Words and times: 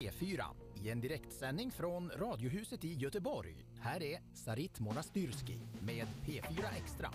E 0.00 0.10
P4 0.10 0.44
i 0.84 0.90
en 0.90 1.00
direktsändning 1.00 1.70
från 1.70 2.10
Radiohuset 2.10 2.84
i 2.84 2.94
Göteborg. 2.94 3.54
Här 3.80 4.02
är 4.02 4.20
Sarit 4.34 4.80
Monastyrski 4.80 5.58
med 5.80 6.06
P4 6.26 6.64
Extra. 6.76 7.10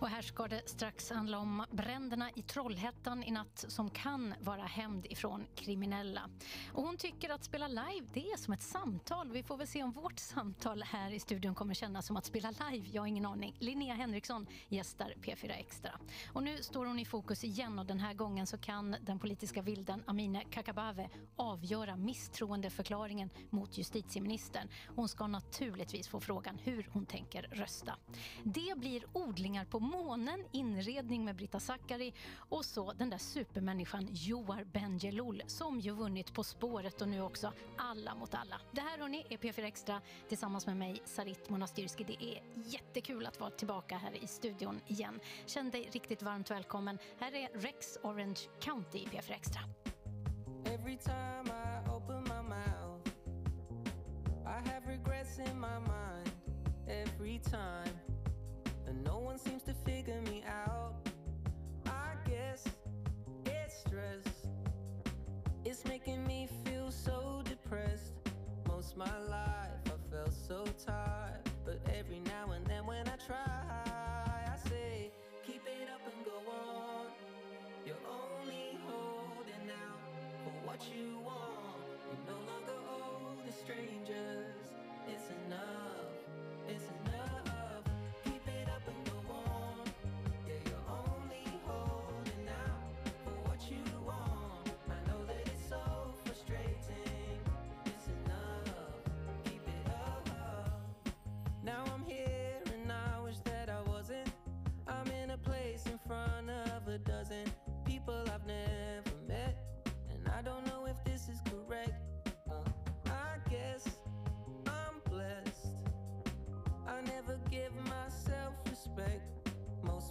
Och 0.00 0.08
här 0.08 0.22
ska 0.22 0.48
det 0.48 0.68
strax 0.68 1.10
handla 1.10 1.38
om 1.38 1.64
bränderna 1.70 2.30
i 2.34 2.42
Trollhättan 2.42 3.24
i 3.24 3.30
natt 3.30 3.64
som 3.68 3.90
kan 3.90 4.34
vara 4.40 4.62
hämnd 4.62 5.06
ifrån 5.06 5.46
kriminella. 5.54 6.30
Och 6.72 6.82
hon 6.82 6.96
tycker 6.96 7.30
att 7.30 7.44
spela 7.44 7.68
live, 7.68 8.06
det 8.14 8.30
är 8.30 8.36
som 8.36 8.52
ett 8.52 8.62
samtal. 8.62 9.32
Vi 9.32 9.42
får 9.42 9.56
väl 9.56 9.66
se 9.66 9.82
om 9.82 9.92
vårt 9.92 10.18
samtal 10.18 10.82
här 10.82 11.10
i 11.10 11.20
studion 11.20 11.54
kommer 11.54 11.74
kännas 11.74 12.06
som 12.06 12.16
att 12.16 12.24
spela 12.24 12.50
live. 12.50 12.88
Jag 12.92 13.02
har 13.02 13.06
ingen 13.06 13.26
aning. 13.26 13.56
Linnea 13.58 13.94
Henriksson 13.94 14.46
gästar 14.68 15.14
P4 15.22 15.50
Extra. 15.50 15.90
Och 16.32 16.42
nu 16.42 16.62
står 16.62 16.86
hon 16.86 16.98
i 16.98 17.04
fokus 17.04 17.44
igen 17.44 17.78
och 17.78 17.86
den 17.86 18.00
här 18.00 18.14
gången 18.14 18.46
så 18.46 18.58
kan 18.58 18.96
den 19.02 19.18
politiska 19.18 19.62
vilden 19.62 20.02
Amine 20.06 20.44
Kakabave 20.50 21.08
avgöra 21.36 21.96
misstroendeförklaringen 21.96 23.30
mot 23.50 23.78
justitieministern. 23.78 24.68
Hon 24.96 25.08
ska 25.08 25.26
naturligtvis 25.26 26.08
få 26.08 26.20
frågan 26.20 26.58
hur 26.58 26.88
hon 26.92 27.06
tänker 27.06 27.42
rösta. 27.42 27.96
Det 28.42 28.78
blir 28.78 29.04
odlingar 29.12 29.64
på 29.64 29.80
månen, 29.88 30.44
inredning 30.52 31.24
med 31.24 31.36
Britta 31.36 31.60
Zackari 31.60 32.14
och 32.48 32.64
så 32.64 32.92
den 32.92 33.10
där 33.10 33.18
supermänniskan 33.18 34.08
Joar 34.12 34.64
Bendjelloul 34.64 35.42
som 35.46 35.80
ju 35.80 35.92
vunnit 35.92 36.34
På 36.34 36.44
spåret 36.44 37.02
och 37.02 37.08
nu 37.08 37.22
också 37.22 37.52
Alla 37.76 38.14
mot 38.14 38.34
alla. 38.34 38.60
Det 38.72 38.80
här 38.80 38.98
hörni 38.98 39.26
är 39.30 39.36
P4 39.36 39.64
Extra 39.64 40.00
tillsammans 40.28 40.66
med 40.66 40.76
mig 40.76 41.02
Sarit 41.04 41.50
Monastyrski. 41.50 42.04
Det 42.04 42.24
är 42.24 42.42
jättekul 42.54 43.26
att 43.26 43.40
vara 43.40 43.50
tillbaka 43.50 43.96
här 43.96 44.24
i 44.24 44.26
studion 44.26 44.80
igen. 44.86 45.20
Känn 45.46 45.70
dig 45.70 45.88
riktigt 45.92 46.22
varmt 46.22 46.50
välkommen. 46.50 46.98
Här 47.20 47.34
är 47.34 47.48
Rex 47.60 47.98
Orange 48.02 48.40
County 48.60 48.98
i 48.98 49.06
P4 49.06 49.32
Extra. 49.32 49.60
Every 50.64 50.96
time 50.96 51.50
I 51.50 51.90
open 51.90 52.22
my 52.22 52.42
mouth, 52.42 53.08
I 54.46 54.68
have 54.70 54.86
regrets 54.86 55.38
in 55.38 55.60
my 55.60 55.78
mind. 55.78 56.30
Every 56.88 57.38
time, 57.38 58.07
no 59.08 59.18
one 59.20 59.38
seems 59.38 59.62
to 59.62 59.72
figure 59.72 60.20
me 60.26 60.44
out. 60.46 60.92
I 61.86 62.10
guess 62.28 62.62
it's 63.46 63.78
stress. 63.80 64.26
It's 65.64 65.82
making 65.86 66.26
me 66.26 66.46
feel 66.64 66.90
so 66.90 67.42
depressed. 67.44 68.12
Most 68.66 68.98
my 68.98 69.18
life 69.30 69.80
I 69.86 69.96
felt 70.10 70.34
so 70.34 70.62
tired, 70.86 71.40
but 71.64 71.80
every 71.98 72.20
now 72.20 72.52
and 72.52 72.66
then 72.66 72.86
when 72.86 73.08
I 73.08 73.16
try, 73.26 73.48
I 74.54 74.68
say, 74.68 75.10
keep 75.46 75.62
it 75.66 75.88
up 75.94 76.02
and 76.12 76.24
go 76.26 76.38
on. 76.50 77.06
You're 77.86 78.04
only 78.22 78.78
holding 78.86 79.70
out 79.84 80.00
for 80.44 80.68
what 80.68 80.80
you 80.94 81.18
want. 81.24 81.80
You're 82.04 82.34
no 82.34 82.40
longer 82.52 82.78
owe 82.90 83.46
the 83.46 83.52
strangers. 83.52 84.37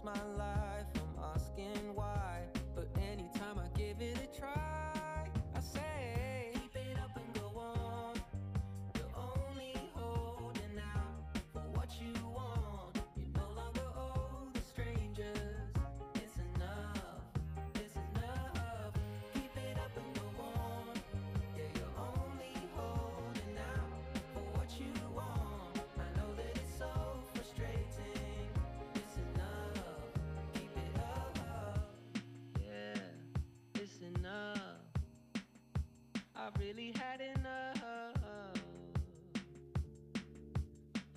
My 0.07 0.23
life 0.37 0.87
I'm 0.95 1.23
asking 1.35 1.93
why. 1.93 2.26
I've 36.47 36.61
really 36.61 36.93
had 36.95 37.19
enough. 37.19 37.83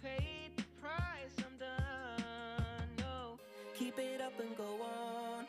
Paid 0.03 0.57
the 0.57 0.65
price, 0.83 1.37
I'm 1.39 1.57
done. 1.57 2.89
No, 2.99 3.39
keep 3.79 3.97
it 4.01 4.21
up 4.21 4.33
and 4.41 4.57
go 4.57 4.81
on. 4.83 5.47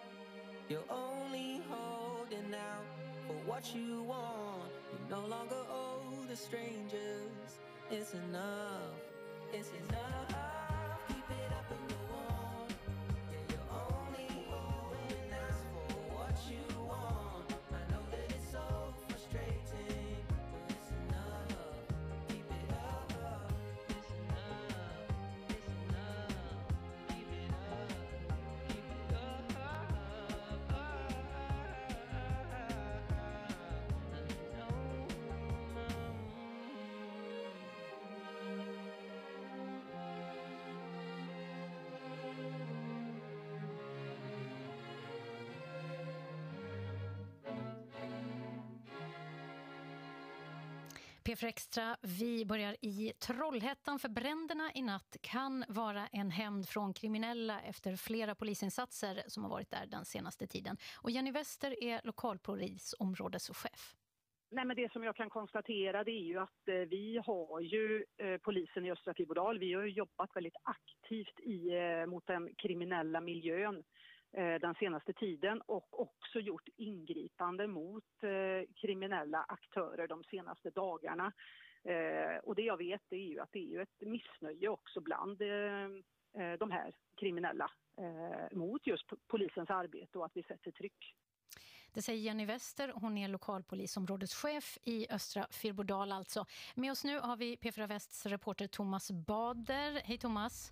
You're 0.69 0.84
only 0.88 1.64
holding 1.68 2.53
out 2.53 2.86
for 3.25 3.34
what 3.50 3.74
you 3.74 4.03
want. 4.03 4.69
You 4.94 5.00
no 5.09 5.25
longer 5.25 5.64
owe 5.72 6.25
the 6.30 6.36
strangers. 6.36 7.58
It's 7.90 8.13
enough. 8.13 9.02
It's 9.52 9.72
enough. 9.90 10.61
P4 51.31 51.47
Extra, 51.47 51.97
vi 52.02 52.46
börjar 52.46 52.75
i 52.81 53.14
Trollhättan 53.19 54.00
för 54.00 54.09
bränderna 54.09 54.72
i 54.75 54.81
natt 54.81 55.18
kan 55.22 55.66
vara 55.68 56.08
en 56.08 56.31
hämnd 56.31 56.69
från 56.69 56.94
kriminella 56.94 57.62
efter 57.62 57.96
flera 57.96 58.36
polisinsatser 58.36 59.24
som 59.28 59.44
har 59.44 59.50
varit 59.50 59.72
där 59.72 59.86
den 59.86 60.06
senaste 60.06 60.47
tiden. 60.47 60.78
Och 61.02 61.12
Jenny 61.12 61.31
Wester 61.31 61.84
är 61.84 62.02
lokalpolisområdeschef. 62.03 63.96
Nej, 64.52 64.66
men 64.66 64.75
det 64.75 64.92
som 64.92 65.03
jag 65.03 65.16
kan 65.16 65.30
konstatera 65.30 66.03
det 66.03 66.12
är 66.12 66.24
ju 66.24 66.40
att 66.40 66.68
eh, 66.68 66.75
vi 66.75 67.22
har 67.25 67.59
ju 67.59 68.06
eh, 68.18 68.38
polisen 68.38 68.86
i 68.86 68.92
Östra 68.92 69.13
Fyrbodal, 69.13 69.59
vi 69.59 69.74
har 69.74 69.84
ju 69.84 69.92
jobbat 69.92 70.36
väldigt 70.36 70.58
aktivt 70.63 71.40
i, 71.40 71.69
eh, 71.69 72.06
mot 72.06 72.28
den 72.28 72.56
kriminella 72.56 73.22
miljön 73.22 73.83
Eh, 74.33 74.60
den 74.60 74.75
senaste 74.75 75.13
tiden 75.13 75.62
och 75.62 76.01
också 76.01 76.39
gjort 76.39 76.69
ingripande 76.78 77.68
mot 77.68 78.24
eh, 78.24 78.74
kriminella 78.75 79.45
aktörer 79.48 80.07
de 80.07 80.24
senaste 80.24 80.69
dagarna. 80.69 81.31
Eh, 81.83 82.38
och 82.44 82.56
det 82.56 82.62
jag 82.62 82.78
vet 82.78 83.01
det 83.10 83.16
är 83.16 83.28
ju 83.28 83.39
att 83.39 83.51
det 83.51 83.60
är 83.60 83.68
ju 83.68 83.81
ett 83.81 84.01
missnöje 84.01 84.69
också 84.69 85.01
bland 85.01 85.38
de 86.60 86.72
här 86.72 86.94
kriminella 87.16 87.72
mot 88.51 88.88
just 88.88 89.06
polisens 89.28 89.69
arbete 89.69 90.18
och 90.18 90.25
att 90.25 90.36
vi 90.36 90.44
sätter 90.44 90.72
tryck. 90.72 91.16
Det 91.94 92.01
säger 92.01 92.22
Jenny 92.22 92.45
Wester, 92.45 92.94
hon 92.95 93.18
är 93.18 93.28
lokalpolisområdeschef 93.28 94.78
i 94.83 95.07
Östra 95.10 95.48
Fyrbodal 95.51 96.12
alltså. 96.12 96.45
Med 96.75 96.92
oss 96.92 97.04
nu 97.04 97.19
har 97.19 97.38
vi 97.38 97.56
P4 97.56 97.88
Västs 97.88 98.25
reporter 98.25 98.68
Thomas 98.68 99.12
Bader. 99.12 100.01
Hej 100.06 100.18
Thomas! 100.18 100.72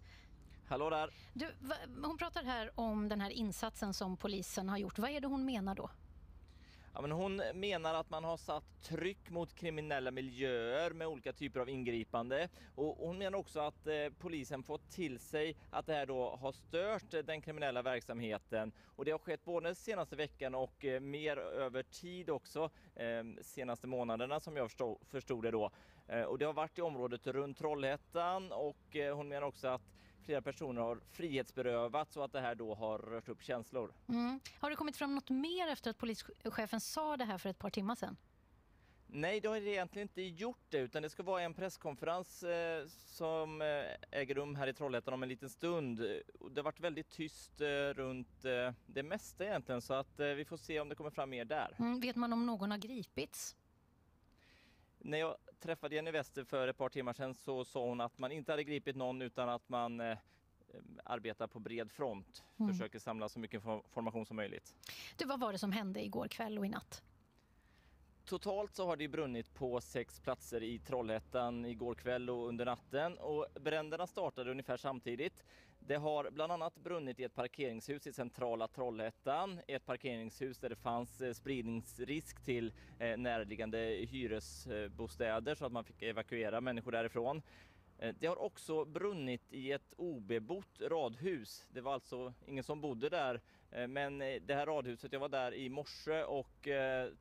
Hallå 0.69 0.89
där! 0.89 1.09
Du, 1.33 1.51
hon 2.03 2.17
pratar 2.17 2.43
här 2.43 2.71
om 2.75 3.09
den 3.09 3.21
här 3.21 3.29
insatsen 3.29 3.93
som 3.93 4.17
polisen 4.17 4.69
har 4.69 4.77
gjort. 4.77 4.99
Vad 4.99 5.09
är 5.09 5.21
det 5.21 5.27
hon 5.27 5.45
menar 5.45 5.75
då? 5.75 5.89
Ja, 6.93 7.01
men 7.01 7.11
hon 7.11 7.41
menar 7.53 7.93
att 7.93 8.09
man 8.09 8.23
har 8.23 8.37
satt 8.37 8.81
tryck 8.81 9.29
mot 9.29 9.55
kriminella 9.55 10.11
miljöer 10.11 10.91
med 10.91 11.07
olika 11.07 11.33
typer 11.33 11.59
av 11.59 11.69
ingripande 11.69 12.49
och 12.75 12.97
hon 12.97 13.17
menar 13.17 13.37
också 13.37 13.59
att 13.59 13.87
eh, 13.87 13.93
polisen 14.19 14.63
fått 14.63 14.89
till 14.91 15.19
sig 15.19 15.55
att 15.69 15.85
det 15.85 15.93
här 15.93 16.05
då 16.05 16.35
har 16.35 16.51
stört 16.51 17.11
den 17.25 17.41
kriminella 17.41 17.81
verksamheten 17.81 18.71
och 18.95 19.05
det 19.05 19.11
har 19.11 19.19
skett 19.19 19.45
både 19.45 19.75
senaste 19.75 20.15
veckan 20.15 20.55
och 20.55 20.85
eh, 20.85 20.99
mer 20.99 21.37
över 21.37 21.83
tid 21.83 22.29
också 22.29 22.69
eh, 22.95 23.23
senaste 23.41 23.87
månaderna 23.87 24.39
som 24.39 24.57
jag 24.57 24.69
förstod, 24.69 24.97
förstod 25.07 25.43
det 25.43 25.51
då. 25.51 25.71
Eh, 26.07 26.23
och 26.23 26.37
det 26.37 26.45
har 26.45 26.53
varit 26.53 26.77
i 26.77 26.81
området 26.81 27.27
runt 27.27 27.57
Trollhättan 27.57 28.51
och 28.51 28.95
eh, 28.95 29.15
hon 29.15 29.27
menar 29.27 29.47
också 29.47 29.67
att 29.67 29.81
flera 30.25 30.41
personer 30.41 30.81
har 30.81 30.99
frihetsberövats 31.11 32.17
och 32.17 32.25
att 32.25 32.31
det 32.31 32.41
här 32.41 32.55
då 32.55 32.75
har 32.75 32.99
rört 32.99 33.29
upp 33.29 33.43
känslor. 33.43 33.93
Mm. 34.09 34.39
Har 34.59 34.69
det 34.69 34.75
kommit 34.75 34.97
fram 34.97 35.15
något 35.15 35.29
mer 35.29 35.67
efter 35.67 35.89
att 35.89 35.97
polischefen 35.97 36.79
sa 36.79 37.17
det 37.17 37.25
här 37.25 37.37
för 37.37 37.49
ett 37.49 37.59
par 37.59 37.69
timmar 37.69 37.95
sedan? 37.95 38.17
Nej, 39.11 39.39
det 39.39 39.47
har 39.47 39.55
det 39.55 39.69
egentligen 39.69 40.07
inte 40.07 40.21
gjort 40.21 40.65
det, 40.69 40.77
utan 40.77 41.03
det 41.03 41.09
ska 41.09 41.23
vara 41.23 41.41
en 41.41 41.53
presskonferens 41.53 42.43
eh, 42.43 42.87
som 42.87 43.61
eh, 43.61 44.19
äger 44.19 44.35
rum 44.35 44.55
här 44.55 44.67
i 44.67 44.73
Trollhättan 44.73 45.13
om 45.13 45.23
en 45.23 45.29
liten 45.29 45.49
stund. 45.49 45.97
Det 45.97 46.55
har 46.55 46.63
varit 46.63 46.79
väldigt 46.79 47.09
tyst 47.09 47.61
eh, 47.61 47.67
runt 47.95 48.45
eh, 48.45 48.73
det 48.85 49.03
mesta 49.03 49.45
egentligen, 49.45 49.81
så 49.81 49.93
att 49.93 50.19
eh, 50.19 50.27
vi 50.27 50.45
får 50.45 50.57
se 50.57 50.79
om 50.79 50.89
det 50.89 50.95
kommer 50.95 51.09
fram 51.09 51.29
mer 51.29 51.45
där. 51.45 51.75
Mm. 51.79 51.99
Vet 51.99 52.15
man 52.15 52.33
om 52.33 52.45
någon 52.45 52.71
har 52.71 52.77
gripits? 52.77 53.55
När 54.99 55.17
jag 55.17 55.37
träffade 55.59 55.95
Jenny 55.95 56.11
Wester 56.11 56.43
för 56.43 56.67
ett 56.67 56.77
par 56.77 56.89
timmar 56.89 57.13
sedan 57.13 57.33
så 57.33 57.65
sa 57.65 57.85
hon 57.85 58.01
att 58.01 58.17
man 58.17 58.31
inte 58.31 58.51
hade 58.51 58.63
gripit 58.63 58.95
någon 58.95 59.21
utan 59.21 59.49
att 59.49 59.69
man 59.69 59.99
eh, 59.99 60.17
arbetar 61.03 61.47
på 61.47 61.59
bred 61.59 61.91
front, 61.91 62.43
Mm. 62.59 62.71
försöker 62.73 62.99
samla 62.99 63.29
så 63.29 63.39
mycket 63.39 63.63
information 63.65 64.25
som 64.25 64.35
möjligt. 64.35 64.75
Du, 65.17 65.25
vad 65.25 65.39
var 65.39 65.51
det 65.51 65.57
som 65.57 65.71
hände 65.71 66.03
igår 66.03 66.27
kväll 66.27 66.59
och 66.59 66.65
i 66.65 66.69
natt? 66.69 67.03
Totalt 68.25 68.75
så 68.75 68.85
har 68.85 68.95
det 68.95 69.07
brunnit 69.07 69.53
på 69.53 69.81
sex 69.81 70.19
platser 70.19 70.63
i 70.63 70.79
Trollhättan 70.79 71.65
igår 71.65 71.95
kväll 71.95 72.29
och 72.29 72.47
under 72.47 72.65
natten 72.65 73.17
och 73.17 73.47
bränderna 73.61 74.07
startade 74.07 74.51
ungefär 74.51 74.77
samtidigt. 74.77 75.43
Det 75.89 75.97
har 75.97 76.31
bland 76.31 76.51
annat 76.51 76.75
brunnit 76.75 77.19
i 77.19 77.23
ett 77.23 77.35
parkeringshus 77.35 78.07
i 78.07 78.13
centrala 78.13 78.67
Trollhättan, 78.67 79.59
ett 79.67 79.85
parkeringshus 79.85 80.57
där 80.57 80.69
det 80.69 80.75
fanns 80.75 81.21
eh, 81.21 81.33
spridningsrisk 81.33 82.45
till 82.45 82.73
eh, 82.99 83.17
närliggande 83.17 83.77
hyresbostäder 84.09 85.55
så 85.55 85.65
att 85.65 85.71
man 85.71 85.83
fick 85.83 86.01
evakuera 86.01 86.61
människor 86.61 86.91
därifrån. 86.91 87.41
Eh, 87.99 88.15
det 88.19 88.27
har 88.27 88.41
också 88.41 88.85
brunnit 88.85 89.53
i 89.53 89.71
ett 89.71 89.93
obebott 89.97 90.81
radhus. 90.81 91.65
Det 91.69 91.81
var 91.81 91.93
alltså 91.93 92.33
ingen 92.45 92.63
som 92.63 92.81
bodde 92.81 93.09
där 93.09 93.41
Men 93.87 94.19
det 94.19 94.55
här 94.55 94.65
radhuset, 94.65 95.13
jag 95.13 95.19
var 95.19 95.29
där 95.29 95.53
i 95.53 95.69
morse 95.69 96.23
och 96.23 96.67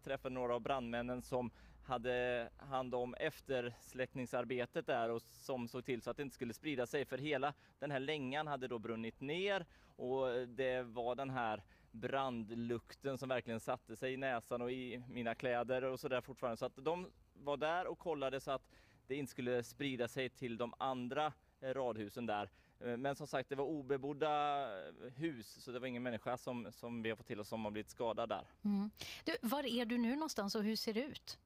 träffade 0.05 0.35
några 0.35 0.55
av 0.55 0.61
brandmännen 0.61 1.23
som 1.23 1.51
hade 1.89 2.49
hand 2.57 2.95
om 2.95 3.15
eftersläckningsarbetet 3.15 4.87
där 4.87 5.11
och 5.11 5.23
som 5.23 5.69
såg 5.69 5.85
till 5.85 6.03
så 6.03 6.11
att 6.11 6.17
det 6.17 6.23
inte 6.23 6.35
skulle 6.35 6.55
sprida 6.55 6.87
sig 6.87 7.05
för 7.05 7.19
hela 7.19 7.55
den 7.79 7.91
här 7.91 8.01
längan 8.01 8.47
hade 8.47 8.69
då 8.69 8.79
brunnit 8.79 9.21
ner 9.21 9.67
och 9.97 10.49
det 10.49 10.83
var 10.83 11.15
den 11.15 11.31
här 11.31 11.63
brandlukten 11.91 13.19
som 13.19 13.29
verkligen 13.29 13.61
satte 13.61 13.97
sig 13.97 14.13
i 14.13 14.17
näsan 14.17 14.63
och 14.63 14.73
i 14.73 15.03
mina 15.09 15.35
kläder 15.35 15.85
och 15.85 16.01
sådär 16.01 16.21
fortfarande. 16.21 16.57
Så 16.57 16.67
att 16.67 16.77
de 16.77 17.11
var 17.35 17.57
där 17.57 17.87
och 17.87 17.99
kollade 17.99 18.41
så 18.41 18.51
att 18.51 18.71
det 19.07 19.15
inte 19.15 19.31
skulle 19.31 19.63
sprida 19.63 20.09
sig 20.09 20.29
till 20.29 20.57
de 20.57 20.75
andra 20.79 21.33
eh, 21.61 21.75
radhusen 21.75 22.27
där. 22.27 22.51
Eh, 22.81 22.97
men 22.97 23.17
som 23.17 23.27
sagt, 23.27 23.49
det 23.49 23.55
var 23.57 23.65
obebodda 23.65 24.63
eh, 24.89 25.13
hus 25.17 25.65
så 25.65 25.73
det 25.73 25.79
var 25.79 25.87
ingen 25.87 26.03
människa 26.03 26.37
som, 26.37 26.73
som 26.73 27.03
vi 27.03 27.09
har 27.09 27.17
fått 27.17 27.27
till 27.27 27.41
oss 27.41 27.49
som 27.49 27.65
har 27.65 27.71
blivit 27.71 27.91
skadad 27.91 28.29
där. 28.29 28.47
Mm. 28.65 28.91
Du, 29.25 29.37
var 29.43 29.67
är 29.67 29.85
du 29.85 29.99
nu 29.99 30.15
någonstans 30.15 30.55
och 30.55 30.63
hur 30.63 30.77
ser 30.77 30.95
det 30.95 31.03
ut? 31.03 31.39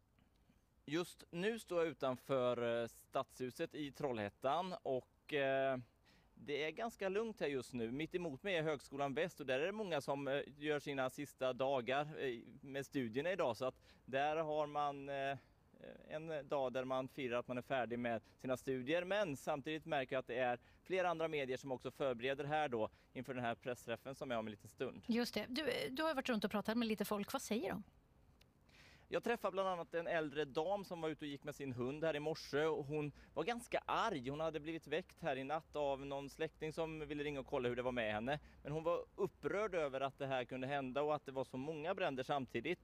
Just 0.87 1.25
nu 1.31 1.58
står 1.58 1.79
jag 1.79 1.88
utanför 1.88 2.82
eh, 2.82 2.88
Stadshuset 2.88 3.75
i 3.75 3.93
Trollhättan 3.93 4.75
och 4.82 5.34
eh, 5.34 5.79
det 6.34 6.64
är 6.64 6.70
ganska 6.70 7.08
lugnt 7.08 7.40
här 7.40 7.46
just 7.46 7.73
nu. 7.73 7.90
Mitt 7.90 8.14
emot 8.14 8.43
mig 8.43 8.56
är 8.56 8.62
Högskolan 8.62 9.14
Väst 9.14 9.40
och 9.40 9.46
där 9.46 9.61
är 9.61 9.67
det 9.67 9.73
många 9.73 10.00
som 10.00 10.29
eh, 10.29 10.40
gör 10.58 10.79
sina 10.79 11.11
sista 11.11 11.52
dagar 11.52 12.08
eh, 12.19 12.38
med 12.61 12.87
studierna 12.87 13.32
idag 13.32 13.56
så 13.56 13.64
att 13.64 13.75
där 14.05 14.37
har 14.37 14.67
man 14.67 15.08
eh, 15.08 15.37
en 16.08 16.49
dag 16.49 16.73
där 16.73 16.84
man 16.84 17.08
firar 17.08 17.38
att 17.38 17.49
man 17.49 17.58
är 17.58 17.62
färdig 17.62 17.99
med 17.99 18.23
sina 18.38 18.56
studier 18.56 19.05
men 19.05 19.37
samtidigt 19.37 19.87
märker 19.87 20.17
jag 20.17 20.20
att 20.20 20.26
det 20.26 20.38
är 20.38 20.58
flera 20.82 21.11
andra 21.11 21.29
medier 21.29 21.56
som 21.56 21.73
också 21.73 21.90
förbereder 21.90 22.44
här 22.44 22.69
då 22.69 22.90
inför 23.12 23.34
den 23.34 23.44
här 23.44 23.55
pressträffen 23.55 24.14
som 24.14 24.31
är 24.31 24.38
om 24.38 24.46
en 24.46 24.50
liten 24.50 24.69
stund. 24.69 25.02
Just 25.06 25.34
det. 25.34 25.46
Du, 25.49 25.64
du 25.90 26.02
har 26.02 26.14
varit 26.14 26.29
runt 26.29 26.44
och 26.44 26.50
pratat 26.50 26.79
med 26.79 26.88
lite 26.88 27.05
folk. 27.05 27.32
Vad 27.32 27.43
säger 27.43 27.70
de? 27.70 27.82
Jag 29.12 29.25
träffade 29.25 29.53
bland 29.53 29.69
annat 29.69 29.94
en 29.94 30.06
äldre 30.06 30.44
dam 30.44 30.85
som 30.85 31.00
var 31.00 31.09
ute 31.09 31.25
och 31.25 31.29
gick 31.29 31.44
med 31.44 31.55
sin 31.55 31.73
hund 31.73 32.05
här 32.05 32.17
i 32.17 32.20
morse 32.20 32.64
och 32.64 32.87
hon 32.87 33.12
var 33.35 33.44
ganska 33.44 33.82
arg. 33.87 34.31
Hon 34.31 34.41
hade 34.41 34.61
blivit 34.61 34.87
väckt 34.87 35.23
här 35.23 35.37
i 35.37 35.44
natt 35.44 35.76
av 35.76 36.06
någon 36.06 36.31
släkting 36.31 36.73
som 36.73 37.09
ville 37.09 37.25
ringa 37.25 37.41
och 37.41 37.47
kolla 37.47 37.69
hur 37.69 37.76
det 37.76 37.82
var 37.82 37.93
med 37.93 38.12
henne. 38.12 38.38
Men 38.62 38.73
hon 38.73 38.82
var 38.82 39.05
upprörd 39.17 39.75
över 39.75 40.00
att 40.00 40.19
det 40.19 40.26
här 40.26 40.44
kunde 40.44 40.67
hända 40.67 41.03
och 41.03 41.14
att 41.14 41.26
det 41.26 41.32
var 41.32 41.44
så 41.44 41.56
många 41.56 41.94
bränder 41.94 42.23
samtidigt. 42.23 42.79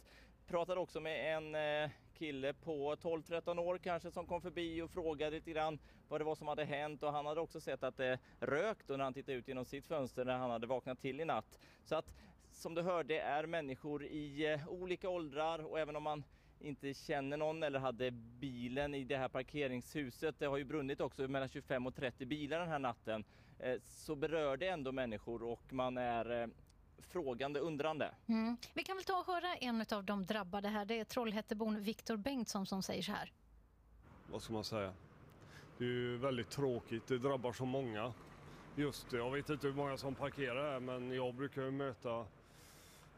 Pratade 0.47 0.81
också 0.81 1.01
med 1.01 1.37
en 1.37 1.55
eh, 1.55 1.91
kille 2.19 2.53
på 2.53 2.95
12-13 2.95 3.59
år 3.59 3.79
kanske 3.79 4.11
som 4.11 4.27
kom 4.27 4.41
förbi 4.41 4.83
och 4.83 4.91
frågade 4.91 5.31
lite 5.31 5.51
grann 5.51 5.79
vad 6.09 6.21
det 6.21 6.25
var 6.25 6.35
som 6.35 6.49
hade 6.49 6.65
hänt 6.65 7.03
och 7.03 7.13
han 7.13 7.27
hade 7.27 7.41
också 7.41 7.61
sett 7.61 7.83
att 7.83 7.97
det 7.97 8.19
rökt 8.41 8.89
när 8.89 8.99
han 8.99 9.15
tittade 9.15 9.39
ut 9.39 9.49
genom 9.49 9.65
sitt 9.65 9.87
fönster 9.87 10.25
när 10.25 10.39
han 10.39 10.51
hade 10.51 10.67
vaknat 10.67 11.01
till 11.01 11.21
i 11.21 11.25
natt. 11.25 11.59
Så 11.85 11.95
att 11.95 12.15
som 12.59 12.75
du 12.75 12.83
hörde 12.83 13.21
är 13.21 13.47
människor 13.47 14.05
i 14.05 14.53
eh, 14.53 14.69
olika 14.69 15.09
åldrar 15.09 15.59
och 15.59 15.79
även 15.79 15.97
om 15.97 16.03
man 16.03 16.25
inte 16.61 16.95
känner 16.95 17.37
någon 17.37 17.63
eller 17.63 17.79
hade 17.79 18.11
bilen 18.11 18.95
i 18.95 19.05
det 19.05 19.17
här 19.17 19.29
parkeringshuset, 19.29 20.39
det 20.39 20.47
har 20.47 20.57
ju 20.57 20.65
brunnit 20.65 21.01
också 21.01 21.29
mellan 21.29 21.49
25 21.49 21.87
och 21.87 21.95
30 21.95 22.27
bilar 22.27 22.61
den 22.61 22.69
här 22.69 22.79
natten, 22.79 23.25
eh, 23.59 23.81
så 23.85 24.15
berör 24.15 24.57
det 24.57 24.69
ändå 24.69 24.93
människor 24.93 25.43
och 25.43 25.73
man 25.73 25.99
är 25.99 26.43
eh, 26.43 26.49
frågande, 26.99 27.61
undrande. 27.61 28.15
Mm. 28.27 28.57
Vi 28.75 28.83
kan 28.83 28.97
väl 28.97 29.05
ta 29.05 29.19
och 29.19 29.27
höra 29.27 29.55
en 29.55 29.85
av 29.93 30.05
de 30.05 30.27
drabbade 30.27 30.69
här. 30.69 30.85
Det 30.85 31.01
är 31.01 31.05
Trollhättebon 31.05 31.83
Viktor 31.83 32.17
Bengtsson 32.17 32.67
som 32.67 32.83
säger 32.83 33.03
så 33.03 33.13
här. 33.13 33.33
vad 34.31 34.43
ska 34.43 34.53
man 34.53 34.65
säga? 34.65 34.93
Det 35.79 35.85
är 35.85 35.89
ju 35.89 36.17
väldigt 36.17 36.51
tråkigt, 36.51 37.07
det 37.07 37.19
drabbar 37.19 37.53
så 37.53 37.65
många. 37.65 38.13
Just 38.77 39.11
det, 39.11 39.17
jag 39.17 39.31
vet 39.31 39.51
inte 39.51 39.67
hur 39.67 39.75
många 39.75 39.97
som 39.97 40.15
parkerar 40.15 40.73
här 40.73 40.81
men 40.81 41.11
jag 41.11 41.35
brukar 41.35 41.63
ju 41.63 41.71
möta 41.71 42.27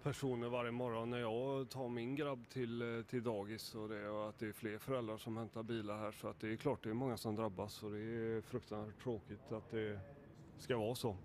personer 0.03 0.49
varje 0.49 0.71
morgon 0.71 1.11
när 1.11 1.19
jag 1.19 1.71
tar 1.71 1.89
min 1.89 2.15
grabb 2.15 2.49
till, 2.49 2.83
eh, 2.83 3.03
till 3.03 3.23
dagis 3.23 3.75
och 3.75 3.89
det 3.89 4.09
och 4.09 4.29
att 4.29 4.39
det 4.39 4.47
är 4.47 4.53
fler 4.53 4.79
föräldrar 4.79 5.19
som 5.19 5.37
hämtar 5.37 5.63
bilar 5.63 5.99
här 5.99 6.13
så 6.13 6.29
att 6.29 6.41
det 6.41 6.53
är 6.53 6.57
klart 6.57 6.83
det 6.83 6.91
är 6.91 6.95
många 6.95 7.17
som 7.17 7.35
drabbas 7.35 7.83
och 7.83 7.91
det 7.91 7.99
är 7.99 8.41
fruktansvärt 8.41 9.03
tråkigt 9.03 9.53
att 9.53 9.71
det 9.71 10.01
ska 10.59 10.77
vara 10.77 10.95
så. 10.95 11.17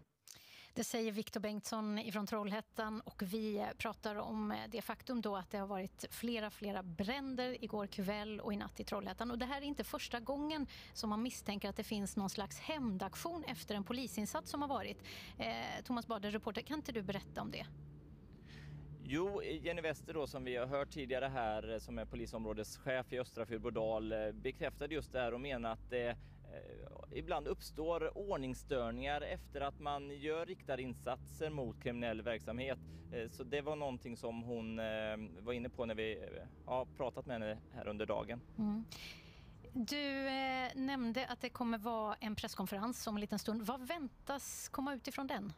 Det 0.76 0.84
säger 0.84 1.12
Viktor 1.12 1.40
Bengtsson 1.40 2.00
ifrån 2.00 2.28
Trollhättan 2.28 3.02
och 3.02 3.22
vi 3.26 3.68
pratar 3.78 4.16
om 4.16 4.52
eh, 4.52 4.58
det 4.70 4.82
faktum 4.82 5.22
då 5.22 5.36
att 5.36 5.52
det 5.52 5.58
har 5.58 5.68
varit 5.68 6.06
flera, 6.10 6.50
flera 6.50 6.84
bränder 6.84 7.64
igår 7.64 7.88
kväll 7.88 8.40
och 8.40 8.54
i 8.54 8.56
natt 8.58 8.80
i 8.80 8.84
Trollhättan. 8.84 9.32
Och 9.32 9.38
det 9.38 9.46
här 9.46 9.62
är 9.62 9.66
inte 9.66 9.84
första 9.84 10.20
gången 10.20 10.68
som 10.94 11.10
man 11.10 11.22
misstänker 11.22 11.70
att 11.70 11.76
det 11.76 11.84
finns 11.84 12.16
någon 12.16 12.30
slags 12.30 12.60
hämndaktion 12.60 13.44
efter 13.44 13.76
en 13.76 13.84
polisinsats 13.84 14.52
som 14.52 14.62
har 14.62 14.70
varit. 14.70 15.04
Eh, 15.38 15.84
Thomas 15.84 16.08
Bader, 16.08 16.32
reporter, 16.32 16.62
kan 16.62 16.78
inte 16.78 16.92
du 16.92 17.02
berätta 17.02 17.42
om 17.42 17.52
det? 17.52 17.66
Jo, 19.08 19.42
Jenny 19.44 19.82
Wester 19.82 20.14
då 20.14 20.28
som 20.28 20.44
vi 20.44 20.56
har 20.56 20.66
hört 20.66 20.90
tidigare 20.90 21.26
här 21.26 21.74
eh, 21.74 21.80
som 21.80 22.00
är 22.00 22.06
polisområdeschef 22.06 23.14
i 23.14 23.20
Östra 23.20 23.46
Fyrbodal 23.46 24.12
eh, 24.12 24.32
bekräftade 24.32 24.96
just 24.96 25.12
det 25.12 25.20
här 25.20 25.34
och 25.34 25.42
menar 25.42 25.72
att 25.72 25.90
det 25.90 26.10
eh, 26.10 26.16
ibland 27.12 27.48
uppstår 27.48 28.18
ordningsstörningar 28.18 29.22
efter 29.22 29.62
att 29.62 29.80
man 29.80 30.10
gör 30.10 30.46
riktade 30.46 30.82
insatser 30.82 31.50
mot 31.50 31.84
kriminell 31.84 32.22
verksamhet. 32.22 32.80
Eh, 33.14 33.30
så 33.30 33.44
det 33.44 33.62
var 33.62 33.76
någonting 33.76 34.18
som 34.18 34.44
hon 34.44 34.80
eh, 34.80 34.86
var 35.40 35.54
inne 35.54 35.70
på 35.70 35.86
när 35.86 35.96
vi 35.96 36.14
eh, 36.14 36.48
har 36.66 36.86
pratat 36.86 37.26
med 37.26 37.42
henne 37.42 37.58
här 37.76 37.88
under 37.88 38.06
dagen. 38.06 38.42
Mm. 38.58 38.86
Du 39.74 40.28
eh, 40.28 40.76
nämnde 40.76 41.28
att 41.28 41.42
det 41.42 41.50
kommer 41.50 41.78
vara 41.78 42.16
en 42.20 42.36
presskonferens 42.36 43.08
om 43.08 43.16
en 43.16 43.22
liten 43.22 43.40
stund. 43.40 43.62
Vad 43.62 43.88
väntas 43.88 44.70
komma 44.70 44.94
utifrån 44.94 45.28
den? 45.28 45.54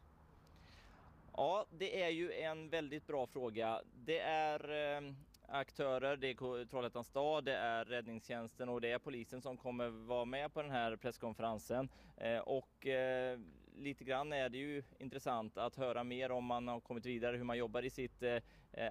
Ja, 1.39 1.65
det 1.71 2.03
är 2.03 2.09
ju 2.09 2.33
en 2.33 2.69
väldigt 2.69 3.07
bra 3.07 3.27
fråga. 3.27 3.81
Det 4.05 4.19
är 4.19 4.95
eh, 4.97 5.13
aktörer, 5.47 6.17
det 6.17 6.27
är 6.27 6.65
Trollhättans 6.65 7.07
stad, 7.07 7.45
det 7.45 7.55
är 7.55 7.85
räddningstjänsten 7.85 8.69
och 8.69 8.81
det 8.81 8.91
är 8.91 8.99
polisen 8.99 9.41
som 9.41 9.57
kommer 9.57 9.89
vara 9.89 10.25
med 10.25 10.53
på 10.53 10.61
den 10.61 10.71
här 10.71 10.95
presskonferensen. 10.95 11.89
Eh, 12.17 12.37
och 12.37 12.87
eh, 12.87 13.39
lite 13.75 14.03
grann 14.03 14.33
är 14.33 14.49
det 14.49 14.57
ju 14.57 14.83
intressant 14.99 15.57
att 15.57 15.75
höra 15.75 16.03
mer 16.03 16.31
om 16.31 16.45
man 16.45 16.67
har 16.67 16.79
kommit 16.79 17.05
vidare, 17.05 17.37
hur 17.37 17.43
man 17.43 17.57
jobbar 17.57 17.85
i 17.85 17.89
sitt 17.89 18.23
eh, 18.23 18.41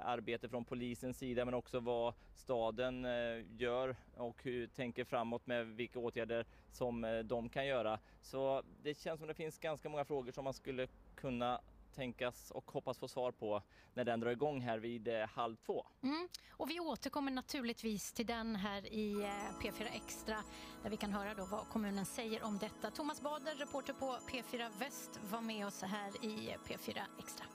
arbete 0.02 0.48
från 0.48 0.64
polisens 0.64 1.18
sida 1.18 1.44
men 1.44 1.54
också 1.54 1.80
vad 1.80 2.14
staden 2.34 3.04
eh, 3.04 3.44
gör 3.58 3.96
och 4.16 4.42
hur 4.42 4.66
tänker 4.66 5.04
framåt 5.04 5.46
med 5.46 5.66
vilka 5.66 5.98
åtgärder 5.98 6.46
som 6.70 7.04
eh, 7.04 7.18
de 7.18 7.48
kan 7.48 7.66
göra. 7.66 7.98
Så 8.20 8.62
det 8.82 8.94
känns 8.98 9.18
som 9.18 9.28
det 9.28 9.34
finns 9.34 9.58
ganska 9.58 9.88
många 9.88 10.04
frågor 10.04 10.32
som 10.32 10.44
man 10.44 10.54
skulle 10.54 10.88
kunna 11.14 11.60
tänkas 11.96 12.50
och 12.50 12.70
hoppas 12.70 12.98
få 12.98 13.08
svar 13.08 13.32
på 13.32 13.62
när 13.94 14.04
den 14.04 14.20
drar 14.20 14.30
igång 14.30 14.60
här 14.60 14.78
vid 14.78 15.08
eh, 15.08 15.28
halv 15.28 15.56
två. 15.56 15.86
Mm. 16.02 16.28
Och 16.50 16.70
vi 16.70 16.80
återkommer 16.80 17.32
naturligtvis 17.32 18.12
till 18.12 18.26
den 18.26 18.56
här 18.56 18.92
i 18.92 19.12
eh, 19.12 19.60
P4 19.60 19.86
Extra 19.94 20.36
där 20.82 20.90
vi 20.90 20.96
kan 20.96 21.12
höra 21.12 21.34
då 21.34 21.44
vad 21.44 21.68
kommunen 21.68 22.06
säger 22.06 22.44
om 22.44 22.58
detta. 22.58 22.90
Thomas 22.90 23.20
Bader, 23.20 23.54
reporter 23.54 23.92
på 23.92 24.16
P4 24.30 24.78
Väst, 24.78 25.20
var 25.30 25.40
med 25.40 25.66
oss 25.66 25.82
här 25.82 26.24
i 26.24 26.50
eh, 26.50 26.58
P4 26.66 27.00
Extra. 27.18 27.46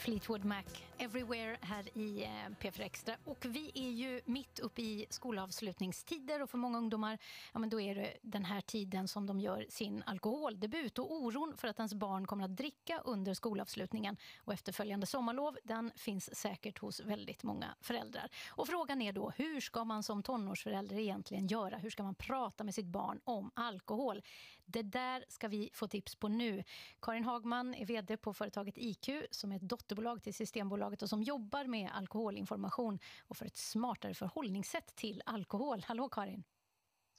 Fleetwood 0.00 0.44
Mac 0.44 0.62
Everywhere 0.98 1.56
här 1.60 1.98
i 1.98 2.22
eh, 2.22 2.28
P4 2.60 2.80
Extra. 2.82 3.16
Och 3.24 3.44
vi 3.48 3.70
är 3.74 3.90
ju 3.90 4.20
mitt 4.24 4.58
uppe 4.58 4.82
i 4.82 5.06
skolavslutningstider 5.10 6.42
och 6.42 6.50
för 6.50 6.58
många 6.58 6.78
ungdomar 6.78 7.18
ja, 7.52 7.58
men 7.58 7.70
då 7.70 7.80
är 7.80 7.94
det 7.94 8.16
den 8.22 8.44
här 8.44 8.60
tiden 8.60 9.08
som 9.08 9.26
de 9.26 9.40
gör 9.40 9.66
sin 9.68 10.02
alkoholdebut. 10.06 10.98
Och 10.98 11.12
oron 11.12 11.54
för 11.56 11.68
att 11.68 11.78
ens 11.78 11.94
barn 11.94 12.26
kommer 12.26 12.44
att 12.44 12.56
dricka 12.56 13.00
under 13.04 13.34
skolavslutningen 13.34 14.16
och 14.44 14.52
efterföljande 14.52 15.06
sommarlov 15.06 15.58
den 15.64 15.92
finns 15.96 16.36
säkert 16.36 16.78
hos 16.78 17.00
väldigt 17.00 17.42
många 17.42 17.74
föräldrar. 17.80 18.28
Och 18.50 18.66
frågan 18.66 19.02
är 19.02 19.12
då 19.12 19.30
hur 19.36 19.60
ska 19.60 19.84
man 19.84 20.02
som 20.02 20.22
tonårsförälder 20.22 20.98
egentligen 20.98 21.46
göra? 21.46 21.76
Hur 21.76 21.90
ska 21.90 22.02
man 22.02 22.14
prata 22.14 22.64
med 22.64 22.74
sitt 22.74 22.86
barn 22.86 23.20
om 23.24 23.50
alkohol? 23.54 24.22
Det 24.72 24.82
där 24.82 25.24
ska 25.28 25.48
vi 25.48 25.70
få 25.72 25.88
tips 25.88 26.14
på 26.14 26.28
nu. 26.28 26.64
Karin 27.00 27.24
Hagman 27.24 27.74
är 27.74 27.86
vd 27.86 28.16
på 28.16 28.34
företaget 28.34 28.78
IQ 28.78 29.08
som 29.30 29.52
är 29.52 29.56
ett 29.56 29.68
dotterbolag 29.68 30.22
till 30.22 30.34
Systembolaget 30.34 31.02
och 31.02 31.08
som 31.08 31.22
jobbar 31.22 31.64
med 31.64 31.90
alkoholinformation 31.94 32.98
och 33.28 33.36
för 33.36 33.46
ett 33.46 33.56
smartare 33.56 34.14
förhållningssätt 34.14 34.96
till 34.96 35.22
alkohol. 35.26 35.84
Hallå 35.86 36.08
Karin! 36.08 36.44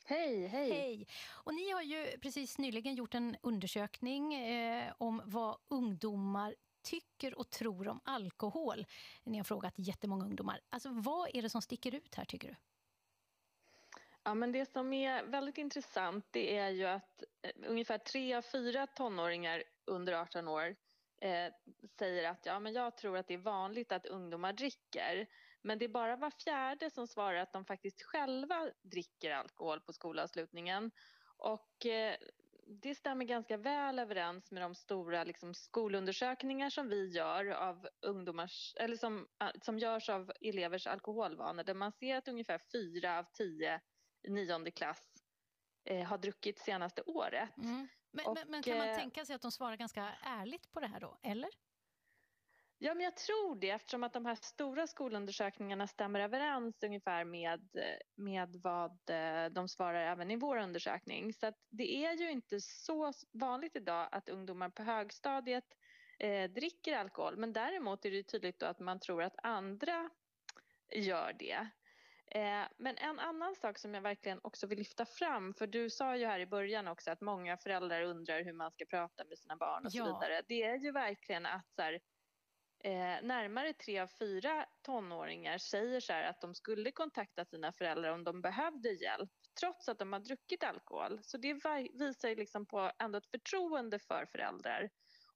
Hej, 0.06 0.48
hej! 0.48 0.72
Hej! 0.72 1.08
Och 1.30 1.54
ni 1.54 1.72
har 1.72 1.82
ju 1.82 2.20
precis 2.22 2.58
nyligen 2.58 2.96
gjort 2.96 3.16
en 3.16 3.36
undersökning 3.42 4.34
eh, 4.34 4.94
om 4.98 5.22
vad 5.26 5.58
ungdomar 5.68 6.56
tycker 6.84 7.40
och 7.40 7.50
tror 7.50 7.88
om 7.88 8.00
alkohol. 8.04 8.86
Ni 9.24 9.38
har 9.38 9.44
frågat 9.44 9.74
jättemånga 9.78 10.26
ungdomar. 10.26 10.60
Alltså, 10.70 10.90
vad 10.90 11.30
är 11.34 11.42
det 11.42 11.50
som 11.50 11.62
sticker 11.62 11.96
ut 11.96 12.16
här 12.16 12.26
tycker 12.26 12.48
du? 12.48 12.56
Ja, 14.24 14.34
men 14.34 14.52
det 14.52 14.72
som 14.72 14.94
är 14.94 15.24
väldigt 15.24 15.58
intressant 15.58 16.26
det 16.32 16.58
är 16.58 16.70
ju 16.70 16.86
att 16.86 17.24
eh, 17.42 17.52
ungefär 17.68 17.98
tre 17.98 18.34
av 18.34 18.42
fyra 18.42 18.88
tonåringar 18.88 19.64
under 19.86 20.14
18 20.14 20.48
år 20.48 20.76
eh, 21.22 21.54
säger 22.00 22.30
att 22.30 22.46
ja, 22.46 22.60
men 22.60 22.74
jag 22.74 22.98
tror 22.98 23.18
att 23.18 23.28
det 23.28 23.34
är 23.34 23.38
vanligt 23.38 23.92
att 23.92 24.06
ungdomar 24.06 24.54
dricker. 24.54 25.28
Men 25.62 25.80
det 25.80 25.86
är 25.86 25.90
bara 25.90 26.16
var 26.16 26.32
fjärde 26.32 26.90
som 26.90 27.08
svarar 27.08 27.38
att 27.38 27.54
de 27.54 27.66
faktiskt 27.66 28.02
själva 28.02 28.70
dricker 28.82 29.32
alkohol 29.32 29.82
på 29.82 29.94
skolavslutningen. 29.94 30.92
Och 31.38 31.86
eh, 31.86 32.16
det 32.68 32.96
stämmer 32.96 33.26
ganska 33.26 33.58
väl 33.58 34.00
överens 34.00 34.52
med 34.52 34.62
de 34.62 34.76
stora 34.76 35.24
liksom, 35.24 35.54
skolundersökningar 35.54 36.70
som 36.70 36.90
vi 36.90 37.10
gör 37.10 37.46
av 37.46 37.88
ungdomars, 38.02 38.76
eller 38.80 38.98
som, 38.98 39.28
eh, 39.44 39.50
som 39.62 39.80
görs 39.80 40.10
av 40.10 40.32
elevers 40.42 40.88
alkoholvanor 40.88 41.64
där 41.64 41.74
man 41.74 41.92
ser 41.92 42.16
att 42.16 42.28
ungefär 42.28 42.62
fyra 42.72 43.20
av 43.20 43.26
tio 43.34 43.82
nionde 44.28 44.72
klass 44.72 45.08
eh, 45.86 46.06
har 46.06 46.18
druckit 46.18 46.60
senaste 46.60 47.02
året. 47.02 47.58
Mm. 47.58 47.88
Men, 48.12 48.26
Och, 48.26 48.34
men, 48.36 48.52
men 48.52 48.64
kan 48.64 48.78
man 48.78 48.90
eh, 48.90 48.96
tänka 48.96 49.26
sig 49.26 49.36
att 49.36 49.42
de 49.42 49.52
svarar 49.52 49.78
ganska 49.78 50.14
ärligt 50.24 50.72
på 50.72 50.80
det 50.80 50.88
här 50.88 51.00
då, 51.00 51.18
eller? 51.22 51.50
Ja, 52.84 52.94
men 52.94 53.04
jag 53.04 53.16
tror 53.16 53.56
det 53.56 53.70
eftersom 53.70 54.04
att 54.04 54.14
de 54.14 54.26
här 54.26 54.36
stora 54.36 54.88
skolundersökningarna 54.88 55.88
stämmer 55.88 56.20
överens 56.20 56.84
ungefär 56.84 57.26
med, 57.26 57.70
med 58.16 58.56
vad 58.64 59.10
eh, 59.10 59.46
de 59.52 59.68
svarar 59.68 60.02
även 60.12 60.32
i 60.32 60.36
vår 60.36 60.58
undersökning. 60.58 61.34
Så 61.34 61.48
att 61.48 61.58
det 61.70 62.06
är 62.06 62.14
ju 62.14 62.32
inte 62.32 62.62
så 62.62 63.14
vanligt 63.32 63.76
idag 63.76 64.10
att 64.12 64.30
ungdomar 64.30 64.70
på 64.70 64.84
högstadiet 64.84 65.66
eh, 66.20 66.52
dricker 66.52 66.98
alkohol. 66.98 67.38
Men 67.38 67.54
däremot 67.54 68.06
är 68.06 68.12
det 68.12 68.24
tydligt 68.24 68.60
då 68.60 68.66
att 68.66 68.80
man 68.80 69.00
tror 69.00 69.24
att 69.24 69.36
andra 69.44 70.10
gör 70.96 71.34
det. 71.40 71.68
Eh, 72.36 72.68
men 72.78 72.98
en 72.98 73.20
annan 73.20 73.56
sak 73.56 73.78
som 73.78 73.94
jag 73.94 74.02
verkligen 74.02 74.40
också 74.44 74.68
vill 74.68 74.78
lyfta 74.78 75.06
fram, 75.06 75.54
för 75.54 75.68
du 75.68 75.90
sa 75.90 76.16
ju 76.18 76.26
här 76.26 76.40
i 76.40 76.46
början 76.48 76.88
också 76.88 77.12
att 77.12 77.22
många 77.22 77.58
föräldrar 77.58 78.02
undrar 78.04 78.44
hur 78.44 78.54
man 78.54 78.72
ska 78.72 78.86
prata 78.86 79.24
med 79.26 79.38
sina 79.40 79.56
barn 79.56 79.86
och 79.86 79.92
Ja. 79.94 80.06
så 80.06 80.14
vidare. 80.14 80.42
Det 80.48 80.64
är 80.64 80.78
ju 80.78 80.92
verkligen 80.92 81.46
att 81.46 81.74
så 81.76 81.82
här, 81.82 81.94
eh, 82.84 83.22
närmare 83.24 83.74
tre 83.74 84.00
av 84.00 84.08
fyra 84.08 84.66
tonåringar 84.86 85.58
säger 85.58 86.00
så 86.00 86.14
här 86.14 86.24
att 86.24 86.42
de 86.42 86.56
skulle 86.56 86.92
kontakta 86.92 87.46
sina 87.46 87.72
föräldrar 87.74 88.12
om 88.14 88.24
de 88.24 88.42
behövde 88.42 88.90
hjälp, 88.90 89.30
trots 89.60 89.90
att 89.90 90.00
de 90.00 90.14
har 90.14 90.20
druckit 90.20 90.64
alkohol. 90.64 91.20
Så 91.24 91.38
det 91.38 91.54
vi- 91.54 91.92
visar 92.00 92.30
ju 92.30 92.36
liksom 92.36 92.66
på 92.66 92.92
ändå 93.00 93.18
ett 93.18 93.32
förtroende 93.32 94.00
för 94.00 94.26
föräldrar. 94.26 94.90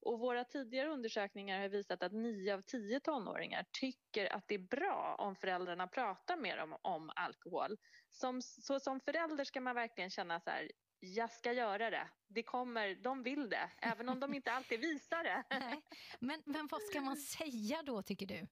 Och 0.06 0.20
våra 0.20 0.44
tidigare 0.44 0.90
undersökningar 0.90 1.62
har 1.62 1.70
visat 1.70 2.04
att 2.04 2.12
nio 2.12 2.54
av 2.54 2.62
tio 2.62 3.00
tonåringar 3.00 3.66
tycker 3.72 4.34
att 4.34 4.48
det 4.48 4.56
är 4.56 4.60
bra 4.60 5.16
om 5.20 5.36
föräldrarna 5.36 5.88
pratar 5.88 6.38
med 6.38 6.58
dem 6.58 6.76
om 6.82 7.12
alkohol. 7.16 7.78
Som, 8.10 8.42
så 8.42 8.80
som 8.80 9.00
förälder 9.00 9.44
ska 9.44 9.62
man 9.62 9.76
verkligen 9.76 10.10
känna 10.10 10.40
så 10.40 10.50
här, 10.50 10.72
jag 11.00 11.32
ska 11.32 11.54
göra 11.54 11.90
det. 11.90 12.08
Det 12.28 12.44
kommer, 12.44 12.96
de 12.96 13.24
vill 13.24 13.50
det, 13.50 13.72
även 13.82 14.10
om 14.10 14.20
de 14.20 14.34
inte 14.34 14.52
alltid 14.52 14.80
visar 14.80 15.24
det. 15.24 15.44
Nej. 15.60 15.82
Men, 16.20 16.42
men 16.46 16.68
vad 16.68 16.82
ska 16.82 17.02
man 17.02 17.18
säga 17.18 17.84
då, 17.84 18.02
tycker 18.02 18.26
du? 18.26 18.48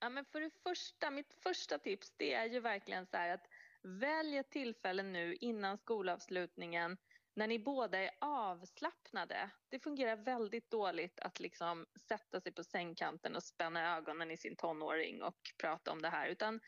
Ja, 0.00 0.08
men 0.08 0.24
för 0.24 0.40
det 0.40 0.50
första, 0.50 1.10
mitt 1.10 1.34
första 1.34 1.78
tips 1.78 2.12
det 2.16 2.34
är 2.34 2.46
ju 2.46 2.60
verkligen 2.60 3.06
så 3.06 3.16
här 3.16 3.28
att 3.28 3.46
välj 3.82 4.36
ett 4.36 4.50
tillfälle 4.50 5.02
nu 5.02 5.34
innan 5.34 5.78
skolavslutningen 5.78 6.96
när 7.36 7.46
ni 7.46 7.58
båda 7.58 7.98
är 7.98 8.10
avslappnade. 8.20 9.50
Det 9.68 9.78
fungerar 9.80 10.16
väldigt 10.16 10.70
dåligt 10.70 11.20
att 11.20 11.40
liksom 11.40 11.86
sätta 12.08 12.40
sig 12.40 12.52
på 12.52 12.64
sängkanten 12.64 13.36
och 13.36 13.42
spänna 13.42 13.96
ögonen 13.96 14.30
i 14.30 14.36
sin 14.36 14.56
tonåring 14.56 15.22
och 15.22 15.38
prata 15.60 15.92
om 15.92 16.02
det 16.02 16.08
här. 16.08 16.28
Utan 16.28 16.60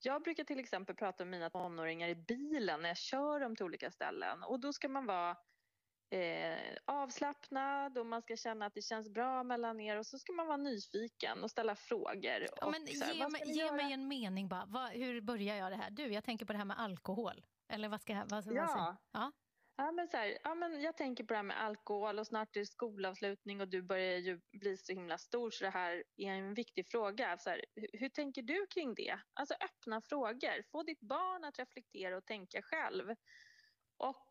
jag 0.00 0.22
brukar 0.22 0.44
till 0.44 0.58
exempel 0.60 0.96
prata 0.96 1.24
med 1.24 1.30
mina 1.30 1.50
tonåringar 1.50 2.08
i 2.08 2.14
bilen 2.14 2.82
när 2.82 2.88
jag 2.88 2.98
kör 2.98 3.40
dem 3.40 3.56
till 3.56 3.64
olika 3.64 3.90
ställen. 3.90 4.42
Och 4.42 4.60
då 4.60 4.72
ska 4.72 4.88
man 4.88 5.06
vara 5.06 5.36
eh, 6.10 6.58
avslappnad 6.84 7.98
och 7.98 8.06
man 8.06 8.22
ska 8.22 8.36
känna 8.36 8.66
att 8.66 8.74
det 8.74 8.82
känns 8.82 9.08
bra 9.10 9.42
mellan 9.42 9.80
er 9.80 9.96
och 9.98 10.06
så 10.06 10.18
ska 10.18 10.32
man 10.32 10.46
vara 10.46 10.56
nyfiken 10.56 11.42
och 11.42 11.50
ställa 11.50 11.76
frågor. 11.76 12.46
Ja, 12.56 12.66
och 12.66 12.72
men 12.72 12.86
här, 12.86 13.14
ge 13.14 13.22
vad 13.22 13.32
mig, 13.32 13.42
ge 13.46 13.72
mig 13.72 13.92
en 13.92 14.08
mening 14.08 14.48
bara. 14.48 14.64
Vad, 14.66 14.90
hur 14.90 15.20
börjar 15.20 15.56
jag 15.56 15.72
det 15.72 15.76
här? 15.76 15.90
Du, 15.90 16.12
jag 16.12 16.24
tänker 16.24 16.46
på 16.46 16.52
det 16.52 16.58
här 16.58 16.64
med 16.64 16.78
alkohol. 16.80 17.46
Eller 17.68 17.88
vad 17.88 18.00
ska 18.00 18.12
jag... 18.12 18.20
Vad, 18.20 18.30
vad 18.30 18.44
säger- 18.44 18.96
Ja. 19.12 19.32
Ja. 19.78 19.92
Men 19.92 20.08
så 20.08 20.16
här, 20.16 20.38
ja, 20.44 20.54
men 20.54 20.80
jag 20.82 20.96
tänker 20.96 21.24
på 21.24 21.32
det 21.32 21.38
här 21.38 21.42
med 21.42 21.62
alkohol 21.62 22.18
och 22.18 22.26
snart 22.26 22.56
är 22.56 22.60
det 22.60 22.66
skolavslutning 22.66 23.60
och 23.60 23.68
du 23.68 23.82
börjar 23.82 24.18
ju 24.18 24.40
bli 24.52 24.76
så 24.76 24.92
himla 24.92 25.18
stor 25.18 25.50
så 25.50 25.64
det 25.64 25.70
här 25.70 26.04
är 26.16 26.30
en 26.30 26.54
viktig 26.54 26.86
fråga. 26.88 27.38
Så 27.38 27.50
här, 27.50 27.64
hur, 27.74 27.88
hur 27.92 28.08
tänker 28.08 28.42
du 28.42 28.66
kring 28.66 28.94
det? 28.94 29.20
Alltså 29.34 29.54
öppna 29.54 30.00
frågor. 30.00 30.62
Få 30.72 30.82
ditt 30.82 31.00
barn 31.00 31.44
att 31.44 31.58
reflektera 31.58 32.16
och 32.16 32.26
tänka 32.26 32.62
själv. 32.62 33.14
Och 33.96 34.30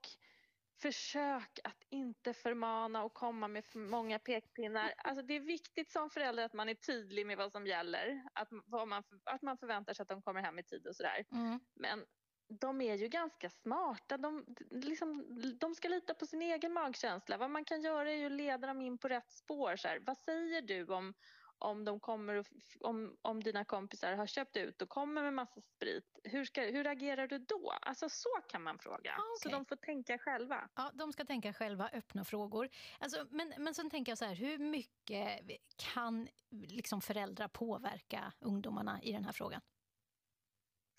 försök 0.82 1.60
att 1.64 1.84
inte 1.90 2.34
förmana 2.34 3.04
och 3.04 3.14
komma 3.14 3.48
med 3.48 3.66
för 3.66 3.80
många 3.80 4.20
pekpinnar. 4.20 4.94
Alltså 4.98 5.26
det 5.26 5.36
är 5.36 5.40
viktigt 5.40 5.92
som 5.92 6.10
förälder 6.10 6.46
att 6.46 6.54
man 6.54 6.70
är 6.70 6.76
tydlig 6.76 7.28
med 7.28 7.38
vad 7.38 7.52
som 7.52 7.68
gäller. 7.68 8.24
Att, 8.34 8.48
vad 8.66 8.88
man, 8.88 9.04
att 9.24 9.42
man 9.42 9.58
förväntar 9.58 9.94
sig 9.94 10.04
att 10.04 10.10
de 10.10 10.22
kommer 10.22 10.42
hem 10.42 10.60
i 10.60 10.64
tid 10.64 10.88
och 10.88 10.96
sådär. 10.96 11.26
Mm. 11.32 11.60
Men 11.76 12.06
de 12.50 12.82
är 12.82 12.96
ju 12.96 13.08
ganska 13.08 13.50
smarta. 13.50 14.18
De, 14.18 14.46
liksom, 14.72 15.26
de 15.60 15.76
ska 15.76 15.88
lita 15.88 16.14
på 16.14 16.26
sin 16.26 16.42
egen 16.42 16.74
magkänsla. 16.74 17.38
Vad 17.38 17.50
man 17.50 17.66
kan 17.66 17.82
göra 17.82 18.12
är 18.12 18.16
ju 18.16 18.26
att 18.26 18.32
leda 18.32 18.68
dem 18.68 18.82
in 18.82 18.98
på 18.98 19.08
rätt 19.08 19.32
spår. 19.32 19.76
Så 19.76 19.88
här, 19.88 20.00
vad 20.00 20.18
säger 20.18 20.62
du 20.62 20.86
om, 20.86 21.14
om, 21.58 21.86
de 21.86 22.00
kommer 22.00 22.36
och, 22.36 22.48
om, 22.80 23.18
om 23.22 23.44
dina 23.44 23.66
kompisar 23.66 24.14
har 24.14 24.28
köpt 24.28 24.58
ut 24.58 24.82
och 24.82 24.90
kommer 24.90 25.22
med 25.24 25.34
massa 25.34 25.62
sprit? 25.62 26.20
Hur, 26.24 26.46
ska, 26.46 26.62
hur 26.62 26.88
agerar 26.88 27.28
du 27.28 27.38
då? 27.38 27.74
Alltså 27.82 28.10
så 28.10 28.30
kan 28.48 28.64
man 28.64 28.80
fråga. 28.80 29.12
Ah, 29.18 29.38
Så 29.40 29.50
de 29.50 29.66
får 29.66 29.76
tänka 29.76 30.18
själva. 30.18 30.70
Ja, 30.76 30.92
de 30.94 31.14
ska 31.14 31.26
tänka 31.26 31.54
själva, 31.54 31.90
öppna 31.94 32.26
frågor. 32.26 32.70
Alltså, 33.00 33.26
men, 33.30 33.54
men 33.58 33.74
sen 33.74 33.90
tänker 33.90 34.12
jag 34.12 34.18
så 34.18 34.26
här, 34.26 34.36
hur 34.36 34.58
mycket 34.58 35.48
kan 35.94 36.28
liksom 36.50 37.02
föräldrar 37.02 37.48
påverka 37.48 38.34
ungdomarna 38.40 39.02
i 39.02 39.12
den 39.12 39.26
här 39.26 39.32
frågan? 39.32 39.62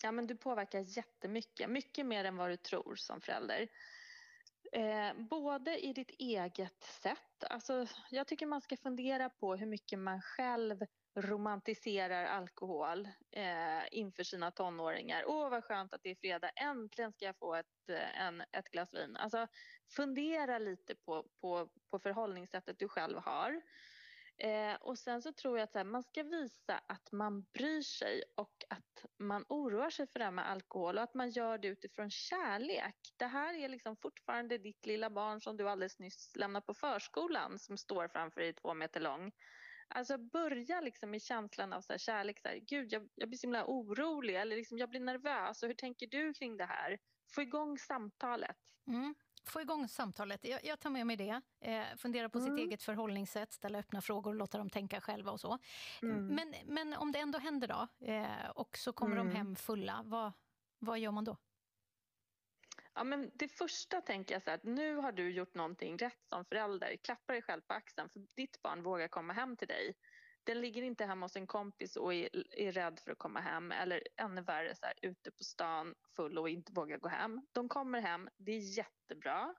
Ja, 0.02 0.12
men 0.12 0.26
du 0.26 0.37
påverkar 0.37 0.84
jättemycket. 0.96 1.70
Mycket 1.70 2.06
mer 2.06 2.24
än 2.24 2.37
vad 2.37 2.50
du 2.50 2.56
tror 2.56 2.96
som 2.96 3.20
förälder. 3.20 3.68
Eh, 4.72 5.12
både 5.30 5.78
i 5.78 5.92
ditt 5.92 6.11
eget 6.18 6.84
sätt. 6.84 7.44
Alltså, 7.50 7.87
jag 8.11 8.26
tycker 8.26 8.46
man 8.46 8.61
ska 8.61 8.76
fundera 8.76 9.30
på 9.30 9.56
hur 9.56 9.66
mycket 9.66 9.98
man 9.98 10.22
själv 10.22 10.84
romantiserar 11.16 12.24
alkohol 12.24 13.08
eh, 13.30 13.82
inför 13.90 14.22
sina 14.22 14.50
tonåringar. 14.50 15.24
Åh, 15.26 15.50
vad 15.50 15.64
skönt 15.64 15.94
att 15.94 16.02
det 16.02 16.11
är 16.11 16.14
fredag. 16.14 16.50
Äntligen 16.50 17.12
ska 17.12 17.24
jag 17.24 17.38
få 17.38 17.54
ett, 17.54 17.88
eh, 17.88 18.20
en, 18.20 18.40
ett 18.40 18.70
glas 18.70 18.94
vin. 18.94 19.16
Alltså, 19.16 19.46
fundera 19.96 20.58
lite 20.58 20.94
på, 20.94 21.26
på, 21.40 21.68
på 21.90 21.98
förhållningssättet 21.98 22.78
du 22.78 22.88
själv 22.88 23.18
har. 23.18 23.62
Eh, 24.38 24.74
och 24.74 24.98
sen 24.98 25.22
så 25.22 25.33
tror 25.33 25.59
jag 25.59 25.64
att 25.64 25.72
så 25.72 25.79
här, 25.79 25.85
man 25.85 26.03
ska 26.03 26.22
visa 26.22 26.81
att 26.87 27.12
man 27.12 27.42
bryr 27.42 27.83
sig 27.83 28.22
och 28.35 28.64
att 28.70 29.05
man 29.18 29.44
oroar 29.48 29.90
sig 29.90 30.07
för 30.07 30.18
det 30.18 30.24
här 30.24 30.33
med 30.33 30.51
alkohol 30.51 30.98
och 30.98 31.05
att 31.05 31.14
man 31.14 31.31
gör 31.31 31.59
det 31.59 31.68
utifrån 31.68 32.11
kärlek. 32.11 32.96
Det 33.16 33.27
här 33.27 33.55
är 33.55 33.68
liksom 33.68 33.96
fortfarande 33.96 34.59
ditt 34.59 34.87
lilla 34.87 35.11
barn 35.11 35.40
som 35.40 35.57
du 35.57 35.68
alldeles 35.68 35.98
nyss 35.98 36.37
lämnade 36.37 36.66
på 36.66 36.74
förskolan 36.74 37.59
som 37.59 37.77
står 37.77 38.09
framför 38.09 38.40
dig 38.40 38.53
två 38.53 38.74
meter 38.74 39.01
lång. 39.01 39.33
Alltså 39.88 40.18
börja 40.18 40.81
liksom 40.81 41.14
i 41.14 41.20
känslan 41.20 41.72
av 41.72 41.81
så 41.81 41.92
här 41.92 41.98
kärlek. 41.98 42.40
Så 42.40 42.48
här, 42.48 42.57
Gud, 42.57 42.92
jag, 42.92 43.09
jag 43.14 43.29
blir 43.29 43.38
så 43.38 43.46
himla 43.46 43.66
orolig 43.66 44.37
eller 44.37 44.57
liksom, 44.57 44.79
jag 44.79 44.90
blir 44.90 45.01
nervös. 45.01 45.62
Och 45.62 45.66
hur 45.66 45.74
tänker 45.74 46.07
du 46.07 46.35
kring 46.35 46.57
det 46.57 46.64
här? 46.64 46.98
Få 47.35 47.42
igång 47.42 47.79
samtalet. 47.79 48.57
Mm. 48.87 49.14
Få 49.48 49.61
igång 49.61 49.88
samtalet. 49.88 50.44
Jag, 50.44 50.64
jag 50.64 50.80
tar 50.80 50.90
med 50.90 51.06
mig 51.06 51.16
det. 51.16 51.40
Eh, 51.61 51.96
fundera 51.96 52.28
på 52.28 52.38
Mm. 52.38 52.50
sitt 52.56 52.66
eget 52.66 52.82
förhållningssätt, 52.82 53.52
ställa 53.52 53.78
öppna 53.78 54.00
frågor 54.00 54.30
och 54.30 54.37
låta 54.37 54.58
dem 54.58 54.70
tänka 54.70 55.00
själva 55.00 55.30
och 55.32 55.40
så. 55.40 55.58
Mm. 56.02 56.26
Men, 56.26 56.54
men 56.66 56.94
om 56.94 57.12
det 57.12 57.18
ändå 57.18 57.38
händer 57.38 57.68
då 57.68 58.06
eh, 58.06 58.50
och 58.54 58.76
så 58.78 58.92
kommer 58.92 59.16
de 59.16 59.26
Mm. 59.26 59.37
hem 59.37 59.56
fulla, 59.56 60.02
vad, 60.04 60.32
vad 60.78 60.98
gör 60.98 61.11
man 61.11 61.24
då? 61.24 61.37
Ja, 62.94 63.04
men 63.04 63.30
det 63.34 63.48
första 63.48 64.00
tänker 64.00 64.34
jag 64.34 64.42
så 64.42 64.50
här, 64.50 64.56
att 64.58 64.64
nu 64.64 64.96
har 64.96 65.12
du 65.12 65.30
gjort 65.30 65.54
någonting 65.54 65.96
rätt 65.98 66.24
som 66.28 66.44
förälder. 66.44 66.96
Klappa 66.96 67.32
dig 67.32 67.42
själv 67.42 67.61
på 67.61 67.74
axeln 67.74 68.08
för 68.08 68.26
ditt 68.37 68.62
barn 68.62 68.82
vågar 68.82 69.08
komma 69.08 69.32
hem 69.32 69.56
till 69.56 69.68
dig. 69.68 69.94
Den 70.48 70.61
ligger 70.61 70.82
inte 70.82 71.04
hemma 71.04 71.24
hos 71.26 71.37
en 71.37 71.46
kompis 71.46 71.96
och 71.96 72.14
är, 72.14 72.28
är 72.58 72.72
rädd 72.72 73.00
för 73.00 73.12
att 73.12 73.18
komma 73.18 73.40
hem 73.40 73.72
eller 73.72 74.02
ännu 74.16 74.40
värre 74.40 74.74
så 74.74 74.87
här, 74.87 74.94
ute 75.02 75.30
på 75.30 75.44
stan 75.44 75.94
full 76.16 76.38
och 76.38 76.48
inte 76.48 76.72
vågar 76.72 76.98
gå 76.98 77.08
hem. 77.08 77.46
De 77.52 77.68
kommer 77.68 78.00
hem, 78.00 78.28
det 78.37 78.52
är 78.52 78.78
jättebra. 78.78 79.54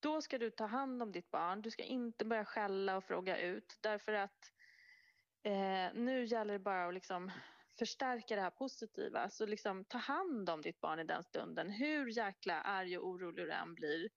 Då 0.00 0.22
ska 0.22 0.38
du 0.38 0.50
ta 0.50 0.66
hand 0.66 1.02
om 1.02 1.12
ditt 1.12 1.30
barn. 1.30 1.62
Du 1.62 1.70
ska 1.70 1.82
inte 1.82 2.24
börja 2.24 2.44
skälla 2.44 2.96
och 2.96 3.04
fråga 3.04 3.38
ut 3.38 3.78
därför 3.80 4.12
att 4.12 4.52
eh, 5.42 5.94
nu 5.94 6.24
gäller 6.24 6.52
det 6.52 6.58
bara 6.58 6.88
att 6.88 6.94
liksom 6.94 7.30
förstärka 7.78 8.36
det 8.36 8.42
här 8.42 8.50
positiva. 8.50 9.30
Så 9.30 9.46
liksom 9.46 9.84
ta 9.84 9.98
hand 9.98 10.50
om 10.50 10.60
ditt 10.62 10.80
barn 10.80 11.00
i 11.00 11.04
den 11.04 11.24
stunden. 11.24 11.70
Hur 11.70 12.06
jäkla 12.06 12.60
arg 12.60 12.98
och 12.98 13.08
orolig 13.08 13.46
du 13.46 13.52
än 13.52 13.74
blir. 13.74 14.10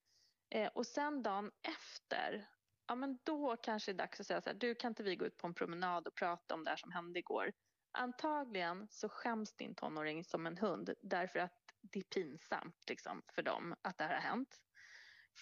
Eh, 0.49 0.67
och 0.67 0.87
sen 0.87 1.23
dagen 1.23 1.51
efter, 1.61 2.47
ja 2.87 2.95
men 2.95 3.19
då 3.23 3.57
kanske 3.57 3.91
det 3.91 3.95
är 3.95 3.97
dags 3.97 4.19
att 4.19 4.27
säga 4.27 4.41
så 4.41 4.49
här, 4.49 4.57
du 4.57 4.75
kan 4.75 4.91
inte 4.91 5.03
vi 5.03 5.15
gå 5.15 5.25
ut 5.25 5.37
på 5.37 5.47
en 5.47 5.53
promenad 5.53 6.07
och 6.07 6.15
prata 6.15 6.53
om 6.53 6.63
det 6.63 6.69
här 6.69 6.77
som 6.77 6.91
hände 6.91 7.19
igår. 7.19 7.53
Antagligen 7.91 8.87
så 8.89 9.09
skäms 9.09 9.55
din 9.55 9.75
tonåring 9.75 10.23
som 10.23 10.45
en 10.45 10.57
hund 10.57 10.93
därför 11.01 11.39
att 11.39 11.59
det 11.81 11.99
är 11.99 12.03
pinsamt 12.03 12.89
liksom, 12.89 13.21
för 13.35 13.41
dem 13.41 13.75
att 13.81 13.97
det 13.97 14.03
här 14.03 14.13
har 14.13 14.21
hänt. 14.21 14.61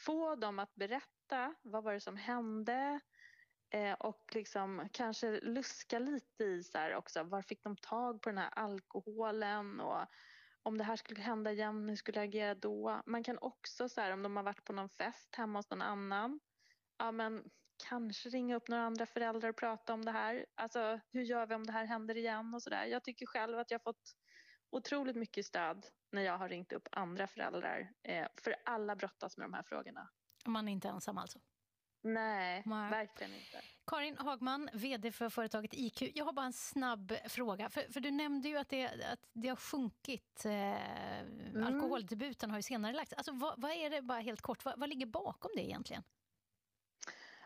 Få 0.06 0.36
dem 0.36 0.60
att 0.60 0.76
berätta, 0.76 1.56
vad 1.62 1.84
var 1.84 1.94
det 1.94 2.00
som 2.00 2.18
hände? 2.18 3.00
Eh, 3.70 3.94
och 3.94 4.32
liksom 4.34 4.90
kanske 4.92 5.40
luska 5.42 6.00
lite 6.00 6.44
i 6.44 6.64
så 6.64 6.78
här 6.78 6.96
också, 6.96 7.24
var 7.24 7.42
fick 7.42 7.64
de 7.64 7.78
tag 7.78 8.22
på 8.22 8.30
den 8.30 8.38
här 8.38 8.50
alkoholen 8.50 9.80
och 9.80 10.06
om 10.64 10.78
det 10.78 10.84
här 10.84 10.96
skulle 10.96 11.22
hända 11.22 11.52
igen, 11.52 11.90
hur 11.90 11.96
skulle 11.96 12.20
jag 12.20 12.28
agera 12.28 12.56
då? 12.56 13.02
Man 13.06 13.24
kan 13.24 13.38
också 13.42 13.90
så 13.90 14.02
här, 14.02 14.12
om 14.12 14.24
de 14.24 14.36
har 14.36 14.44
varit 14.44 14.64
på 14.64 14.74
någon 14.74 14.90
fest 14.90 15.36
hemma 15.36 15.60
hos 15.60 15.70
någon 15.70 15.82
annan, 15.82 16.40
ja 16.98 17.12
men 17.12 17.50
kanske 17.90 18.30
ringa 18.30 18.56
upp 18.56 18.68
några 18.68 18.84
andra 18.84 19.06
föräldrar 19.06 19.50
och 19.50 19.56
prata 19.56 19.94
om 19.94 20.06
det 20.06 20.12
här. 20.12 20.46
Alltså 20.56 21.00
hur 21.12 21.24
gör 21.24 21.46
vi 21.46 21.56
om 21.56 21.66
det 21.66 21.72
här 21.72 21.86
händer 21.86 22.18
igen 22.18 22.54
och 22.54 22.64
så 22.64 22.70
där. 22.70 22.86
Jag 22.86 23.04
tycker 23.04 23.26
själv 23.26 23.60
att 23.60 23.72
jag 23.72 23.84
fått 23.84 24.16
otroligt 24.70 25.16
mycket 25.16 25.46
stöd 25.46 25.86
när 26.12 26.22
jag 26.22 26.38
har 26.38 26.50
ringt 26.50 26.74
upp 26.74 26.88
andra 26.92 27.28
föräldrar. 27.28 27.92
Eh, 28.04 28.28
för 28.36 28.56
alla 28.66 28.96
brottas 28.96 29.38
med 29.38 29.46
de 29.46 29.54
här 29.54 29.64
frågorna. 29.64 30.10
Man 30.46 30.68
är 30.68 30.72
inte 30.72 30.90
ensam 30.90 31.18
alltså? 31.18 31.40
Nej, 32.06 32.64
Nej, 32.66 32.90
verkligen 32.92 33.34
inte. 33.34 33.62
Karin 33.88 34.18
Hagman, 34.18 34.70
VD 34.74 35.12
för 35.12 35.30
företaget 35.30 35.74
IQ. 35.74 36.02
Jag 36.16 36.26
har 36.26 36.34
bara 36.34 36.46
en 36.46 36.54
snabb 36.54 37.14
fråga. 37.28 37.70
För, 37.70 37.94
för 37.94 38.00
du 38.00 38.12
nämnde 38.12 38.50
ju 38.50 38.58
att 38.58 38.70
det, 38.70 38.86
att 38.86 39.30
det 39.34 39.48
har 39.48 39.56
sjunkit. 39.56 40.46
Eh, 40.46 40.52
mm. 40.52 41.64
Alkoholdebuten 41.64 42.50
har 42.50 42.58
ju 42.58 42.64
senare 42.64 42.94
lagts. 42.94 43.14
Alltså, 43.14 43.32
vad, 43.32 43.62
vad, 43.62 43.72
är 43.72 43.90
det, 43.90 44.02
bara 44.02 44.20
helt 44.20 44.42
kort, 44.42 44.66
vad, 44.66 44.80
vad 44.80 44.90
ligger 44.90 45.06
bakom 45.06 45.52
det 45.56 45.62
egentligen? 45.62 46.04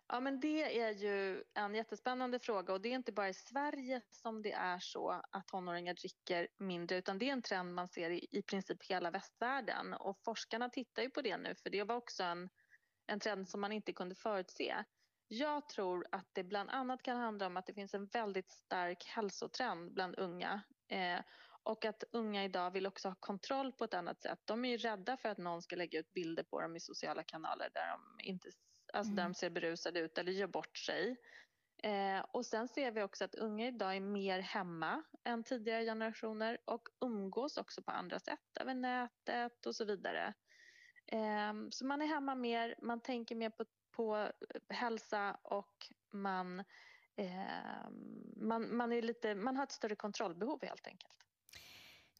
Ja, 0.09 0.19
men 0.19 0.39
det 0.39 0.79
är 0.79 0.91
ju 0.91 1.43
en 1.53 1.75
jättespännande 1.75 2.39
fråga 2.39 2.73
och 2.73 2.81
det 2.81 2.89
är 2.89 2.93
inte 2.93 3.11
bara 3.11 3.29
i 3.29 3.33
Sverige 3.33 4.01
som 4.09 4.41
det 4.41 4.51
är 4.51 4.79
så 4.79 5.09
att 5.31 5.47
tonåringar 5.47 5.93
dricker 5.93 6.47
mindre 6.57 6.97
utan 6.97 7.17
det 7.17 7.29
är 7.29 7.33
en 7.33 7.41
trend 7.41 7.73
man 7.73 7.87
ser 7.87 8.09
i, 8.09 8.27
i 8.31 8.41
princip 8.41 8.83
hela 8.83 9.11
västvärlden 9.11 9.93
och 9.93 10.19
forskarna 10.25 10.69
tittar 10.69 11.03
ju 11.03 11.09
på 11.09 11.21
det 11.21 11.37
nu 11.37 11.55
för 11.55 11.69
det 11.69 11.83
var 11.83 11.95
också 11.95 12.23
en, 12.23 12.49
en 13.07 13.19
trend 13.19 13.49
som 13.49 13.61
man 13.61 13.71
inte 13.71 13.93
kunde 13.93 14.15
förutse. 14.15 14.83
Jag 15.27 15.69
tror 15.69 16.07
att 16.11 16.27
det 16.33 16.43
bland 16.43 16.69
annat 16.69 17.03
kan 17.03 17.17
handla 17.17 17.47
om 17.47 17.57
att 17.57 17.65
det 17.65 17.73
finns 17.73 17.93
en 17.93 18.05
väldigt 18.05 18.51
stark 18.51 19.05
hälsotrend 19.05 19.93
bland 19.93 20.15
unga 20.19 20.61
eh, 20.87 21.19
och 21.63 21.85
att 21.85 22.03
unga 22.11 22.43
idag 22.43 22.71
vill 22.71 22.87
också 22.87 23.07
ha 23.07 23.15
kontroll 23.19 23.71
på 23.71 23.83
ett 23.83 23.93
annat 23.93 24.21
sätt. 24.21 24.39
De 24.45 24.65
är 24.65 24.69
ju 24.69 24.77
rädda 24.77 25.17
för 25.17 25.29
att 25.29 25.37
någon 25.37 25.61
ska 25.61 25.75
lägga 25.75 25.99
ut 25.99 26.13
bilder 26.13 26.43
på 26.43 26.61
dem 26.61 26.75
i 26.75 26.79
sociala 26.79 27.23
kanaler 27.23 27.69
där 27.73 27.87
de 27.89 28.23
inte 28.23 28.49
alltså 28.97 29.11
mm. 29.11 29.15
där 29.15 29.23
de 29.23 29.33
ser 29.33 29.49
berusade 29.49 29.99
ut 29.99 30.17
eller 30.17 30.31
gör 30.31 30.47
bort 30.47 30.77
sig. 30.77 31.17
Eh, 31.83 32.19
och 32.31 32.45
sen 32.45 32.67
ser 32.67 32.91
vi 32.91 33.03
också 33.03 33.25
att 33.25 33.35
unga 33.35 33.67
idag 33.67 33.95
är 33.95 33.99
mer 33.99 34.39
hemma 34.39 35.03
än 35.23 35.43
tidigare 35.43 35.85
generationer 35.85 36.57
och 36.65 36.89
umgås 37.01 37.57
också 37.57 37.81
på 37.81 37.91
andra 37.91 38.19
sätt, 38.19 38.57
över 38.59 38.73
nätet 38.73 39.65
och 39.65 39.75
så 39.75 39.85
vidare. 39.85 40.33
Eh, 41.05 41.53
så 41.69 41.85
man 41.85 42.01
är 42.01 42.05
hemma 42.05 42.35
mer, 42.35 42.75
man 42.81 43.01
tänker 43.01 43.35
mer 43.35 43.49
på, 43.49 43.65
på 43.91 44.31
hälsa 44.69 45.39
och 45.43 45.87
man, 46.13 46.59
eh, 47.15 47.89
man, 48.35 48.75
man, 48.77 48.91
är 48.91 49.01
lite, 49.01 49.35
man 49.35 49.57
har 49.57 49.63
ett 49.63 49.71
större 49.71 49.95
kontrollbehov 49.95 50.59
helt 50.65 50.87
enkelt. 50.87 51.26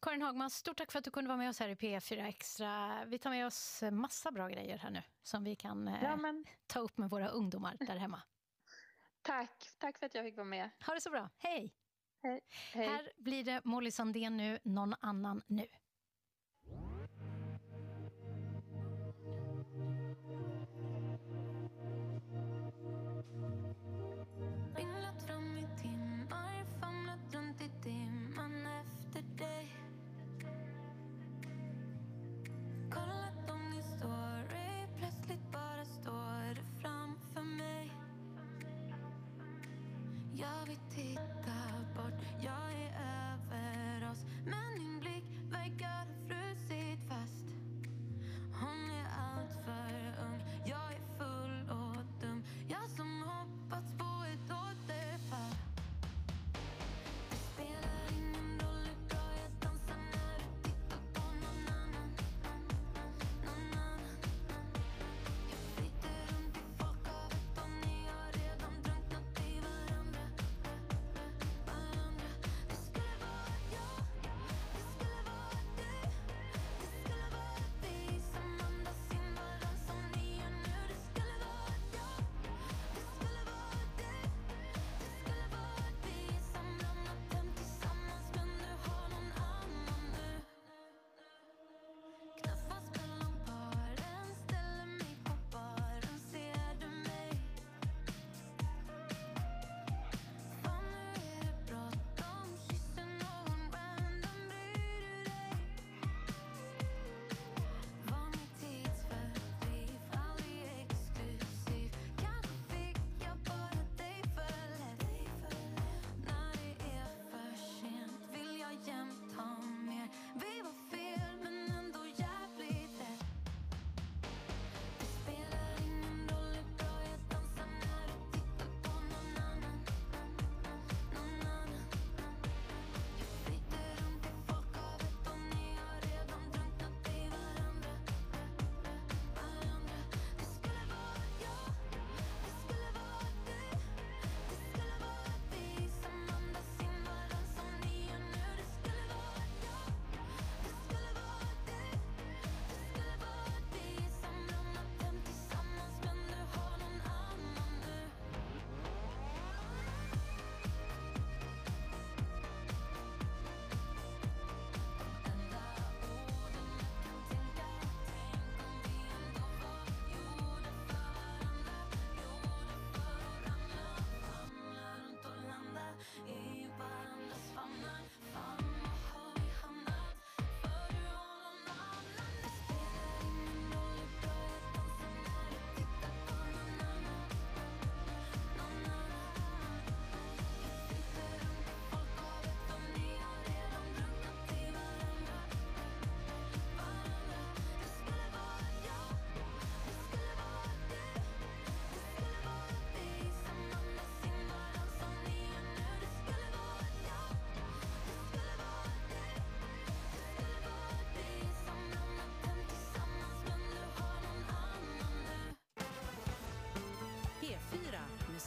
Karin 0.00 0.22
Hagman, 0.22 0.50
stort 0.50 0.76
tack 0.76 0.92
för 0.92 0.98
att 0.98 1.04
du 1.04 1.10
kunde 1.10 1.28
vara 1.28 1.38
med 1.38 1.48
oss 1.48 1.60
här 1.60 1.68
i 1.68 1.74
P4 1.74 2.26
Extra. 2.26 3.04
Vi 3.04 3.18
tar 3.18 3.30
med 3.30 3.46
oss 3.46 3.82
massa 3.92 4.30
bra 4.30 4.48
grejer 4.48 4.78
här 4.78 4.90
nu 4.90 5.02
som 5.22 5.44
vi 5.44 5.56
kan 5.56 5.88
eh, 5.88 6.02
ja, 6.02 6.18
ta 6.66 6.80
upp 6.80 6.98
med 6.98 7.10
våra 7.10 7.28
ungdomar 7.28 7.76
där 7.80 7.96
hemma. 7.96 8.22
tack, 9.22 9.68
tack 9.78 9.98
för 9.98 10.06
att 10.06 10.14
jag 10.14 10.24
fick 10.24 10.36
vara 10.36 10.44
med. 10.44 10.70
Ha 10.86 10.94
det 10.94 11.00
så 11.00 11.10
bra. 11.10 11.30
Hej! 11.38 11.74
Hej. 12.22 12.40
Hej. 12.72 12.88
Här 12.88 13.12
blir 13.16 13.44
det 13.44 13.64
Molly 13.64 13.90
Sandén 13.90 14.36
nu, 14.36 14.58
någon 14.62 14.94
annan 15.00 15.42
nu. 15.46 15.66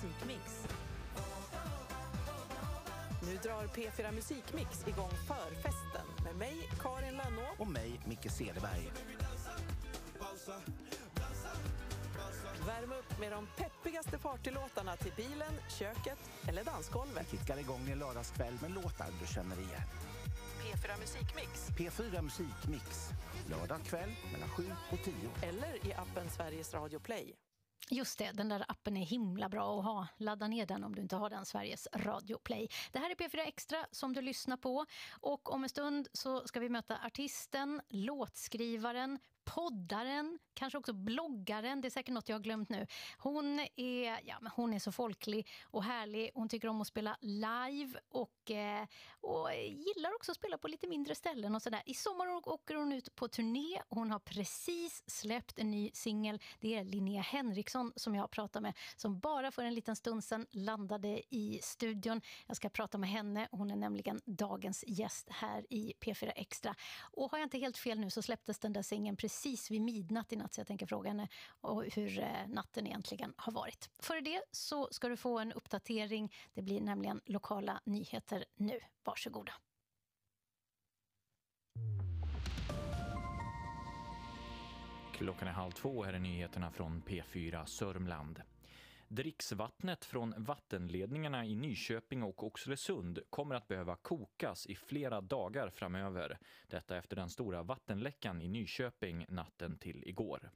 Musikmix. 0.04 0.68
Nu 3.22 3.38
drar 3.38 3.68
P4 3.68 4.12
Musikmix 4.12 4.88
igång 4.88 5.12
förfesten 5.28 6.06
med 6.24 6.32
Med 6.32 6.36
mig, 6.36 6.70
Karin 6.80 7.18
Lönnå. 7.18 7.48
Och 7.58 7.68
mig, 7.68 8.00
Micke 8.06 8.32
Cederberg. 8.32 8.92
Värm 12.68 12.92
upp 12.92 13.20
med 13.20 13.32
de 13.32 13.48
peppigaste 13.58 14.18
partylåtarna 14.18 14.96
till 14.96 15.12
bilen, 15.16 15.54
köket 15.80 16.20
eller 16.48 16.64
dansgolvet. 16.64 17.32
Kickar 17.32 17.58
igång 17.58 17.90
en 17.90 18.00
lördagskväll 18.00 18.54
med 18.62 18.72
låtar 18.72 19.08
du 19.22 19.28
känner 19.28 19.60
igen. 19.60 19.82
P4 20.62 21.00
Musikmix. 21.00 21.70
P4 21.78 22.22
Musikmix. 22.22 23.10
Lördag 23.50 23.80
kväll 23.86 24.16
mellan 24.34 24.50
7 24.50 24.64
och 24.92 25.00
10. 25.04 25.14
Eller 25.42 25.88
i 25.88 25.94
appen 25.94 26.30
Sveriges 26.30 26.74
Radio 26.74 27.00
Play. 27.00 27.36
Just 27.94 28.20
det, 28.20 28.32
den 28.32 28.50
där 28.50 28.66
appen 28.68 28.98
är 28.98 29.06
himla 29.06 29.50
bra 29.50 29.80
att 29.80 29.86
ha. 29.86 30.08
Ladda 30.18 30.48
ner 30.48 30.66
den 30.66 30.84
om 30.84 30.96
du 30.96 31.02
inte 31.02 31.16
har 31.16 31.30
den, 31.30 31.46
Sveriges 31.46 31.88
Radio 31.94 32.38
Play. 32.38 32.68
Det 32.92 33.00
här 33.00 33.10
är 33.10 33.16
P4 33.16 33.40
Extra 33.48 33.86
som 33.92 34.14
du 34.14 34.22
lyssnar 34.22 34.58
på. 34.58 34.86
Och 35.22 35.54
om 35.54 35.64
en 35.64 35.70
stund 35.70 36.08
så 36.14 36.48
ska 36.48 36.60
vi 36.60 36.70
möta 36.70 37.00
artisten, 37.06 37.82
låtskrivaren, 37.90 39.20
poddaren, 39.44 40.40
kanske 40.54 40.78
också 40.78 40.94
bloggaren. 40.94 41.82
Det 41.82 41.88
är 41.88 41.90
säkert 41.90 42.14
något 42.14 42.30
jag 42.30 42.36
har 42.36 42.44
glömt 42.44 42.70
nu. 42.70 42.88
Hon 43.18 43.60
är, 43.76 44.20
ja, 44.24 44.38
men 44.42 44.52
hon 44.56 44.74
är 44.74 44.80
så 44.80 44.92
folklig 44.92 45.48
och 45.64 45.84
härlig. 45.84 46.32
Hon 46.34 46.50
tycker 46.50 46.68
om 46.68 46.82
att 46.82 46.88
spela 46.88 47.18
live 47.22 48.00
och, 48.10 48.52
eh, 48.52 48.88
och 49.22 49.54
gillar 49.54 50.16
också 50.16 50.32
att 50.32 50.38
spela 50.38 50.58
på 50.58 50.68
lite 50.68 50.88
mindre 50.88 51.16
ställen. 51.16 51.56
och 51.56 51.62
sådär. 51.62 51.82
I 51.86 51.94
sommar 51.94 52.48
åker 52.48 52.76
hon 52.76 52.92
ut 52.92 53.16
på 53.16 53.28
turné. 53.28 53.82
Hon 53.90 54.12
har 54.12 54.20
precis 54.20 55.04
släppt 55.08 55.60
en 55.60 55.72
ny 55.72 55.92
singel. 55.94 56.40
Det 56.60 56.76
är 56.76 56.84
Linnea 56.84 57.22
Henriksson 57.22 57.94
som 57.96 58.16
jag 58.16 58.32
pratar 58.32 58.62
med 58.62 58.74
som 58.96 59.20
bara 59.20 59.52
för 59.52 59.64
en 59.64 59.74
liten 59.74 59.96
stund 59.96 60.24
sedan 60.24 60.48
landade 60.52 61.22
i 61.36 61.60
studion. 61.64 62.22
Jag 62.48 62.58
ska 62.58 62.70
prata 62.70 62.98
med 62.98 63.10
henne. 63.10 63.48
Hon 63.52 63.72
är 63.72 63.76
nämligen 63.76 64.22
dagens 64.26 64.84
gäst 64.88 65.28
här 65.30 65.66
i 65.70 65.94
P4 66.00 66.32
Extra. 66.36 66.76
Och 67.02 67.32
har 67.32 67.38
jag 67.38 67.46
inte 67.46 67.58
helt 67.58 67.78
fel 67.78 68.00
nu 68.00 68.10
så 68.10 68.22
släpptes 68.22 68.60
den 68.60 68.74
där 68.74 68.82
singeln 68.82 69.18
precis 69.18 69.72
vid 69.72 69.82
midnatt 69.82 70.34
i 70.34 70.36
natt 70.36 70.54
så 70.54 70.60
jag 70.60 70.68
tänker 70.68 70.86
fråga 70.86 71.10
henne 71.10 71.28
hur 71.94 72.20
eh, 72.20 72.48
natten 72.48 72.88
egentligen 72.88 73.34
har 73.38 73.54
varit. 73.54 73.90
Före 74.00 74.22
det 74.22 74.42
så 74.52 74.88
ska 74.92 75.10
du 75.10 75.18
få 75.18 75.40
en 75.40 75.54
uppdatering. 75.54 76.34
Det 76.54 76.62
blir 76.62 76.82
nämligen 76.82 77.22
lokala 77.26 77.82
nyheter 77.86 78.46
nu. 78.56 78.80
Varsågoda. 79.04 79.54
Klockan 85.14 85.48
är 85.48 85.52
halv 85.52 85.72
två. 85.72 86.04
Här 86.04 86.14
är 86.14 86.20
nyheterna 86.20 86.72
från 86.72 87.02
P4 87.04 87.66
Sörmland. 87.66 88.42
Dricksvattnet 89.08 90.06
från 90.06 90.34
vattenledningarna 90.38 91.46
i 91.46 91.56
Nyköping 91.56 92.24
och 92.24 92.44
Oxelösund 92.44 93.20
kommer 93.30 93.56
att 93.56 93.68
behöva 93.68 93.96
kokas 93.96 94.68
i 94.68 94.76
flera 94.76 95.22
dagar 95.22 95.70
framöver. 95.70 96.38
Detta 96.68 96.98
efter 96.98 97.16
den 97.16 97.30
stora 97.30 97.64
vattenläckan 97.64 98.42
i 98.42 98.48
Nyköping 98.48 99.26
natten 99.30 99.78
till 99.78 100.04
igår. 100.08 100.52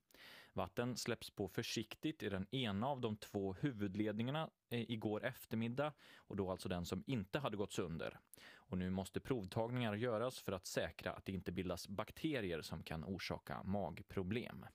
Vatten 0.56 0.98
släpps 0.98 1.30
på 1.30 1.48
försiktigt 1.48 2.24
i 2.24 2.30
den 2.30 2.56
ena 2.56 2.88
av 2.88 3.02
de 3.02 3.18
två 3.18 3.54
huvudledningarna 3.54 4.50
eh, 4.70 4.92
igår 4.92 5.26
eftermiddag 5.26 5.94
och 6.18 6.36
då 6.36 6.52
alltså 6.52 6.70
den 6.70 6.86
som 6.86 7.04
inte 7.08 7.40
hade 7.40 7.58
gått 7.58 7.74
sönder. 7.74 8.20
Och 8.54 8.78
nu 8.78 8.90
måste 8.90 9.20
provtagningar 9.20 9.96
göras 9.96 10.40
för 10.40 10.52
att 10.52 10.66
säkra 10.66 11.12
att 11.12 11.26
det 11.26 11.32
inte 11.32 11.52
bildas 11.52 11.88
bakterier 11.88 12.62
som 12.62 12.84
kan 12.84 13.04
orsaka 13.04 13.64
magproblem. 13.64 14.66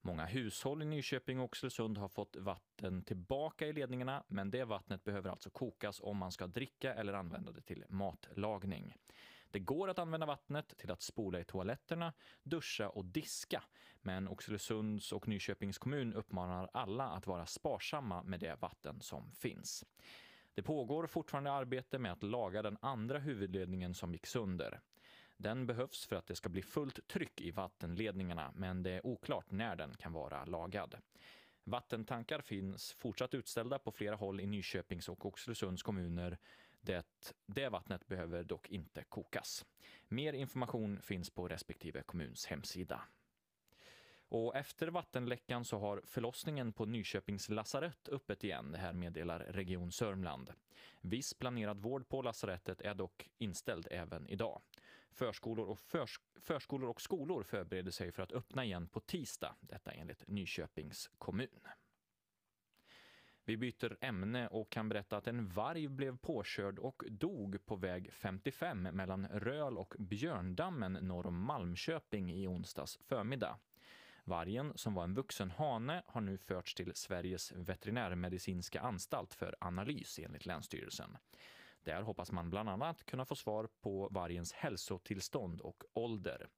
Många 0.00 0.26
hushåll 0.26 0.82
i 0.82 0.84
Nyköping 0.84 1.38
och 1.38 1.44
Oxelösund 1.44 1.98
har 1.98 2.08
fått 2.08 2.36
vatten 2.36 3.02
tillbaka 3.02 3.66
i 3.66 3.72
ledningarna 3.72 4.24
men 4.28 4.50
det 4.50 4.64
vattnet 4.64 5.04
behöver 5.04 5.30
alltså 5.30 5.50
kokas 5.50 6.00
om 6.00 6.16
man 6.16 6.32
ska 6.32 6.46
dricka 6.46 6.94
eller 6.94 7.12
använda 7.12 7.52
det 7.52 7.62
till 7.62 7.84
matlagning. 7.88 8.96
Det 9.52 9.60
går 9.60 9.88
att 9.88 9.98
använda 9.98 10.26
vattnet 10.26 10.76
till 10.78 10.90
att 10.90 11.02
spola 11.02 11.40
i 11.40 11.44
toaletterna, 11.44 12.12
duscha 12.42 12.88
och 12.88 13.04
diska 13.04 13.62
men 14.00 14.28
Oxelösunds 14.28 15.12
och 15.12 15.28
Nyköpings 15.28 15.78
kommun 15.78 16.14
uppmanar 16.14 16.70
alla 16.72 17.04
att 17.04 17.26
vara 17.26 17.46
sparsamma 17.46 18.22
med 18.22 18.40
det 18.40 18.56
vatten 18.60 19.00
som 19.00 19.32
finns. 19.32 19.84
Det 20.54 20.62
pågår 20.62 21.06
fortfarande 21.06 21.52
arbete 21.52 21.98
med 21.98 22.12
att 22.12 22.22
laga 22.22 22.62
den 22.62 22.78
andra 22.80 23.18
huvudledningen 23.18 23.94
som 23.94 24.12
gick 24.12 24.26
sönder. 24.26 24.80
Den 25.36 25.66
behövs 25.66 26.06
för 26.06 26.16
att 26.16 26.26
det 26.26 26.36
ska 26.36 26.48
bli 26.48 26.62
fullt 26.62 27.08
tryck 27.08 27.40
i 27.40 27.50
vattenledningarna 27.50 28.52
men 28.54 28.82
det 28.82 28.90
är 28.90 29.06
oklart 29.06 29.50
när 29.50 29.76
den 29.76 29.94
kan 29.94 30.12
vara 30.12 30.44
lagad. 30.44 30.96
Vattentankar 31.64 32.40
finns 32.40 32.92
fortsatt 32.92 33.34
utställda 33.34 33.78
på 33.78 33.92
flera 33.92 34.16
håll 34.16 34.40
i 34.40 34.46
Nyköpings 34.46 35.08
och 35.08 35.26
Oxelösunds 35.26 35.82
kommuner. 35.82 36.38
Det, 36.82 37.32
det 37.46 37.68
vattnet 37.68 38.06
behöver 38.06 38.44
dock 38.44 38.70
inte 38.70 39.04
kokas. 39.04 39.66
Mer 40.08 40.32
information 40.32 41.00
finns 41.02 41.30
på 41.30 41.48
respektive 41.48 42.02
kommuns 42.02 42.46
hemsida. 42.46 43.02
Och 44.28 44.56
efter 44.56 44.88
vattenläckan 44.88 45.64
så 45.64 45.78
har 45.78 46.02
förlossningen 46.04 46.72
på 46.72 46.86
Nyköpings 46.86 47.48
lasarett 47.48 48.08
öppet 48.08 48.44
igen. 48.44 48.72
Det 48.72 48.78
här 48.78 48.92
meddelar 48.92 49.38
Region 49.38 49.92
Sörmland. 49.92 50.52
Viss 51.00 51.34
planerad 51.34 51.80
vård 51.80 52.08
på 52.08 52.22
lasarettet 52.22 52.80
är 52.80 52.94
dock 52.94 53.30
inställd 53.38 53.88
även 53.90 54.28
idag. 54.28 54.62
Förskolor 55.10 55.66
och, 55.66 55.78
förs 55.78 56.20
förskolor 56.40 56.90
och 56.90 57.00
skolor 57.00 57.42
förbereder 57.42 57.90
sig 57.90 58.12
för 58.12 58.22
att 58.22 58.32
öppna 58.32 58.64
igen 58.64 58.88
på 58.88 59.00
tisdag, 59.00 59.54
detta 59.60 59.92
enligt 59.92 60.28
Nyköpings 60.28 61.10
kommun. 61.18 61.60
Vi 63.44 63.56
byter 63.56 63.96
ämne 64.00 64.48
och 64.48 64.70
kan 64.70 64.88
berätta 64.88 65.16
att 65.16 65.26
en 65.26 65.48
varg 65.48 65.88
blev 65.88 66.16
påkörd 66.16 66.78
och 66.78 67.02
dog 67.08 67.66
på 67.66 67.76
väg 67.76 68.12
55 68.12 68.82
mellan 68.82 69.28
Röl 69.28 69.78
och 69.78 69.94
Björndammen 69.98 70.92
norr 70.92 71.26
om 71.26 71.44
Malmköping 71.44 72.32
i 72.32 72.46
onsdags 72.46 72.98
förmiddag. 73.02 73.58
Vargen, 74.24 74.72
som 74.74 74.94
var 74.94 75.04
en 75.04 75.14
vuxen 75.14 75.50
hane, 75.50 76.02
har 76.06 76.20
nu 76.20 76.38
förts 76.38 76.74
till 76.74 76.94
Sveriges 76.94 77.52
veterinärmedicinska 77.52 78.80
anstalt 78.80 79.34
för 79.34 79.56
analys 79.60 80.18
enligt 80.18 80.46
Länsstyrelsen. 80.46 81.16
Där 81.84 82.02
hoppas 82.02 82.32
man 82.32 82.50
bland 82.50 82.68
annat 82.68 83.04
kunna 83.04 83.24
få 83.24 83.34
svar 83.34 83.68
på 83.80 84.08
vargens 84.10 84.52
hälsotillstånd 84.52 85.60
och 85.60 85.84
ålder. 85.92 86.48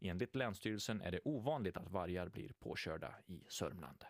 Enligt 0.00 0.34
Länsstyrelsen 0.34 1.00
är 1.00 1.10
det 1.10 1.20
ovanligt 1.24 1.76
att 1.76 1.90
vargar 1.90 2.28
blir 2.28 2.52
påkörda 2.52 3.14
i 3.26 3.44
Sörmland. 3.48 4.04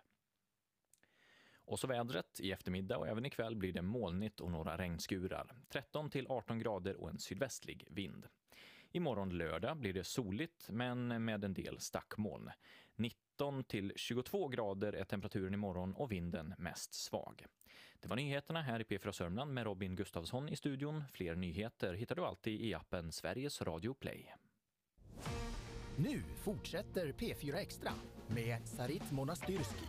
Och 1.64 1.78
så 1.78 1.86
vädret. 1.86 2.40
I 2.40 2.52
eftermiddag 2.52 2.98
och 2.98 3.08
även 3.08 3.26
ikväll 3.26 3.56
blir 3.56 3.72
det 3.72 3.82
molnigt 3.82 4.40
och 4.40 4.50
några 4.50 4.78
regnskurar. 4.78 5.56
13 5.68 6.10
till 6.10 6.26
18 6.28 6.58
grader 6.58 6.96
och 6.96 7.10
en 7.10 7.18
sydvästlig 7.18 7.86
vind. 7.90 8.26
Imorgon 8.92 9.30
lördag 9.30 9.76
blir 9.76 9.92
det 9.92 10.04
soligt 10.04 10.68
men 10.70 11.24
med 11.24 11.44
en 11.44 11.54
del 11.54 11.80
stackmoln. 11.80 12.50
19 12.96 13.64
till 13.64 13.92
22 13.96 14.48
grader 14.48 14.92
är 14.92 15.04
temperaturen 15.04 15.54
imorgon 15.54 15.94
och 15.94 16.12
vinden 16.12 16.54
mest 16.58 16.94
svag. 16.94 17.46
Det 18.00 18.08
var 18.08 18.16
nyheterna 18.16 18.62
här 18.62 18.80
i 18.80 18.84
P4 18.84 19.12
Sörmland 19.12 19.54
med 19.54 19.64
Robin 19.64 19.96
Gustafsson 19.96 20.48
i 20.48 20.56
studion. 20.56 21.04
Fler 21.12 21.34
nyheter 21.34 21.94
hittar 21.94 22.14
du 22.14 22.24
alltid 22.24 22.60
i 22.60 22.74
appen 22.74 23.12
Sveriges 23.12 23.62
Radio 23.62 23.94
Play. 23.94 24.34
Nu 25.96 26.22
fortsätter 26.42 27.12
P4 27.12 27.56
Extra 27.56 27.92
med 28.26 28.68
Sarit 28.68 29.10
Monastyrski. 29.10 29.86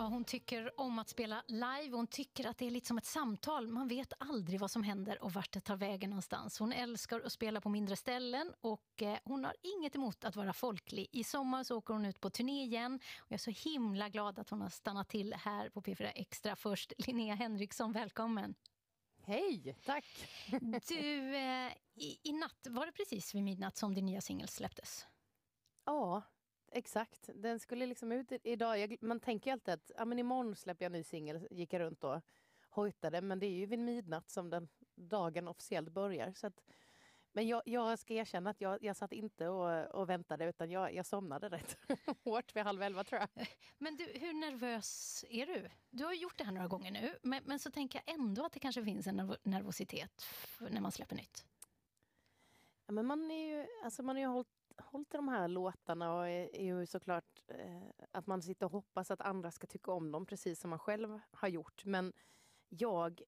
Ja, 0.00 0.06
hon 0.06 0.24
tycker 0.24 0.80
om 0.80 0.98
att 0.98 1.08
spela 1.08 1.44
live. 1.46 1.96
Hon 1.96 2.06
tycker 2.06 2.48
att 2.48 2.58
det 2.58 2.66
är 2.66 2.70
lite 2.70 2.86
som 2.86 2.98
ett 2.98 3.04
samtal. 3.04 3.68
Man 3.68 3.88
vet 3.88 4.12
aldrig 4.18 4.60
vad 4.60 4.70
som 4.70 4.82
händer 4.82 5.22
och 5.22 5.32
vart 5.32 5.52
det 5.52 5.60
tar 5.60 5.76
vägen 5.76 6.10
någonstans. 6.10 6.58
Hon 6.58 6.72
älskar 6.72 7.20
att 7.20 7.32
spela 7.32 7.60
på 7.60 7.68
mindre 7.68 7.96
ställen 7.96 8.52
och 8.60 9.02
eh, 9.02 9.18
hon 9.24 9.44
har 9.44 9.54
inget 9.62 9.94
emot 9.94 10.24
att 10.24 10.36
vara 10.36 10.52
folklig. 10.52 11.08
I 11.12 11.24
sommar 11.24 11.64
så 11.64 11.76
åker 11.76 11.94
hon 11.94 12.04
ut 12.04 12.20
på 12.20 12.30
turné 12.30 12.64
igen 12.64 13.00
och 13.18 13.26
jag 13.28 13.34
är 13.34 13.52
så 13.52 13.70
himla 13.70 14.08
glad 14.08 14.38
att 14.38 14.50
hon 14.50 14.60
har 14.60 14.68
stannat 14.68 15.08
till 15.08 15.34
här 15.34 15.68
på 15.68 15.82
P4 15.82 16.12
Extra. 16.14 16.56
Först 16.56 16.92
Linnea 16.98 17.34
Henriksson, 17.34 17.92
välkommen. 17.92 18.54
Hej, 19.22 19.76
tack. 19.84 20.04
Du, 20.88 21.36
eh, 21.36 21.72
i, 21.94 22.18
i 22.22 22.32
natt, 22.32 22.66
var 22.70 22.86
det 22.86 22.92
precis 22.92 23.34
vid 23.34 23.42
midnatt 23.42 23.76
som 23.76 23.94
din 23.94 24.06
nya 24.06 24.20
singel 24.20 24.48
släpptes? 24.48 25.06
Ja, 25.86 26.22
exakt. 26.70 27.30
Den 27.34 27.60
skulle 27.60 27.86
liksom 27.86 28.12
ut 28.12 28.32
idag. 28.42 28.78
Jag, 28.78 28.96
man 29.02 29.20
tänker 29.20 29.52
alltid 29.52 29.74
att 29.74 29.90
ja, 29.96 30.04
men 30.04 30.18
imorgon 30.18 30.56
släpper 30.56 30.84
jag 30.84 30.90
en 30.90 30.98
ny 30.98 31.04
singel. 31.04 31.48
Gick 31.50 31.72
jag 31.72 31.80
runt 31.80 32.04
och 32.04 32.20
hojtade. 32.70 33.20
Men 33.20 33.38
det 33.38 33.46
är 33.46 33.50
ju 33.58 33.66
vid 33.66 33.78
midnatt 33.78 34.30
som 34.30 34.50
den 34.50 34.68
dagen 34.94 35.48
officiellt 35.48 35.88
börjar. 35.88 36.32
Så 36.32 36.46
att, 36.46 36.62
men 37.32 37.48
jag, 37.48 37.62
jag 37.64 37.98
ska 37.98 38.14
erkänna 38.14 38.50
att 38.50 38.60
jag, 38.60 38.84
jag 38.84 38.96
satt 38.96 39.12
inte 39.12 39.48
och, 39.48 39.94
och 40.00 40.08
väntade 40.08 40.44
utan 40.44 40.70
jag, 40.70 40.94
jag 40.94 41.06
somnade 41.06 41.48
rätt 41.48 41.76
hårt 42.24 42.56
vid 42.56 42.62
halv 42.62 42.82
elva 42.82 43.04
tror 43.04 43.20
jag. 43.20 43.46
Men 43.78 43.96
du, 43.96 44.04
hur 44.04 44.32
nervös 44.32 45.24
är 45.28 45.46
du? 45.46 45.68
Du 45.90 46.04
har 46.04 46.14
gjort 46.14 46.38
det 46.38 46.44
här 46.44 46.52
några 46.52 46.68
gånger 46.68 46.90
nu. 46.90 47.18
Men, 47.22 47.42
men 47.44 47.58
så 47.58 47.70
tänker 47.70 48.02
jag 48.04 48.14
ändå 48.14 48.44
att 48.44 48.52
det 48.52 48.60
kanske 48.60 48.84
finns 48.84 49.06
en 49.06 49.36
nervositet 49.42 50.26
när 50.70 50.80
man 50.80 50.92
släpper 50.92 51.16
nytt. 51.16 51.46
Ja, 52.86 52.92
men 52.92 53.06
man 53.06 53.30
är 53.30 53.48
ju, 53.48 53.66
alltså 53.84 54.02
man 54.02 54.16
har 54.16 54.20
ju 54.20 54.26
hållit 54.26 54.59
hållit 54.80 55.14
i 55.14 55.16
de 55.16 55.28
här 55.28 55.48
låtarna 55.48 56.14
och 56.14 56.28
är, 56.28 56.56
är 56.56 56.64
ju 56.64 56.86
såklart 56.86 57.42
eh, 57.48 57.82
att 58.10 58.26
man 58.26 58.42
sitter 58.42 58.66
och 58.66 58.72
hoppas 58.72 59.10
att 59.10 59.20
andra 59.20 59.50
ska 59.50 59.66
tycka 59.66 59.92
om 59.92 60.12
dem 60.12 60.26
precis 60.26 60.60
som 60.60 60.70
man 60.70 60.78
själv 60.78 61.20
har 61.30 61.48
gjort. 61.48 61.84
Men 61.84 62.12
jag, 62.68 63.22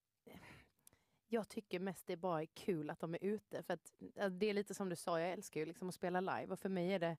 jag 1.29 1.49
tycker 1.49 1.81
mest 1.81 2.07
det 2.07 2.17
bara 2.17 2.43
är 2.43 2.47
kul 2.47 2.91
att 2.91 3.01
de 3.01 3.15
är 3.15 3.25
ute. 3.25 3.63
För 3.63 3.75
att, 3.75 3.93
det 4.31 4.47
är 4.47 4.55
lite 4.55 4.75
som 4.75 4.89
du 4.89 4.97
sa, 4.97 5.21
jag 5.21 5.31
älskar 5.31 5.61
ju 5.61 5.67
liksom 5.67 5.89
att 5.89 5.95
spela 5.95 6.21
live 6.21 6.47
och 6.53 6.59
för 6.59 6.69
mig 6.69 6.93
är 6.93 6.99
det 6.99 7.17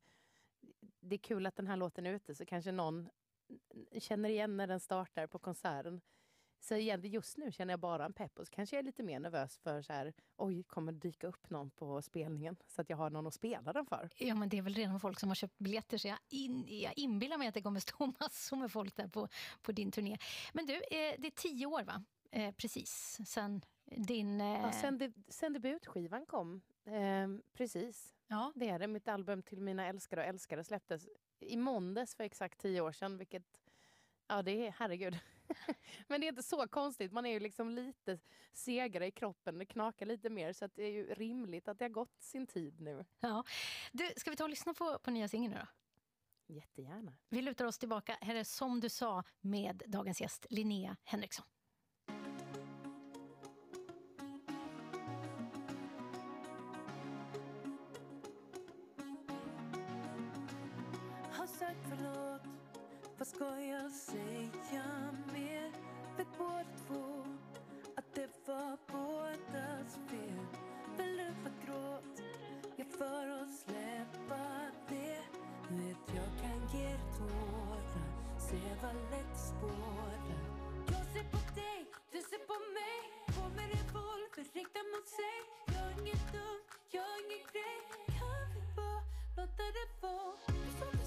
det 1.00 1.16
är 1.16 1.20
kul 1.20 1.46
att 1.46 1.56
den 1.56 1.68
här 1.68 1.78
låten 1.78 2.06
är 2.06 2.14
ute 2.14 2.36
så 2.36 2.46
kanske 2.46 2.72
någon 2.72 3.10
känner 3.98 4.30
igen 4.30 4.58
när 4.58 4.68
den 4.68 4.80
startar 4.80 5.28
på 5.28 5.40
konserten. 5.40 6.02
Så 6.64 6.76
egentligen 6.76 7.14
just 7.14 7.38
nu 7.38 7.52
känner 7.52 7.74
jag 7.74 7.80
bara 7.80 8.06
en 8.06 8.14
pepp 8.14 8.40
och 8.40 8.48
så 8.48 8.54
kanske 8.54 8.76
jag 8.76 8.80
är 8.80 8.86
lite 8.86 9.04
mer 9.04 9.20
nervös 9.20 9.58
för 9.58 9.82
så 9.82 9.94
här, 9.94 10.14
oj, 10.38 10.64
kommer 10.64 10.92
det 10.92 11.00
dyka 11.00 11.28
upp 11.28 11.50
någon 11.50 11.72
på 11.72 12.02
spelningen 12.02 12.56
så 12.68 12.82
att 12.82 12.90
jag 12.90 12.98
har 12.98 13.10
någon 13.10 13.28
att 13.28 13.34
spela 13.34 13.74
den 13.74 13.86
för. 13.86 14.10
Ja, 14.18 14.36
men 14.36 14.50
det 14.50 14.58
är 14.58 14.62
väl 14.62 14.74
redan 14.74 15.00
folk 15.00 15.20
som 15.20 15.30
har 15.30 15.36
köpt 15.36 15.58
biljetter 15.58 15.98
så 15.98 16.08
jag, 16.08 16.18
in, 16.30 16.66
jag 16.68 16.94
inbillar 16.96 17.38
mig 17.38 17.48
att 17.48 17.54
det 17.54 17.62
kommer 17.62 17.80
stå 17.80 18.14
massor 18.20 18.58
med 18.58 18.72
folk 18.72 18.96
där 18.96 19.08
på, 19.08 19.28
på 19.62 19.72
din 19.72 19.92
turné. 19.92 20.18
Men 20.54 20.66
du, 20.66 20.74
eh, 20.74 21.16
det 21.18 21.28
är 21.28 21.36
tio 21.36 21.66
år 21.66 21.84
va? 21.84 22.04
Eh, 22.32 22.52
precis, 22.56 23.20
sen 23.26 23.62
din... 23.86 24.42
Eh... 24.42 24.48
Ja, 24.48 24.72
sen, 24.72 24.98
de, 24.98 25.14
sen 25.28 25.54
debutskivan 25.54 26.26
kom. 26.26 26.62
Eh, 26.86 27.28
precis. 27.54 28.14
Ja. 28.28 28.52
Det 28.56 28.70
är 28.70 28.80
det. 28.80 28.88
Mitt 28.88 29.08
album 29.08 29.44
Till 29.44 29.62
mina 29.62 29.88
älskade 29.88 30.22
och 30.22 30.28
älskare 30.28 30.64
släpptes 30.64 31.08
i 31.40 31.58
måndags 31.58 32.16
för 32.16 32.24
exakt 32.24 32.60
tio 32.60 32.82
år 32.82 32.92
sedan. 32.92 33.18
Vilket, 33.18 33.44
ja 34.28 34.42
det 34.42 34.68
är, 34.68 34.76
herregud. 34.78 35.20
Men 36.08 36.22
det 36.22 36.28
är 36.28 36.30
inte 36.30 36.44
så 36.44 36.68
konstigt. 36.68 37.12
Man 37.12 37.26
är 37.26 37.32
ju 37.32 37.40
liksom 37.40 37.70
lite 37.70 38.20
segare 38.54 39.08
i 39.08 39.12
kroppen. 39.12 39.58
Det 39.58 39.66
knakar 39.66 40.06
lite 40.06 40.30
mer. 40.30 40.54
Så 40.54 40.68
det 40.76 40.84
är 40.84 40.92
ju 40.92 41.14
rimligt 41.14 41.68
att 41.68 41.80
det 41.80 41.86
har 41.86 41.90
gått 41.90 42.22
sin 42.22 42.48
tid 42.48 42.82
nu. 42.82 43.06
Ja. 43.20 43.44
Du, 43.92 44.14
ska 44.18 44.30
vi 44.30 44.36
ta 44.36 44.44
och 44.44 44.50
lyssna 44.50 44.74
på, 44.74 45.00
på 45.00 45.12
nya 45.12 45.28
singeln 45.28 45.54
nu 45.54 45.60
då? 45.60 45.68
Jättegärna. 46.54 47.14
Vi 47.30 47.42
lutar 47.42 47.66
oss 47.66 47.78
tillbaka. 47.78 48.18
Här 48.22 48.36
är 48.36 48.44
Som 48.44 48.80
du 48.80 48.90
sa 48.90 49.24
med 49.42 49.84
dagens 49.88 50.22
gäst 50.22 50.46
Linnea 50.50 50.98
Henriksson. 51.04 51.46
Har 61.32 61.48
sagt 61.48 61.80
förlåt, 61.90 62.42
vad 63.18 63.28
ska 63.28 63.62
jag 63.62 63.92
säga 63.92 64.23
båda 66.44 66.66
två 66.88 67.24
att 67.96 68.16
det 68.16 68.30
var 68.48 68.78
bådas 68.92 70.00
fel. 70.10 70.46
Vill 70.98 71.22
gråt, 71.66 72.22
ja 72.76 72.86
för 72.98 73.28
att 73.42 73.54
släppa 73.64 74.44
det. 74.90 75.20
Du 75.70 75.76
vet 75.76 76.04
jag 76.20 76.32
kan 76.42 76.80
ge 76.80 76.88
dig 76.88 77.00
tårar, 77.18 77.84
se 78.38 78.62
vad 78.82 78.96
lätt 79.12 79.36
spårar. 79.50 80.22
Jag 80.88 81.06
ser 81.14 81.26
på 81.32 81.42
dig, 81.56 81.80
du 82.12 82.20
ser 82.22 82.44
på 82.52 82.58
mig. 82.80 83.00
På 83.36 83.44
med 83.56 83.68
revolver 83.76 84.44
riktad 84.54 84.86
mot 84.94 85.08
sig. 85.20 85.38
Jag 85.76 85.86
är 85.92 85.96
dumt, 85.96 86.26
dum, 86.34 86.60
jag 86.92 87.04
är 87.04 87.20
ingen 87.26 87.46
grej. 87.52 87.78
Kan 88.20 88.44
vi 88.56 88.62
bara 88.76 89.02
låta 89.38 89.64
det 89.78 89.88
vara? 90.02 91.03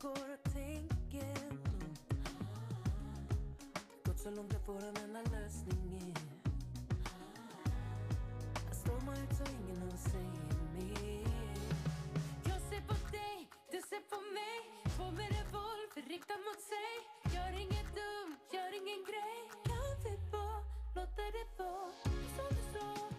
Går 0.00 0.10
och 0.10 0.52
tänker. 0.52 1.36
Gått 4.04 4.18
så 4.18 4.30
långt 4.30 4.52
jag 4.52 4.64
får 4.66 4.88
en 4.88 4.96
enda 4.96 5.20
lösning 5.20 6.14
är 6.14 6.14
står 8.74 8.98
storma 8.98 9.12
ut 9.12 9.36
så 9.36 9.44
ingen 9.44 9.82
av 9.82 9.96
säger 9.96 10.44
mer. 10.72 11.28
Jag 12.44 12.60
ser 12.60 12.80
på 12.80 12.94
dig, 13.12 13.48
du 13.72 13.80
ser 13.90 14.02
på 14.10 14.20
mig. 14.38 14.56
På 14.98 15.10
med 15.10 15.28
revolver 15.38 16.08
riktad 16.08 16.38
mot 16.48 16.60
sig. 16.72 16.92
Gör 17.34 17.60
inget 17.60 17.90
dumt, 18.00 18.36
gör 18.52 18.70
ingen 18.80 19.04
grej. 19.10 19.40
Kan 19.64 19.90
vi 20.04 20.30
bara 20.32 20.60
låta 20.96 21.22
det 21.36 21.62
vara 21.62 21.92
som 22.36 22.48
du 22.50 22.78
sa? 22.78 23.09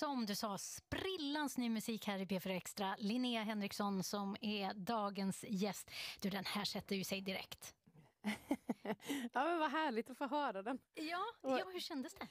Som 0.00 0.26
du 0.26 0.34
sa, 0.34 0.58
sprillans 0.58 1.58
ny 1.58 1.68
musik 1.68 2.06
här 2.06 2.18
i 2.18 2.24
P4 2.24 2.56
Extra. 2.56 2.96
Linnea 2.98 3.42
Henriksson 3.42 4.02
som 4.02 4.36
är 4.40 4.74
dagens 4.74 5.44
gäst. 5.48 5.90
Du, 6.20 6.30
den 6.30 6.44
här 6.44 6.64
sätter 6.64 6.96
ju 6.96 7.04
sig 7.04 7.20
direkt. 7.20 7.74
ja, 9.32 9.44
men 9.44 9.58
vad 9.58 9.70
härligt 9.70 10.10
att 10.10 10.18
få 10.18 10.26
höra 10.26 10.62
den. 10.62 10.78
Ja, 10.94 11.24
ja 11.42 11.64
hur 11.72 11.80
kändes 11.80 12.14
det? 12.14 12.26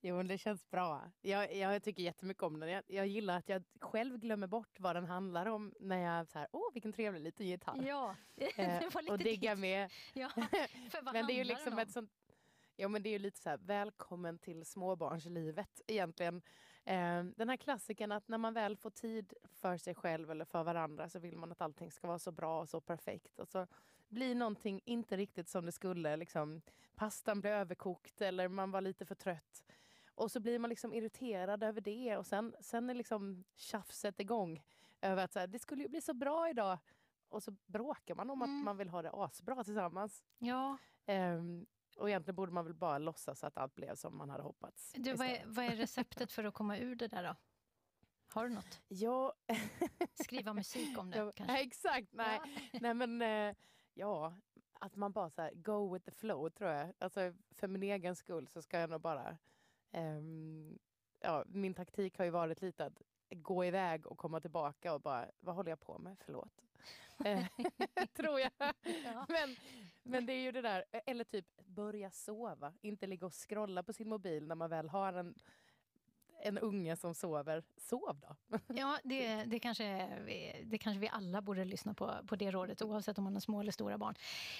Jo, 0.00 0.22
det 0.22 0.38
känns 0.38 0.70
bra. 0.70 1.10
Jag, 1.20 1.56
jag 1.56 1.82
tycker 1.82 2.02
jättemycket 2.02 2.42
om 2.42 2.60
den. 2.60 2.68
Jag, 2.68 2.82
jag 2.86 3.06
gillar 3.06 3.38
att 3.38 3.48
jag 3.48 3.62
själv 3.80 4.18
glömmer 4.18 4.46
bort 4.46 4.80
vad 4.80 4.96
den 4.96 5.04
handlar 5.04 5.46
om 5.46 5.74
när 5.80 5.98
jag 5.98 6.28
så 6.28 6.38
här, 6.38 6.48
åh 6.52 6.72
vilken 6.72 6.92
trevlig 6.92 7.20
liten 7.20 7.46
gitarr. 7.46 7.84
Ja, 7.86 8.16
Eh, 8.36 8.80
det 8.80 8.94
var 8.94 9.02
lite 9.02 9.12
och 9.12 9.18
diggar 9.18 9.56
med. 9.56 9.90
Ja, 10.12 10.28
för 10.90 11.02
vad 11.02 11.14
men 11.14 11.26
det 11.26 11.32
är 11.32 11.38
ju 11.38 11.44
liksom 11.44 11.78
ett 11.78 11.90
sånt 11.90 12.10
Ja 12.80 12.88
men 12.88 13.02
det 13.02 13.08
är 13.08 13.12
ju 13.12 13.18
lite 13.18 13.38
så 13.38 13.50
här, 13.50 13.58
välkommen 13.58 14.38
till 14.38 14.66
småbarnslivet 14.66 15.80
egentligen. 15.86 16.42
Eh, 16.90 17.24
den 17.36 17.48
här 17.48 17.56
klassiken 17.56 18.12
att 18.12 18.28
när 18.28 18.38
man 18.38 18.54
väl 18.54 18.76
får 18.76 18.90
tid 18.90 19.32
för 19.44 19.76
sig 19.76 19.94
själv 19.94 20.30
eller 20.30 20.44
för 20.44 20.64
varandra 20.64 21.08
så 21.08 21.18
vill 21.18 21.36
man 21.38 21.52
att 21.52 21.60
allting 21.60 21.90
ska 21.92 22.06
vara 22.06 22.18
så 22.18 22.32
bra 22.32 22.60
och 22.60 22.68
så 22.68 22.80
perfekt. 22.80 23.38
Och 23.38 23.48
så 23.48 23.66
blir 24.08 24.34
någonting 24.34 24.80
inte 24.84 25.16
riktigt 25.16 25.48
som 25.48 25.66
det 25.66 25.72
skulle. 25.72 26.16
Liksom, 26.16 26.62
pastan 26.94 27.40
blir 27.40 27.50
överkokt 27.50 28.20
eller 28.20 28.48
man 28.48 28.70
var 28.70 28.80
lite 28.80 29.04
för 29.06 29.14
trött. 29.14 29.64
Och 30.14 30.30
så 30.30 30.40
blir 30.40 30.58
man 30.58 30.70
liksom 30.70 30.92
irriterad 30.94 31.62
över 31.62 31.80
det 31.80 32.16
och 32.16 32.26
sen, 32.26 32.54
sen 32.60 32.90
är 32.90 32.94
liksom 32.94 33.44
tjafset 33.54 34.20
igång. 34.20 34.62
Över 35.00 35.24
att 35.24 35.34
här, 35.34 35.46
det 35.46 35.58
skulle 35.58 35.82
ju 35.82 35.88
bli 35.88 36.00
så 36.00 36.14
bra 36.14 36.48
idag. 36.50 36.78
Och 37.28 37.42
så 37.42 37.50
bråkar 37.66 38.14
man 38.14 38.30
om 38.30 38.42
Mm. 38.42 38.58
att 38.60 38.64
man 38.64 38.76
vill 38.76 38.88
ha 38.88 39.02
det 39.02 39.10
asbra 39.12 39.64
tillsammans. 39.64 40.24
Ja, 40.38 40.76
Ehm, 41.06 41.66
och 42.00 42.08
egentligen 42.08 42.36
borde 42.36 42.52
man 42.52 42.64
väl 42.64 42.74
bara 42.74 42.98
låtsas 42.98 43.44
att 43.44 43.56
allt 43.58 43.74
blev 43.74 43.94
som 43.94 44.16
man 44.16 44.30
hade 44.30 44.42
hoppats. 44.42 44.92
du, 44.96 45.14
vad, 45.14 45.26
är, 45.26 45.42
vad 45.46 45.64
är 45.64 45.76
receptet 45.76 46.32
för 46.32 46.44
att 46.44 46.54
komma 46.54 46.78
ur 46.78 46.94
det 46.94 47.08
där 47.08 47.22
då? 47.22 47.36
Har 48.32 48.48
du 48.48 48.54
något? 48.54 48.80
Ja, 48.88 49.32
Skriva 50.14 50.52
musik 50.54 50.98
om 50.98 51.10
det 51.10 51.18
ja, 51.18 51.32
kanske? 51.32 51.60
exakt. 51.60 52.08
Nej, 52.12 52.40
Ja. 52.72 52.78
nej 52.80 52.94
men 52.94 53.22
eh, 53.22 53.56
ja, 53.94 54.34
att 54.72 54.96
man 54.96 55.12
bara 55.12 55.30
så 55.30 55.42
här, 55.42 55.52
go 55.54 55.92
with 55.94 56.04
the 56.04 56.10
flow 56.10 56.50
tror 56.50 56.70
jag. 56.70 56.92
Alltså 56.98 57.34
för 57.50 57.68
min 57.68 57.82
egen 57.82 58.16
skull 58.16 58.48
så 58.48 58.62
ska 58.62 58.80
jag 58.80 58.90
nog 58.90 59.00
bara... 59.00 59.38
ehm, 59.90 60.78
ja, 61.20 61.44
min 61.46 61.74
taktik 61.74 62.18
har 62.18 62.24
ju 62.24 62.30
varit 62.30 62.62
lite 62.62 62.84
att 62.84 63.02
gå 63.30 63.64
iväg 63.64 64.06
och 64.06 64.18
komma 64.18 64.40
tillbaka 64.40 64.94
och 64.94 65.00
bara, 65.00 65.30
vad 65.40 65.54
håller 65.54 65.70
jag 65.70 65.80
på 65.80 65.98
med? 65.98 66.16
Förlåt. 66.24 66.64
Tror 68.16 68.40
jag. 68.40 68.74
Men, 69.28 69.56
men 70.02 70.26
det 70.26 70.32
är 70.32 70.40
ju 70.40 70.52
det 70.52 70.62
där, 70.62 70.84
eller 71.06 71.24
typ 71.24 71.46
börja 71.66 72.10
sova. 72.10 72.72
Inte 72.80 73.06
ligga 73.06 73.26
och 73.26 73.34
scrolla 73.34 73.82
på 73.82 73.92
sin 73.92 74.08
mobil 74.08 74.46
när 74.46 74.54
man 74.54 74.70
väl 74.70 74.88
har 74.88 75.12
en, 75.12 75.34
en 76.42 76.58
unge 76.58 76.96
som 76.96 77.14
sover. 77.14 77.62
Sov 77.76 78.20
då. 78.20 78.58
Ja, 78.74 78.98
det, 79.04 79.44
det, 79.44 79.60
kanske, 79.60 80.08
det 80.64 80.78
kanske 80.78 81.00
vi 81.00 81.08
alla 81.08 81.42
borde 81.42 81.64
lyssna 81.64 81.94
på, 81.94 82.14
på 82.26 82.36
det 82.36 82.50
rådet 82.50 82.82
oavsett 82.82 83.18
om 83.18 83.24
man 83.24 83.32
har 83.32 83.40
små 83.40 83.60
eller 83.60 83.72
stora 83.72 83.98
barn. 83.98 84.14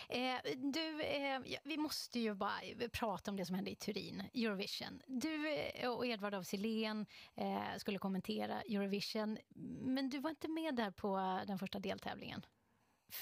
Eh, 0.08 0.34
du, 0.56 1.02
eh, 1.02 1.40
ja, 1.44 1.58
vi 1.64 1.76
måste 1.76 2.18
ju 2.18 2.34
bara 2.34 2.60
prata 2.92 3.30
om 3.30 3.36
det 3.36 3.46
som 3.46 3.54
hände 3.54 3.70
i 3.70 3.74
Turin, 3.74 4.22
Eurovision. 4.34 5.02
Du 5.06 5.48
eh, 5.52 5.90
och 5.90 6.06
Edvard 6.06 6.34
af 6.34 6.46
Sillén 6.46 7.06
eh, 7.34 7.76
skulle 7.76 7.98
kommentera 7.98 8.62
Eurovision, 8.62 9.38
men 9.80 10.10
du 10.10 10.18
var 10.18 10.30
inte 10.30 10.48
med 10.48 10.74
där 10.74 10.90
på 10.90 11.40
den 11.46 11.58
första 11.58 11.78
deltävlingen. 11.78 12.46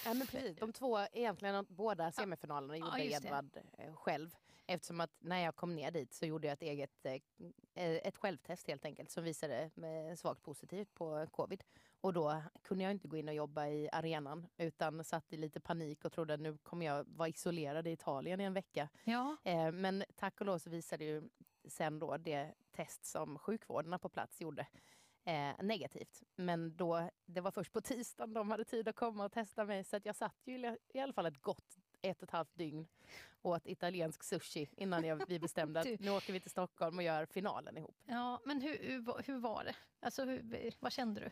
Ja, 0.04 0.14
men 0.14 0.26
precis. 0.26 0.58
De 0.58 0.72
två, 0.72 0.98
egentligen 1.12 1.66
båda 1.68 2.12
semifinalerna 2.12 2.76
gjorde 2.76 3.02
just 3.02 3.22
det. 3.22 3.28
Edvard 3.28 3.58
eh, 3.78 3.94
själv. 3.94 4.36
Eftersom 4.70 5.00
att 5.00 5.10
när 5.18 5.38
jag 5.38 5.56
kom 5.56 5.74
ner 5.74 5.90
dit 5.90 6.14
så 6.14 6.26
gjorde 6.26 6.46
jag 6.46 6.52
ett 6.52 6.62
eget 6.62 7.06
eh, 7.06 7.20
ett 7.74 8.16
självtest 8.16 8.68
helt 8.68 8.84
enkelt 8.84 9.10
som 9.10 9.24
visade 9.24 9.70
med 9.74 10.18
svagt 10.18 10.42
positivt 10.42 10.94
på 10.94 11.26
covid. 11.26 11.64
Och 12.00 12.12
då 12.12 12.42
kunde 12.62 12.84
jag 12.84 12.90
inte 12.90 13.08
gå 13.08 13.16
in 13.16 13.28
och 13.28 13.34
jobba 13.34 13.66
i 13.66 13.88
arenan 13.92 14.46
utan 14.56 15.04
satt 15.04 15.32
i 15.32 15.36
lite 15.36 15.60
panik 15.60 16.04
och 16.04 16.12
trodde 16.12 16.34
att 16.34 16.40
nu 16.40 16.58
kommer 16.58 16.86
jag 16.86 17.04
vara 17.08 17.28
isolerad 17.28 17.86
i 17.86 17.90
Italien 17.90 18.40
i 18.40 18.44
en 18.44 18.54
vecka. 18.54 18.88
Ja. 19.04 19.36
Eh, 19.44 19.72
men 19.72 20.04
tack 20.16 20.40
och 20.40 20.46
lov 20.46 20.58
så 20.58 20.70
visade 20.70 21.04
ju 21.04 21.28
sen 21.68 21.98
då 21.98 22.16
det 22.16 22.54
test 22.70 23.04
som 23.04 23.38
sjukvårdarna 23.38 23.98
på 23.98 24.08
plats 24.08 24.40
gjorde 24.40 24.66
eh, 25.24 25.64
negativt. 25.64 26.22
Men 26.36 26.76
då, 26.76 27.10
det 27.26 27.40
var 27.40 27.50
först 27.50 27.72
på 27.72 27.80
tisdagen 27.80 28.34
de 28.34 28.50
hade 28.50 28.64
tid 28.64 28.88
att 28.88 28.96
komma 28.96 29.24
och 29.24 29.32
testa 29.32 29.64
mig 29.64 29.84
så 29.84 29.96
att 29.96 30.06
jag 30.06 30.16
satt 30.16 30.42
ju 30.44 30.76
i 30.94 30.98
alla 30.98 31.12
fall 31.12 31.26
ett 31.26 31.42
gott 31.42 31.78
ett 32.02 32.16
och 32.22 32.28
ett 32.28 32.30
halvt 32.30 32.54
dygn 32.54 32.86
åt 33.42 33.66
italiensk 33.66 34.22
sushi 34.22 34.68
innan 34.76 35.04
jag, 35.04 35.22
vi 35.28 35.38
bestämde 35.38 35.80
att 35.80 35.86
nu 36.00 36.10
åker 36.10 36.32
vi 36.32 36.40
till 36.40 36.50
Stockholm 36.50 36.96
och 36.96 37.02
gör 37.02 37.26
finalen 37.26 37.76
ihop. 37.76 37.96
Ja, 38.04 38.40
men 38.44 38.60
hur, 38.60 38.78
hur, 38.78 39.00
var- 39.00 39.22
hur 39.26 39.38
var 39.38 39.64
det? 39.64 39.74
Alltså, 40.00 40.24
hur, 40.24 40.72
vad 40.80 40.92
kände 40.92 41.20
du? 41.20 41.30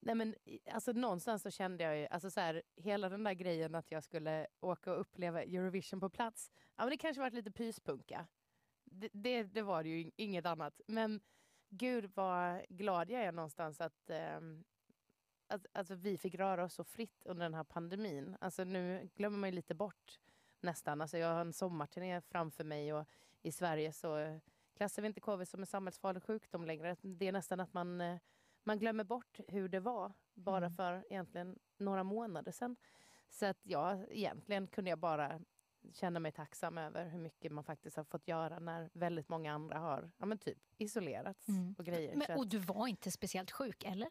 Nej 0.00 0.14
men 0.14 0.34
alltså 0.70 0.92
någonstans 0.92 1.42
så 1.42 1.50
kände 1.50 1.84
jag 1.84 1.98
ju, 1.98 2.06
alltså 2.06 2.30
så 2.30 2.40
här, 2.40 2.62
hela 2.76 3.08
den 3.08 3.24
där 3.24 3.32
grejen 3.32 3.74
att 3.74 3.90
jag 3.90 4.04
skulle 4.04 4.46
åka 4.60 4.92
och 4.92 5.00
uppleva 5.00 5.42
Eurovision 5.42 6.00
på 6.00 6.08
plats. 6.10 6.50
Ja 6.76 6.82
men 6.84 6.90
det 6.90 6.96
kanske 6.96 7.20
varit 7.20 7.34
lite 7.34 7.50
pyspunka. 7.50 8.26
Det, 8.84 9.08
det, 9.12 9.42
det 9.42 9.62
var 9.62 9.82
det 9.82 9.88
ju 9.88 10.00
in- 10.00 10.12
inget 10.16 10.46
annat. 10.46 10.80
Men 10.86 11.20
gud 11.68 12.10
vad 12.14 12.64
glad 12.68 13.10
jag 13.10 13.22
är 13.22 13.32
någonstans 13.32 13.80
att, 13.80 14.10
ehm, 14.10 14.64
att 15.48 15.66
alltså 15.72 15.94
vi 15.94 16.18
fick 16.18 16.34
röra 16.34 16.64
oss 16.64 16.74
så 16.74 16.84
fritt 16.84 17.26
under 17.26 17.44
den 17.44 17.54
här 17.54 17.64
pandemin. 17.64 18.36
Alltså 18.40 18.64
nu 18.64 19.08
glömmer 19.14 19.38
man 19.38 19.48
ju 19.48 19.54
lite 19.54 19.74
bort 19.74 20.20
nästan. 20.60 21.00
Alltså 21.00 21.18
jag 21.18 21.34
har 21.34 21.40
en 21.40 21.52
sommarturné 21.52 22.20
framför 22.20 22.64
mig 22.64 22.94
och 22.94 23.06
i 23.42 23.52
Sverige 23.52 23.92
så 23.92 24.40
klassar 24.76 25.02
vi 25.02 25.08
inte 25.08 25.20
covid 25.20 25.48
som 25.48 25.60
en 25.60 25.66
samhällsfarlig 25.66 26.22
sjukdom 26.22 26.64
längre. 26.64 26.96
Det 27.00 27.28
är 27.28 27.32
nästan 27.32 27.60
att 27.60 27.72
man, 27.72 28.00
eh, 28.00 28.18
man 28.64 28.78
glömmer 28.78 29.04
bort 29.04 29.40
hur 29.48 29.68
det 29.68 29.80
var 29.80 30.12
bara 30.34 30.70
för 30.70 31.04
egentligen 31.10 31.58
några 31.78 32.04
månader 32.04 32.52
sedan. 32.52 32.76
Så 33.28 33.46
att 33.46 33.58
ja, 33.62 34.06
egentligen 34.08 34.66
kunde 34.66 34.90
jag 34.90 34.98
bara 34.98 35.40
känna 35.92 36.20
mig 36.20 36.32
tacksam 36.32 36.78
över 36.78 37.08
hur 37.08 37.18
mycket 37.18 37.52
man 37.52 37.64
faktiskt 37.64 37.96
har 37.96 38.04
fått 38.04 38.28
göra 38.28 38.58
när 38.58 38.90
väldigt 38.92 39.28
många 39.28 39.52
andra 39.52 39.78
har 39.78 40.10
ja, 40.16 40.26
men 40.26 40.38
typ 40.38 40.58
isolerats 40.78 41.46
och 41.78 41.84
grejer. 41.84 42.16
Men, 42.16 42.38
och 42.38 42.46
du 42.46 42.58
var 42.58 42.86
inte 42.86 43.10
speciellt 43.10 43.50
sjuk, 43.50 43.84
eller? 43.84 44.10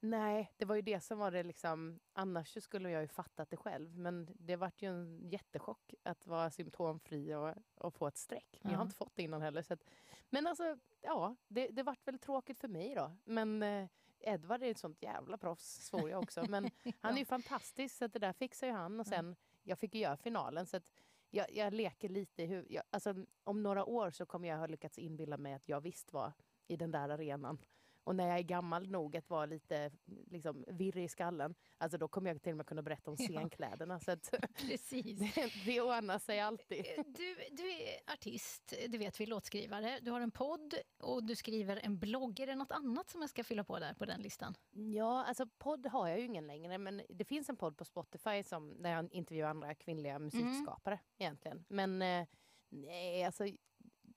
Nej, 0.00 0.52
det 0.56 0.64
var 0.64 0.74
ju 0.74 0.82
det 0.82 1.00
som 1.00 1.18
var 1.18 1.30
det 1.30 1.42
liksom. 1.42 2.00
Annars 2.12 2.62
skulle 2.62 2.90
jag 2.90 3.02
ju 3.02 3.08
fattat 3.08 3.50
det 3.50 3.56
själv. 3.56 3.98
Men 3.98 4.28
det 4.38 4.56
vart 4.56 4.82
ju 4.82 4.88
en 4.88 5.28
jättechock 5.28 5.94
att 6.02 6.26
vara 6.26 6.50
symptomfri 6.50 7.34
och, 7.34 7.54
och 7.74 7.94
få 7.94 8.06
ett 8.06 8.16
streck. 8.16 8.58
Men 8.62 8.72
Jag 8.72 8.78
har 8.78 8.84
inte 8.84 8.96
fått 8.96 9.16
det 9.16 9.22
innan 9.22 9.42
heller. 9.42 9.62
Så 9.62 9.74
att, 9.74 9.84
men 10.30 10.46
alltså, 10.46 10.78
ja, 11.00 11.36
det, 11.48 11.68
det 11.68 11.82
vart 11.82 12.08
väl 12.08 12.18
tråkigt 12.18 12.60
för 12.60 12.68
mig 12.68 12.94
då. 12.94 13.16
Men 13.24 13.62
eh, 13.62 13.88
Edvard 14.20 14.62
är 14.62 14.70
ett 14.70 14.78
sånt 14.78 15.02
jävla 15.02 15.38
proffs, 15.38 15.86
svor 15.86 16.10
jag 16.10 16.22
också. 16.22 16.44
Men 16.48 16.70
han 17.00 17.14
är 17.14 17.18
ju 17.18 17.24
fantastisk, 17.24 17.96
så 17.96 18.04
att 18.04 18.12
det 18.12 18.18
där 18.18 18.32
fixar 18.32 18.66
ju 18.66 18.72
han. 18.72 19.00
Och 19.00 19.06
sen, 19.06 19.36
jag 19.62 19.78
fick 19.78 19.94
ju 19.94 20.00
göra 20.00 20.16
finalen. 20.16 20.66
Så 20.66 20.76
att 20.76 20.90
jag, 21.30 21.46
jag 21.52 21.72
leker 21.72 22.08
lite 22.08 22.42
i 22.42 22.46
hur, 22.46 22.66
jag, 22.70 22.84
alltså, 22.90 23.14
om 23.44 23.62
några 23.62 23.84
år 23.84 24.10
så 24.10 24.26
kommer 24.26 24.48
jag 24.48 24.58
ha 24.58 24.66
lyckats 24.66 24.98
inbilla 24.98 25.36
mig 25.36 25.54
att 25.54 25.68
jag 25.68 25.80
visst 25.80 26.12
var 26.12 26.32
i 26.66 26.76
den 26.76 26.90
där 26.90 27.08
arenan. 27.08 27.58
Och 28.04 28.16
när 28.16 28.28
jag 28.28 28.38
är 28.38 28.42
gammal 28.42 28.90
nog 28.90 29.16
att 29.16 29.30
vara 29.30 29.46
lite 29.46 29.90
liksom, 30.30 30.64
virrig 30.68 31.04
i 31.04 31.08
skallen, 31.08 31.54
alltså 31.78 31.98
då 31.98 32.08
kommer 32.08 32.30
jag 32.30 32.42
till 32.42 32.50
och 32.52 32.56
med 32.56 32.66
kunna 32.66 32.82
berätta 32.82 33.10
om 33.10 33.16
Ja. 33.20 33.26
scenkläderna. 33.26 34.00
Så 34.00 34.10
att 34.10 34.30
Precis. 34.58 35.34
det, 35.34 35.52
det 35.66 35.80
ordnar 35.80 36.18
sig 36.18 36.40
alltid. 36.40 36.84
Du, 37.06 37.36
du 37.50 37.70
är 37.72 38.12
artist, 38.12 38.74
det 38.88 38.98
vet 38.98 39.20
vi, 39.20 39.26
låtskrivare. 39.26 39.98
Du 40.02 40.10
har 40.10 40.20
en 40.20 40.30
podd 40.30 40.74
och 41.02 41.24
du 41.24 41.36
skriver 41.36 41.80
en 41.82 41.98
blogg. 41.98 42.40
Är 42.40 42.46
det 42.46 42.54
något 42.54 42.72
annat 42.72 43.10
som 43.10 43.20
jag 43.20 43.30
ska 43.30 43.44
fylla 43.44 43.64
på 43.64 43.78
där 43.78 43.94
på 43.94 44.04
den 44.04 44.22
listan? 44.22 44.54
Ja, 44.70 45.24
alltså 45.24 45.46
podd 45.58 45.86
har 45.86 46.08
jag 46.08 46.18
ju 46.18 46.24
ingen 46.24 46.46
längre, 46.46 46.78
men 46.78 47.02
det 47.08 47.24
finns 47.24 47.48
en 47.48 47.56
podd 47.56 47.76
på 47.76 47.84
Spotify 47.84 48.42
som, 48.42 48.82
där 48.82 48.90
jag 48.90 49.12
intervjuar 49.12 49.48
andra 49.50 49.74
kvinnliga 49.74 50.18
musikskapare 50.18 51.00
egentligen. 51.18 51.64
Men 51.68 52.02
eh, 52.02 52.26
nej, 52.68 53.24
alltså 53.24 53.44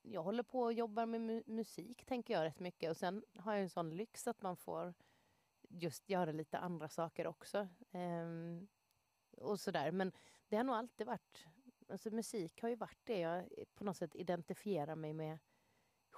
jag 0.04 0.24
håller 0.24 0.44
på 0.44 0.62
och 0.62 0.74
jobbar 0.74 1.06
med 1.06 1.22
mu- 1.22 1.44
musik, 1.46 2.06
tänker 2.06 2.34
jag 2.34 2.44
rätt 2.44 2.60
mycket. 2.60 2.90
Och 2.90 2.98
sen 2.98 3.24
har 3.38 3.54
jag 3.54 3.62
en 3.62 3.70
sån 3.70 3.90
lyx 3.90 4.28
att 4.28 4.42
man 4.42 4.58
får 4.58 4.94
just 5.70 6.10
göra 6.10 6.32
lite 6.32 6.58
andra 6.58 6.90
saker 6.90 7.28
också. 7.28 7.68
Ehm, 7.92 8.68
och 9.38 9.60
sådär. 9.60 9.92
Men 9.92 10.12
det 10.48 10.58
har 10.58 10.64
nog 10.64 10.76
alltid 10.76 11.08
varit, 11.08 11.46
alltså 11.90 12.12
musik 12.12 12.62
har 12.62 12.70
ju 12.70 12.76
varit 12.76 13.00
det 13.04 13.20
jag 13.20 13.50
på 13.74 13.84
något 13.84 13.98
sätt 13.98 14.16
identifierar 14.16 14.96
mig 14.96 15.14
med 15.14 15.40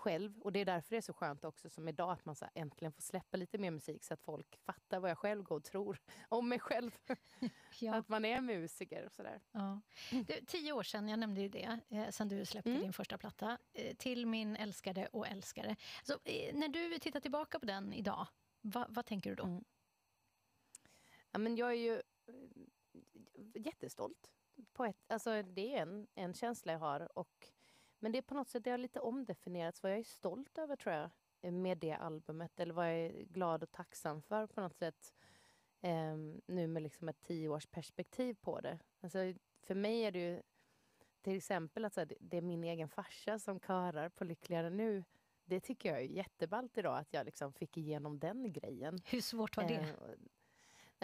själv. 0.06 0.39
Och 0.41 0.51
det 0.51 0.60
är 0.60 0.66
därför 0.66 0.89
det 0.89 0.97
är 0.97 1.01
så 1.01 1.14
skönt 1.14 1.45
också 1.45 1.70
som 1.70 1.88
idag 1.88 2.12
att 2.12 2.26
man 2.26 2.36
så 2.36 2.45
äntligen 2.53 2.91
får 2.93 3.01
släppa 3.01 3.38
lite 3.38 3.58
mer 3.58 3.72
musik 3.72 4.03
så 4.03 4.14
att 4.14 4.22
folk 4.22 4.56
fattar 4.66 4.99
vad 4.99 5.10
jag 5.12 5.18
själv 5.18 5.43
går 5.43 5.56
och 5.56 5.64
tror 5.64 5.97
om 6.30 6.49
mig 6.49 6.60
själv. 6.60 6.91
Att 7.91 8.10
man 8.10 8.26
är 8.26 8.41
musiker 8.41 9.06
och 9.06 9.12
sådär. 9.12 9.41
Ja. 9.51 9.82
Du, 10.12 10.45
tio 10.47 10.74
år 10.74 10.84
sedan, 10.84 11.08
jag 11.08 11.20
nämnde 11.20 11.41
ju 11.41 11.49
det, 11.49 11.80
eh, 11.89 12.10
sedan 12.10 12.28
du 12.28 12.45
släppte 12.45 12.70
Mm. 12.70 12.82
din 12.82 12.93
första 12.93 13.18
platta, 13.18 13.58
eh, 13.74 13.95
Till 13.95 14.26
min 14.26 14.56
älskade 14.56 15.08
och 15.08 15.28
älskare. 15.28 15.76
Så, 16.03 16.14
eh, 16.24 16.56
när 16.56 16.68
du 16.68 16.99
tittar 16.99 17.20
tillbaka 17.20 17.60
på 17.60 17.66
den 17.66 17.93
idag, 17.93 18.28
va, 18.62 18.86
vad 18.89 19.06
tänker 19.06 19.30
du 19.30 19.36
då? 19.36 19.43
Mm. 19.43 19.64
Ja, 21.32 21.39
men 21.39 21.56
jag 21.56 21.70
är 21.70 21.76
ju 21.76 22.01
jättestolt. 23.56 24.32
På 24.74 24.86
ett, 24.86 25.12
alltså, 25.12 25.43
det 25.43 25.76
är 25.78 25.82
en, 25.82 26.08
en 26.16 26.34
känsla 26.34 26.72
jag 26.72 26.80
har. 26.80 27.18
Och, 27.18 27.47
men 28.00 28.12
det 28.12 28.18
är 28.18 28.22
på 28.22 28.34
något 28.34 28.50
sätt 28.50 28.64
det 28.64 28.72
har 28.72 28.78
lite 28.78 29.00
omdefinierats 29.00 29.84
vad 29.84 29.91
jag 29.91 30.00
är 30.00 30.04
stolt 30.04 30.58
över 30.58 30.76
tror 30.76 30.96
jag 30.96 31.10
eh, 31.41 31.52
med 31.52 31.78
det 31.78 31.91
albumet. 31.93 32.60
Eller 32.60 32.74
vad 32.74 32.86
jag 32.88 32.96
är 32.98 33.24
glad 33.24 33.64
och 33.64 33.72
tacksam 33.72 34.22
för 34.22 34.48
på 34.48 34.62
något 34.62 34.76
sätt. 34.76 35.14
Ehm, 35.82 36.41
nu 36.48 36.68
med 36.68 36.84
liksom 36.84 37.10
ett 37.10 37.22
tioårsperspektiv 37.22 38.34
på 38.41 38.60
det. 38.62 38.80
Alltså, 39.02 39.20
för 39.64 39.76
mig 39.76 40.02
är 40.02 40.12
det 40.12 40.20
ju 40.20 40.41
till 41.22 41.38
exempel 41.38 41.86
att 41.86 41.96
här, 41.96 42.14
det- 42.20 42.38
är 42.38 42.41
min 42.41 42.64
egen 42.64 42.89
farsa 42.89 43.39
som 43.39 43.60
körar 43.60 44.10
på 44.10 44.24
Lyckligare 44.24 44.70
nu. 44.70 45.04
Det 45.46 45.60
tycker 45.60 45.89
jag 45.89 45.98
är 46.00 46.06
jätteballt 46.06 46.78
idag 46.78 46.98
att 46.98 47.14
jag 47.14 47.26
liksom 47.26 47.54
fick 47.54 47.78
igenom 47.78 48.20
den 48.20 48.54
grejen. 48.54 49.00
Hur 49.06 49.22
svårt 49.22 49.58
var 49.58 49.64
det? 49.64 49.74
Eh, 49.76 49.89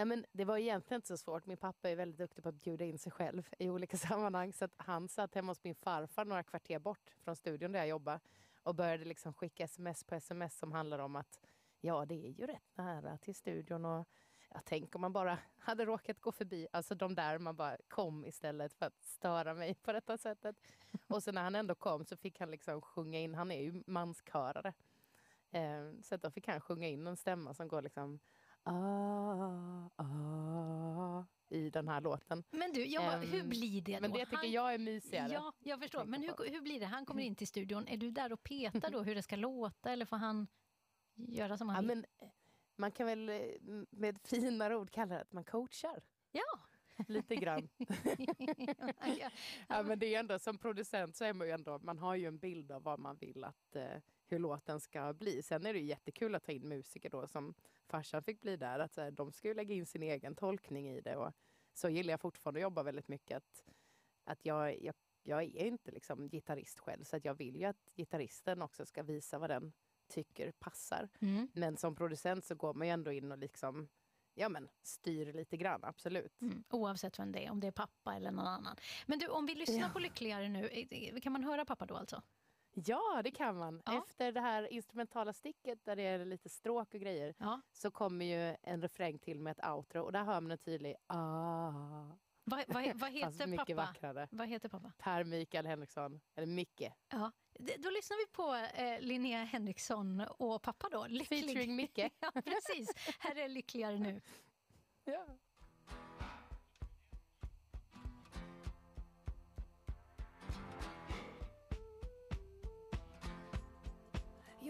Nej, 0.02 0.06
men 0.06 0.26
det 0.32 0.46
var 0.46 0.58
egentligen 0.58 0.98
inte 0.98 1.08
så 1.08 1.18
svårt. 1.18 1.46
Min 1.46 1.58
pappa 1.58 1.90
är 1.90 1.96
väldigt 1.96 2.18
duktig 2.18 2.44
på 2.44 2.50
att 2.50 2.62
bjuda 2.64 2.86
in 2.86 3.00
sig 3.00 3.12
själv 3.12 3.50
i 3.60 3.70
olika 3.70 3.98
sammanhang. 4.08 4.54
Så 4.54 4.66
att 4.66 4.74
han 4.78 5.08
satt 5.08 5.36
hemma 5.36 5.52
hos 5.52 5.64
min 5.64 5.76
farfar 5.76 6.26
några 6.26 6.44
kvarter 6.44 6.80
bort 6.80 7.12
från 7.24 7.36
studion 7.36 7.72
där 7.72 7.80
jag 7.80 7.88
jobbar 7.88 8.20
och 8.64 8.76
började 8.76 9.06
liksom 9.06 9.34
skicka 9.34 9.64
sms 9.64 10.04
på 10.04 10.16
sms 10.16 10.58
som 10.58 10.72
handlar 10.72 11.00
om 11.00 11.16
att 11.16 11.40
ja, 11.82 12.06
det 12.06 12.26
är 12.26 12.30
ju 12.30 12.48
rätt 12.48 12.78
nära 12.78 13.18
till 13.18 13.36
studion 13.36 13.86
och 13.86 14.08
jag 14.50 14.66
tänk 14.66 14.96
om 14.96 15.02
man 15.02 15.14
bara 15.14 15.38
hade 15.58 15.86
råkat 15.86 16.20
gå 16.20 16.32
förbi, 16.32 16.68
alltså 16.72 16.96
de 16.96 17.16
där 17.16 17.38
man 17.40 17.56
bara 17.56 17.78
kom 17.88 18.26
istället 18.26 18.74
för 18.74 18.86
att 18.86 19.04
störa 19.04 19.54
mig 19.54 19.74
på 19.74 19.92
detta 19.92 20.18
sättet. 20.18 20.56
Och 21.08 21.24
så 21.24 21.32
när 21.32 21.44
han 21.44 21.56
ändå 21.56 21.76
kom 21.76 22.06
så 22.06 22.18
fick 22.18 22.40
han 22.40 22.52
liksom 22.52 22.82
sjunga 22.82 23.20
in, 23.20 23.36
han 23.36 23.52
är 23.52 23.62
ju 23.62 23.84
manskörare. 23.88 24.74
Eh, 25.52 25.92
så 26.02 26.18
då 26.18 26.32
fick 26.32 26.48
han 26.48 26.62
sjunga 26.62 26.88
in 26.88 27.08
en 27.08 27.18
stämma 27.18 27.54
som 27.54 27.68
går 27.68 27.82
liksom 27.82 28.20
ah, 28.64 29.90
ah, 29.96 31.26
i 31.50 31.70
den 31.70 31.88
här 31.88 32.02
låten. 32.02 32.44
Men 32.52 32.74
du, 32.74 32.86
ja, 32.86 33.18
hur 33.18 33.42
Ehm, 33.42 33.50
blir 33.50 33.82
det 33.82 33.96
då? 33.96 34.02
Men 34.02 34.12
det 34.12 34.26
tycker 34.26 34.38
Han- 34.38 34.52
jag 34.52 34.74
är 34.74 34.78
mysigare. 34.78 35.34
Ja, 35.34 35.54
jag 35.60 35.80
förstår. 35.80 36.06
Men 36.06 36.22
hur, 36.22 36.52
hur 36.52 36.62
blir 36.62 36.80
det? 36.80 36.86
Han 36.86 37.06
kommer 37.06 37.22
in 37.24 37.36
till 37.36 37.48
studion. 37.48 37.88
Är 37.88 37.98
du 37.98 38.12
där 38.12 38.34
och 38.34 38.44
petar 38.44 38.92
då 38.92 39.02
hur 39.04 39.16
det 39.16 39.22
ska 39.24 39.36
låta 39.36 39.92
eller 39.92 40.06
får 40.06 40.18
han 40.18 40.48
göra 41.16 41.58
som 41.58 41.70
han 41.70 41.84
Ja, 41.84 41.90
vill? 41.90 42.06
men, 42.20 42.30
man 42.76 42.92
kan 42.92 43.06
väl 43.08 43.32
med 43.90 44.20
finare 44.24 44.76
ord 44.78 44.92
kalla 44.92 45.16
det 45.16 45.22
att 45.22 45.32
man 45.34 45.44
coachar. 45.44 46.04
Ja. 46.32 46.60
lite 47.08 47.36
grann. 47.36 47.70
ja, 49.68 49.84
men 49.84 50.00
det 50.00 50.16
är 50.16 50.20
ändå, 50.20 50.40
som 50.40 50.58
producent 50.58 51.16
så 51.16 51.24
är 51.26 51.34
man 51.34 51.48
ju 51.48 51.54
ändå, 51.54 51.80
man 51.80 51.98
har 51.98 52.16
ju 52.16 52.26
en 52.26 52.38
bild 52.38 52.72
av 52.72 52.84
vad 52.84 53.00
man 53.00 53.18
vill 53.18 53.44
att 53.44 53.76
eh, 53.76 53.98
hur 54.32 54.40
låten 54.40 54.80
ska 54.80 55.14
bli. 55.14 55.42
Sen 55.42 55.66
är 55.66 55.74
det 55.74 55.80
ju 55.80 55.86
jättekul 55.86 56.36
att 56.36 56.44
ta 56.44 56.52
in 56.52 56.68
musiker 56.68 57.10
då 57.10 57.28
som 57.28 57.54
farsan 57.88 58.24
fick 58.24 58.42
bli 58.42 58.58
där. 58.58 58.80
Att, 58.80 58.94
så 58.94 59.02
här, 59.02 59.12
de 59.12 59.32
ska 59.32 59.48
ju 59.48 59.54
lägga 59.54 59.76
in 59.76 59.86
sin 59.86 60.04
egen 60.04 60.36
tolkning 60.36 60.90
i 60.90 61.02
det. 61.02 61.16
Och 61.16 61.34
så 61.74 61.90
gillar 61.90 62.14
jag 62.14 62.22
fortfarande 62.22 62.60
att 62.60 62.62
jobba 62.64 62.84
väldigt 62.84 63.08
mycket. 63.08 63.38
Att, 63.38 63.64
att 64.24 64.46
jag, 64.46 64.82
jag, 64.82 64.96
jag 65.24 65.44
är 65.44 65.66
inte 65.66 65.92
liksom 65.92 66.30
gitarrist 66.30 66.80
själv 66.80 67.04
så 67.04 67.16
att 67.16 67.26
jag 67.26 67.34
vill 67.34 67.56
ju 67.56 67.66
att 67.66 67.90
gitarristen 67.96 68.62
också 68.62 68.86
ska 68.86 69.04
visa 69.04 69.40
vad 69.40 69.50
den 69.50 69.74
tycker 70.08 70.52
passar. 70.52 71.10
Mm. 71.22 71.48
Men 71.54 71.78
som 71.78 71.96
producent 71.96 72.46
så 72.46 72.56
går 72.56 72.74
man 72.74 72.88
ju 72.88 72.94
ändå 72.94 73.12
in 73.12 73.32
och 73.32 73.38
liksom 73.38 73.90
ja, 74.34 74.50
men, 74.50 74.70
styr 74.82 75.34
lite 75.34 75.58
grann, 75.58 75.84
absolut. 75.84 76.42
Mm, 76.42 76.64
oavsett 76.70 77.20
vem 77.20 77.32
det 77.32 77.46
är, 77.46 77.52
om 77.52 77.60
det 77.60 77.68
är 77.68 77.72
pappa 77.72 78.16
eller 78.16 78.32
någon 78.32 78.48
annan. 78.48 78.76
Men 79.06 79.20
du, 79.20 79.28
om 79.28 79.46
vi 79.46 79.56
lyssnar 79.56 79.80
Ja. 79.80 79.90
på 79.94 80.00
Lyckligare 80.00 80.50
nu, 80.50 80.68
eh, 80.68 81.20
kan 81.20 81.34
man 81.34 81.44
höra 81.44 81.66
pappa 81.66 81.86
då 81.86 81.96
alltså? 81.96 82.22
Ja, 82.74 83.22
det 83.24 83.32
kan 83.32 83.58
man. 83.58 83.82
Ja. 83.86 83.98
Efter 83.98 84.32
det 84.32 84.42
här 84.42 84.74
instrumentala 84.74 85.34
sticket 85.34 85.86
där 85.86 85.96
det 85.96 86.04
är 86.04 86.26
lite 86.26 86.50
stråk 86.50 86.94
och 86.94 87.00
grejer 87.00 87.34
Ja. 87.38 87.62
så 87.72 87.92
kommer 87.92 88.26
ju 88.26 88.56
en 88.62 88.82
refräng 88.82 89.20
till 89.20 89.40
med 89.40 89.52
ett 89.60 89.66
outro 89.68 90.02
och 90.04 90.12
där 90.12 90.24
hör 90.24 90.42
man 90.42 90.52
en 90.52 90.58
tydlig 90.58 90.96
ah. 91.08 91.72
Vad, 92.44 92.64
vad, 92.68 92.86
vad 92.96 93.20
Fast 93.22 93.42
heter 93.42 93.58
pappa? 93.58 93.74
vackrare. 93.76 94.28
Vad 94.32 94.48
heter 94.48 94.70
pappa? 94.70 94.92
Per 94.98 95.24
Mikael 95.24 95.66
Henriksson, 95.66 96.22
eller 96.36 96.48
Micke. 96.48 96.82
Ja. 97.10 97.32
Då 97.78 97.90
lyssnar 97.90 98.18
vi 98.18 98.28
på 98.32 98.54
eh, 98.82 99.00
Linnea 99.02 99.44
Henriksson 99.44 100.22
och 100.22 100.62
pappa 100.62 100.90
då. 100.92 101.08
Lycklig. 101.08 101.40
Featuring 101.44 101.76
Micke. 101.76 101.98
ja, 102.20 102.32
precis. 102.32 102.90
Här 103.20 103.36
är 103.38 103.50
Lyckligare 103.50 104.00
nu. 104.00 104.22
Ja. 105.04 105.26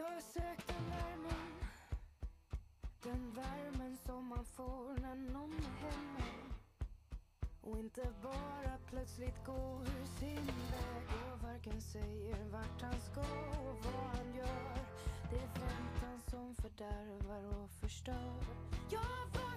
Jag 0.02 0.24
sökte 0.24 0.74
värmen. 0.90 1.54
Den 3.04 3.32
värmen 3.32 3.98
som 3.98 4.26
man 4.26 4.46
får 4.46 5.02
när 5.02 5.16
någon 5.16 5.54
är 5.54 5.86
hemma. 5.86 6.56
Och 7.62 7.78
inte 7.80 8.14
bara 8.24 8.78
plötsligt 8.90 9.46
går 9.46 9.86
sin 10.20 10.46
väg. 10.46 11.32
Och 11.34 11.40
varken 11.42 11.82
säger 11.82 12.50
vart 12.52 12.82
han 12.82 13.02
ska 13.02 13.22
och 13.22 13.78
vad 13.86 14.10
han 14.16 14.36
gör. 14.36 14.78
Det 15.30 15.38
är 15.38 15.60
väntan 15.60 16.22
som 16.28 16.56
fördärvar 16.56 17.44
och 17.58 17.70
förstör. 17.70 18.44
Jag 18.92 19.26
var 19.34 19.51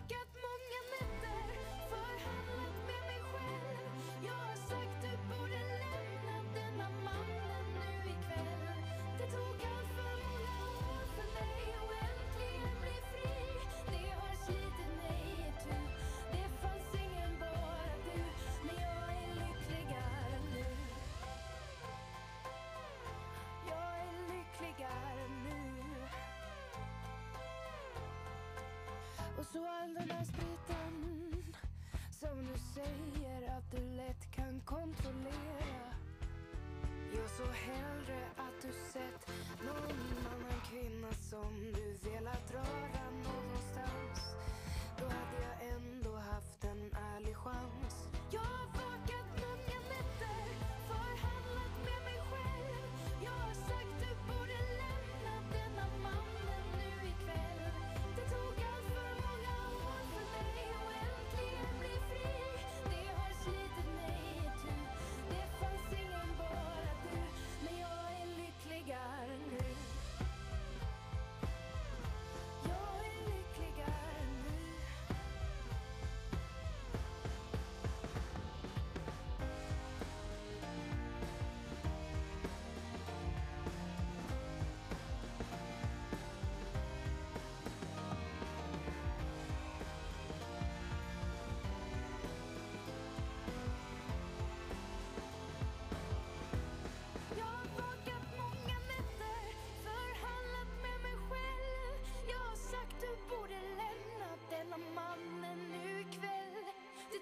säger 32.85 33.57
att 33.57 33.70
du 33.70 33.97
lätt 33.97 34.30
kan 34.30 34.61
kontrollera 34.61 35.95
jag 37.24 37.30
så 37.30 37.43
hellre 37.53 38.18
att 38.37 38.62
du 38.62 38.72
sett 38.93 39.28
någon 39.66 40.26
annan 40.26 40.61
kvinna 40.70 41.12
som 41.12 41.72
du 41.74 42.11
velat 42.11 42.53
röra 42.53 43.11
någonstans. 43.11 44.37
Då 44.99 45.05
hade 45.05 45.39
jag 45.43 45.76
ändå 45.76 46.16
haft 46.16 46.64
en 46.64 46.93
ärlig 47.14 47.37
chans. 47.37 48.04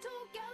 Det 0.03 0.09
tog 0.09 0.52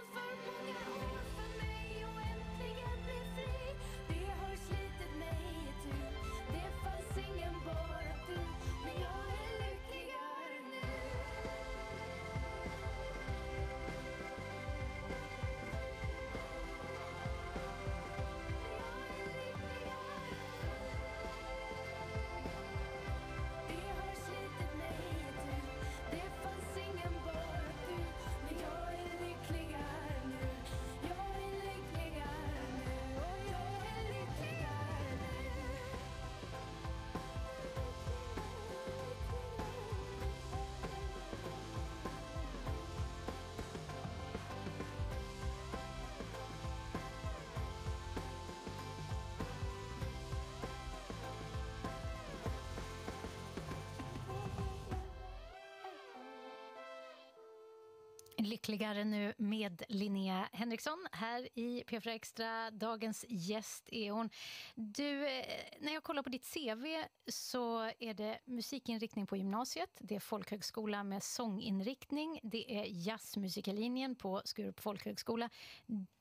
Lyckligare 58.43 59.03
nu 59.03 59.33
med 59.37 59.83
Linnea 59.89 60.49
Henriksson 60.51 61.07
här 61.11 61.49
i 61.59 61.83
P4 61.87 62.09
Extra. 62.09 62.71
Dagens 62.71 63.25
gäst 63.29 63.89
är 63.91 64.11
hon. 64.11 64.29
Du, 64.75 65.27
eh, 65.27 65.45
när 65.79 65.93
jag 65.93 66.03
kollar 66.03 66.23
på 66.23 66.29
ditt 66.29 66.53
CV 66.53 66.85
så 67.27 67.91
är 67.99 68.13
det 68.13 68.39
musikinriktning 68.45 69.27
på 69.27 69.37
gymnasiet. 69.37 69.89
Det 69.99 70.15
är 70.15 70.19
folkhögskola 70.19 71.03
med 71.03 71.23
sånginriktning. 71.23 72.39
Det 72.43 72.79
är 72.79 72.85
jazzmusikerlinjen 73.07 74.15
på 74.15 74.41
Skurup 74.45 74.79
folkhögskola. 74.79 75.49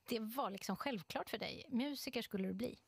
Det 0.09 0.21
var 0.21 0.51
liksom 0.51 0.77
självklart 0.77 1.31
för 1.31 1.39
dig. 1.39 1.65
Musiker 1.69 2.23
skulle 2.23 2.49
du 2.49 2.55
bli. 2.55 2.79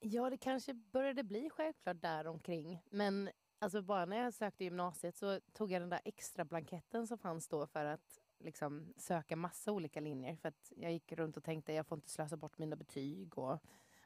Ja, 0.00 0.30
det 0.30 0.38
kanske 0.38 0.74
började 0.74 1.24
bli 1.24 1.50
självklart 1.50 2.00
däromkring. 2.02 2.82
Men 2.90 3.30
alltså 3.58 3.82
bara 3.82 4.04
när 4.04 4.16
jag 4.16 4.34
sökte 4.34 4.64
gymnasiet 4.64 5.16
så 5.16 5.40
tog 5.52 5.72
jag 5.72 5.82
den 5.82 5.88
där 5.88 6.00
extra 6.04 6.44
blanketten 6.44 7.06
som 7.06 7.18
fanns 7.18 7.48
då 7.48 7.66
för 7.66 7.84
att 7.84 8.20
liksom 8.38 8.94
söka 8.96 9.36
massa 9.36 9.72
olika 9.72 10.00
linjer. 10.00 10.36
För 10.36 10.48
att 10.48 10.72
jag 10.76 10.92
gick 10.92 11.12
runt 11.12 11.36
och 11.36 11.44
tänkte 11.44 11.72
jag 11.72 11.86
får 11.86 11.96
inte 11.98 12.10
slösa 12.10 12.36
bort 12.36 12.58
mina 12.58 12.76
betyg 12.76 13.38
och 13.38 13.58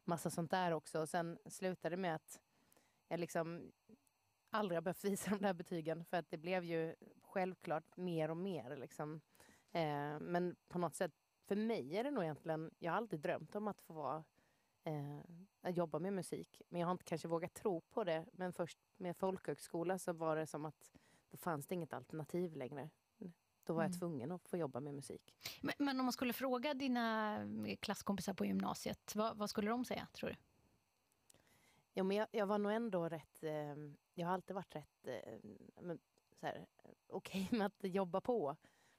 massa 0.04 0.30
sånt 0.30 0.50
där 0.50 0.72
också. 0.72 1.00
Och 1.00 1.08
sen 1.08 1.38
slutade 1.46 1.96
det 1.96 2.00
med 2.00 2.14
att 2.14 2.40
jag 3.08 3.20
liksom 3.20 3.72
aldrig 4.50 4.76
har 4.76 4.82
behövt 4.82 5.04
visa 5.04 5.30
de 5.30 5.42
där 5.42 5.54
betygen 5.54 6.04
för 6.04 6.16
att 6.16 6.30
det 6.30 6.38
blev 6.38 6.64
ju 6.64 6.94
självklart 7.22 7.96
mer 7.96 8.30
och 8.30 8.36
mer 8.36 8.76
liksom 8.76 9.20
Eh, 9.72 10.20
men 10.20 10.56
på 10.68 10.78
något 10.78 10.94
sätt, 10.94 11.12
för 11.46 11.56
mig 11.56 11.96
är 11.96 12.04
det 12.04 12.10
nog 12.10 12.24
egentligen, 12.24 12.70
jag 12.78 12.92
har 12.92 12.96
alltid 12.96 13.20
drömt 13.20 13.54
om 13.54 13.68
att 13.68 13.80
få 13.80 13.92
vara, 13.92 14.24
eh, 14.84 15.18
att 15.60 15.76
jobba 15.76 15.98
med 15.98 16.12
musik. 16.12 16.62
Men 16.68 16.80
jag 16.80 16.86
har 16.88 16.92
inte 16.92 17.04
kanske 17.04 17.28
vågat 17.28 17.54
tro 17.54 17.80
på 17.80 18.04
det. 18.04 18.26
Men 18.32 18.52
först 18.52 18.78
med 18.96 19.16
folkhögskola 19.16 19.98
så 19.98 20.12
var 20.12 20.36
det 20.36 20.46
som 20.46 20.64
att 20.64 20.92
då 21.30 21.36
fanns 21.36 21.66
det 21.66 21.74
inget 21.74 21.92
alternativ 21.92 22.56
längre. 22.56 22.90
Då 23.64 23.72
var 23.74 23.82
jag 23.82 23.88
Mm. 23.90 23.98
tvungen 23.98 24.32
att 24.32 24.48
få 24.48 24.56
jobba 24.56 24.80
med 24.80 24.94
musik. 24.94 25.34
Men, 25.60 25.74
men 25.78 26.00
om 26.00 26.06
man 26.06 26.12
skulle 26.12 26.32
fråga 26.32 26.74
dina 26.74 27.36
eh, 27.66 27.76
klasskompisar 27.76 28.34
på 28.34 28.44
gymnasiet, 28.44 29.14
vad, 29.14 29.36
vad 29.36 29.50
skulle 29.50 29.70
de 29.70 29.84
säga 29.84 30.08
tror 30.12 30.30
du? 30.30 30.36
Ja, 31.94 32.02
men 32.04 32.16
jag, 32.16 32.28
jag 32.32 32.46
var 32.46 32.58
nog 32.58 32.72
ändå 32.72 33.08
rätt... 33.08 33.42
Eh, 33.42 33.74
jag 34.14 34.26
har 34.26 34.34
alltid 34.34 34.54
varit 34.54 34.74
rätt 34.76 35.06
eh, 35.06 35.38
men, 35.82 35.98
så 36.40 36.46
här, 36.46 36.66
eh, 36.84 36.90
okej 37.06 37.48
med 37.52 37.66
att 37.66 37.74
jobba 37.84 38.20
på 38.20 38.56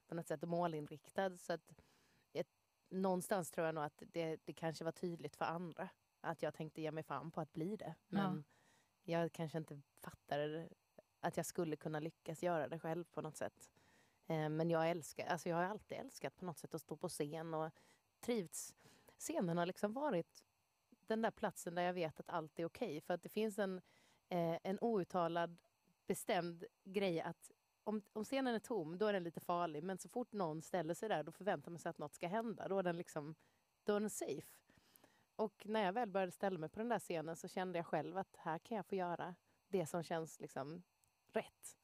på 0.08 0.16
något 0.16 0.28
sätt 0.28 0.42
målinriktad. 0.42 1.38
Så 1.38 1.54
att, 1.54 1.72
någonstans 2.94 3.52
tror 3.52 3.66
jag 3.66 3.76
nog 3.76 3.84
att 3.84 4.04
det, 4.06 4.40
det 4.46 4.54
kanske 4.54 4.84
var 4.84 4.92
tydligt 4.92 5.36
för 5.36 5.46
andra 5.46 5.90
att 6.22 6.42
jag 6.42 6.54
tänkte 6.54 6.82
ge 6.82 6.92
mig 6.92 7.04
fan 7.04 7.32
på 7.32 7.42
att 7.42 7.54
bli 7.54 7.76
det. 7.76 7.96
Men 8.08 8.44
jag 9.04 9.34
kanske 9.34 9.58
inte 9.58 9.82
fattade 10.02 10.70
att 11.20 11.38
jag 11.38 11.46
skulle 11.46 11.76
kunna 11.76 12.00
lyckas 12.00 12.44
göra 12.44 12.68
det 12.68 12.80
själv 12.80 13.04
på 13.04 13.22
något 13.22 13.38
sätt. 13.38 13.72
Eh, 14.28 14.50
men 14.50 14.70
jag 14.70 14.90
älskar, 14.90 15.26
alltså 15.28 15.50
jag 15.50 15.56
har 15.56 15.64
alltid 15.64 15.98
älskat 15.98 16.36
på 16.36 16.46
något 16.46 16.58
sätt 16.58 16.74
att 16.74 16.82
stå 16.82 16.98
på 16.98 17.10
scen 17.10 17.54
och 17.54 17.72
trivts. 18.20 18.76
Scenen 19.18 19.58
har 19.58 19.66
liksom 19.66 19.94
varit 19.94 20.44
den 21.08 21.22
där 21.22 21.32
platsen 21.32 21.76
där 21.76 21.84
jag 21.84 21.94
vet 21.94 22.20
att 22.20 22.30
allt 22.30 22.60
är 22.60 22.66
okej. 22.66 23.02
För 23.02 23.14
att 23.14 23.24
det 23.24 23.30
finns 23.30 23.60
en, 23.60 23.82
eh, 24.30 24.58
en 24.64 24.78
outtalad 24.82 25.58
bestämd 26.08 26.66
grej 26.84 27.22
att 27.22 27.52
om, 27.84 28.02
om 28.14 28.24
scenen 28.24 28.56
är 28.56 28.60
tom, 28.60 28.98
då 28.98 29.06
är 29.08 29.14
den 29.14 29.24
lite 29.24 29.40
farlig. 29.40 29.84
Men 29.84 29.98
så 29.98 30.10
fort 30.10 30.32
någon 30.34 30.62
ställer 30.62 30.94
sig 30.94 31.10
där, 31.10 31.24
då 31.24 31.32
förväntar 31.32 31.72
man 31.72 31.80
sig 31.80 31.90
att 31.90 31.98
något 31.98 32.14
ska 32.14 32.28
hända. 32.28 32.68
Då 32.68 32.80
är 32.80 32.84
den 32.84 32.98
liksom, 32.98 33.36
då 33.84 33.96
är 33.96 34.00
den 34.00 34.10
safe. 34.10 34.48
Och 35.36 35.64
när 35.66 35.86
jag 35.86 35.94
väl 35.94 36.10
började 36.10 36.32
ställa 36.32 36.60
mig 36.60 36.70
på 36.70 36.80
den 36.80 36.90
där 36.90 37.00
scenen 37.00 37.36
så 37.36 37.48
kände 37.48 37.80
jag 37.80 37.86
själv 37.86 38.18
att 38.18 38.36
här 38.38 38.60
kan 38.60 38.78
jag 38.78 38.86
få 38.86 38.96
göra 38.96 39.36
det 39.68 39.86
som 39.86 40.04
känns 40.04 40.40
liksom 40.40 40.84
rätt 41.34 41.78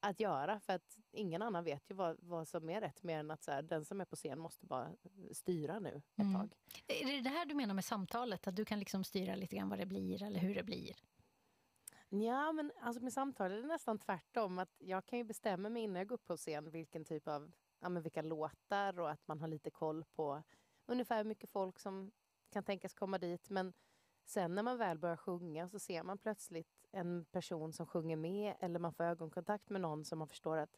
att 0.00 0.20
göra. 0.20 0.60
För 0.60 0.72
att 0.72 0.98
ingen 1.12 1.42
annan 1.42 1.64
vet 1.64 1.90
ju 1.90 1.94
vad, 1.94 2.16
vad 2.20 2.48
som 2.48 2.70
är 2.70 2.80
rätt 2.80 3.02
mer 3.02 3.18
än 3.18 3.30
att 3.30 3.42
så 3.42 3.50
här, 3.50 3.62
den 3.62 3.84
som 3.84 4.00
är 4.00 4.04
på 4.04 4.16
scen 4.16 4.38
måste 4.38 4.66
bara 4.66 4.90
styra 5.32 5.78
nu 5.78 6.02
ett 6.16 6.18
Mm. 6.18 6.34
tag. 6.34 6.54
Är 6.86 7.06
det 7.06 7.20
det 7.20 7.30
här 7.30 7.46
du 7.46 7.54
menar 7.54 7.74
med 7.74 7.84
samtalet? 7.84 8.46
Att 8.46 8.56
du 8.56 8.64
kan 8.64 8.78
liksom 8.78 9.04
styra 9.04 9.34
lite 9.34 9.56
grann 9.56 9.68
vad 9.68 9.78
det 9.78 9.86
blir 9.86 10.22
eller 10.22 10.40
hur 10.40 10.54
det 10.54 10.62
blir? 10.62 10.94
Ja, 12.12 12.52
men 12.52 12.72
alltså 12.80 13.02
med 13.02 13.12
samtal 13.12 13.52
är 13.52 13.56
det 13.56 13.68
nästan 13.68 13.98
tvärtom. 13.98 14.58
Att 14.58 14.74
jag 14.78 15.06
kan 15.06 15.18
ju 15.18 15.24
bestämma 15.24 15.68
mig 15.68 15.82
innan 15.82 15.96
jag 15.96 16.08
går 16.08 16.14
upp 16.14 16.26
på 16.26 16.36
scen 16.36 16.70
vilken 16.70 17.04
typ 17.04 17.28
av, 17.28 17.52
ja, 17.80 17.88
men 17.88 18.02
vilka 18.02 18.22
låtar 18.22 19.00
och 19.00 19.10
att 19.10 19.28
man 19.28 19.40
har 19.40 19.48
lite 19.48 19.70
koll 19.70 20.04
på 20.04 20.42
ungefär 20.86 21.16
hur 21.16 21.24
mycket 21.24 21.50
folk 21.50 21.78
som 21.78 22.10
kan 22.52 22.64
tänkas 22.64 22.94
komma 22.94 23.18
dit. 23.18 23.50
Men 23.50 23.72
sen 24.24 24.54
när 24.54 24.62
man 24.62 24.78
väl 24.78 24.98
börjar 24.98 25.16
sjunga 25.16 25.68
så 25.68 25.78
ser 25.78 26.02
man 26.02 26.18
plötsligt 26.18 26.86
en 26.92 27.24
person 27.24 27.72
som 27.72 27.86
sjunger 27.86 28.16
med 28.16 28.54
eller 28.60 28.78
man 28.78 28.92
får 28.92 29.04
ögonkontakt 29.04 29.70
med 29.70 29.80
någon 29.80 30.04
som 30.04 30.18
man 30.18 30.28
förstår 30.28 30.56
att 30.56 30.76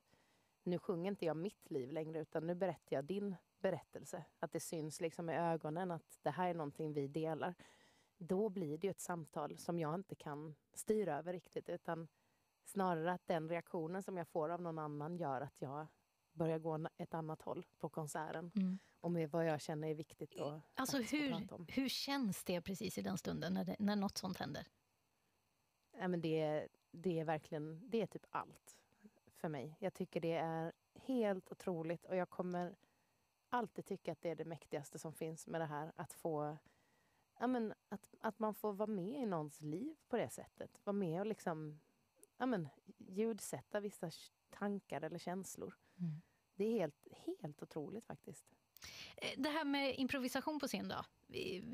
nu 0.63 0.79
sjunger 0.79 1.11
inte 1.11 1.27
jag 1.27 1.37
mitt 1.37 1.71
liv 1.71 1.93
längre 1.93 2.21
utan 2.21 2.47
nu 2.47 2.55
berättar 2.55 2.97
jag 2.97 3.05
din 3.05 3.37
berättelse. 3.61 4.25
Att 4.39 4.53
det 4.53 4.61
syns 4.61 5.01
liksom 5.01 5.31
i 5.31 5.37
ögonen 5.37 5.91
att 5.91 6.19
det 6.23 6.31
här 6.31 6.51
är 6.51 6.55
någonting 6.55 6.93
vi 6.93 7.09
delar 7.09 7.55
då 8.23 8.49
blir 8.49 8.79
det 8.79 8.87
ju 8.87 8.91
ett 8.91 9.01
samtal 9.01 9.59
som 9.59 9.79
jag 9.79 9.95
inte 9.95 10.15
kan 10.15 10.55
styra 10.75 11.19
över 11.19 11.33
riktigt 11.33 11.69
utan 11.69 12.09
snarare 12.65 13.13
att 13.13 13.27
den 13.27 13.49
reaktionen 13.49 14.03
som 14.03 14.17
jag 14.17 14.29
får 14.29 14.49
av 14.49 14.61
någon 14.63 14.79
annan 14.79 15.17
gör 15.17 15.41
att 15.41 15.61
jag 15.63 15.87
börjar 16.33 16.59
gå 16.59 16.87
ett 16.97 17.15
annat 17.15 17.43
håll 17.43 17.67
på 17.79 17.89
konserten. 17.89 18.51
Mm. 18.57 18.79
Och 19.01 19.11
med 19.11 19.31
vad 19.31 19.47
jag 19.47 19.61
känner 19.61 19.89
är 19.89 19.95
viktigt 19.95 20.41
att 20.41 20.63
Alltså 20.75 20.97
faktiskt 20.97 21.11
få 21.11 21.17
hur, 21.39 21.53
om. 21.55 21.67
hur 21.69 21.89
känns 21.89 22.45
det 22.45 22.61
precis 22.61 22.99
i 22.99 23.03
den 23.03 23.19
stunden 23.19 23.55
när, 23.55 23.65
det, 23.65 23.77
när 23.79 23.97
något 23.97 24.19
sånt 24.19 24.37
händer? 24.37 24.67
Ja, 25.93 26.09
men 26.09 26.21
det, 26.21 26.41
är- 26.41 26.69
det 26.91 27.21
är 27.21 27.25
verkligen 27.25 27.91
det 27.91 28.03
är 28.03 28.07
typ 28.07 28.27
allt 28.31 28.77
för 29.37 29.49
mig. 29.49 29.77
Jag 29.79 29.95
tycker 29.95 30.21
det 30.21 30.33
är 30.33 30.73
helt 30.95 31.53
otroligt 31.53 32.05
och 32.05 32.17
jag 32.17 32.31
kommer 32.31 32.77
alltid 33.49 33.85
tycka 33.85 34.13
att 34.13 34.21
det 34.23 34.31
är 34.31 34.35
det 34.37 34.45
mäktigaste 34.45 34.99
som 34.99 35.13
finns 35.13 35.47
med 35.47 35.61
det 35.61 35.65
här. 35.67 35.93
Att 35.97 36.13
få 36.13 36.57
ja, 37.39 37.47
men, 37.47 37.75
att, 37.89 38.15
att 38.21 38.39
man 38.39 38.55
får 38.55 38.73
vara 38.73 38.91
med 38.91 39.23
i 39.23 39.27
någons 39.27 39.61
liv 39.61 39.97
på 40.09 40.17
det 40.17 40.31
sättet. 40.31 40.81
Vara 40.85 40.95
med 40.97 41.21
och 41.21 41.27
liksom 41.27 41.81
ja, 42.37 42.47
men, 42.47 42.69
ljudsätta 42.99 43.81
vissa 43.81 44.11
tankar 44.51 45.01
eller 45.03 45.19
känslor. 45.19 45.75
Mm. 45.99 46.23
Det 46.55 46.65
är 46.65 46.79
helt, 46.79 47.07
helt 47.43 47.63
otroligt 47.63 48.07
faktiskt. 48.07 48.45
Eh, 49.17 49.31
Det 49.43 49.49
här 49.49 49.65
med 49.65 49.95
improvisation 49.99 50.59
på 50.59 50.67
scen 50.67 50.89
då? 50.89 51.05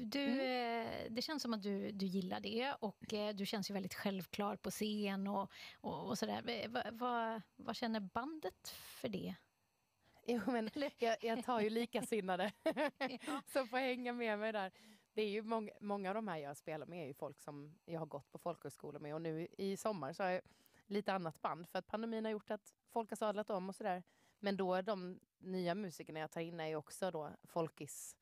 Du, 0.04 0.40
eh, 0.42 1.06
det 1.11 1.22
känns 1.22 1.42
som 1.42 1.54
att 1.54 1.62
du, 1.62 1.92
du 1.92 2.06
gillar 2.06 2.40
det 2.40 2.74
och 2.80 3.12
eh, 3.14 3.34
du 3.34 3.46
känns 3.46 3.70
ju 3.70 3.74
väldigt 3.74 3.94
självklar 3.94 4.56
på 4.56 4.70
scen 4.70 5.26
och, 5.26 5.52
och, 5.80 6.06
och 6.09 6.18
sådär. 6.18 6.68
Vad 6.68 6.94
vad- 6.98 7.42
vad 7.56 7.76
känner 7.76 8.00
bandet 8.00 8.68
för 8.68 9.09
det? 9.09 9.34
Jo, 10.26 10.40
men 10.46 10.70
jag, 10.98 11.16
jag 11.24 11.44
tar 11.44 11.61
ju 11.61 11.70
likasinnade 11.70 12.52
som 13.46 13.68
får 13.68 13.76
hänga 13.78 14.12
med 14.12 14.38
mig 14.38 14.52
där. 14.52 14.72
Det 15.12 15.22
är 15.22 15.28
ju 15.28 15.42
många, 15.42 15.72
många 15.80 16.11
av 16.11 16.14
de 16.14 16.28
här 16.28 16.36
jag 16.36 16.56
spelar 16.56 16.86
med 16.86 17.02
är 17.02 17.06
ju 17.06 17.14
folk 17.14 17.40
som 17.40 17.78
jag 17.84 17.98
har 17.98 18.06
gått 18.06 18.32
på 18.32 18.38
folkhögskola 18.38 18.98
med 18.98 19.14
och 19.14 19.22
nu 19.22 19.46
i 19.59 19.76
sommar 19.76 20.12
så 20.12 20.22
har 20.22 20.30
jag 20.30 20.40
lite 20.86 21.12
annat 21.12 21.42
band 21.42 21.68
för 21.68 21.78
att 21.78 21.86
pandemin 21.86 22.24
har 22.24 22.32
gjort 22.32 22.50
att 22.50 22.74
folk 22.88 23.11
har 23.11 23.16
sadlat 23.16 23.50
om 23.50 23.68
och 23.68 23.74
sådär. 23.74 24.02
Men 24.38 24.56
då 24.56 24.74
är 24.74 24.82
de 24.82 25.20
nya 25.38 25.74
musikerna 25.74 26.20
jag 26.20 26.30
tar 26.30 26.40
in 26.40 26.61
är 26.61 26.66
ju 26.66 26.76
också 26.76 27.11
då 27.11 27.30
folkis, 27.44 28.16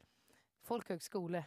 folkhögskole, 0.63 1.45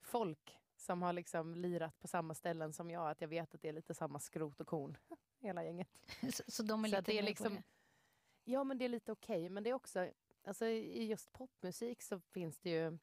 folk 0.00 0.58
som 0.76 1.02
har 1.02 1.12
liksom 1.12 1.54
lirat 1.54 2.00
på 2.00 2.08
samma 2.08 2.34
ställen 2.34 2.72
som 2.72 2.90
jag. 2.90 3.10
Att 3.10 3.20
jag 3.20 3.28
vet 3.28 3.54
att 3.54 3.62
det 3.62 3.68
är 3.68 3.72
lite 3.72 3.94
samma 3.94 4.18
skrot 4.18 4.60
och 4.60 4.66
korn, 4.66 4.96
hela 5.40 5.64
gänget. 5.64 5.88
Så, 6.32 6.42
så 6.46 6.62
de 6.62 6.84
är 6.84 6.88
Så 6.88 6.96
lite 6.96 7.12
det 7.12 7.18
är 7.18 7.22
liksom, 7.22 7.54
det? 7.54 7.62
Ja, 8.44 8.64
men 8.64 8.78
det 8.78 8.84
är 8.84 8.88
lite 8.88 9.12
okej. 9.12 9.48
Men 9.48 9.62
det 9.62 9.70
är 9.70 9.74
också, 9.74 10.10
alltså 10.44 10.66
i 10.66 11.06
just 11.06 11.32
popmusik 11.32 12.02
så 12.02 12.20
finns 12.20 12.58
det 12.58 12.70
ju, 12.70 12.98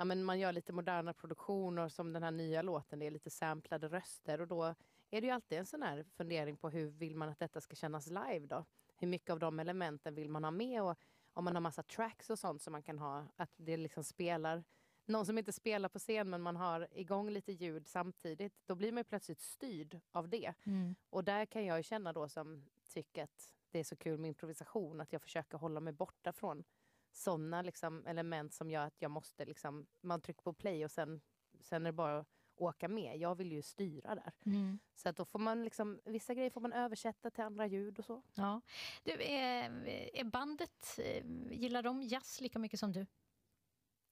ja 0.00 0.04
men 0.04 0.24
man 0.24 0.38
gör 0.38 0.52
lite 0.52 0.72
moderna 0.72 1.12
produktioner 1.12 1.88
som 1.88 2.12
den 2.12 2.22
här 2.22 2.30
nya 2.30 2.62
låten, 2.62 2.98
det 2.98 3.06
är 3.06 3.10
lite 3.10 3.30
samplade 3.30 3.88
röster 3.88 4.40
och 4.40 4.46
då 4.46 4.64
är 5.10 5.20
det 5.20 5.26
ju 5.26 5.30
alltid 5.30 5.58
en 5.58 5.66
sån 5.66 5.82
här 5.82 6.04
fundering 6.16 6.56
på 6.56 6.70
hur 6.70 6.86
vill 6.86 7.16
man 7.16 7.28
att 7.28 7.38
detta 7.38 7.60
ska 7.60 7.74
kännas 7.74 8.06
live 8.06 8.46
då? 8.46 8.64
Hur 8.96 9.08
mycket 9.08 9.30
av 9.30 9.38
de 9.38 9.60
elementen 9.60 10.14
vill 10.14 10.28
man 10.28 10.44
ha 10.44 10.50
med 10.50 10.82
och 10.82 10.98
om 11.32 11.44
man 11.44 11.54
har 11.54 11.60
massa 11.60 11.82
tracks 11.82 12.30
och 12.30 12.38
sånt 12.38 12.62
som 12.62 12.72
man 12.72 12.82
kan 12.82 12.98
ha, 12.98 13.26
att 13.36 13.50
det 13.56 13.76
liksom 13.76 14.04
spelar 14.04 14.64
någon 15.04 15.26
som 15.26 15.38
inte 15.38 15.52
spelar 15.52 15.88
på 15.88 15.98
scen 15.98 16.30
men 16.30 16.42
man 16.42 16.56
har 16.56 16.88
igång 16.92 17.30
lite 17.30 17.52
ljud 17.52 17.88
samtidigt, 17.88 18.54
då 18.66 18.74
blir 18.74 18.92
man 18.92 19.04
plötsligt 19.04 19.40
styrd 19.40 20.00
av 20.10 20.28
det. 20.28 20.54
Mm. 20.66 20.94
Och 21.10 21.24
där 21.24 21.46
kan 21.46 21.64
jag 21.64 21.84
känna 21.84 22.12
då 22.12 22.28
som 22.28 22.66
tycker 22.94 23.24
att 23.24 23.54
det 23.70 23.78
är 23.78 23.84
så 23.84 23.96
kul 23.96 24.18
med 24.18 24.28
improvisation 24.28 25.00
att 25.00 25.12
jag 25.12 25.22
försöker 25.22 25.58
hålla 25.58 25.80
mig 25.80 25.92
borta 25.92 26.32
från 26.32 26.64
sådana 27.12 27.62
liksom 27.62 28.06
element 28.06 28.54
som 28.54 28.70
gör 28.70 28.86
att 28.86 29.02
jag 29.02 29.10
måste 29.10 29.44
liksom, 29.44 29.86
man 30.00 30.20
trycker 30.20 30.42
på 30.42 30.52
play 30.52 30.84
och 30.84 30.90
sen, 30.90 31.20
sen 31.60 31.82
är 31.82 31.86
det 31.86 31.92
bara 31.92 32.18
att 32.18 32.26
åka 32.56 32.88
med. 32.88 33.16
Jag 33.16 33.34
vill 33.34 33.52
ju 33.52 33.62
styra 33.62 34.14
där. 34.14 34.32
Mm. 34.46 34.78
Så 34.94 35.08
att 35.08 35.16
då 35.16 35.24
får 35.24 35.38
man 35.38 35.64
liksom, 35.64 36.00
vissa 36.04 36.34
grejer 36.34 36.50
får 36.50 36.60
man 36.60 36.72
översätta 36.72 37.30
till 37.30 37.44
andra 37.44 37.66
ljud 37.66 37.98
och 37.98 38.04
så. 38.04 38.22
Ja. 38.34 38.60
Du, 39.02 39.12
är, 39.22 39.86
är 40.14 40.24
bandet, 40.24 40.98
eh, 40.98 41.26
gillar 41.50 41.82
de 41.82 42.02
jazz 42.02 42.40
lika 42.40 42.58
mycket 42.58 42.80
som 42.80 42.92
du? 42.92 43.06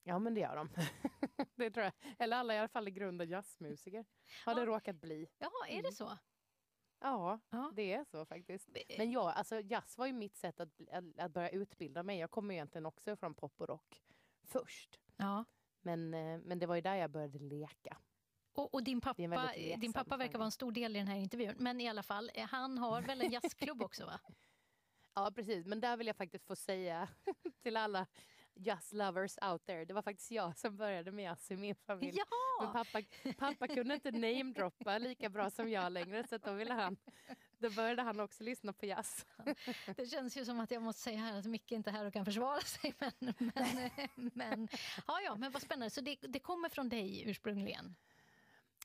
Ja 0.03 0.19
men 0.19 0.33
det 0.33 0.41
gör 0.41 0.55
de. 0.55 0.69
det 1.55 1.71
tror 1.71 1.83
jag. 1.83 1.93
Eller 2.19 2.37
alla 2.37 2.55
i 2.55 2.59
alla 2.59 2.67
fall 2.67 2.87
i 2.87 2.91
grunden 2.91 3.29
jazzmusiker. 3.29 4.05
Har 4.45 4.55
det 4.55 4.65
råkat 4.65 4.95
bli. 4.95 5.27
Ja, 5.37 5.51
är 5.69 5.83
det 5.83 5.91
så? 5.91 6.17
Ja, 7.01 7.39
det 7.73 7.93
är 7.93 8.03
så 8.03 8.25
faktiskt. 8.25 8.69
Men 8.97 9.11
jag, 9.11 9.33
alltså 9.35 9.61
jazz 9.61 9.97
var 9.97 10.05
ju 10.05 10.13
mitt 10.13 10.37
sätt 10.37 10.59
att, 10.59 10.69
att, 11.17 11.31
börja 11.31 11.49
utbilda 11.49 12.03
mig. 12.03 12.19
Jag 12.19 12.31
kommer 12.31 12.53
egentligen 12.53 12.85
också 12.85 13.15
från 13.15 13.33
pop 13.33 13.61
och 13.61 13.67
rock 13.67 14.01
först. 14.43 14.99
Ja. 15.17 15.45
Men, 15.81 16.13
eh, 16.13 16.39
men 16.39 16.59
det 16.59 16.65
var 16.65 16.75
ju 16.75 16.81
där 16.81 16.95
jag 16.95 17.11
började 17.11 17.39
leka. 17.39 17.97
Och, 18.53 18.73
och 18.73 18.83
din 18.83 19.01
pappa, 19.01 19.21
leksam 19.21 19.79
din 19.79 19.93
pappa 19.93 20.17
verkar 20.17 20.37
vara 20.37 20.45
en 20.45 20.51
stor 20.51 20.71
del 20.71 20.95
i 20.95 20.99
den 20.99 21.07
här 21.07 21.17
intervjun. 21.17 21.55
Men 21.59 21.81
i 21.81 21.89
alla 21.89 22.03
fall, 22.03 22.31
eh, 22.33 22.47
han 22.47 22.77
har 22.77 23.01
väl 23.01 23.21
en 23.21 23.31
jazzklubb 23.31 23.81
också 23.83 24.05
va? 24.05 24.19
Ja, 25.13 25.31
precis. 25.35 25.65
Men 25.65 25.79
där 25.79 25.97
vill 25.97 26.07
jag 26.07 26.15
faktiskt 26.15 26.45
få 26.45 26.55
säga 26.55 27.09
till 27.63 27.77
alla 27.77 28.07
jazz 28.59 28.93
lovers 28.93 29.37
out 29.41 29.65
there. 29.65 29.85
Det 29.85 29.93
var 29.93 30.01
faktiskt 30.01 30.31
jag 30.31 30.57
som 30.57 30.77
började 30.77 31.11
med 31.11 31.25
jazz 31.25 31.51
i 31.51 31.57
min 31.57 31.75
familj. 31.75 32.17
Ja! 32.17 32.25
Men 32.63 32.73
pappa, 32.73 33.01
pappa 33.37 33.67
kunde 33.67 33.93
inte 33.93 34.11
namedroppa 34.11 34.97
lika 34.97 35.29
bra 35.29 35.49
som 35.49 35.69
jag 35.69 35.91
längre 35.91 36.27
så 36.27 36.37
då 36.37 36.53
ville 36.53 36.73
han 36.73 36.97
då 37.59 37.69
började 37.69 38.01
han 38.01 38.19
också 38.19 38.43
lyssna 38.43 38.73
på 38.73 38.85
jazz. 38.85 39.25
Det 39.95 40.05
känns 40.05 40.37
ju 40.37 40.45
som 40.45 40.59
att 40.59 40.71
jag 40.71 40.81
måste 40.81 41.01
säga 41.01 41.17
här 41.17 41.39
att 41.39 41.45
Micke 41.45 41.71
inte 41.71 41.89
är 41.89 41.91
här 41.91 42.05
och 42.05 42.13
kan 42.13 42.25
försvara 42.25 42.61
sig. 42.61 42.93
Men, 42.99 43.33
men, 43.37 43.91
men, 44.33 44.67
ja, 45.07 45.21
ja, 45.21 45.35
men 45.35 45.51
vad 45.51 45.61
spännande. 45.61 45.89
Så 45.89 46.01
det, 46.01 46.17
det 46.21 46.39
kommer 46.39 46.69
från 46.69 46.89
dig 46.89 47.23
ursprungligen? 47.29 47.95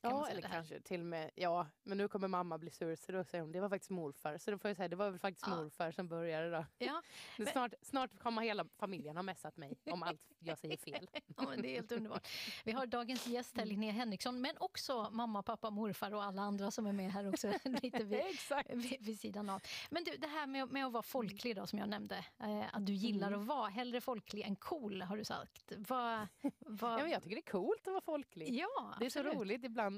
Ja, 0.09 0.27
eller 0.27 0.41
kanske 0.41 0.79
till 0.81 0.99
och 0.99 1.05
med, 1.05 1.31
ja, 1.35 1.67
men 1.83 1.97
nu 1.97 2.07
kommer 2.07 2.27
mamma 2.27 2.57
bli 2.57 2.69
sur 2.71 2.95
så 2.95 3.11
då 3.11 3.23
säger 3.23 3.41
hon 3.41 3.51
det 3.51 3.59
var 3.59 3.69
faktiskt 3.69 3.89
morfar. 3.91 4.37
Så 4.37 4.51
då 4.51 4.57
får 4.57 4.69
jag 4.69 4.77
säga 4.77 4.87
det 4.87 4.95
var 4.95 5.09
väl 5.09 5.19
faktiskt 5.19 5.47
Ja. 5.47 5.55
morfar 5.55 5.91
som 5.91 6.07
började 6.07 6.49
då. 6.51 6.65
Ja, 6.77 7.01
Men 7.37 7.47
snart, 7.47 7.73
snart 7.81 8.19
kommer 8.19 8.41
hela 8.41 8.65
familjen 8.79 9.15
ha 9.15 9.23
messat 9.23 9.57
mig 9.57 9.73
om 9.91 10.03
allt 10.03 10.21
jag 10.39 10.57
säger 10.57 10.77
fel. 10.77 11.09
Ja, 11.37 11.45
det 11.57 11.67
är 11.69 11.75
helt 11.75 11.91
underbart. 11.91 12.27
Vi 12.63 12.71
har 12.71 12.85
dagens 12.85 13.27
gäst 13.27 13.57
här, 13.57 13.65
Linnea 13.65 13.91
Henriksson, 13.91 14.41
men 14.41 14.57
också 14.59 15.09
mamma, 15.11 15.43
pappa, 15.43 15.69
morfar 15.69 16.13
och 16.13 16.23
alla 16.23 16.41
andra 16.41 16.71
som 16.71 16.85
är 16.87 16.93
med 16.93 17.11
här 17.11 17.29
också 17.29 17.47
lite 17.81 18.03
vid, 18.03 18.25
vid, 18.73 19.01
vid 19.05 19.19
sidan 19.19 19.49
av. 19.49 19.61
Men 19.89 20.03
du, 20.03 20.17
det 20.17 20.27
här 20.27 20.47
med, 20.47 20.71
med 20.71 20.85
att 20.85 20.91
vara 20.93 21.03
folklig 21.03 21.55
då, 21.55 21.67
som 21.67 21.79
jag 21.79 21.89
nämnde, 21.89 22.25
eh, 22.39 22.75
att 22.75 22.85
du 22.85 22.93
gillar 22.93 23.27
Mm. 23.27 23.41
att 23.41 23.47
vara 23.47 23.69
hellre 23.69 24.01
folklig 24.01 24.41
än 24.41 24.55
cool, 24.55 25.01
har 25.01 25.17
du 25.17 25.23
sagt. 25.25 25.71
Vad, 25.77 26.27
vad... 26.59 26.99
Ja, 26.99 27.03
men 27.03 27.11
jag 27.11 27.23
tycker 27.23 27.35
det 27.35 27.39
är 27.41 27.51
coolt 27.51 27.87
att 27.87 27.93
vara 27.93 28.01
folklig. 28.01 28.49
Ja, 28.49 28.93
det 28.99 29.05
är 29.05 29.09
så 29.09 29.19
absolut. 29.19 29.37
roligt 29.39 29.63
ibland. 29.63 29.94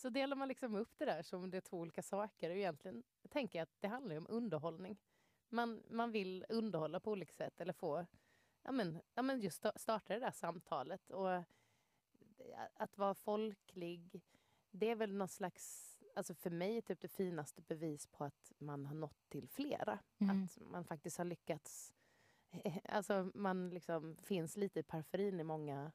Så 0.00 0.10
delar 0.10 0.36
man 0.36 0.48
liksom 0.48 0.74
upp 0.74 0.98
det 0.98 1.04
där 1.04 1.22
som 1.22 1.50
det 1.50 1.56
är 1.56 1.60
två 1.60 1.78
olika 1.78 2.02
saker. 2.02 2.50
Och 2.50 2.56
egentligen 2.56 3.02
tänker 3.28 3.58
jag 3.58 3.62
att 3.62 3.80
det 3.80 3.88
handlar 3.88 4.16
om 4.16 4.26
underhållning. 4.28 4.98
Man, 5.48 5.82
man 5.90 6.12
vill 6.12 6.46
underhålla 6.48 7.00
på 7.00 7.10
olika 7.10 7.32
sätt 7.32 7.60
eller 7.60 7.72
få, 7.72 8.06
ja 8.62 8.72
men, 8.72 9.00
ja 9.14 9.22
men 9.22 9.40
just 9.40 9.64
sta- 9.64 9.78
starta 9.78 10.14
det 10.14 10.20
där 10.20 10.30
samtalet. 10.30 11.10
Och 11.10 11.42
att 12.74 12.98
vara 12.98 13.14
folklig, 13.14 14.22
det 14.70 14.90
är 14.90 14.96
väl 14.96 15.14
någon 15.14 15.28
slags, 15.28 15.96
alltså 16.14 16.34
för 16.34 16.50
mig 16.50 16.82
typ 16.82 17.00
det 17.00 17.08
finaste 17.08 17.62
bevis 17.62 18.06
på 18.06 18.24
att 18.24 18.52
man 18.58 18.86
har 18.86 18.94
nått 18.94 19.28
till 19.28 19.48
flera. 19.48 19.98
Mm. 20.18 20.44
Att 20.44 20.58
man 20.60 20.84
faktiskt 20.84 21.18
har 21.18 21.24
lyckats, 21.24 21.92
alltså 22.84 23.30
man 23.34 23.70
liksom 23.70 24.16
finns 24.22 24.56
lite 24.56 24.80
i 24.80 24.82
periferin 24.82 25.40
i 25.40 25.44
många, 25.44 25.92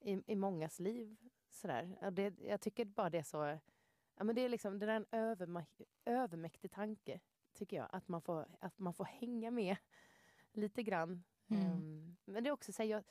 i, 0.00 0.22
i 0.26 0.36
mångas 0.36 0.80
liv. 0.80 1.16
Sådär. 1.50 2.10
Det, 2.10 2.38
jag 2.40 2.60
tycker 2.60 2.84
bara 2.84 3.10
det 3.10 3.18
är 3.18 3.22
så, 3.22 3.58
ja 4.16 4.24
men 4.24 4.34
det 4.34 4.40
är 4.40 4.48
liksom, 4.48 4.78
det 4.78 4.86
är 4.86 4.96
en 4.96 5.06
överma, 5.12 5.64
övermäktig 6.04 6.70
tanke, 6.70 7.20
tycker 7.52 7.76
jag. 7.76 7.88
Att 7.92 8.08
man 8.08 8.20
får, 8.22 8.46
att 8.60 8.78
man 8.78 8.94
får 8.94 9.04
hänga 9.04 9.50
med 9.50 9.76
lite 10.52 10.82
grann. 10.82 11.22
Mm. 11.48 11.62
Ehm, 11.62 12.16
men 12.24 12.44
det 12.44 12.50
är 12.50 12.52
också 12.52 12.72
så 12.72 12.82
här, 12.82 12.90
jag, 12.90 13.04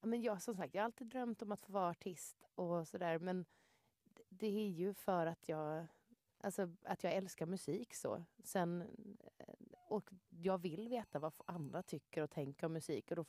ja, 0.00 0.06
men 0.06 0.22
jag, 0.22 0.42
som 0.42 0.56
sagt, 0.56 0.74
jag 0.74 0.82
har 0.82 0.84
alltid 0.84 1.06
drömt 1.06 1.42
om 1.42 1.52
att 1.52 1.60
få 1.66 1.72
vara 1.72 1.90
artist 1.90 2.44
och 2.54 2.88
sådär. 2.88 3.18
Men 3.18 3.44
det- 4.04 4.24
det 4.28 4.46
är 4.46 4.68
ju 4.68 4.94
för 4.94 5.26
att 5.26 5.48
jag, 5.48 5.86
alltså, 6.38 6.70
att 6.82 7.04
jag 7.04 7.12
älskar 7.12 7.46
musik 7.46 7.94
så. 7.94 8.24
Sen, 8.44 8.82
eh, 9.38 9.54
och 9.88 10.10
jag 10.28 10.58
vill 10.58 10.88
veta 10.88 11.18
vad 11.18 11.32
andra 11.46 11.82
tycker 11.82 12.22
och 12.22 12.30
tänker 12.30 12.66
om 12.66 12.72
musik. 12.72 13.10
Och 13.10 13.16
då, 13.16 13.24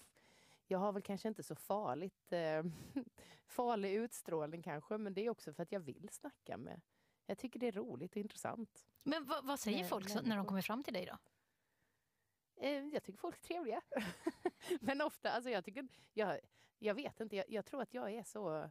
jag 0.67 0.79
har 0.79 0.91
väl 0.91 1.01
kanske 1.01 1.27
inte 1.27 1.43
så 1.43 1.55
farligt, 1.55 2.31
eh, 2.31 2.63
farlig 3.45 3.93
utstrålning 3.93 4.61
kanske, 4.61 4.97
men 4.97 5.13
det 5.13 5.25
är 5.25 5.29
också 5.29 5.53
för 5.53 5.63
att 5.63 5.71
jag 5.71 5.79
vill 5.79 6.09
snacka 6.11 6.57
med. 6.57 6.81
Jag 7.25 7.37
tycker 7.37 7.59
det 7.59 7.67
är 7.67 7.71
roligt 7.71 8.11
och 8.11 8.17
intressant. 8.17 8.85
Men 9.03 9.25
vad, 9.25 9.45
vad 9.45 9.59
säger 9.59 9.83
folk 9.83 10.09
så, 10.09 10.21
när 10.21 10.37
de 10.37 10.45
kommer 10.45 10.61
fram 10.61 10.83
till 10.83 10.93
dig 10.93 11.05
då? 11.05 11.17
Eh, 12.55 12.87
jag 12.87 13.03
tycker 13.03 13.19
folk 13.19 13.37
är 13.37 13.41
trevliga. 13.41 13.81
Men 14.81 15.01
ofta, 15.01 15.31
alltså 15.31 15.49
jag 15.49 15.65
tycker, 15.65 15.87
jag, 16.13 16.39
jag 16.79 16.93
vet 16.93 17.19
inte, 17.19 17.35
jag, 17.35 17.45
jag 17.49 17.65
tror 17.65 17.81
att 17.81 17.93
jag 17.93 18.11
är 18.11 18.23
så, 18.23 18.49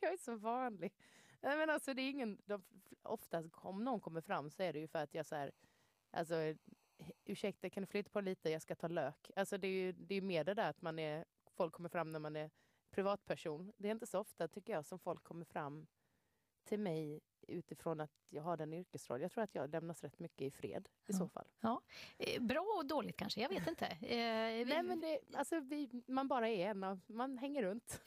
jag 0.00 0.12
är 0.12 0.16
så 0.16 0.36
vanlig. 0.36 0.94
Nej, 1.40 1.56
men 1.56 1.70
alltså 1.70 1.94
det 1.94 2.02
är 2.02 2.10
ingen, 2.10 2.38
de, 2.44 2.64
oftast 3.02 3.48
om 3.52 3.84
någon 3.84 4.00
kommer 4.00 4.20
fram 4.20 4.50
så 4.50 4.62
är 4.62 4.72
det 4.72 4.78
ju 4.78 4.88
för 4.88 4.98
att 4.98 5.14
jag 5.14 5.26
så 5.26 5.34
här, 5.36 5.52
alltså 6.10 6.34
ursäkta 7.24 7.70
kan 7.70 7.80
du 7.82 7.86
flytta 7.86 8.10
på 8.10 8.20
lite, 8.20 8.50
jag 8.50 8.62
ska 8.62 8.74
ta 8.74 8.88
lök. 8.88 9.30
Alltså 9.36 9.58
det 9.58 9.68
är 9.68 9.72
ju 9.72 9.92
det 9.92 10.14
är 10.14 10.20
mer 10.20 10.44
det 10.44 10.54
där 10.54 10.70
att 10.70 10.82
man 10.82 10.98
är, 10.98 11.24
folk 11.56 11.72
kommer 11.74 11.88
fram 11.88 12.12
när 12.12 12.20
man 12.20 12.36
är 12.36 12.50
privatperson. 12.90 13.72
Det 13.76 13.88
är 13.88 13.92
inte 13.92 14.06
så 14.06 14.18
ofta 14.20 14.48
tycker 14.48 14.72
jag 14.72 14.86
som 14.86 14.98
folk 14.98 15.24
kommer 15.24 15.44
fram 15.44 15.86
till 16.64 16.78
mig 16.78 17.20
utifrån 17.48 18.00
att 18.00 18.10
jag 18.28 18.42
har 18.42 18.56
den 18.56 18.72
yrkesroll. 18.72 19.20
Jag 19.22 19.32
tror 19.32 19.44
att 19.44 19.54
jag 19.54 19.70
lämnas 19.70 20.02
rätt 20.04 20.18
mycket 20.18 20.42
i 20.42 20.50
fred 20.50 20.88
i 21.08 21.12
så 21.12 21.28
fall. 21.28 21.48
Ja. 21.60 21.80
Eh, 22.18 22.42
Bra 22.42 22.74
och 22.78 22.86
dåligt 22.86 23.16
kanske, 23.16 23.40
jag 23.40 23.48
vet 23.48 23.66
inte. 23.68 23.86
Eh, 23.86 24.66
Nej, 24.66 24.82
men 24.82 25.00
det, 25.00 25.18
alltså, 25.34 25.60
vi, 25.60 26.02
man 26.06 26.28
bara 26.28 26.48
är 26.48 26.70
en 26.70 26.84
av, 26.84 27.00
man 27.06 27.38
hänger 27.38 27.62
runt. 27.62 28.00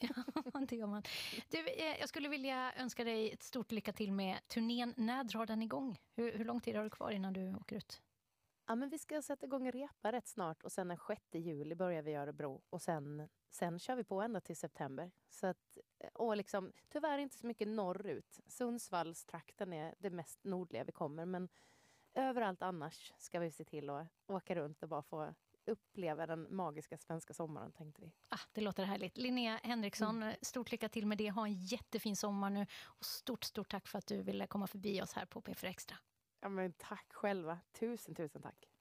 Ja, 0.54 0.60
det 0.68 0.76
gör 0.76 0.86
man. 0.86 1.02
Du, 1.48 1.68
eh, 1.68 1.98
jag 2.00 2.08
skulle 2.08 2.28
vilja 2.28 2.72
önska 2.76 3.04
dig 3.04 3.32
ett 3.32 3.42
stort 3.42 3.72
lycka 3.72 3.92
till 3.92 4.12
med 4.12 4.38
turnén. 4.48 4.94
När 4.96 5.24
drar 5.24 5.46
den 5.46 5.62
igång? 5.62 5.98
Hur, 6.14 6.32
hur 6.32 6.44
lång 6.44 6.60
tid 6.60 6.76
har 6.76 6.84
du 6.84 6.90
kvar 6.90 7.10
innan 7.10 7.32
du 7.32 7.54
åker 7.54 7.76
ut? 7.76 8.02
Ja, 8.68 8.74
men 8.74 8.88
vi 8.88 8.98
ska 8.98 9.22
sätta 9.22 9.46
igång 9.46 9.66
och 9.66 9.72
repa 9.72 10.12
rätt 10.12 10.26
snart 10.26 10.62
och 10.62 10.72
sen 10.72 10.88
den 10.88 10.98
6 11.08 11.22
juli 11.32 11.74
börjar 11.74 12.02
vi 12.02 12.10
i 12.10 12.14
Örebro 12.14 12.62
och 12.70 12.82
sen, 12.82 13.28
sen 13.50 13.78
kör 13.78 13.96
vi 13.96 14.04
på 14.04 14.22
ända 14.22 14.40
till 14.40 14.56
september. 14.56 15.10
Så 15.28 15.46
att, 15.46 15.78
och 16.14 16.36
liksom, 16.36 16.72
tyvärr 16.88 17.18
inte 17.18 17.36
så 17.36 17.46
mycket 17.46 17.68
norrut. 17.68 18.40
Sundsvallstrakten 18.46 19.72
är 19.72 19.94
det 19.98 20.10
mest 20.10 20.44
nordliga 20.44 20.84
vi 20.84 20.92
kommer 20.92 21.26
men 21.26 21.48
överallt 22.14 22.62
annars 22.62 23.12
ska 23.18 23.40
vi 23.40 23.50
se 23.50 23.64
till 23.64 23.90
att 23.90 24.06
åka 24.26 24.54
runt 24.54 24.82
och 24.82 24.88
bara 24.88 25.02
få 25.02 25.34
uppleva 25.66 26.26
den 26.26 26.56
magiska 26.56 26.98
svenska 26.98 27.34
sommaren 27.34 27.72
tänkte 27.72 28.02
vi. 28.02 28.12
Ah, 28.28 28.40
det 28.52 28.60
låter 28.60 28.84
härligt. 28.84 29.16
Linnea 29.16 29.60
Henriksson, 29.62 30.32
stort 30.42 30.72
lycka 30.72 30.88
till 30.88 31.06
med 31.06 31.18
det. 31.18 31.30
Ha 31.30 31.46
en 31.46 31.54
jättefin 31.54 32.16
sommar 32.16 32.50
nu. 32.50 32.66
Och 32.84 33.04
stort, 33.04 33.44
stort 33.44 33.70
tack 33.70 33.88
för 33.88 33.98
att 33.98 34.06
du 34.06 34.22
ville 34.22 34.46
komma 34.46 34.66
förbi 34.66 35.02
oss 35.02 35.12
här 35.12 35.26
på 35.26 35.40
P4 35.40 35.66
Extra. 35.66 35.96
Ja, 36.40 36.48
men 36.48 36.72
tack 36.72 37.12
själva. 37.12 37.60
Tusen, 37.72 38.14
tusen 38.14 38.42
tack. 38.42 38.77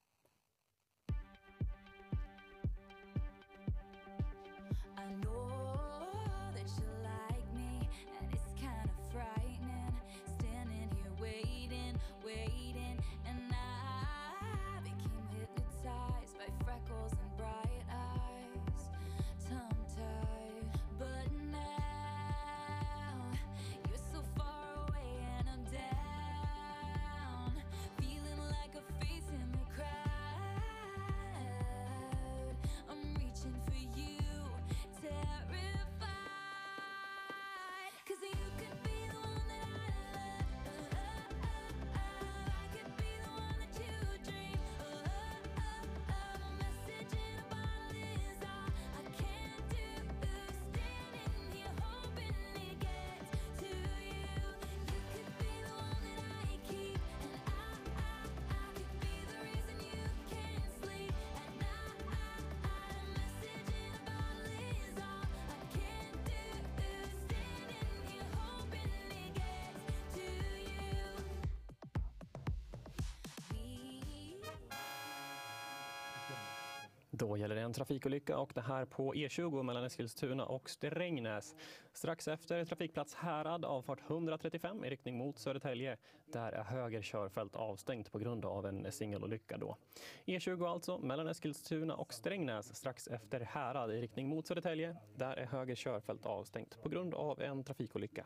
Då 77.38 77.42
gäller 77.42 77.56
det 77.56 77.62
en 77.62 77.74
trafikolycka 77.74 78.38
och 78.38 78.52
det 78.56 78.62
här 78.62 78.86
på 78.86 79.14
E20 79.14 79.64
mellan 79.64 79.84
Eskilstuna 79.84 80.46
och 80.46 80.70
Strängnäs. 80.70 81.56
Strax 81.94 82.28
efter 82.28 82.66
trafikplats 82.66 83.16
Härad, 83.16 83.66
avfart 83.66 84.00
135 84.10 84.86
i 84.86 84.90
riktning 84.90 85.18
mot 85.18 85.40
Södertälje. 85.40 85.98
Där 86.26 86.52
är 86.52 86.64
höger 86.64 87.02
körfält 87.02 87.56
avstängt 87.56 88.12
på 88.12 88.20
grund 88.20 88.46
av 88.46 88.66
en 88.66 88.92
singelolycka 88.92 89.58
då. 89.58 89.78
E20 90.26 90.68
alltså 90.68 90.98
mellan 90.98 91.28
Eskilstuna 91.28 91.96
och 91.96 92.14
Strängnäs 92.14 92.76
strax 92.76 93.08
efter 93.08 93.40
Härad 93.40 93.92
i 93.92 94.02
riktning 94.02 94.28
mot 94.28 94.48
Södertälje. 94.48 94.96
Där 95.16 95.38
är 95.38 95.46
höger 95.46 95.76
körfält 95.76 96.26
avstängt 96.26 96.82
på 96.84 96.90
grund 96.90 97.14
av 97.14 97.42
en 97.42 97.64
trafikolycka. 97.64 98.26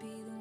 Be 0.00 0.08
the 0.26 0.35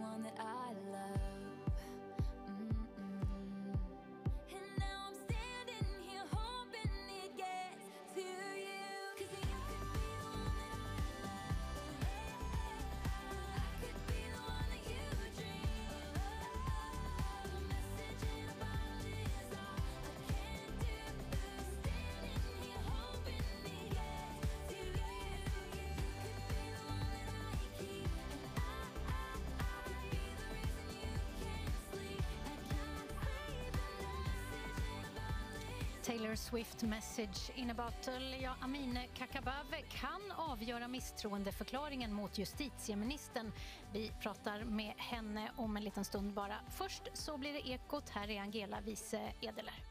Taylor 36.06 36.36
Swift 36.36 36.84
Message 36.84 37.51
in 37.56 37.72
a 37.72 37.74
Bottle. 37.74 38.38
Ja, 38.41 38.56
Amine 38.62 39.08
Kakabaveh 39.14 39.84
kan 39.89 40.32
avgöra 40.36 40.88
misstroendeförklaringen 40.88 42.14
mot 42.14 42.38
justitieministern. 42.38 43.51
Vi 43.93 44.12
pratar 44.22 44.64
med 44.64 44.93
henne 44.97 45.51
om 45.56 45.78
en 45.78 45.84
liten 45.84 46.06
stund 46.06 46.34
bara. 46.34 46.56
Först 46.70 47.01
så 47.14 47.38
blir 47.38 47.53
det 47.53 47.70
Ekot. 47.70 48.10
Här 48.10 48.30
är 48.30 48.41
Angela 48.41 48.82
Wiese 48.82 49.34
Edeler. 49.41 49.84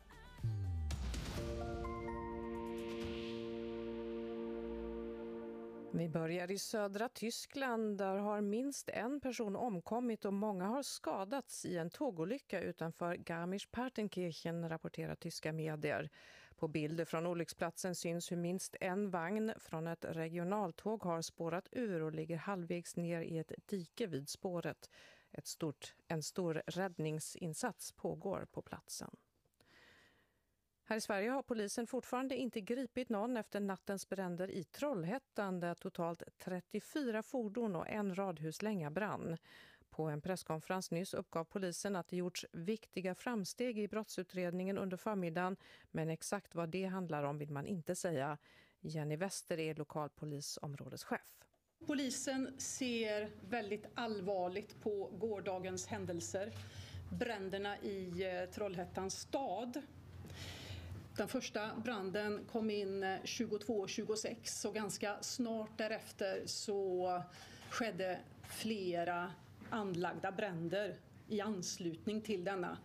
Börjar 6.14 6.50
i 6.50 6.58
södra 6.58 7.08
Tyskland. 7.08 7.98
Där 7.98 8.16
har 8.16 8.40
minst 8.40 8.88
en 8.88 9.20
person 9.20 9.56
omkommit 9.56 10.24
och 10.24 10.32
många 10.32 10.66
har 10.66 10.82
skadats 10.82 11.64
i 11.64 11.76
en 11.76 11.90
tågolycka 11.90 12.60
utanför 12.60 13.14
Garmisch-Partenkirchen, 13.16 14.68
rapporterar 14.68 15.14
tyska 15.14 15.52
medier. 15.52 16.10
På 16.56 16.68
bilder 16.68 17.04
från 17.04 17.26
olycksplatsen 17.26 17.94
syns 17.94 18.32
hur 18.32 18.36
minst 18.36 18.76
en 18.80 19.10
vagn 19.10 19.52
från 19.56 19.86
ett 19.86 20.04
regionaltåg 20.04 21.02
har 21.02 21.22
spårat 21.22 21.68
ur 21.72 22.02
och 22.02 22.12
ligger 22.12 22.36
halvvägs 22.36 22.96
ner 22.96 23.20
i 23.20 23.38
ett 23.38 23.52
dike 23.66 24.06
vid 24.06 24.28
spåret. 24.28 24.90
Ett 25.32 25.46
stort, 25.46 25.94
en 26.08 26.22
stor 26.22 26.62
räddningsinsats 26.66 27.92
pågår 27.92 28.46
på 28.52 28.62
platsen. 28.62 29.16
Här 30.86 30.96
i 30.96 31.00
Sverige 31.00 31.30
har 31.30 31.42
polisen 31.42 31.86
fortfarande 31.86 32.36
inte 32.36 32.60
gripit 32.60 33.08
någon 33.08 33.36
efter 33.36 33.60
nattens 33.60 34.08
bränder 34.08 34.50
i 34.50 34.64
Trollhättan 34.64 35.60
där 35.60 35.74
totalt 35.74 36.22
34 36.38 37.22
fordon 37.22 37.76
och 37.76 37.88
en 37.88 38.14
radhuslänga 38.14 38.90
brann. 38.90 39.36
På 39.90 40.04
en 40.04 40.20
presskonferens 40.20 40.90
nyss 40.90 41.14
uppgav 41.14 41.44
polisen 41.44 41.96
att 41.96 42.08
det 42.08 42.16
gjorts 42.16 42.46
viktiga 42.52 43.14
framsteg 43.14 43.78
i 43.78 43.88
brottsutredningen 43.88 44.78
under 44.78 44.96
förmiddagen 44.96 45.56
men 45.90 46.10
exakt 46.10 46.54
vad 46.54 46.68
det 46.68 46.84
handlar 46.84 47.22
om 47.22 47.38
vill 47.38 47.50
man 47.50 47.66
inte 47.66 47.94
säga. 47.94 48.38
Jenny 48.80 49.16
Wester 49.16 49.58
är 49.58 49.74
lokalpolisområdeschef. 49.74 51.20
Polisen 51.86 52.60
ser 52.60 53.30
väldigt 53.48 53.86
allvarligt 53.94 54.80
på 54.80 55.10
gårdagens 55.18 55.86
händelser. 55.86 56.52
Bränderna 57.18 57.78
i 57.78 58.24
eh, 58.24 58.50
Trollhättans 58.50 59.20
stad. 59.20 59.82
Den 61.16 61.28
första 61.28 61.70
branden 61.84 62.44
kom 62.52 62.70
in 62.70 63.02
eh, 63.02 63.20
22.26 63.20 64.66
och 64.66 64.74
ganska 64.74 65.16
snart 65.20 65.78
därefter 65.78 66.42
så 66.46 67.22
skedde 67.70 68.20
flera 68.48 69.32
anlagda 69.70 70.32
bränder 70.32 70.96
i 71.28 71.40
anslutning 71.40 72.20
till 72.20 72.44
denna. 72.44 72.78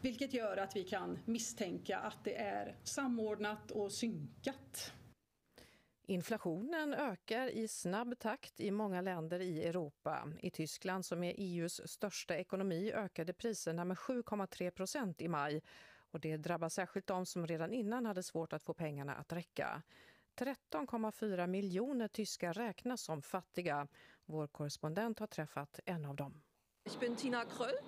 Vilket 0.00 0.34
gör 0.34 0.56
att 0.56 0.76
vi 0.76 0.84
kan 0.84 1.18
misstänka 1.24 1.98
att 1.98 2.24
det 2.24 2.36
är 2.36 2.76
samordnat 2.84 3.70
och 3.70 3.92
synkat. 3.92 4.92
Inflationen 6.06 6.94
ökar 6.94 7.48
i 7.48 7.68
snabb 7.68 8.18
takt 8.18 8.60
i 8.60 8.70
många 8.70 9.00
länder 9.00 9.40
i 9.40 9.64
Europa. 9.64 10.32
I 10.40 10.50
Tyskland, 10.50 11.04
som 11.04 11.24
är 11.24 11.34
EUs 11.38 11.80
största 11.90 12.36
ekonomi, 12.36 12.92
ökade 12.92 13.32
priserna 13.32 13.84
med 13.84 13.96
7,3 13.96 14.70
procent 14.70 15.20
i 15.20 15.28
maj. 15.28 15.62
Och 16.10 16.20
det 16.20 16.36
drabbar 16.36 16.68
särskilt 16.68 17.06
de 17.06 17.26
som 17.26 17.46
redan 17.46 17.72
innan 17.72 18.06
hade 18.06 18.22
svårt 18.22 18.52
att 18.52 18.62
få 18.62 18.74
pengarna 18.74 19.14
att 19.14 19.32
räcka. 19.32 19.82
13,4 20.36 21.46
miljoner 21.46 22.08
tyskar 22.08 22.52
räknas 22.52 23.02
som 23.02 23.22
fattiga. 23.22 23.88
Vår 24.24 24.46
korrespondent 24.46 25.18
har 25.18 25.26
träffat 25.26 25.80
en 25.84 26.04
av 26.04 26.16
dem. 26.16 26.42
Ich 26.84 26.98
bin 27.00 27.16
Tina 27.16 27.44
Kröll 27.44 27.78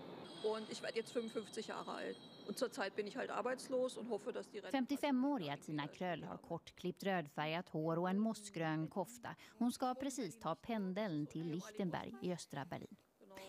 und 0.45 0.71
ich 0.71 0.83
werde 0.83 0.99
jetzt 0.99 1.13
55 1.13 1.69
Jahre 1.69 1.93
alt. 1.93 2.17
Und 2.49 2.59
zurzeit 2.59 2.97
bin 2.97 3.07
ich 3.07 3.17
halt 3.17 3.31
arbeitslos 3.31 3.97
und 3.97 4.09
hoffe, 4.11 4.33
dass 4.33 4.51
die 4.51 4.59
Rente... 4.59 4.95
55-åriga 4.95 5.57
Tina 5.57 5.89
Kröll 5.89 6.25
har 6.25 6.37
kortklippt 6.39 7.05
rödfärgat 7.05 7.69
hår 7.69 7.99
och 7.99 8.11
en 8.11 8.19
mossgrön 8.19 8.89
kofta. 8.89 9.37
Hon 9.59 9.73
ska 9.73 9.95
precis 9.95 10.39
ta 10.39 10.55
pendeln 10.55 11.27
till 11.27 11.47
Lichtenberg 11.47 12.15
i 12.23 12.33
östra 12.33 12.65
Berlin. 12.65 12.97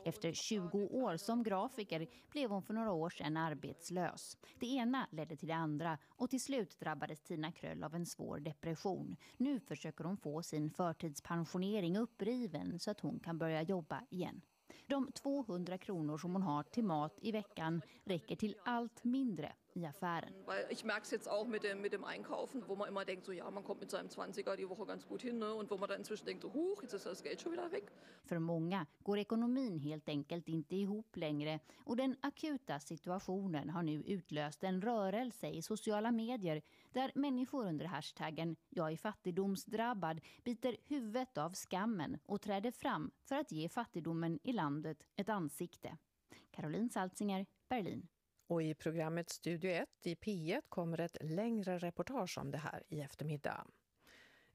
Efter 0.06 0.34
20 0.34 0.88
år 0.88 1.18
som 1.18 1.44
grafiker 1.44 2.08
blev 2.32 2.50
hon 2.50 2.64
för 2.64 2.74
några 2.74 2.92
år 2.92 3.10
sedan 3.10 3.38
arbetslös. 3.38 4.38
Det 4.60 4.66
ena 4.66 5.08
ledde 5.12 5.36
till 5.36 5.48
det 5.48 5.56
andra 5.56 5.98
och 6.08 6.30
till 6.30 6.42
slut 6.42 6.80
drabbades 6.80 7.22
Tina 7.22 7.52
Kröll 7.52 7.84
av 7.84 7.96
en 7.96 8.06
svår 8.06 8.40
depression. 8.40 9.16
Nu 9.38 9.60
försöker 9.60 10.04
hon 10.04 10.18
få 10.18 10.44
sin 10.44 10.70
förtidspensionering 10.70 11.98
uppriven 11.98 12.80
så 12.80 12.92
att 12.92 13.00
hon 13.00 13.20
kan 13.20 13.38
börja 13.38 13.62
jobba 13.62 14.02
igen. 14.10 14.42
De 14.88 15.12
200 15.12 15.78
kronor 15.78 16.18
som 16.18 16.34
hon 16.34 16.42
har 16.42 16.64
till 16.64 16.84
mat 16.84 17.20
i 17.22 17.32
veckan 17.32 17.82
räcker 18.04 18.36
till 18.36 18.56
allt 18.66 19.04
mindre 19.04 19.54
i 19.76 19.86
affären. 19.86 20.34
Ich 20.70 20.84
merke 20.84 21.04
es 21.04 21.12
jetzt 21.12 21.30
auch 21.30 21.48
mit 21.48 21.64
dem, 21.64 21.82
mit 21.82 21.94
dem 21.94 22.04
Einkaufen, 22.04 22.64
wo 22.68 22.76
man 22.76 22.88
immer 22.90 23.06
denkt, 23.06 23.26
so 23.26 23.32
ja, 23.32 23.50
man 23.52 23.64
kommt 23.64 23.82
mit 23.82 23.92
seinem 23.92 24.08
20er 24.08 24.56
die 24.56 24.70
Woche 24.70 24.86
ganz 24.86 25.06
gut 25.06 25.22
hin. 25.22 25.40
Ne? 25.40 25.54
Und 25.54 25.70
wo 25.72 25.78
man 25.78 25.90
dann 25.90 26.00
inzwischen 26.00 26.26
denkt, 26.26 26.44
so, 26.44 26.54
huch, 26.54 26.82
jetzt 26.82 26.94
ist 26.94 27.06
das 27.06 27.24
Geld 27.24 27.42
schon 27.42 27.52
wieder 27.52 27.72
weg. 27.72 27.92
För 28.26 28.40
många 28.40 28.86
går 29.04 29.18
ekonomin 29.18 29.80
helt 29.80 30.10
enkelt 30.10 30.50
inte 30.50 30.76
ihop 30.76 31.16
längre 31.16 31.60
och 31.76 31.98
den 31.98 32.16
akuta 32.22 32.80
situationen 32.80 33.70
har 33.70 33.84
nu 33.84 34.04
utlöst 34.04 34.64
en 34.64 34.82
rörelse 34.82 35.48
i 35.48 35.62
sociala 35.62 36.12
medier 36.12 36.62
där 36.92 37.12
människor 37.16 37.66
under 37.68 37.86
hashtaggen 37.86 38.56
“jag 38.70 38.92
är 38.92 38.98
fattigdomsdrabbad” 38.98 40.22
biter 40.44 40.78
huvudet 40.88 41.38
av 41.38 41.54
skammen 41.54 42.20
och 42.26 42.42
träder 42.42 42.72
fram 42.72 43.12
för 43.26 43.36
att 43.36 43.52
ge 43.52 43.70
fattigdomen 43.70 44.40
i 44.44 44.54
landet 44.54 45.04
ett 45.16 45.30
ansikte. 45.30 45.98
Caroline 46.52 46.90
Salzinger, 46.90 47.46
Berlin. 47.70 48.08
Och 48.48 48.64
i 48.64 48.74
programmet 48.74 49.30
Studio 49.30 49.72
1 49.72 49.90
i 50.04 50.16
P1 50.16 50.62
kommer 50.70 51.00
ett 51.00 51.18
längre 51.22 51.78
reportage 51.78 52.38
om 52.38 52.52
det 52.52 52.58
här 52.58 52.84
i 52.88 53.02
eftermiddag. 53.02 53.68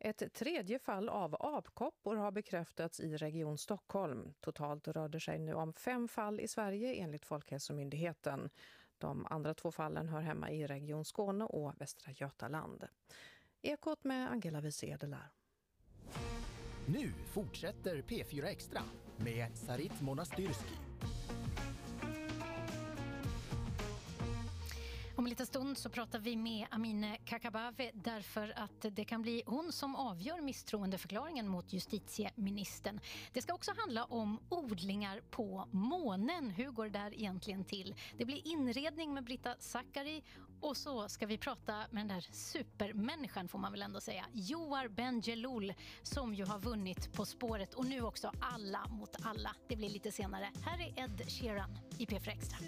Ett 0.00 0.32
tredje 0.34 0.78
fall 0.78 1.08
av 1.08 1.36
apkoppor 1.40 2.16
har 2.16 2.30
bekräftats 2.30 3.00
i 3.00 3.16
Region 3.16 3.58
Stockholm. 3.58 4.34
Totalt 4.40 4.88
rör 4.88 5.08
det 5.08 5.20
sig 5.20 5.38
nu 5.38 5.54
om 5.54 5.72
fem 5.72 6.08
fall 6.08 6.40
i 6.40 6.48
Sverige 6.48 6.94
enligt 6.94 7.24
Folkhälsomyndigheten. 7.24 8.50
De 8.98 9.26
andra 9.26 9.54
två 9.54 9.72
fallen 9.72 10.08
hör 10.08 10.20
hemma 10.20 10.50
i 10.50 10.66
Region 10.66 11.04
Skåne 11.04 11.44
och 11.44 11.80
Västra 11.80 12.12
Götaland. 12.12 12.84
Ekot 13.62 14.04
med 14.04 14.30
Angela 14.30 14.60
Wiese 14.60 14.98
Nu 16.86 17.12
fortsätter 17.32 18.02
P4 18.02 18.44
Extra 18.44 18.82
med 19.16 19.58
Sarit 19.58 20.00
Monastyrski. 20.00 20.87
Om 25.18 25.24
en 25.26 25.30
liten 25.30 25.46
stund 25.46 25.78
så 25.78 25.90
pratar 25.90 26.18
vi 26.18 26.36
med 26.36 26.66
Amine 26.70 27.18
Kakabaveh 27.24 27.90
därför 27.94 28.52
att 28.56 28.86
det 28.92 29.04
kan 29.04 29.22
bli 29.22 29.42
hon 29.46 29.72
som 29.72 29.96
avgör 29.96 30.40
misstroendeförklaringen 30.40 31.48
mot 31.48 31.72
justitieministern. 31.72 33.00
Det 33.32 33.42
ska 33.42 33.54
också 33.54 33.72
handla 33.76 34.04
om 34.04 34.40
odlingar 34.48 35.20
på 35.30 35.68
månen. 35.70 36.50
Hur 36.50 36.70
går 36.70 36.84
det 36.84 36.98
där 36.98 37.14
egentligen 37.14 37.64
till? 37.64 37.94
Det 38.18 38.24
blir 38.24 38.48
inredning 38.48 39.14
med 39.14 39.24
Britta 39.24 39.54
Zackari 39.58 40.22
och 40.60 40.76
så 40.76 41.08
ska 41.08 41.26
vi 41.26 41.38
prata 41.38 41.74
med 41.90 42.00
den 42.00 42.08
där 42.08 42.26
supermänniskan 42.32 43.48
får 43.48 43.58
man 43.58 43.72
väl 43.72 43.82
ändå 43.82 44.00
säga. 44.00 44.24
Joar 44.32 44.88
Bendjelloul 44.88 45.74
som 46.02 46.34
ju 46.34 46.44
har 46.44 46.58
vunnit 46.58 47.12
På 47.12 47.26
spåret 47.26 47.74
och 47.74 47.86
nu 47.86 48.02
också 48.02 48.32
Alla 48.40 48.88
mot 48.88 49.16
alla. 49.22 49.56
Det 49.68 49.76
blir 49.76 49.88
lite 49.88 50.12
senare. 50.12 50.50
Här 50.64 50.80
är 50.80 51.04
Ed 51.04 51.30
Sheeran 51.30 51.78
i 51.98 52.06
P4 52.06 52.30
Extra. 52.30 52.58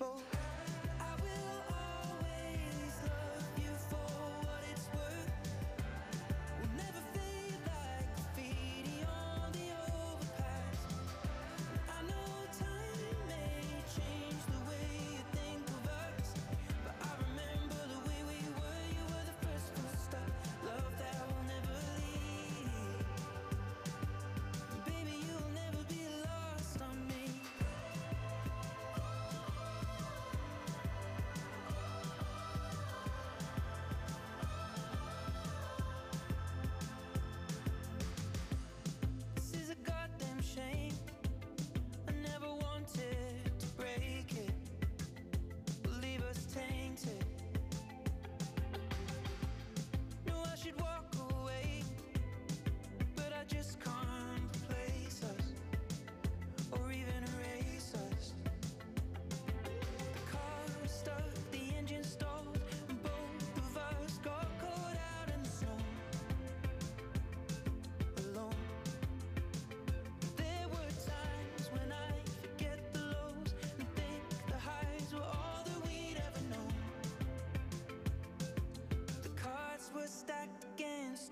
people. 0.00 0.29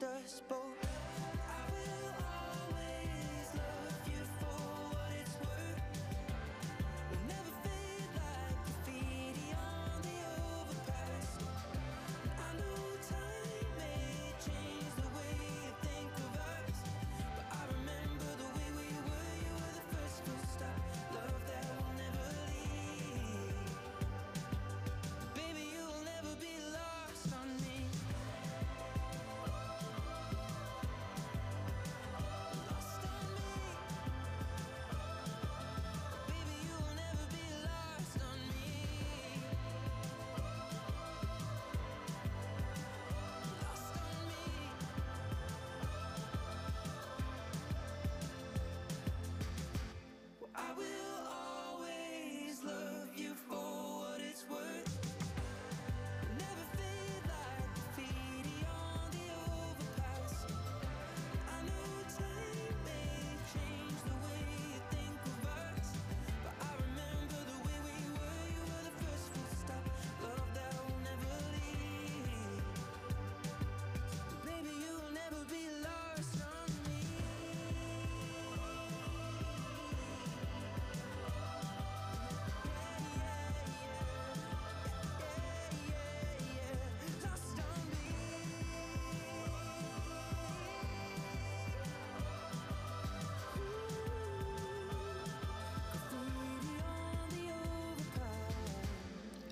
us 0.03 0.43
both. 0.49 0.58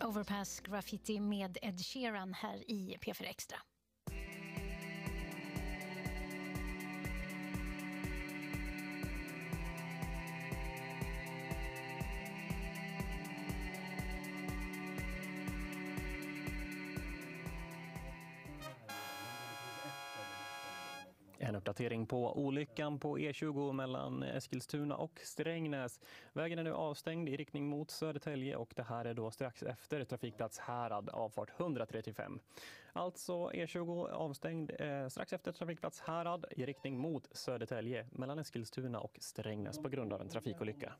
Overpass 0.06 0.60
Graffiti 0.60 1.20
med 1.20 1.58
Ed 1.62 1.80
Sheeran 1.80 2.34
här 2.34 2.70
i 2.70 2.96
P4 3.00 3.24
Extra. 3.24 3.56
På 22.06 22.38
olyckan 22.38 22.98
på 22.98 23.18
E20 23.18 23.72
mellan 23.72 24.22
Eskilstuna 24.22 24.96
och 24.96 25.20
Strängnäs. 25.24 26.00
Vägen 26.32 26.58
är 26.58 26.62
nu 26.62 26.72
avstängd 26.72 27.28
i 27.28 27.36
riktning 27.36 27.68
mot 27.68 27.90
Södertälje 27.90 28.56
och 28.56 28.72
det 28.76 28.82
här 28.82 29.04
är 29.04 29.14
då 29.14 29.30
strax 29.30 29.62
efter 29.62 30.04
trafikplats 30.04 30.58
Härad, 30.58 31.08
avfart 31.08 31.60
135. 31.60 32.38
Alltså 32.92 33.32
E20 33.32 34.10
avstängd 34.12 34.72
eh, 34.78 35.08
strax 35.08 35.32
efter 35.32 35.52
trafikplats 35.52 36.00
Härad 36.00 36.44
i 36.50 36.66
riktning 36.66 36.98
mot 36.98 37.36
Södertälje 37.36 38.06
mellan 38.12 38.38
Eskilstuna 38.38 39.00
och 39.00 39.18
Strängnäs 39.20 39.78
på 39.78 39.88
grund 39.88 40.12
av 40.12 40.20
en 40.20 40.28
trafikolycka. 40.28 40.92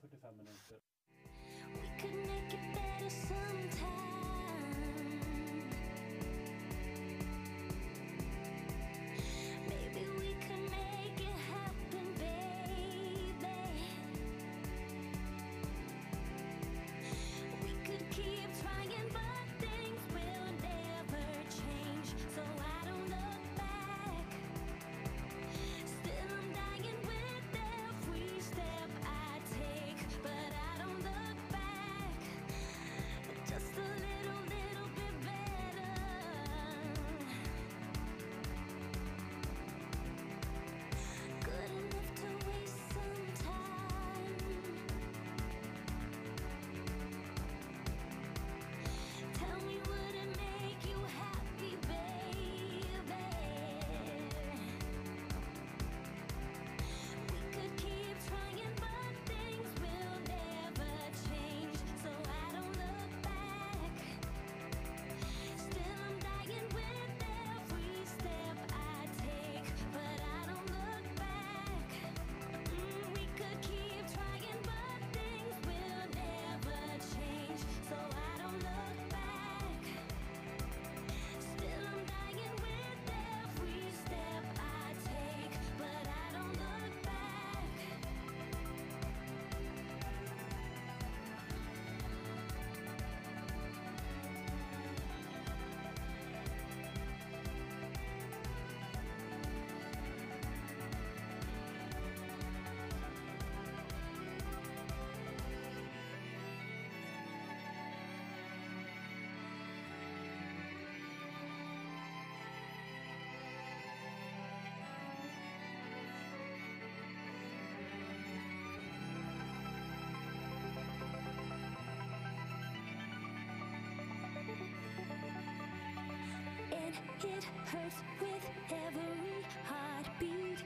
It 127.23 127.45
hurts 127.67 127.97
with 128.21 128.45
every 128.71 129.45
heartbeat. 129.65 130.61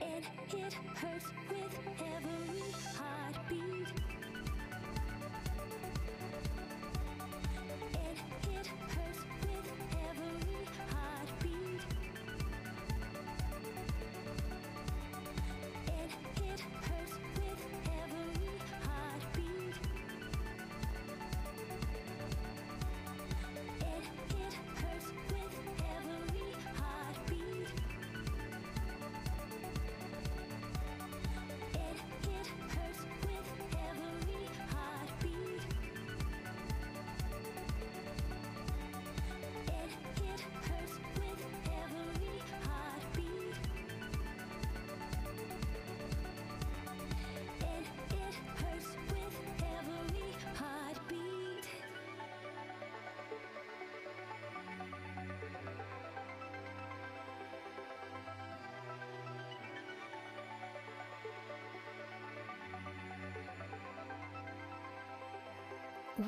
And 0.00 0.24
it 0.64 0.74
hurts 0.96 1.26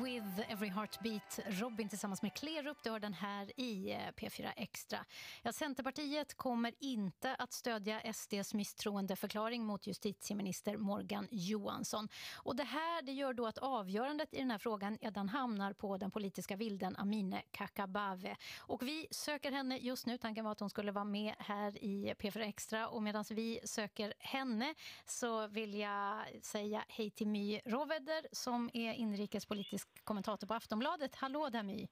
With 0.03 0.51
Every 0.51 0.69
Heartbeat, 0.69 1.39
Robin 1.47 1.89
tillsammans 1.89 2.21
med 2.21 2.33
Klerup, 2.33 2.77
du 2.83 2.89
har 2.89 2.99
den 2.99 3.13
här 3.13 3.59
i 3.59 3.91
eh, 3.91 3.97
P4 3.97 4.51
Extra. 4.55 5.05
Ja, 5.41 5.53
Centerpartiet 5.53 6.37
kommer 6.37 6.73
inte 6.79 7.35
att 7.35 7.53
stödja 7.53 8.13
SDs 8.13 8.53
misstroendeförklaring 8.53 9.65
mot 9.65 9.87
justitieminister 9.87 10.77
Morgan 10.77 11.27
Johansson. 11.31 12.07
Och 12.35 12.55
det 12.55 12.63
här 12.63 13.01
det 13.01 13.11
gör 13.11 13.33
då 13.33 13.47
att 13.47 13.57
avgörandet 13.57 14.33
i 14.33 14.37
den 14.37 14.51
här 14.51 14.57
frågan 14.57 14.97
ja, 15.01 15.11
den 15.11 15.29
hamnar 15.29 15.73
på 15.73 15.97
den 15.97 16.11
politiska 16.11 16.55
vilden 16.55 16.95
Amine 16.95 17.41
Kakabaveh. 17.51 18.37
Och 18.59 18.81
vi 18.81 19.07
söker 19.11 19.51
henne 19.51 19.77
just 19.77 20.05
nu, 20.05 20.17
tanken 20.17 20.45
var 20.45 20.51
att 20.51 20.59
hon 20.59 20.69
skulle 20.69 20.91
vara 20.91 21.05
med 21.05 21.35
här 21.39 21.83
i 21.83 22.13
P4 22.19 22.39
Extra 22.39 22.87
och 22.87 23.03
medan 23.03 23.25
vi 23.29 23.59
söker 23.63 24.13
henne 24.19 24.75
så 25.05 25.47
vill 25.47 25.73
jag 25.73 26.25
säga 26.41 26.85
hej 26.87 27.09
till 27.09 27.27
My 27.27 27.59
Roveder 27.65 28.27
som 28.31 28.69
är 28.73 28.93
inrikespolitisk 28.93 29.84
kommentator 30.03 30.47
på 30.47 30.53
Aftonbladet. 30.53 31.15
Hallå 31.15 31.49
där 31.49 31.63
My! 31.63 31.87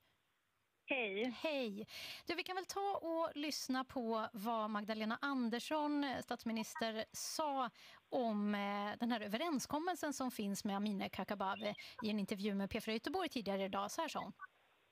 Hej! 0.86 1.36
Hej! 1.42 1.88
Du, 2.26 2.36
vi 2.36 2.44
kan 2.44 2.56
väl 2.56 2.66
ta 2.66 3.00
och 3.02 3.32
lyssna 3.36 3.84
på 3.84 4.28
vad 4.34 4.70
Magdalena 4.70 5.18
Andersson, 5.22 6.06
statsminister, 6.24 7.06
sa 7.12 7.70
om 8.10 8.56
eh, 8.56 9.00
den 9.00 9.12
här 9.12 9.22
överenskommelsen 9.22 10.14
som 10.14 10.32
finns 10.32 10.64
med 10.64 10.76
Amineh 10.76 11.10
Kakabaveh 11.10 11.76
i 12.04 12.10
en 12.10 12.20
intervju 12.20 12.56
med 12.56 12.70
P4 12.70 12.92
Göteborg 12.92 13.30
tidigare 13.30 13.66
idag. 13.66 13.92
Så 13.92 14.02
här 14.02 14.08
sa 14.08 14.20
hon. 14.20 14.34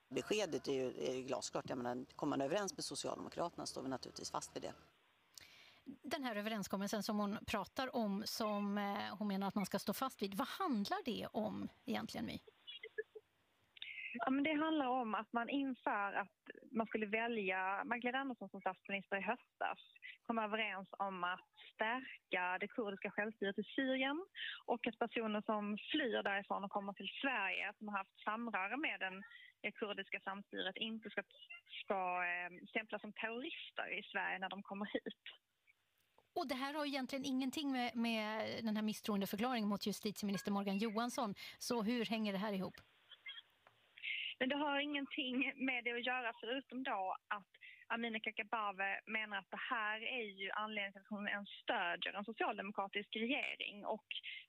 Beskedet 0.09 0.67
är 0.67 0.73
ju, 0.73 1.03
är 1.03 1.15
ju 1.15 1.23
glasklart. 1.23 1.69
Jag 1.69 1.77
menar, 1.77 2.05
kommer 2.15 2.37
man 2.37 2.45
överens 2.45 2.77
med 2.77 2.85
Socialdemokraterna 2.85 3.65
står 3.65 3.81
vi 3.81 3.89
naturligtvis 3.89 4.31
fast 4.31 4.55
vid 4.55 4.63
det. 4.63 4.73
Den 5.85 6.23
här 6.23 6.35
överenskommelsen 6.35 7.03
som 7.03 7.19
hon 7.19 7.37
pratar 7.45 7.95
om, 7.95 8.23
som 8.25 8.77
eh, 8.77 9.15
hon 9.17 9.27
menar 9.27 9.47
att 9.47 9.55
man 9.55 9.65
ska 9.65 9.79
stå 9.79 9.93
fast 9.93 10.21
vid, 10.21 10.35
vad 10.35 10.47
handlar 10.47 10.97
det 11.05 11.27
om 11.31 11.69
egentligen, 11.85 12.25
My? 12.25 12.39
Ja, 14.25 14.31
men 14.31 14.43
det 14.43 14.53
handlar 14.53 14.87
om 14.87 15.15
att 15.15 15.33
man 15.33 15.49
inför 15.49 16.13
att 16.13 16.41
man 16.71 16.87
skulle 16.87 17.05
välja 17.05 17.83
Magdalena 17.83 18.19
Andersson 18.19 18.49
som 18.49 18.61
statsminister 18.61 19.17
i 19.17 19.21
höstas 19.21 19.79
kom 20.21 20.37
överens 20.39 20.87
om 20.91 21.23
att 21.23 21.53
stärka 21.73 22.57
det 22.59 22.67
kurdiska 22.67 23.11
självstyret 23.11 23.59
i 23.59 23.63
Syrien 23.63 24.25
och 24.65 24.87
att 24.87 24.99
personer 24.99 25.41
som 25.41 25.77
flyr 25.91 26.23
därifrån 26.23 26.63
och 26.63 26.71
kommer 26.71 26.93
till 26.93 27.11
Sverige 27.21 27.73
som 27.77 27.87
har 27.87 27.97
haft 27.97 28.23
samröre 28.23 28.77
med 28.77 28.99
den 28.99 29.23
det 29.61 29.71
kurdiska 29.71 30.19
samstyret 30.19 30.77
inte 30.77 31.09
ska, 31.09 31.21
ska 31.83 31.99
eh, 32.31 32.67
stämplas 32.69 33.01
som 33.01 33.13
terrorister 33.13 33.99
i 33.99 34.03
Sverige 34.11 34.39
när 34.39 34.49
de 34.49 34.63
kommer 34.63 34.85
hit. 34.85 35.23
Och 36.35 36.47
det 36.47 36.55
här 36.55 36.73
har 36.73 36.85
egentligen 36.85 37.25
ingenting 37.25 37.71
med, 37.71 37.95
med 37.95 38.59
den 38.63 38.75
här 38.75 38.83
misstroendeförklaringen 38.83 39.69
mot 39.69 39.85
justitieminister 39.85 40.51
Morgan 40.51 40.77
Johansson. 40.77 41.35
Så 41.59 41.81
hur 41.81 42.05
hänger 42.05 42.31
det 42.33 42.39
här 42.39 42.53
ihop? 42.53 42.75
Men 44.41 44.49
det 44.49 44.55
har 44.55 44.79
ingenting 44.79 45.53
med 45.55 45.83
det 45.83 45.91
att 45.91 46.05
göra 46.05 46.33
förutom 46.39 46.83
då 46.83 47.15
att 47.27 47.51
Amineh 47.87 48.21
Kakabaveh 48.21 48.97
menar 49.05 49.37
att 49.37 49.51
det 49.51 49.65
här 49.75 50.01
är 50.03 50.23
ju 50.41 50.51
anledningen 50.51 50.93
till 50.93 51.01
att 51.01 51.17
hon 51.17 51.27
ens 51.27 51.49
stödjer 51.49 52.13
en 52.13 52.25
socialdemokratisk 52.25 53.15
regering. 53.15 53.85
Och 53.85 54.07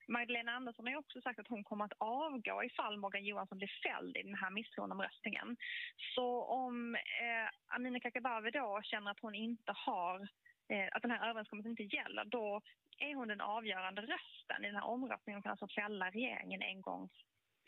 Magdalena 0.09 0.53
Andersson 0.53 0.87
har 0.87 0.93
ju 0.93 0.99
också 0.99 1.21
sagt 1.21 1.39
att 1.39 1.49
hon 1.49 1.65
kommer 1.65 1.85
att 1.85 1.99
avgå 1.99 2.65
ifall 2.65 2.99
Morgan 2.99 3.25
Johansson 3.25 3.59
blir 3.59 3.73
fälld 3.83 4.17
i 4.17 4.23
den 4.23 4.35
här 4.35 4.51
misstroendeomröstningen. 4.51 5.57
Så 6.15 6.43
om 6.43 6.95
eh, 6.95 7.77
Amineh 7.77 8.01
Kakabaveh 8.01 8.53
då 8.53 8.81
känner 8.83 9.11
att 9.11 9.21
hon 9.21 9.35
inte 9.35 9.73
har 9.75 10.21
eh, 10.69 10.89
att 10.93 11.03
den 11.03 11.11
här 11.11 11.29
överenskommelsen 11.31 11.71
inte 11.71 11.97
gäller, 11.97 12.25
då 12.25 12.61
är 12.99 13.15
hon 13.15 13.29
den 13.29 13.41
avgörande 13.41 14.03
rösten 14.03 14.65
i 14.65 14.67
den 14.67 14.77
här 14.77 14.87
omröstningen 14.87 15.39
och 15.39 15.45
kan 15.45 15.51
alltså 15.51 15.69
fälla 15.69 16.11
regeringen 16.11 16.63
en 16.63 16.81
gång 16.83 17.11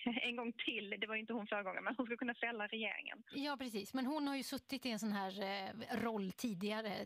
en 0.23 0.37
gång 0.37 0.53
till. 0.53 0.97
Det 1.01 1.07
var 1.07 1.15
ju 1.15 1.21
inte 1.21 1.33
hon 1.33 1.47
förra 1.47 1.63
gången, 1.63 1.85
men 1.85 1.95
hon 1.97 2.07
skulle 2.07 2.17
kunna 2.17 2.35
fälla 2.35 2.67
regeringen. 2.67 3.23
Ja, 3.31 3.57
precis. 3.57 3.95
Men 3.95 4.07
hon 4.07 4.29
har 4.29 4.37
ju 4.37 4.43
suttit 4.43 4.87
i 4.87 4.91
en 4.91 4.99
sån 4.99 5.13
här 5.13 5.43
eh, 5.43 5.97
roll 5.97 6.33
tidigare. 6.33 7.05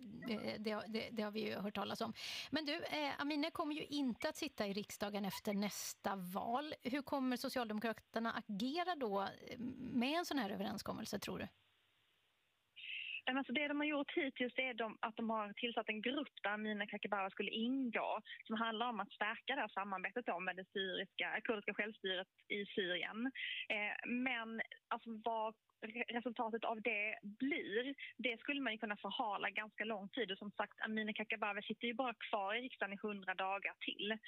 Det, 0.58 0.82
det, 0.88 1.08
det 1.12 1.22
har 1.22 1.30
vi 1.30 1.40
ju 1.40 1.54
hört 1.54 1.74
talas 1.74 2.00
om. 2.00 2.12
Men 2.50 2.64
du, 2.64 2.74
eh, 2.74 3.20
Amineh 3.20 3.50
kommer 3.50 3.74
ju 3.74 3.84
inte 3.84 4.28
att 4.28 4.36
sitta 4.36 4.66
i 4.66 4.72
riksdagen 4.72 5.24
efter 5.24 5.54
nästa 5.54 6.16
val. 6.16 6.74
Hur 6.82 7.02
kommer 7.02 7.36
Socialdemokraterna 7.36 8.32
agera 8.32 8.94
då 8.94 9.22
eh, 9.22 9.58
med 9.58 10.18
en 10.18 10.24
sån 10.24 10.38
här 10.38 10.50
överenskommelse, 10.50 11.18
tror 11.18 11.38
du? 11.38 11.48
Alltså 13.36 13.52
det 13.52 13.68
de 13.68 13.76
har 13.80 13.86
gjort 13.86 14.16
hittills 14.16 14.52
är 14.56 14.74
de, 14.74 14.98
att 15.00 15.16
de 15.16 15.30
har 15.30 15.52
tillsatt 15.52 15.88
en 15.88 16.02
grupp 16.02 16.42
där 16.42 16.50
Amineh 16.50 16.88
Kakabaveh 16.88 17.30
skulle 17.30 17.50
ingå 17.50 18.20
som 18.46 18.56
handlar 18.56 18.88
om 18.88 19.00
att 19.00 19.12
stärka 19.12 19.54
det 19.54 19.60
här 19.60 19.68
samarbetet 19.68 20.26
då 20.26 20.40
med 20.40 20.56
det 20.56 20.64
syriska, 20.72 21.40
kurdiska 21.44 21.74
självstyret 21.74 22.28
i 22.48 22.66
Syrien. 22.66 23.30
Eh, 23.68 24.08
men 24.08 24.60
alltså 24.88 25.10
vad 25.24 25.54
resultatet 26.08 26.64
av 26.64 26.82
det 26.82 27.18
blir, 27.22 27.94
det 28.16 28.40
skulle 28.40 28.60
man 28.60 28.72
ju 28.72 28.78
kunna 28.78 28.96
förhala 28.96 29.50
ganska 29.50 29.84
lång 29.84 30.08
tid. 30.08 30.30
Och 30.30 30.38
som 30.38 30.50
sagt, 30.50 30.80
Amineh 30.80 31.14
Kakabaveh 31.14 31.62
sitter 31.62 31.86
ju 31.86 31.94
bara 31.94 32.14
kvar 32.14 32.54
i 32.54 32.60
riksdagen 32.60 32.92
i 32.92 32.98
hundra 33.02 33.34
dagar 33.34 33.74
till. 33.80 34.18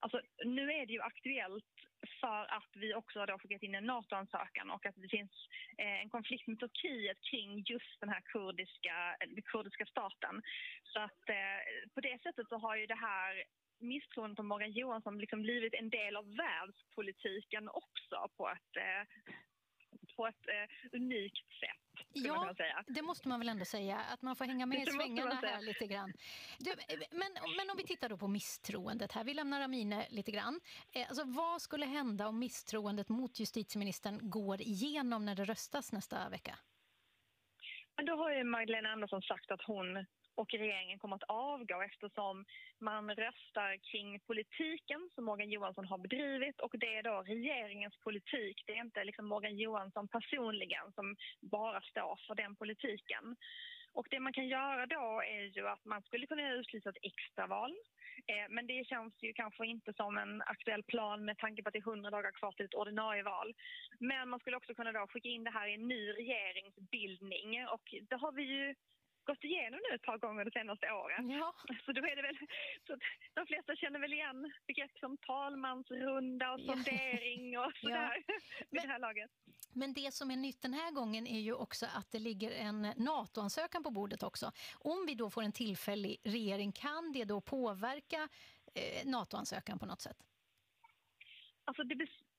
Alltså, 0.00 0.20
nu 0.44 0.72
är 0.72 0.86
det 0.86 0.92
ju 0.92 1.00
aktuellt 1.00 1.74
för 2.20 2.42
att 2.56 2.70
vi 2.74 2.94
också 2.94 3.18
har 3.18 3.26
då 3.26 3.38
skickat 3.38 3.62
in 3.62 3.74
en 3.74 3.86
NATO-ansökan 3.86 4.70
och 4.70 4.86
att 4.86 4.94
det 4.96 5.08
finns 5.08 5.30
eh, 5.78 6.00
en 6.02 6.10
konflikt 6.10 6.46
med 6.46 6.58
Turkiet 6.58 7.18
kring 7.30 7.64
just 7.66 8.00
den 8.00 8.08
här 8.08 8.20
kurdiska, 8.20 9.16
den 9.20 9.42
kurdiska 9.42 9.86
staten. 9.86 10.42
Så 10.82 11.00
att 11.00 11.28
eh, 11.28 11.60
på 11.94 12.00
det 12.00 12.22
sättet 12.22 12.48
så 12.48 12.56
har 12.58 12.76
ju 12.76 12.86
det 12.86 13.02
här 13.10 13.44
misstroendet 13.80 14.36
på 14.36 14.42
Morgan 14.42 14.72
Johansson 14.72 15.18
liksom 15.18 15.42
blivit 15.42 15.74
en 15.74 15.90
del 15.90 16.16
av 16.16 16.36
världspolitiken 16.36 17.68
också 17.68 18.28
på 18.36 18.48
ett, 18.48 18.76
eh, 18.76 19.02
på 20.16 20.26
ett 20.26 20.48
eh, 20.48 20.96
unikt 20.96 21.46
sätt. 21.60 22.06
Ja, 22.12 22.54
det 22.86 23.02
måste 23.02 23.28
man 23.28 23.40
väl 23.40 23.48
ändå 23.48 23.64
säga, 23.64 23.98
att 23.98 24.22
man 24.22 24.36
får 24.36 24.44
hänga 24.44 24.66
med 24.66 24.78
i 24.78 24.84
Det 24.84 24.90
svängarna 24.92 25.34
här 25.34 25.62
lite 25.62 25.86
grann. 25.86 26.12
Du, 26.58 26.74
men, 27.10 27.32
men 27.56 27.70
om 27.70 27.76
vi 27.76 27.84
tittar 27.86 28.08
då 28.08 28.16
på 28.16 28.28
misstroendet 28.28 29.12
här, 29.12 29.24
vi 29.24 29.34
lämnar 29.34 29.60
Amine 29.60 30.06
lite 30.10 30.30
grann. 30.30 30.60
Eh, 30.94 31.06
Alltså, 31.08 31.24
vad 31.26 31.62
skulle 31.62 31.86
hända 31.86 32.28
om 32.28 32.38
misstroendet 32.38 33.08
mot 33.08 33.40
justitieministern 33.40 34.30
går 34.30 34.60
igenom 34.60 35.24
när 35.24 35.34
det 35.34 35.44
röstas 35.44 35.92
nästa 35.92 36.28
vecka? 36.28 36.58
Men 37.96 38.06
då 38.06 38.16
har 38.16 38.30
ju 38.32 38.44
Magdalena 38.44 38.88
Andersson 38.88 39.22
sagt 39.22 39.50
att 39.50 39.62
hon 39.62 40.06
och 40.40 40.54
regeringen 40.54 40.98
kommer 40.98 41.16
att 41.16 41.30
avgå 41.50 41.82
eftersom 41.82 42.44
man 42.78 43.10
röstar 43.10 43.76
kring 43.90 44.20
politiken 44.20 45.10
som 45.14 45.24
Morgan 45.24 45.50
Johansson 45.50 45.84
har 45.84 45.98
bedrivit 45.98 46.60
och 46.60 46.74
det 46.78 46.96
är 46.96 47.02
då 47.02 47.22
regeringens 47.26 47.96
politik. 47.96 48.62
Det 48.66 48.72
är 48.72 48.80
inte 48.80 49.04
liksom 49.04 49.26
Morgan 49.26 49.56
Johansson 49.58 50.08
personligen 50.08 50.92
som 50.94 51.16
bara 51.40 51.80
står 51.80 52.18
för 52.26 52.34
den 52.34 52.56
politiken. 52.56 53.36
Och 53.92 54.06
det 54.10 54.20
man 54.20 54.32
kan 54.32 54.48
göra 54.48 54.86
då 54.86 55.22
är 55.22 55.56
ju 55.56 55.68
att 55.68 55.84
man 55.84 56.02
skulle 56.02 56.26
kunna 56.26 56.52
utlysa 56.52 56.88
ett 56.90 57.04
extraval. 57.10 57.72
Eh, 58.26 58.46
men 58.50 58.66
det 58.66 58.86
känns 58.86 59.14
ju 59.22 59.32
kanske 59.32 59.66
inte 59.66 59.92
som 59.92 60.18
en 60.18 60.42
aktuell 60.42 60.82
plan 60.82 61.24
med 61.24 61.38
tanke 61.38 61.62
på 61.62 61.68
att 61.68 61.72
det 61.72 61.78
är 61.78 61.90
100 61.90 62.10
dagar 62.10 62.32
kvar 62.32 62.52
till 62.52 62.64
ett 62.64 62.74
ordinarie 62.74 63.22
val. 63.22 63.54
Men 63.98 64.28
man 64.28 64.40
skulle 64.40 64.56
också 64.56 64.74
kunna 64.74 64.92
då 64.92 65.06
skicka 65.06 65.28
in 65.28 65.44
det 65.44 65.50
här 65.50 65.68
i 65.68 65.74
en 65.74 65.88
ny 65.88 66.12
regeringsbildning 66.12 67.66
och 67.68 67.94
det 68.10 68.16
har 68.16 68.32
vi 68.32 68.42
ju 68.42 68.74
gått 69.24 69.44
igenom 69.44 69.80
nu 69.88 69.94
ett 69.94 70.02
par 70.02 70.18
gånger 70.18 70.44
det 70.44 70.50
senaste 70.50 70.92
året. 70.92 71.18
Ja. 71.28 71.54
Så 71.84 71.92
då 71.92 72.00
är 72.06 72.16
det 72.16 72.22
väl, 72.22 72.36
så 72.86 72.96
de 73.34 73.46
flesta 73.46 73.76
känner 73.76 73.98
väl 74.00 74.12
igen 74.12 74.52
begrepp 74.66 74.98
som 74.98 75.16
talmansrunda 75.16 76.52
och 76.52 76.60
Ja. 76.60 76.72
sondering 76.72 77.58
och 77.58 77.64
Ja. 77.74 77.80
sådär 77.80 78.24
vid 78.70 78.82
det 78.82 78.88
här 78.88 78.98
laget. 78.98 79.30
Men 79.72 79.94
det 79.94 80.14
som 80.14 80.30
är 80.30 80.36
nytt 80.36 80.62
den 80.62 80.72
här 80.74 80.90
gången 80.90 81.26
är 81.26 81.40
ju 81.40 81.54
också 81.54 81.86
att 81.94 82.10
det 82.12 82.18
ligger 82.18 82.50
en 82.50 82.82
NATO-ansökan 82.96 83.82
på 83.82 83.90
bordet 83.90 84.22
också. 84.22 84.52
Om 84.78 85.06
vi 85.06 85.14
då 85.14 85.30
får 85.30 85.42
en 85.42 85.52
tillfällig 85.52 86.20
regering, 86.24 86.72
kan 86.72 87.12
det 87.12 87.24
då 87.24 87.40
påverka 87.40 88.28
eh, 88.74 89.06
NATO-ansökan 89.06 89.78
på 89.78 89.86
något 89.86 90.00
sätt? 90.00 90.16
Alltså 91.64 91.82
det 91.84 91.94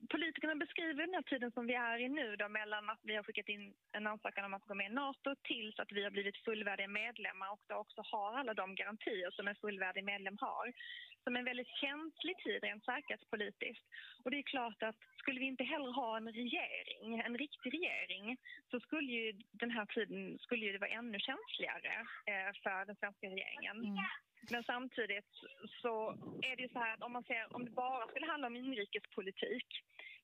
politikerna 0.09 0.55
beskriver 0.55 1.05
den 1.05 1.13
här 1.13 1.21
tiden 1.21 1.51
som 1.51 1.67
vi 1.67 1.73
är 1.73 1.99
i 1.99 2.09
nu 2.09 2.35
då, 2.35 2.49
mellan 2.49 2.89
att 2.89 2.99
vi 3.03 3.15
har 3.15 3.23
skickat 3.23 3.49
in 3.49 3.73
en 3.91 4.07
ansökan 4.07 4.45
om 4.45 4.53
att 4.53 4.65
gå 4.65 4.73
med 4.75 4.91
i 4.91 4.93
NATO 4.93 5.35
tills 5.43 5.79
att 5.79 5.91
vi 5.91 6.03
har 6.03 6.11
blivit 6.11 6.37
fullvärdiga 6.37 6.87
medlemmar 6.87 7.51
och 7.51 7.63
då 7.67 7.75
också 7.75 8.01
har 8.11 8.37
alla 8.39 8.53
de 8.53 8.75
garantier 8.75 9.31
som 9.31 9.47
en 9.47 9.55
fullvärdig 9.55 10.03
medlem 10.03 10.37
har. 10.39 10.73
Som 11.23 11.35
en 11.35 11.45
väldigt 11.45 11.67
känslig 11.83 12.37
tid 12.37 12.63
rent 12.63 12.85
säkerhetspolitiskt. 12.85 13.85
Och 14.23 14.31
det 14.31 14.37
är 14.37 14.51
klart 14.55 14.83
att 14.83 14.95
skulle 15.17 15.39
vi 15.39 15.45
inte 15.45 15.63
heller 15.63 15.91
ha 15.91 16.17
en 16.17 16.31
regering, 16.31 17.19
en 17.19 17.37
riktig 17.37 17.73
regering, 17.73 18.37
så 18.71 18.79
skulle 18.79 19.11
ju 19.11 19.31
den 19.51 19.71
här 19.71 19.85
tiden 19.85 20.39
skulle 20.39 20.65
ju 20.65 20.71
det 20.71 20.77
vara 20.85 20.97
ännu 20.99 21.19
känsligare 21.19 21.95
eh, 22.31 22.51
för 22.63 22.85
den 22.85 22.95
svenska 22.95 23.27
regeringen. 23.27 23.77
Men 24.51 24.63
samtidigt 24.63 25.33
så 25.81 26.11
är 26.41 26.55
det 26.55 26.63
ju 26.63 26.69
så 26.69 26.79
här 26.79 26.93
att 26.93 27.03
om 27.03 27.11
man 27.11 27.23
ser 27.23 27.55
om 27.55 27.65
det 27.65 27.71
bara 27.71 28.07
skulle 28.07 28.25
handla 28.25 28.47
om 28.47 28.55
inrikespolitik 28.55 29.67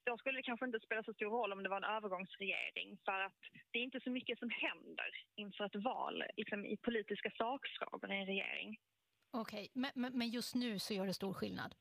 då 0.07 0.17
skulle 0.17 0.39
det 0.39 0.49
kanske 0.49 0.65
inte 0.65 0.79
spela 0.79 1.03
så 1.03 1.13
stor 1.13 1.29
roll 1.29 1.53
om 1.53 1.63
det 1.63 1.69
var 1.69 1.77
en 1.77 1.95
övergångsregering 1.95 2.97
för 3.05 3.19
att 3.27 3.41
det 3.71 3.79
är 3.79 3.83
inte 3.83 3.99
så 3.99 4.09
mycket 4.09 4.39
som 4.39 4.49
händer 4.49 5.11
inför 5.35 5.65
ett 5.65 5.83
val 5.83 6.23
liksom 6.37 6.65
i 6.65 6.77
politiska 6.77 7.31
sakfrågor 7.37 8.11
i 8.11 8.19
en 8.19 8.25
regering. 8.25 8.77
Okej, 9.37 9.69
men, 9.73 9.91
men 9.95 10.17
men 10.17 10.29
just 10.29 10.55
nu 10.55 10.79
så 10.79 10.93
gör 10.93 11.05
det 11.07 11.13
stor 11.13 11.33
skillnad. 11.33 11.75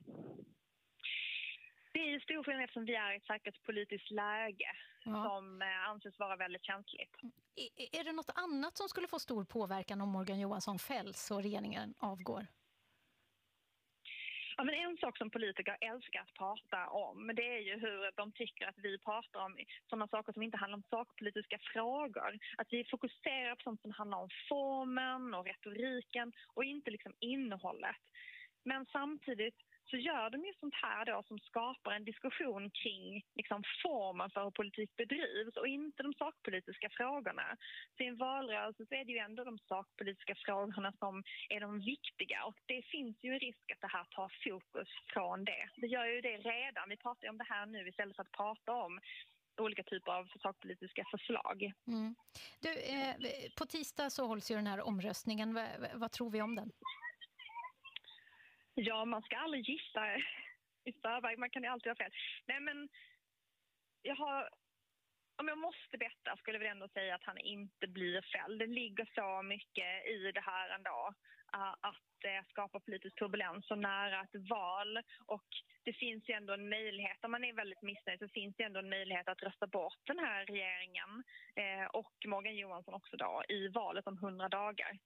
Det 1.92 1.98
är 2.00 2.10
ju 2.10 2.20
stor 2.20 2.44
skillnad 2.44 2.64
eftersom 2.64 2.84
vi 2.84 2.94
är 2.94 3.12
i 3.12 3.16
ett 3.16 3.24
säkerhetspolitiskt 3.24 4.10
läge 4.10 4.70
Ja. 5.04 5.24
som 5.24 5.62
eh, 5.62 5.88
anses 5.90 6.18
vara 6.18 6.36
väldigt 6.36 6.64
känsligt. 6.64 7.16
Är, 7.56 8.00
är 8.00 8.04
det 8.04 8.12
något 8.12 8.30
annat 8.34 8.76
som 8.76 8.88
skulle 8.88 9.08
få 9.08 9.18
stor 9.18 9.44
påverkan 9.44 10.00
om 10.00 10.08
Morgan 10.08 10.40
Johansson 10.40 10.78
fälls 10.78 11.30
och 11.30 11.42
regeringen 11.42 11.94
avgår? 11.98 12.46
Ja, 14.58 14.64
men 14.64 14.74
en 14.74 14.96
sak 14.96 15.18
som 15.18 15.30
politiker 15.30 15.76
älskar 15.80 16.20
att 16.20 16.34
prata 16.34 16.86
om 16.88 17.30
det 17.34 17.56
är 17.56 17.60
ju 17.60 17.78
hur 17.78 18.10
de 18.16 18.32
tycker 18.32 18.66
att 18.66 18.78
vi 18.78 18.98
pratar 18.98 19.40
om 19.40 19.56
sådana 19.90 20.08
saker 20.08 20.32
som 20.32 20.42
inte 20.42 20.56
handlar 20.56 20.76
om 20.76 20.82
sakpolitiska 20.90 21.58
frågor. 21.58 22.38
Att 22.56 22.66
vi 22.70 22.84
fokuserar 22.84 23.54
på 23.54 23.62
sånt 23.62 23.82
som 23.82 23.90
handlar 23.90 24.18
om 24.18 24.28
formen 24.48 25.34
och 25.34 25.46
retoriken 25.46 26.32
och 26.54 26.64
inte 26.64 26.90
liksom 26.90 27.12
innehållet. 27.20 27.96
Men 28.64 28.86
samtidigt 28.86 29.65
så 29.90 29.96
gör 29.96 30.30
de 30.30 30.44
ju 30.44 30.52
sånt 30.60 30.74
här 30.74 31.04
då 31.04 31.22
som 31.28 31.38
skapar 31.38 31.92
en 31.92 32.04
diskussion 32.04 32.70
kring 32.70 33.22
liksom 33.34 33.62
formen 33.82 34.30
för 34.30 34.44
hur 34.44 34.50
politik 34.50 34.90
bedrivs 34.96 35.56
och 35.56 35.68
inte 35.68 36.02
de 36.02 36.12
sakpolitiska 36.14 36.88
frågorna. 36.90 37.56
Så 37.96 38.02
i 38.02 38.06
en 38.06 38.16
valrörelse 38.16 38.86
så 38.86 38.94
är 38.94 39.04
det 39.04 39.12
ju 39.12 39.18
ändå 39.18 39.44
de 39.44 39.58
sakpolitiska 39.58 40.34
frågorna 40.34 40.92
som 40.98 41.22
är 41.48 41.60
de 41.60 41.80
viktiga 41.80 42.44
och 42.44 42.58
det 42.66 42.82
finns 42.82 43.16
ju 43.24 43.32
en 43.32 43.38
risk 43.38 43.66
att 43.72 43.80
det 43.80 43.96
här 43.96 44.04
tar 44.04 44.32
fokus 44.44 44.88
från 45.12 45.44
det. 45.44 45.64
Det 45.76 45.86
gör 45.86 46.06
ju 46.06 46.20
det 46.20 46.36
redan. 46.36 46.88
Vi 46.88 46.96
pratar 46.96 47.24
ju 47.24 47.30
om 47.30 47.38
det 47.38 47.50
här 47.54 47.66
nu 47.66 47.88
istället 47.88 48.16
för 48.16 48.22
att 48.22 48.32
prata 48.32 48.72
om 48.72 49.00
olika 49.60 49.82
typer 49.82 50.12
av 50.12 50.28
sakpolitiska 50.42 51.04
förslag. 51.10 51.72
Mm. 51.86 52.14
Du, 52.60 52.72
eh, 52.78 53.14
på 53.58 53.66
tisdag 53.66 54.10
så 54.10 54.26
hålls 54.26 54.50
ju 54.50 54.54
den 54.56 54.66
här 54.66 54.80
omröstningen. 54.80 55.54
V 55.54 55.66
vad 55.94 56.12
tror 56.12 56.30
vi 56.30 56.42
om 56.42 56.56
den? 56.56 56.70
Ja, 58.78 59.04
man 59.04 59.22
ska 59.22 59.36
aldrig 59.36 59.68
gissa 59.68 60.16
i 60.84 60.92
förväg. 61.02 61.38
Man 61.38 61.50
kan 61.50 61.62
ju 61.62 61.68
alltid 61.68 61.90
ha 61.90 61.96
fel. 61.96 62.12
Nej, 62.46 62.60
men 62.60 62.88
jag 64.02 64.16
har... 64.16 64.48
Om 65.38 65.48
jag 65.48 65.58
måste 65.58 65.98
betta 65.98 66.36
skulle 66.36 66.54
jag 66.54 66.64
väl 66.64 66.70
ändå 66.70 66.88
säga 66.88 67.14
att 67.14 67.24
han 67.24 67.38
inte 67.38 67.86
blir 67.86 68.22
fälld. 68.32 68.58
Det 68.58 68.66
ligger 68.66 69.08
så 69.14 69.42
mycket 69.42 70.06
i 70.06 70.32
det 70.34 70.40
här 70.40 70.68
ändå. 70.68 71.14
Eh, 71.54 71.74
att 71.80 72.24
eh, 72.24 72.44
skapa 72.50 72.80
politisk 72.80 73.16
turbulens 73.16 73.66
så 73.66 73.74
nära 73.74 74.20
ett 74.20 74.48
val. 74.50 74.98
Och 75.26 75.48
det 75.84 75.92
finns 75.92 76.28
ju 76.28 76.34
ändå 76.34 76.52
en 76.52 76.68
möjlighet, 76.68 77.24
om 77.24 77.30
man 77.30 77.44
är 77.44 77.52
väldigt 77.52 77.82
missnöjd 77.82 78.18
så 78.18 78.28
finns 78.28 78.56
det 78.56 78.64
ändå 78.64 78.78
en 78.80 78.88
möjlighet 78.88 79.28
att 79.28 79.42
rösta 79.42 79.66
bort 79.66 80.00
den 80.04 80.18
här 80.18 80.44
regeringen 80.44 81.24
eh, 81.54 81.86
och 81.86 82.14
Morgan 82.26 82.56
Johansson 82.56 82.94
också 82.94 83.16
då 83.16 83.42
i 83.48 83.68
valet 83.68 84.06
om 84.06 84.18
100 84.18 84.48
dagar. 84.48 84.98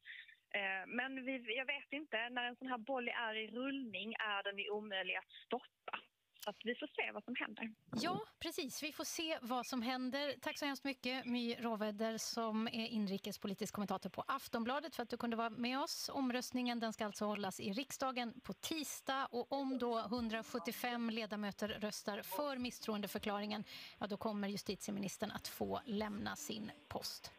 Eh, 0.54 0.86
Men 0.86 1.24
vi, 1.24 1.56
jag 1.56 1.66
vet 1.66 1.92
inte, 1.92 2.28
när 2.28 2.44
en 2.44 2.56
sån 2.56 2.68
här 2.68 2.78
boll 2.78 3.08
är 3.08 3.34
i 3.34 3.46
rullning 3.46 4.14
är 4.14 4.42
den 4.42 4.58
ju 4.58 4.70
omöjlig 4.70 5.16
att 5.16 5.30
stoppa. 5.46 5.98
Så 6.44 6.50
att 6.50 6.56
vi 6.64 6.74
får 6.74 6.86
se 6.86 7.12
vad 7.12 7.24
som 7.24 7.34
händer. 7.36 7.70
Ja, 8.02 8.20
precis. 8.38 8.82
Vi 8.82 8.92
får 8.92 9.04
se 9.04 9.38
vad 9.42 9.66
som 9.66 9.82
händer. 9.82 10.34
Tack 10.40 10.58
så 10.58 10.66
hemskt 10.66 10.84
mycket, 10.84 11.26
My 11.26 11.54
Råväder, 11.54 12.18
som 12.18 12.66
är 12.66 12.86
inrikespolitisk 12.86 13.74
kommentator 13.74 14.10
på 14.10 14.24
Aftonbladet, 14.26 14.96
för 14.96 15.02
att 15.02 15.08
du 15.08 15.16
kunde 15.16 15.36
vara 15.36 15.50
med 15.50 15.80
oss. 15.80 16.08
Omröstningen 16.08 16.80
den 16.80 16.92
ska 16.92 17.04
alltså 17.06 17.24
hållas 17.24 17.60
i 17.60 17.72
riksdagen 17.72 18.40
på 18.40 18.52
tisdag. 18.52 19.26
Och 19.30 19.52
om 19.52 19.78
då 19.78 19.98
175 19.98 21.10
ledamöter 21.10 21.68
röstar 21.68 22.22
för 22.22 22.56
misstroendeförklaringen, 22.56 23.64
ja, 23.98 24.06
då 24.06 24.16
kommer 24.16 24.48
justitieministern 24.48 25.30
att 25.30 25.48
få 25.48 25.80
lämna 25.84 26.36
sin 26.36 26.70
post. 26.88 27.32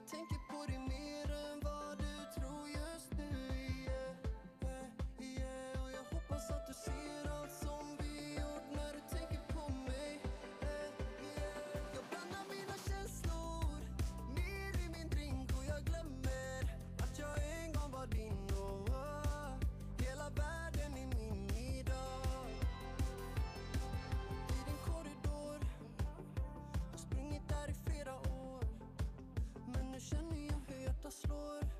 Jag 0.00 0.08
tänker 0.08 0.39
slår 31.10 31.79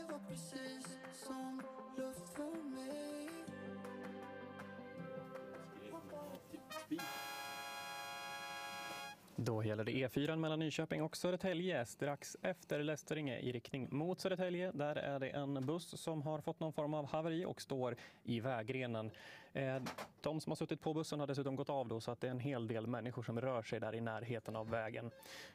Du 0.00 0.12
var 0.12 0.20
precis 0.28 0.98
som 1.12 1.62
luft 1.96 2.34
för 2.34 2.62
mig 2.74 3.28
Då 9.36 9.64
gäller 9.64 9.84
det 9.84 9.92
E4 9.92 10.36
mellan 10.36 10.58
Nyköping 10.58 11.02
och 11.02 11.16
Södertälje 11.16 11.86
strax 11.86 12.36
efter 12.42 12.82
Lästringe 12.82 13.38
i 13.38 13.52
riktning 13.52 13.88
mot 13.90 14.20
Södertälje. 14.20 14.72
Där 14.72 14.96
är 14.96 15.18
det 15.18 15.28
en 15.28 15.66
buss 15.66 16.02
som 16.02 16.22
har 16.22 16.40
fått 16.40 16.60
någon 16.60 16.72
form 16.72 16.94
av 16.94 17.06
haveri 17.06 17.44
och 17.44 17.62
står 17.62 17.96
i 18.24 18.40
vägrenen. 18.40 19.10
Eh, 19.52 19.82
de 20.20 20.40
som 20.40 20.50
har 20.50 20.56
suttit 20.56 20.80
på 20.80 20.94
bussen 20.94 21.20
har 21.20 21.26
dessutom 21.26 21.56
gått 21.56 21.70
av 21.70 21.88
då 21.88 22.00
så 22.00 22.10
att 22.10 22.20
det 22.20 22.26
är 22.26 22.30
en 22.30 22.40
hel 22.40 22.66
del 22.66 22.86
människor 22.86 23.22
som 23.22 23.40
rör 23.40 23.62
sig 23.62 23.80
där 23.80 23.94
i 23.94 24.00
närheten 24.00 24.56
av 24.56 24.70
vägen. 24.70 25.10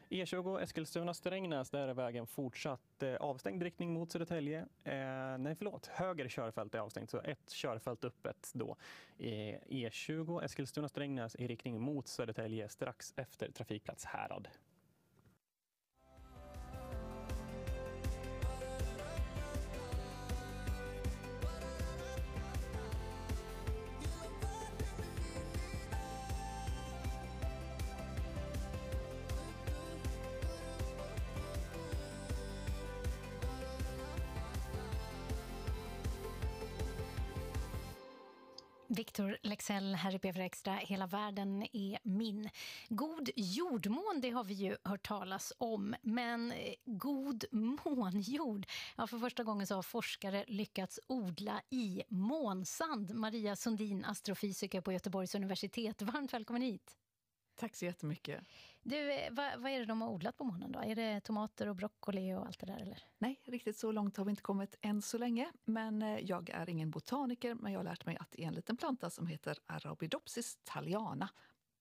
E20 0.10 0.62
Eskilstuna-Strängnäs, 0.62 1.70
där 1.72 1.88
är 1.88 1.94
vägen 1.94 2.28
fortsatt 2.28 3.04
eh, 3.04 3.16
avstängd 3.16 3.62
i 3.62 3.66
riktning 3.66 3.94
mot 3.94 4.12
Södertälje. 4.12 4.60
Eh, 4.84 5.38
nej, 5.38 5.56
förlåt, 5.56 5.88
höger 5.88 6.30
körfält 6.30 6.76
är 6.76 6.80
avstängt 6.80 7.10
så 7.10 7.22
ett 7.22 7.50
körfält 7.50 8.06
öppet 8.06 8.52
då. 8.54 8.76
Eh, 9.18 9.30
e 9.30 9.60
E20 9.70 10.44
Eskilstuna-Strängnäs 10.44 11.36
i 11.36 11.48
riktning 11.48 11.82
mot 11.82 12.08
Södertälje 12.08 12.70
strax 12.70 13.14
efter 13.18 13.52
trafikplats 13.52 14.06
Härad. 14.06 14.48
Axel, 39.66 39.96
här 39.96 40.16
i 40.16 40.20
PFR 40.20 40.40
Extra. 40.40 40.74
Hela 40.74 41.08
världen 41.08 41.68
är 41.74 42.00
min. 42.04 42.50
God 42.90 43.30
jordmån, 43.36 44.20
det 44.22 44.30
har 44.30 44.44
vi 44.44 44.54
ju 44.54 44.78
hört 44.84 45.08
talas 45.08 45.54
om. 45.58 45.96
Men 46.02 46.52
eh, 46.52 46.74
god 46.86 47.46
månjord? 47.52 48.66
Ja, 48.96 49.08
för 49.08 49.20
första 49.20 49.44
gången 49.44 49.68
så 49.68 49.76
har 49.76 49.82
forskare 49.82 50.44
lyckats 50.48 51.00
odla 51.08 51.62
i 51.70 52.04
månsand. 52.10 53.16
Maria 53.16 53.56
Sundin, 53.56 54.06
astrofysiker 54.06 54.82
på 54.82 54.94
Göteborgs 54.94 55.36
universitet. 55.36 56.02
Varmt 56.02 56.34
välkommen 56.34 56.62
hit. 56.62 56.98
Tack 57.56 57.76
så 57.76 57.86
jättemycket. 57.86 58.44
Du, 58.84 59.14
eh, 59.14 59.32
vad, 59.32 59.60
vad 59.60 59.72
är 59.72 59.80
det 59.80 59.86
de 59.86 60.02
har 60.02 60.10
odlat 60.10 60.38
på 60.38 60.44
månen 60.44 60.72
då? 60.72 60.80
Är 60.80 60.96
det 60.96 61.20
tomater 61.22 61.68
och 61.68 61.76
broccoli 61.76 62.34
och 62.34 62.46
allt 62.46 62.60
det 62.60 62.66
där 62.66 62.80
eller? 62.80 63.04
Nej, 63.18 63.42
riktigt 63.46 63.78
så 63.78 63.92
långt 63.92 64.18
har 64.18 64.26
vi 64.26 64.30
inte 64.30 64.42
kommit 64.42 64.76
än 64.82 65.02
så 65.02 65.18
länge. 65.18 65.52
Men 65.66 66.02
eh, 66.02 66.20
jag 66.20 66.50
är 66.50 66.70
ingen 66.70 66.92
botaniker, 66.92 67.56
men 67.56 67.72
jag 67.72 67.80
har 67.80 67.84
lärt 67.84 68.06
mig 68.06 68.18
att 68.20 68.32
det 68.32 68.44
är 68.44 68.48
en 68.48 68.54
liten 68.54 68.78
planta 68.78 69.10
som 69.10 69.28
heter 69.28 69.58
Arabidopsis 69.66 70.58
thaliana, 70.64 71.30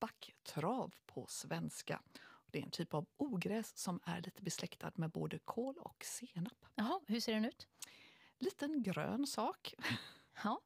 backtrav 0.00 0.94
på 1.06 1.26
svenska. 1.26 2.00
Det 2.46 2.58
är 2.58 2.62
en 2.62 2.70
typ 2.70 2.94
av 2.94 3.06
ogräs 3.16 3.78
som 3.78 4.00
är 4.04 4.20
lite 4.20 4.42
besläktad 4.42 4.92
med 4.94 5.10
både 5.10 5.38
kål 5.38 5.78
och 5.78 6.04
senap. 6.04 6.66
Jaha, 6.74 7.00
hur 7.06 7.20
ser 7.20 7.34
den 7.34 7.44
ut? 7.44 7.68
Liten 8.38 8.82
grön 8.82 9.26
sak. 9.26 9.74
Ja, 10.44 10.60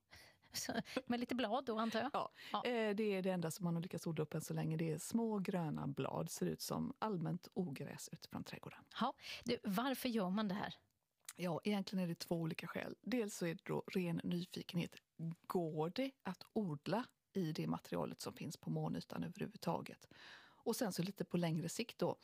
med 1.07 1.21
lite 1.21 1.35
blad 1.35 1.65
då 1.65 1.79
antar 1.79 2.01
jag? 2.01 2.11
Ja, 2.13 2.65
eh, 2.65 2.95
det 2.95 3.03
är 3.03 3.23
det 3.23 3.31
enda 3.31 3.51
som 3.51 3.65
man 3.65 3.75
har 3.75 3.83
lyckats 3.83 4.07
odla 4.07 4.23
upp 4.23 4.35
än 4.35 4.41
så 4.41 4.55
länge. 4.55 4.77
Det 4.77 4.91
är 4.91 4.99
små 4.99 5.39
gröna 5.39 5.87
blad, 5.87 6.31
ser 6.31 6.47
ut 6.47 6.61
som 6.61 6.93
allmänt 6.99 7.49
ogräs 7.55 8.09
ute 8.13 8.29
från 8.29 8.45
trädgården. 8.45 8.81
Ja, 9.01 9.15
du, 9.45 9.59
varför 9.65 10.09
gör 10.09 10.31
man 10.31 10.49
det 10.49 10.55
här? 10.55 10.75
Ja, 11.37 11.61
egentligen 11.65 12.05
är 12.05 12.09
det 12.09 12.15
två 12.15 12.35
olika 12.35 12.67
skäl. 12.67 12.97
Dels 13.03 13.37
så 13.37 13.47
är 13.47 13.55
det 13.55 13.65
då 13.65 13.83
ren 13.87 14.21
nyfikenhet. 14.25 14.97
Går 15.47 15.93
det 15.95 16.11
att 16.23 16.43
odla 16.53 17.05
i 17.33 17.53
det 17.53 17.67
materialet 17.67 18.21
som 18.21 18.33
finns 18.33 18.57
på 18.57 18.71
månytan 18.71 19.25
överhuvudtaget? 19.25 20.09
Och 20.65 20.77
sen 20.77 20.93
så 20.93 21.03
lite 21.03 21.25
på 21.25 21.37
längre 21.37 21.69
sikt 21.69 21.99
då. 21.99 22.19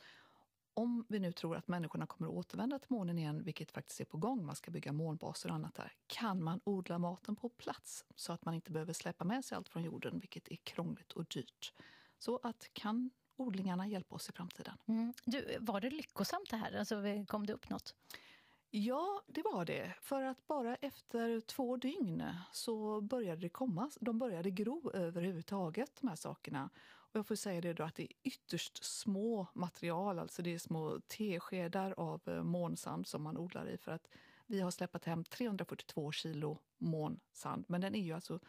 Om 0.75 1.05
vi 1.09 1.19
nu 1.19 1.31
tror 1.31 1.55
att 1.55 1.67
människorna 1.67 2.05
kommer 2.05 2.27
att 2.27 2.33
återvända 2.35 2.79
till 2.79 2.91
månen 2.91 3.17
igen, 3.17 3.43
vilket 3.43 3.71
faktiskt 3.71 4.01
är 4.01 4.05
på 4.05 4.17
gång, 4.17 4.45
man 4.45 4.55
ska 4.55 4.71
bygga 4.71 4.91
månbaser 4.91 5.49
och 5.49 5.55
annat 5.55 5.75
där, 5.75 5.93
kan 6.07 6.43
man 6.43 6.59
odla 6.63 6.99
maten 6.99 7.35
på 7.35 7.49
plats 7.49 8.05
så 8.15 8.33
att 8.33 8.45
man 8.45 8.53
inte 8.53 8.71
behöver 8.71 8.93
släppa 8.93 9.23
med 9.25 9.45
sig 9.45 9.55
allt 9.55 9.69
från 9.69 9.83
jorden, 9.83 10.19
vilket 10.19 10.47
är 10.51 10.55
krångligt 10.55 11.11
och 11.11 11.25
dyrt. 11.25 11.73
Så 12.19 12.39
att 12.43 12.69
kan 12.73 13.09
odlingarna 13.35 13.87
hjälpa 13.87 14.15
oss 14.15 14.29
i 14.29 14.31
framtiden? 14.31 14.77
Mm. 14.85 15.13
Du, 15.25 15.57
var 15.59 15.81
det 15.81 15.89
lyckosamt 15.89 16.49
det 16.49 16.57
här? 16.57 16.79
Alltså, 16.79 17.03
kom 17.27 17.45
det 17.45 17.53
upp 17.53 17.69
något? 17.69 17.95
Ja, 18.69 19.21
det 19.27 19.41
var 19.41 19.65
det. 19.65 19.93
För 20.01 20.23
att 20.23 20.47
bara 20.47 20.75
efter 20.75 21.39
två 21.39 21.77
dygn 21.77 22.23
så 22.51 23.01
började 23.01 23.41
det 23.41 23.49
komma. 23.49 23.91
De 23.99 24.19
började 24.19 24.51
gro 24.51 24.91
överhuvudtaget, 24.93 25.91
de 26.01 26.07
här 26.07 26.15
sakerna. 26.15 26.69
Och 27.15 27.19
jag 27.19 27.27
får 27.27 27.35
säga 27.35 27.61
det 27.61 27.73
då 27.73 27.83
att 27.83 27.95
det 27.95 28.03
är 28.03 28.17
ytterst 28.23 28.83
små 28.83 29.47
material, 29.53 30.19
alltså 30.19 30.41
det 30.41 30.53
är 30.53 30.59
små 30.59 30.99
teskedar 31.07 31.93
av 31.97 32.21
eh, 32.25 32.43
månsand 32.43 33.07
som 33.07 33.23
man 33.23 33.37
odlar 33.37 33.69
i. 33.69 33.77
För 33.77 33.91
att 33.91 34.07
vi 34.45 34.61
har 34.61 34.71
släppt 34.71 35.05
hem 35.05 35.23
342 35.23 36.11
kilo 36.11 36.59
månsand, 36.77 37.65
men 37.67 37.81
den 37.81 37.95
är 37.95 38.01
ju 38.01 38.13
alltså 38.13 38.39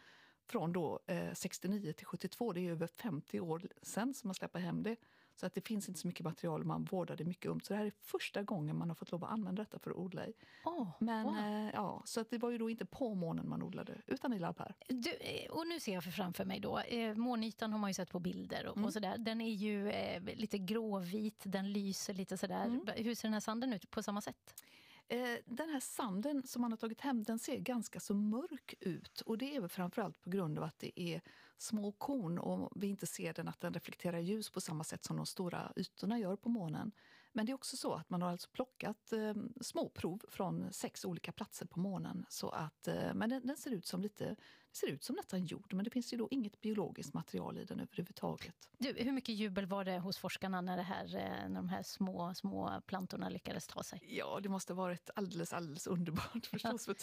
från 0.45 0.73
då 0.73 0.99
eh, 1.07 1.33
69 1.33 1.93
till 1.93 2.05
72, 2.05 2.53
det 2.53 2.67
är 2.67 2.71
över 2.71 2.87
50 2.87 3.39
år 3.39 3.61
sedan 3.81 4.13
som 4.13 4.27
man 4.27 4.35
släpper 4.35 4.59
hem 4.59 4.83
det. 4.83 4.95
Så 5.39 5.45
att 5.45 5.53
det 5.53 5.67
finns 5.67 5.87
inte 5.87 5.99
så 5.99 6.07
mycket 6.07 6.23
material 6.23 6.61
och 6.61 6.67
man 6.67 6.83
vårdar 6.83 7.15
det 7.15 7.23
mycket 7.25 7.51
ömt. 7.51 7.65
Så 7.65 7.73
det 7.73 7.77
här 7.77 7.85
är 7.85 7.91
första 8.01 8.43
gången 8.43 8.77
man 8.77 8.89
har 8.89 8.95
fått 8.95 9.11
lov 9.11 9.23
att 9.23 9.31
använda 9.31 9.61
detta 9.63 9.79
för 9.79 9.91
att 9.91 9.97
odla 9.97 10.27
i. 10.27 10.33
Oh, 10.65 10.89
Men 10.99 11.25
wow. 11.25 11.37
eh, 11.37 11.69
ja, 11.73 12.01
så 12.05 12.21
att 12.21 12.29
det 12.29 12.37
var 12.37 12.49
ju 12.49 12.57
då 12.57 12.69
inte 12.69 12.85
på 12.85 13.13
månen 13.15 13.49
man 13.49 13.63
odlade, 13.63 14.01
utan 14.07 14.33
i 14.33 14.39
labb 14.39 14.59
här. 14.59 14.75
Du, 14.87 15.11
eh, 15.11 15.51
och 15.51 15.67
nu 15.67 15.79
ser 15.79 15.93
jag 15.93 16.03
för 16.03 16.11
framför 16.11 16.45
mig 16.45 16.59
då, 16.59 16.79
eh, 16.79 17.15
månytan 17.15 17.71
har 17.71 17.79
man 17.79 17.89
ju 17.89 17.93
sett 17.93 18.09
på 18.11 18.19
bilder 18.19 18.65
och, 18.67 18.77
Mm. 18.77 18.85
och 18.85 18.93
sådär. 18.93 19.17
Den 19.17 19.41
är 19.41 19.53
ju 19.53 19.89
eh, 19.89 20.23
lite 20.23 20.57
gråvit, 20.57 21.41
den 21.45 21.71
lyser 21.71 22.13
lite 22.13 22.37
sådär. 22.37 22.65
Mm. 22.65 22.87
Hur 22.95 23.15
ser 23.15 23.27
den 23.27 23.33
här 23.33 23.39
sanden 23.39 23.73
ut 23.73 23.89
på 23.91 24.03
samma 24.03 24.21
sätt? 24.21 24.63
Eh, 25.09 25.19
Den 25.45 25.69
här 25.69 25.79
sanden 25.79 26.43
som 26.47 26.61
man 26.61 26.71
har 26.71 26.77
tagit 26.77 27.01
hem 27.01 27.23
den 27.23 27.39
ser 27.39 27.57
ganska 27.57 27.99
så 27.99 28.13
mörk 28.13 28.73
ut. 28.79 29.21
Och 29.21 29.37
Det 29.37 29.55
är 29.55 29.59
väl 29.59 29.69
framförallt 29.69 30.21
på 30.21 30.29
grund 30.29 30.57
av 30.57 30.63
att 30.63 30.79
det 30.79 30.99
är 31.01 31.21
små 31.57 31.91
korn 31.91 32.39
och 32.39 32.71
vi 32.75 32.87
inte 32.87 33.07
ser 33.07 33.33
den 33.33 33.47
att 33.47 33.59
den 33.59 33.73
reflekterar 33.73 34.19
ljus 34.19 34.49
på 34.49 34.61
samma 34.61 34.83
sätt 34.83 35.03
som 35.03 35.17
de 35.17 35.25
stora 35.25 35.71
ytorna 35.75 36.19
gör 36.19 36.35
på 36.35 36.49
månen. 36.49 36.91
Men 37.37 37.45
det 37.45 37.51
är 37.51 37.53
också 37.53 37.77
så 37.77 37.93
att 37.93 38.09
man 38.09 38.21
har 38.21 38.31
alltså 38.31 38.49
plockat 38.49 39.13
eh, 39.13 39.33
små 39.61 39.89
prov 39.89 40.21
från 40.29 40.73
sex 40.73 41.05
olika 41.05 41.31
platser 41.31 41.65
på 41.65 41.79
månen. 41.79 42.25
Så 42.29 42.49
att, 42.49 42.87
eh, 42.87 43.13
men 43.13 43.29
den, 43.29 43.47
den 43.47 43.57
ser 43.57 43.71
ut 43.71 43.85
som 43.85 44.01
lite, 44.01 44.25
det 44.71 44.77
ser 44.77 44.87
ut 44.87 45.03
som 45.03 45.15
nästan 45.15 45.45
jord, 45.45 45.73
men 45.73 45.83
det 45.83 45.89
finns 45.89 46.13
ju 46.13 46.17
då 46.17 46.27
inget 46.31 46.61
biologiskt 46.61 47.13
material 47.13 47.57
i 47.57 47.65
den 47.65 47.79
överhuvudtaget. 47.79 48.69
Du, 48.77 48.93
hur 48.97 49.11
mycket 49.11 49.35
jubel 49.35 49.65
var 49.65 49.85
det 49.85 49.99
hos 49.99 50.17
forskarna 50.17 50.61
när, 50.61 50.77
det 50.77 50.83
här, 50.83 51.15
eh, 51.15 51.49
när 51.49 51.55
de 51.55 51.69
här 51.69 51.83
små, 51.83 52.33
små 52.33 52.81
plantorna 52.85 53.29
lyckades 53.29 53.67
ta 53.67 53.83
sig? 53.83 54.01
Ja, 54.07 54.39
det 54.43 54.49
måste 54.49 54.73
ha 54.73 54.83
varit 54.83 55.09
alldeles, 55.15 55.53
alldeles 55.53 55.87
underbart 55.87 56.45
förstås. 56.45 56.85
För 56.85 56.95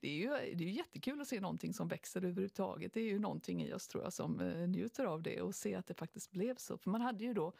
Det 0.00 0.08
är, 0.08 0.16
ju, 0.16 0.54
det 0.54 0.64
är 0.64 0.68
jättekul 0.68 1.20
att 1.20 1.28
se 1.28 1.40
någonting 1.40 1.74
som 1.74 1.88
växer 1.88 2.24
överhuvudtaget. 2.24 2.92
Det 2.92 3.00
är 3.00 3.08
ju 3.08 3.18
någonting 3.18 3.62
i 3.62 3.72
oss 3.72 3.88
tror 3.88 4.04
jag 4.04 4.12
som 4.12 4.40
eh, 4.40 4.68
njuter 4.68 5.04
av 5.04 5.22
det 5.22 5.40
och 5.40 5.54
se 5.54 5.74
att 5.74 5.86
det 5.86 5.94
faktiskt 5.94 6.30
blev 6.30 6.56
så. 6.56 6.78
För 6.78 6.90
man 6.90 7.00
hade 7.00 7.24
ju 7.24 7.34
då 7.34 7.52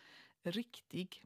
riktig 0.42 1.22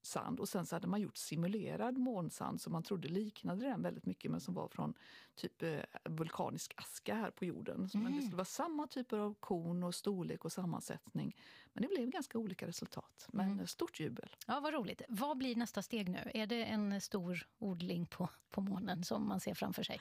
månsand 0.00 0.40
och 0.40 0.48
sen 0.48 0.66
så 0.66 0.76
hade 0.76 0.86
man 0.86 1.00
gjort 1.00 1.16
simulerad 1.16 1.98
månsand 1.98 2.60
som 2.60 2.72
man 2.72 2.82
trodde 2.82 3.08
liknade 3.08 3.64
den 3.64 3.82
väldigt 3.82 4.06
mycket 4.06 4.30
men 4.30 4.40
som 4.40 4.54
var 4.54 4.68
från 4.68 4.94
typ 5.34 5.62
eh, 5.62 5.80
vulkanisk 6.04 6.74
aska 6.76 7.14
här 7.14 7.30
på 7.30 7.44
jorden. 7.44 7.88
Så 7.88 7.98
Men 7.98 8.04
det 8.06 8.10
Mm. 8.12 8.22
skulle 8.22 8.36
vara 8.36 8.44
samma 8.44 8.86
typer 8.86 9.18
av 9.18 9.34
korn 9.40 9.82
och 9.84 9.94
storlek 9.94 10.44
och 10.44 10.52
sammansättning. 10.52 11.36
Men 11.72 11.82
det 11.82 11.88
blev 11.88 12.10
ganska 12.10 12.38
olika 12.38 12.66
resultat. 12.66 13.28
Men 13.32 13.50
Mm. 13.50 13.66
stort 13.66 14.00
jubel. 14.00 14.36
Ja, 14.46 14.60
vad 14.60 14.74
roligt. 14.74 15.02
Vad 15.08 15.36
blir 15.38 15.56
nästa 15.56 15.82
steg 15.82 16.08
nu? 16.08 16.30
Är 16.34 16.46
det 16.46 16.64
en 16.64 17.00
stor 17.00 17.46
odling 17.58 18.06
på, 18.06 18.28
på 18.50 18.60
månen 18.60 19.04
som 19.04 19.28
man 19.28 19.40
ser 19.40 19.54
framför 19.54 19.82
sig? 19.82 20.00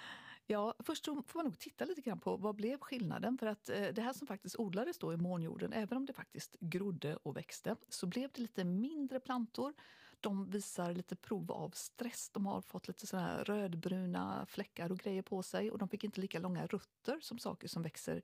Ja, 0.51 0.73
först 0.79 1.05
så 1.05 1.23
får 1.27 1.39
man 1.39 1.45
nog 1.45 1.59
titta 1.59 1.85
lite 1.85 2.01
grann 2.01 2.19
på 2.19 2.37
vad 2.37 2.55
blev 2.55 2.79
skillnaden. 2.79 3.37
För 3.37 3.47
att 3.47 3.69
eh, 3.69 3.87
det 3.87 4.01
här 4.01 4.13
som 4.13 4.27
faktiskt 4.27 4.59
odlades 4.59 4.97
då 4.97 5.13
i 5.13 5.17
månjorden, 5.17 5.73
även 5.73 5.97
om 5.97 6.05
det 6.05 6.13
faktiskt 6.13 6.55
grodde 6.59 7.15
och 7.15 7.37
växte, 7.37 7.75
så 7.89 8.07
blev 8.07 8.29
det 8.33 8.41
lite 8.41 8.63
mindre 8.63 9.19
plantor. 9.19 9.73
De 10.19 10.49
visar 10.49 10.93
lite 10.93 11.15
prov 11.15 11.51
av 11.51 11.69
stress. 11.69 12.29
De 12.29 12.45
har 12.45 12.61
fått 12.61 12.87
lite 12.87 13.07
sådana 13.07 13.27
här 13.27 13.43
rödbruna 13.43 14.45
fläckar 14.49 14.91
och 14.91 14.99
grejer 14.99 15.21
på 15.21 15.43
sig 15.43 15.71
och 15.71 15.77
de 15.77 15.89
fick 15.89 16.03
inte 16.03 16.21
lika 16.21 16.39
långa 16.39 16.65
rötter 16.65 17.19
som 17.21 17.39
saker 17.39 17.67
som 17.67 17.83
växer 17.83 18.21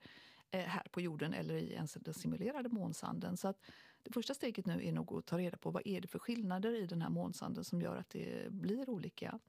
eh, 0.52 0.66
här 0.66 0.84
på 0.92 1.02
jorden 1.02 1.34
eller 1.34 1.56
i 1.56 1.74
ens 1.74 1.94
den 1.94 2.14
simulerade 2.14 2.70
månsanden. 2.70 3.38
Så 3.38 3.48
att 3.48 3.62
det 4.04 4.14
första 4.14 4.34
steget 4.34 4.66
nu 4.66 4.86
är 4.86 4.92
nog 4.92 5.14
att 5.14 5.26
ta 5.26 5.38
reda 5.38 5.58
på 5.58 5.72
vad 5.72 5.82
är 5.86 6.02
det 6.02 6.08
för 6.08 6.20
skillnader 6.20 6.76
i 6.76 6.86
den 6.86 7.02
här 7.02 7.10
månsanden 7.10 7.64
som 7.64 7.82
gör 7.82 7.96
att 7.96 8.10
det 8.10 8.52
blir 8.52 8.90
olika. 8.90 9.40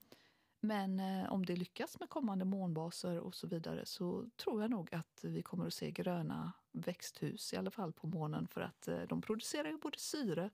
Men 0.59 0.99
eh, 0.99 1.31
om 1.31 1.45
det 1.45 1.55
lyckas 1.55 1.99
med 1.99 2.09
kommande 2.09 2.45
månbaser 2.45 3.19
och 3.19 3.35
så 3.35 3.47
vidare 3.47 3.85
så 3.85 4.29
tror 4.43 4.61
jag 4.61 4.71
nog 4.71 4.95
att 4.95 5.19
vi 5.23 5.41
kommer 5.41 5.67
att 5.67 5.73
se 5.73 5.91
gröna 5.91 6.51
växthus 6.71 7.53
i 7.53 7.57
alla 7.57 7.71
fall 7.71 7.93
på 7.93 8.07
månen 8.07 8.47
för 8.47 8.61
att 8.61 8.87
eh, 8.87 9.01
de 9.01 9.21
producerar 9.21 9.69
ju 9.69 9.77
både 9.77 9.99
syre 9.99 10.49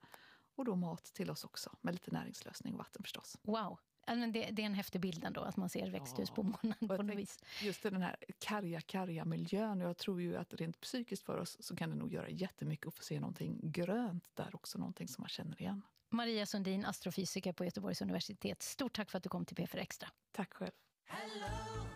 och 0.56 0.66
då 0.66 0.76
mat 0.76 1.04
till 1.04 1.32
oss 1.32 1.44
också 1.44 1.78
med 1.82 1.94
lite 1.94 2.12
näringslösning 2.12 2.74
och 2.74 2.80
vatten 2.80 3.04
förstås. 3.04 3.38
Wow! 3.42 3.80
Ja, 4.06 4.16
Det, 4.16 4.50
det 4.52 4.62
är 4.62 4.66
en 4.66 4.74
häftig 4.74 5.02
bild 5.02 5.24
ändå, 5.24 5.42
att 5.42 5.58
man 5.58 5.70
ser 5.70 5.90
växthus 5.90 6.30
på 6.30 6.44
månen 6.44 6.98
på 6.98 7.04
något 7.04 7.18
vis. 7.18 7.44
Just 7.62 7.84
den 7.84 8.02
här 8.02 8.16
karga, 8.40 8.82
karga 8.82 9.26
miljön. 9.26 9.80
Jag 9.80 9.98
tror 9.98 10.22
ju 10.22 10.36
att 10.36 10.54
rent 10.54 10.82
psykiskt 10.82 11.24
för 11.24 11.38
oss 11.38 11.58
så 11.60 11.76
kan 11.76 11.90
det 11.90 11.96
nog 11.96 12.14
göra 12.14 12.30
jättemycket 12.30 12.88
att 12.88 12.94
få 12.94 13.04
se 13.04 13.20
någonting 13.20 13.60
grönt 13.64 14.24
där 14.34 14.56
också, 14.56 14.78
någonting 14.80 15.08
som 15.08 15.22
man 15.22 15.30
känner 15.30 15.62
igen. 15.62 15.82
Maria 16.14 16.46
Sundin, 16.46 16.86
astrofysiker 16.86 17.54
på 17.54 17.66
Göteborgs 17.66 18.02
universitet. 18.02 18.62
Stort 18.62 18.96
tack 18.96 19.12
för 19.12 19.18
att 19.18 19.24
du 19.24 19.30
kom 19.30 19.46
till 19.46 19.58
P4 19.58 19.78
Extra. 19.78 20.10
Tack 20.32 20.54
själv. 20.54 20.72
I 21.10 21.93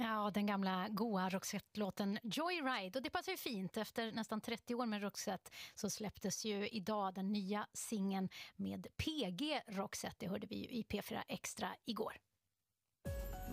Ja, 0.00 0.30
den 0.34 0.46
gamla 0.46 0.88
goa 0.88 1.28
Roxette-låten 1.28 2.18
Joyride. 2.22 2.98
Och 2.98 3.02
det 3.02 3.10
passar 3.10 3.32
ju 3.32 3.38
fint. 3.38 3.76
Efter 3.76 4.12
nästan 4.12 4.40
30 4.40 4.74
år 4.74 4.86
med 4.86 5.02
Roxette 5.02 5.50
så 5.74 5.90
släpptes 5.90 6.44
ju 6.44 6.68
idag 6.68 7.14
den 7.14 7.32
nya 7.32 7.66
singeln 7.72 8.28
med 8.56 8.86
PG 8.96 9.60
Roxette. 9.68 10.16
Det 10.18 10.28
hörde 10.28 10.46
vi 10.46 10.56
ju 10.56 10.64
i 10.64 10.82
P4 10.82 11.22
Extra 11.28 11.68
igår. 11.84 12.12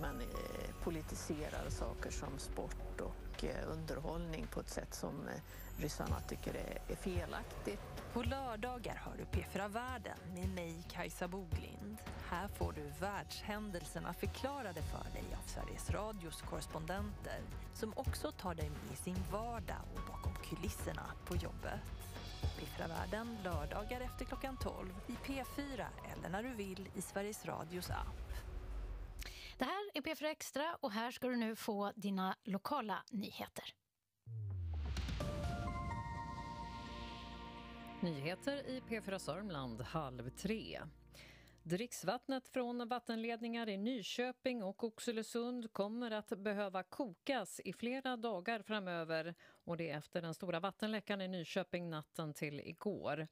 Man 0.02 0.22
eh, 0.22 0.84
politiserar 0.84 1.70
saker 1.70 2.12
som 2.12 2.40
sport 2.40 3.02
och 3.02 3.44
eh, 3.44 3.72
underhållning 3.72 4.48
på 4.48 4.60
ett 4.60 4.70
sätt 4.70 4.94
som 4.94 5.28
eh, 5.28 5.82
ryssarna 5.82 6.20
tycker 6.20 6.54
är, 6.54 6.82
är 6.92 6.96
felaktigt. 6.96 8.04
På 8.14 8.24
lördagar 8.24 8.96
har 8.96 9.14
du 9.18 9.24
P4 9.24 9.70
Världen 9.70 10.18
med 10.34 10.50
mig, 10.50 10.84
Kajsa 10.90 11.28
Boglind. 11.28 11.98
Här 12.36 12.48
får 12.48 12.72
du 12.74 12.92
världshändelserna 13.00 14.14
förklarade 14.14 14.82
för 14.82 15.12
dig 15.14 15.24
av 15.38 15.48
Sveriges 15.48 15.90
Radios 15.90 16.42
korrespondenter 16.42 17.42
som 17.74 17.94
också 17.96 18.32
tar 18.32 18.56
dig 18.56 18.70
med 18.70 18.94
i 18.94 18.96
sin 18.96 19.18
vardag 19.32 19.82
och 19.96 20.02
bakom 20.08 20.36
kulisserna 20.36 21.12
på 21.26 21.36
jobbet. 21.36 21.80
P4 22.42 22.88
Världen 22.88 23.38
lördagar 23.44 24.02
efter 24.02 24.26
klockan 24.26 24.58
12 24.58 24.94
i 25.08 25.12
P4 25.12 25.86
eller 26.14 26.30
när 26.30 26.44
du 26.44 26.54
vill 26.54 26.90
i 26.96 27.02
Sveriges 27.02 27.46
Radios 27.46 27.90
app. 27.90 28.34
Det 29.58 29.66
här 29.66 29.90
är 29.94 30.02
P4 30.02 30.26
Extra 30.26 30.78
och 30.82 30.92
här 30.92 31.12
ska 31.12 31.28
du 31.28 31.36
nu 31.36 31.56
få 31.56 31.92
dina 31.96 32.36
lokala 32.44 33.04
nyheter. 33.12 33.66
Nyheter 38.02 38.68
i 38.68 38.82
P4 38.90 39.18
Sörmland 39.18 39.82
halv 39.82 40.30
tre. 40.30 40.82
Dricksvattnet 41.68 42.48
från 42.48 42.88
vattenledningar 42.88 43.70
i 43.70 43.78
Nyköping 43.78 44.64
och 44.64 44.84
Oxelösund 44.84 45.74
kommer 45.74 46.12
att 46.12 46.30
behöva 46.30 46.84
kokas 46.84 47.62
i 47.66 47.74
flera 47.74 48.18
dagar 48.18 48.62
framöver 48.62 49.36
och 49.64 49.78
det 49.78 49.90
efter 49.90 50.22
den 50.22 50.34
stora 50.34 50.60
vattenläckan 50.60 51.22
i 51.22 51.28
Nyköping 51.28 51.90
natten 51.90 52.34
till 52.34 52.60
igår. 52.60 53.28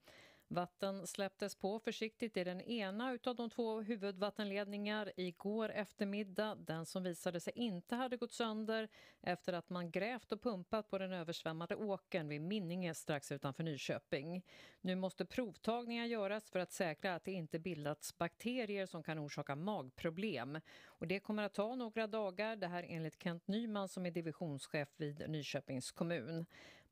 Vatten 0.53 1.07
släpptes 1.07 1.55
på 1.55 1.80
försiktigt 1.80 2.38
i 2.38 2.43
den 2.43 2.61
ena 2.61 3.17
av 3.23 3.35
de 3.35 3.49
två 3.49 3.81
huvudvattenledningar 3.81 5.11
igår 5.17 5.69
eftermiddag. 5.69 6.55
Den 6.55 6.85
som 6.85 7.03
visade 7.03 7.39
sig 7.39 7.53
inte 7.55 7.95
hade 7.95 8.17
gått 8.17 8.34
sönder 8.34 8.88
efter 9.21 9.53
att 9.53 9.69
man 9.69 9.91
grävt 9.91 10.31
och 10.31 10.41
pumpat 10.41 10.89
på 10.89 10.97
den 10.97 11.13
översvämmade 11.13 11.75
åkern 11.75 12.27
vid 12.27 12.41
Minninge 12.41 12.93
strax 12.93 13.31
utanför 13.31 13.63
Nyköping. 13.63 14.45
Nu 14.81 14.95
måste 14.95 15.25
provtagningar 15.25 16.05
göras 16.05 16.49
för 16.49 16.59
att 16.59 16.71
säkra 16.71 17.15
att 17.15 17.25
det 17.25 17.31
inte 17.31 17.59
bildats 17.59 18.17
bakterier 18.17 18.85
som 18.85 19.03
kan 19.03 19.19
orsaka 19.19 19.55
magproblem. 19.55 20.59
Och 20.85 21.07
det 21.07 21.19
kommer 21.19 21.43
att 21.43 21.53
ta 21.53 21.75
några 21.75 22.07
dagar, 22.07 22.55
det 22.55 22.67
här 22.67 22.85
enligt 22.89 23.23
Kent 23.23 23.47
Nyman 23.47 23.89
som 23.89 24.05
är 24.05 24.11
divisionschef 24.11 24.89
vid 24.97 25.30
Nyköpings 25.30 25.91
kommun. 25.91 26.45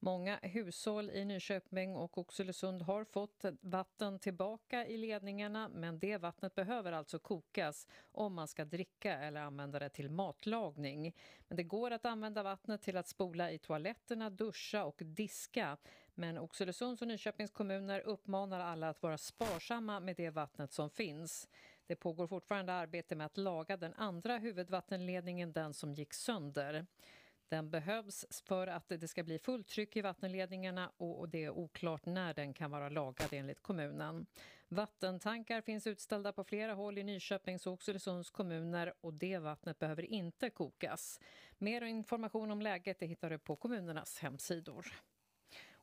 Många 0.03 0.39
hushåll 0.41 1.09
i 1.09 1.25
Nyköping 1.25 1.95
och 1.95 2.17
Oxelösund 2.17 2.81
har 2.81 3.03
fått 3.03 3.45
vatten 3.61 4.19
tillbaka 4.19 4.87
i 4.87 4.97
ledningarna 4.97 5.69
men 5.69 5.99
det 5.99 6.17
vattnet 6.17 6.55
behöver 6.55 6.91
alltså 6.91 7.19
kokas 7.19 7.87
om 8.11 8.33
man 8.33 8.47
ska 8.47 8.65
dricka 8.65 9.13
eller 9.13 9.41
använda 9.41 9.79
det 9.79 9.89
till 9.89 10.09
matlagning. 10.09 11.15
Men 11.47 11.57
det 11.57 11.63
går 11.63 11.91
att 11.91 12.05
använda 12.05 12.43
vattnet 12.43 12.81
till 12.81 12.97
att 12.97 13.07
spola 13.07 13.51
i 13.51 13.57
toaletterna, 13.57 14.29
duscha 14.29 14.85
och 14.85 15.01
diska. 15.05 15.77
Men 16.13 16.37
Oxelösunds 16.37 17.01
och 17.01 17.07
Nyköpings 17.07 17.51
kommuner 17.51 17.99
uppmanar 17.99 18.59
alla 18.59 18.89
att 18.89 19.03
vara 19.03 19.17
sparsamma 19.17 19.99
med 19.99 20.15
det 20.15 20.29
vattnet 20.29 20.71
som 20.71 20.89
finns. 20.89 21.49
Det 21.87 21.95
pågår 21.95 22.27
fortfarande 22.27 22.73
arbete 22.73 23.15
med 23.15 23.25
att 23.25 23.37
laga 23.37 23.77
den 23.77 23.93
andra 23.93 24.37
huvudvattenledningen, 24.37 25.53
den 25.53 25.73
som 25.73 25.93
gick 25.93 26.13
sönder. 26.13 26.85
Den 27.51 27.69
behövs 27.69 28.41
för 28.45 28.67
att 28.67 28.89
det 28.89 29.07
ska 29.07 29.23
bli 29.23 29.39
fullt 29.39 29.67
tryck 29.67 29.95
i 29.97 30.01
vattenledningarna 30.01 30.91
och 30.97 31.29
det 31.29 31.43
är 31.43 31.49
oklart 31.49 32.05
när 32.05 32.33
den 32.33 32.53
kan 32.53 32.71
vara 32.71 32.89
lagad 32.89 33.33
enligt 33.33 33.61
kommunen. 33.61 34.25
Vattentankar 34.67 35.61
finns 35.61 35.87
utställda 35.87 36.33
på 36.33 36.43
flera 36.43 36.73
håll 36.73 36.97
i 36.97 37.03
Nyköpings 37.03 37.67
och 37.67 37.73
Oxelösunds 37.73 38.29
kommuner 38.29 38.93
och 39.01 39.13
det 39.13 39.37
vattnet 39.37 39.79
behöver 39.79 40.03
inte 40.03 40.49
kokas. 40.49 41.19
Mer 41.57 41.81
information 41.81 42.51
om 42.51 42.61
läget 42.61 42.99
det 42.99 43.05
hittar 43.05 43.29
du 43.29 43.39
på 43.39 43.55
kommunernas 43.55 44.19
hemsidor. 44.19 44.85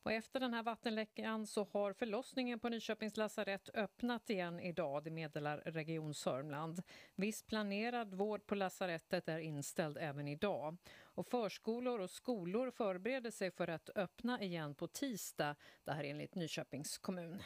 Och 0.03 0.13
efter 0.13 0.41
den 0.41 0.55
här 0.55 0.63
vattenläckan 0.63 1.47
så 1.47 1.69
har 1.73 1.93
förlossningen 1.93 2.59
på 2.59 2.69
Nyköpings 2.69 3.17
lasarett 3.17 3.69
öppnat 3.75 4.31
igen 4.31 4.61
idag, 4.61 5.05
det 5.05 5.11
meddelar 5.11 5.59
Region 5.59 6.15
Sörmland. 6.15 6.83
Viss 7.15 7.43
planerad 7.43 8.15
vård 8.15 8.47
på 8.47 8.55
lasarettet 8.55 9.29
är 9.29 9.39
inställd 9.39 9.99
även 10.01 10.29
idag. 10.29 10.77
Och 11.19 11.27
förskolor 11.27 12.01
och 12.01 12.11
skolor 12.11 12.71
förbereder 12.71 13.31
sig 13.31 13.51
för 13.51 13.69
att 13.69 13.91
öppna 13.95 14.43
igen 14.43 14.75
på 14.75 14.87
tisdag, 14.87 15.57
det 15.85 15.93
här 15.93 16.05
enligt 16.05 16.35
Nyköpings 16.35 16.99
kommun. 16.99 17.43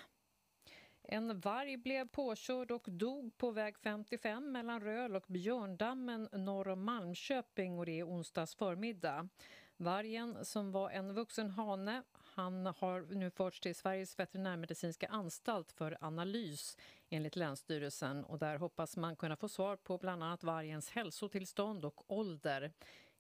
En 1.03 1.41
varg 1.41 1.77
blev 1.77 2.09
påkörd 2.09 2.71
och 2.71 2.89
dog 2.91 3.39
på 3.39 3.51
väg 3.51 3.79
55 3.79 4.53
mellan 4.53 4.81
Röl 4.81 5.17
och 5.17 5.25
Björndammen 5.29 6.29
norr 6.33 6.69
om 6.69 6.85
Malmköping 6.85 7.79
och 7.79 7.87
det 7.87 8.01
är 8.01 8.09
onsdags 8.09 8.55
förmiddag. 8.55 9.29
Vargen 9.77 10.45
som 10.45 10.73
var 10.73 10.91
en 10.91 11.15
vuxen 11.15 11.51
hane, 11.51 12.03
han 12.13 12.67
har 12.67 13.15
nu 13.15 13.31
förts 13.31 13.61
till 13.61 13.75
Sveriges 13.75 14.19
veterinärmedicinska 14.19 15.07
anstalt 15.07 15.73
för 15.73 15.99
analys 16.01 16.77
enligt 17.09 17.37
Länsstyrelsen 17.37 18.25
och 18.25 18.39
där 18.39 18.57
hoppas 18.57 18.97
man 18.97 19.17
kunna 19.17 19.37
få 19.37 19.49
svar 19.49 19.77
på 19.77 19.99
bland 19.99 20.23
annat 20.23 20.45
vargens 20.45 20.91
hälsotillstånd 20.91 21.85
och 21.85 22.13
ålder. 22.13 22.73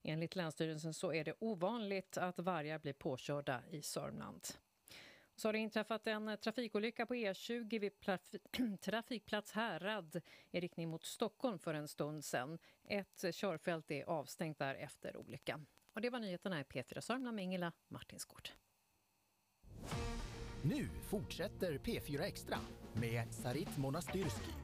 Enligt 0.02 0.36
Länsstyrelsen 0.36 0.94
så 0.94 1.12
är 1.12 1.24
det 1.24 1.34
ovanligt 1.38 2.18
att 2.18 2.38
vargar 2.38 2.78
blir 2.78 2.92
påkörda 2.92 3.62
i 3.70 3.82
Sörmland. 3.82 4.46
Så 5.36 5.48
har 5.48 5.52
det 5.52 5.58
inträffat 5.58 6.06
en 6.06 6.36
trafikolycka 6.38 7.06
på 7.06 7.14
E20 7.14 7.78
vid 7.78 7.92
trafikplats 8.80 9.52
Härad 9.52 10.20
i 10.50 10.60
riktning 10.60 10.88
mot 10.88 11.04
Stockholm 11.04 11.58
för 11.58 11.74
en 11.74 11.88
stund 11.88 12.24
sedan. 12.24 12.58
Ett 12.88 13.34
körfält 13.34 13.90
är 13.90 14.04
avstängt 14.04 14.58
där 14.58 14.74
efter 14.74 15.16
olyckan. 15.16 15.66
Och 15.94 16.00
det 16.00 16.10
var 16.10 16.20
nyheterna 16.20 16.60
i 16.60 16.62
P4 16.62 17.00
Sörmland 17.00 17.34
med 17.34 17.44
Ingela 17.44 17.72
Martinsgård. 17.88 18.48
Nu 20.62 20.88
fortsätter 21.02 21.78
P4 21.78 22.20
Extra 22.20 22.58
med 22.92 23.34
Sarit 23.34 23.76
Monastyrski. 23.76 24.61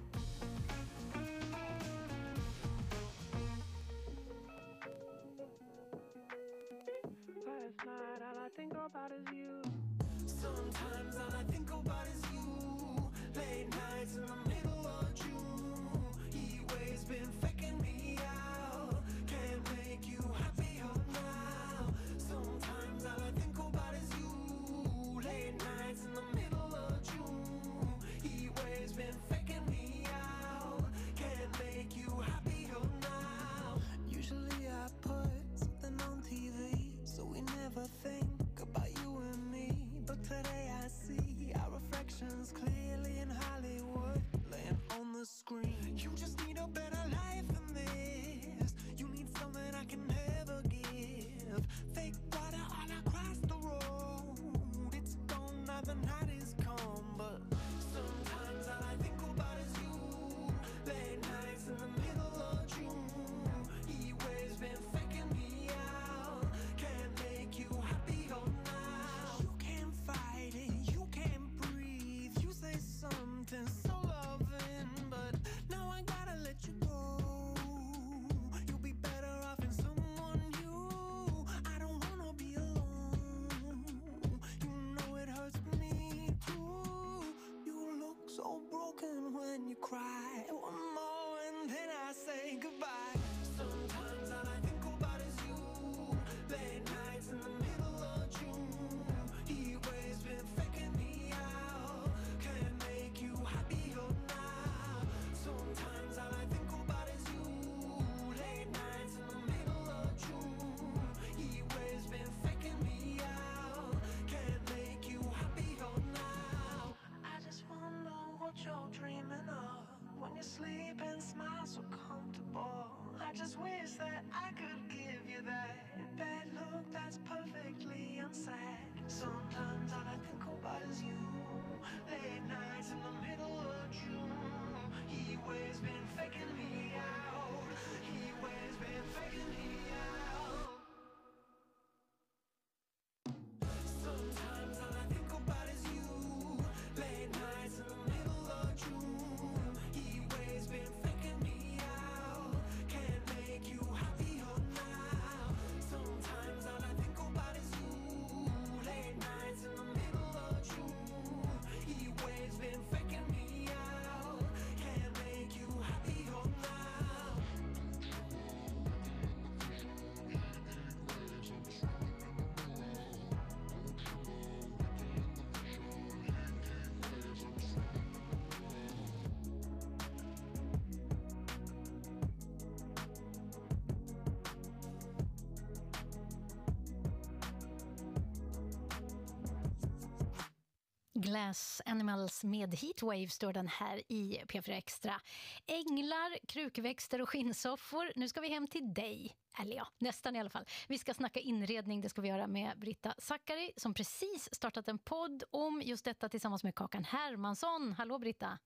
Glass 191.20 191.82
Animals 191.86 192.44
med 192.44 192.74
Heatwave 192.74 193.28
står 193.28 193.52
den 193.52 193.68
här 193.68 194.02
i 194.12 194.42
P4 194.46 194.72
Extra. 194.72 195.20
Änglar, 195.66 196.46
krukväxter 196.46 197.20
och 197.20 197.28
skinnsoffor. 197.28 198.12
Nu 198.16 198.28
ska 198.28 198.40
vi 198.40 198.48
hem 198.48 198.66
till 198.66 198.94
dig. 198.94 199.36
Eller 199.60 199.76
ja, 199.76 199.88
nästan 199.98 200.36
i 200.36 200.40
alla 200.40 200.50
fall. 200.50 200.64
Vi 200.88 200.98
ska 200.98 201.14
snacka 201.14 201.40
inredning. 201.40 202.00
Det 202.00 202.08
ska 202.08 202.20
vi 202.20 202.28
göra 202.28 202.46
med 202.46 202.78
Britta 202.78 203.14
Zackari 203.18 203.72
som 203.76 203.94
precis 203.94 204.48
startat 204.54 204.88
en 204.88 204.98
podd 204.98 205.44
om 205.50 205.82
just 205.82 206.04
detta 206.04 206.28
tillsammans 206.28 206.64
med 206.64 206.74
Kakan 206.74 207.04
Hermansson. 207.04 207.92
Hallå 207.92 208.18
Britta! 208.18 208.58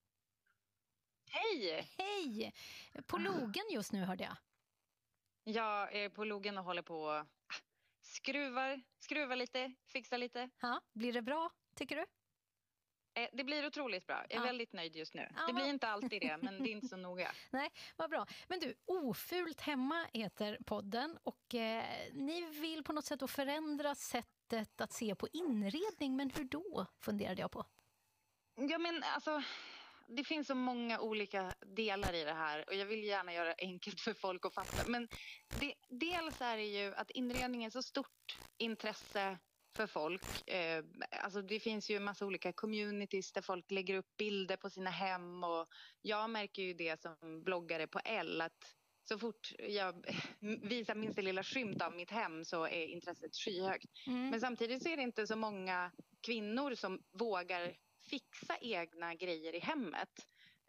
Hej! 1.30 1.88
Hej! 1.98 2.52
På 3.06 3.18
logen 3.18 3.64
just 3.70 3.92
nu 3.92 4.04
hörde 4.04 4.24
jag. 4.24 4.36
Jag 5.54 5.94
är 5.94 6.08
på 6.08 6.24
logen 6.24 6.58
och 6.58 6.64
håller 6.64 6.82
på 6.82 7.08
ah, 7.10 7.24
skruvar, 8.02 8.82
skruvar 8.98 9.36
lite, 9.36 9.74
fixar 9.86 10.18
lite. 10.18 10.50
Ja, 10.60 10.80
blir 10.92 11.12
det 11.12 11.22
bra, 11.22 11.50
tycker 11.76 11.96
du? 11.96 12.06
Eh, 13.14 13.28
Det 13.32 13.44
blir 13.44 13.66
otroligt 13.66 14.06
bra. 14.06 14.16
Jag 14.28 14.32
är 14.32 14.36
Ja. 14.36 14.42
väldigt 14.42 14.72
nöjd 14.72 14.96
just 14.96 15.14
nu. 15.14 15.28
Ja, 15.36 15.46
Det 15.46 15.52
blir 15.52 15.66
inte 15.68 15.88
alltid 15.88 16.20
det, 16.20 16.36
men 16.42 16.62
det 16.62 16.68
är 16.70 16.72
inte 16.72 16.88
så 16.88 16.96
noga. 17.08 17.32
Nej, 17.50 17.70
vad 17.96 18.10
bra. 18.10 18.26
Men 18.48 18.60
du, 18.60 18.74
Ofult 18.86 19.60
hemma 19.60 20.06
heter 20.12 20.58
podden 20.66 21.18
och 21.22 21.54
eh, 21.54 21.84
ni 22.12 22.40
vill 22.50 22.84
på 22.84 22.92
något 22.92 23.04
sätt 23.04 23.30
förändra 23.30 23.94
sättet 23.94 24.80
att 24.80 24.92
se 24.92 25.14
på 25.14 25.28
inredning, 25.32 26.16
men 26.16 26.30
hur 26.30 26.44
då, 26.44 26.86
funderade 27.00 27.40
jag 27.40 27.50
på. 27.50 27.66
Ja, 28.54 28.78
men 28.78 29.02
alltså, 29.02 29.42
det 30.08 30.24
finns 30.24 30.46
så 30.46 30.54
många 30.54 31.00
olika 31.00 31.52
delar 31.66 32.12
i 32.14 32.24
det 32.24 32.32
här 32.32 32.64
och 32.68 32.74
jag 32.74 32.86
vill 32.86 33.04
gärna 33.04 33.32
göra 33.34 33.48
det 33.48 33.54
enkelt 33.58 34.00
för 34.00 34.14
folk 34.14 34.46
att 34.46 34.54
fatta. 34.54 34.88
Men 34.88 35.08
det, 35.60 35.74
dels 35.88 36.40
är 36.40 36.56
det 36.56 36.64
ju 36.64 36.94
att 36.94 37.10
inredning 37.10 37.64
är 37.64 37.70
så 37.70 37.82
stort 37.82 38.38
intresse 38.58 39.38
för 39.76 39.86
folk. 39.86 40.48
Eh, 40.48 40.84
alltså 41.24 41.42
det 41.42 41.60
finns 41.60 41.90
ju 41.90 41.96
en 41.96 42.04
massa 42.04 42.26
olika 42.26 42.52
communities 42.52 43.32
där 43.32 43.42
folk 43.42 43.70
lägger 43.70 43.94
upp 43.94 44.16
bilder 44.18 44.56
på 44.56 44.70
sina 44.70 44.90
hem 44.90 45.44
och 45.44 45.68
jag 46.02 46.30
märker 46.30 46.62
ju 46.62 46.74
det 46.74 47.02
som 47.02 47.42
bloggare 47.44 47.86
på 47.86 48.00
L 48.04 48.40
att 48.40 48.76
så 49.08 49.18
fort 49.18 49.52
jag 49.58 50.06
visar 50.62 50.94
minsta 50.94 51.22
lilla 51.22 51.42
skymt 51.42 51.82
av 51.82 51.92
mitt 51.92 52.10
hem 52.10 52.44
så 52.44 52.64
är 52.66 52.86
intresset 52.86 53.36
skyhögt. 53.36 53.84
Men 54.30 54.40
samtidigt 54.40 54.82
så 54.82 54.88
är 54.88 54.96
det 54.96 55.02
inte 55.02 55.26
så 55.26 55.36
många 55.36 55.92
kvinnor 56.26 56.74
som 56.74 57.02
vågar 57.18 57.76
fixa 58.10 58.56
egna 58.60 59.14
grejer 59.14 59.54
i 59.54 59.58
hemmet. 59.60 60.08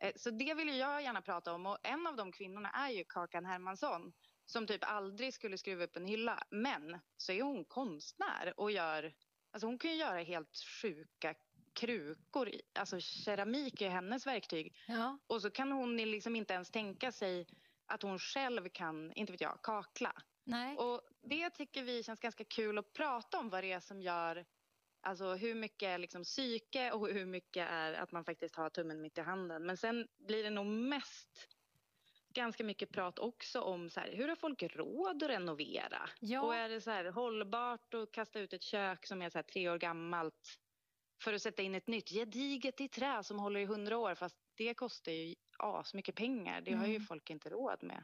Eh, 0.02 0.12
Så 0.16 0.30
det 0.30 0.54
vill 0.54 0.78
jag 0.78 1.04
gärna 1.04 1.22
prata 1.22 1.54
om 1.54 1.66
och 1.66 1.78
en 1.84 2.08
av 2.08 2.16
de 2.16 2.32
kvinnorna 2.32 2.70
är 2.70 2.90
ju 2.90 3.04
Kakan 3.08 3.46
Hermansson 3.46 4.14
som 4.46 4.68
typ 4.68 4.84
aldrig 4.84 5.34
skulle 5.34 5.58
skruva 5.58 5.84
upp 5.84 5.96
en 5.96 6.06
hylla. 6.06 6.44
Men 6.50 7.00
så 7.18 7.32
är 7.32 7.42
hon 7.42 7.66
konstnär 7.66 8.54
och 8.58 8.72
gör, 8.72 9.14
alltså 9.52 9.68
hon 9.68 9.78
kan 9.78 9.92
ju 9.92 9.98
göra 9.98 10.20
helt 10.20 10.58
sjuka 10.82 11.36
krukor. 11.74 12.50
i- 12.50 12.62
Alltså 12.74 13.00
keramik 13.00 13.82
är 13.82 13.90
hennes 13.90 14.28
verktyg. 14.28 14.76
Ja. 14.88 15.20
Och 15.28 15.42
så 15.42 15.50
kan 15.50 15.72
hon 15.72 15.98
liksom 15.98 16.36
inte 16.36 16.54
ens 16.54 16.72
tänka 16.72 17.12
sig 17.12 17.48
att 17.86 18.02
hon 18.02 18.20
själv 18.20 18.70
kan, 18.70 19.14
inte 19.14 19.32
vet 19.32 19.42
jag, 19.42 19.60
kakla. 19.64 20.22
Nej. 20.44 20.78
Och 20.78 21.02
det 21.24 21.50
tycker 21.50 21.84
vi 21.84 22.04
känns 22.04 22.20
ganska 22.20 22.44
kul 22.44 22.78
att 22.78 22.94
prata 22.94 23.40
om 23.40 23.50
vad 23.50 23.64
det 23.64 23.72
är 23.72 23.80
som 23.80 24.02
gör 24.02 24.46
Alltså 25.06 25.34
hur 25.34 25.56
mycket 25.56 25.88
är 25.88 25.98
liksom 25.98 26.24
psyke 26.24 26.92
och 26.92 27.08
hur 27.08 27.26
mycket 27.26 27.70
är 27.70 27.94
att 27.94 28.12
man 28.12 28.26
faktiskt 28.26 28.56
har 28.56 28.70
tummen 28.70 29.02
mitt 29.02 29.18
i 29.18 29.22
handen. 29.22 29.66
Men 29.66 29.78
sen 29.78 30.08
blir 30.28 30.44
det 30.44 30.50
nog 30.50 30.66
mest 30.66 31.48
ganska 32.34 32.64
mycket 32.64 32.92
prat 32.92 33.20
också 33.20 33.62
om 33.62 33.90
så 33.90 34.00
här, 34.00 34.12
hur 34.12 34.28
har 34.28 34.36
folk 34.36 34.64
råd 34.64 35.24
att 35.24 35.30
renovera? 35.30 36.10
Ja. 36.20 36.42
Och 36.42 36.56
är 36.56 36.70
det 36.70 36.82
så 36.82 36.92
här 36.92 37.06
hållbart 37.06 37.94
att 37.94 38.12
kasta 38.12 38.40
ut 38.40 38.54
ett 38.54 38.64
kök 38.64 39.06
som 39.06 39.22
är 39.22 39.30
så 39.30 39.38
här 39.38 39.44
tre 39.44 39.70
år 39.70 39.78
gammalt 39.78 40.60
för 41.24 41.34
att 41.34 41.42
sätta 41.42 41.62
in 41.62 41.76
ett 41.76 41.88
nytt 41.88 42.10
gediget 42.10 42.82
i 42.82 42.88
trä 42.88 43.24
som 43.24 43.40
håller 43.40 43.60
i 43.60 43.66
hundra 43.66 43.98
år 43.98 44.16
fast 44.16 44.38
det 44.56 44.74
kostar 44.74 45.12
ju 45.12 45.36
asmycket 45.58 46.16
pengar. 46.16 46.62
Det 46.62 46.74
har 46.74 46.86
ju 46.86 46.96
Mm. 46.96 47.06
folk 47.06 47.30
inte 47.30 47.50
råd 47.50 47.84
med. 47.84 48.04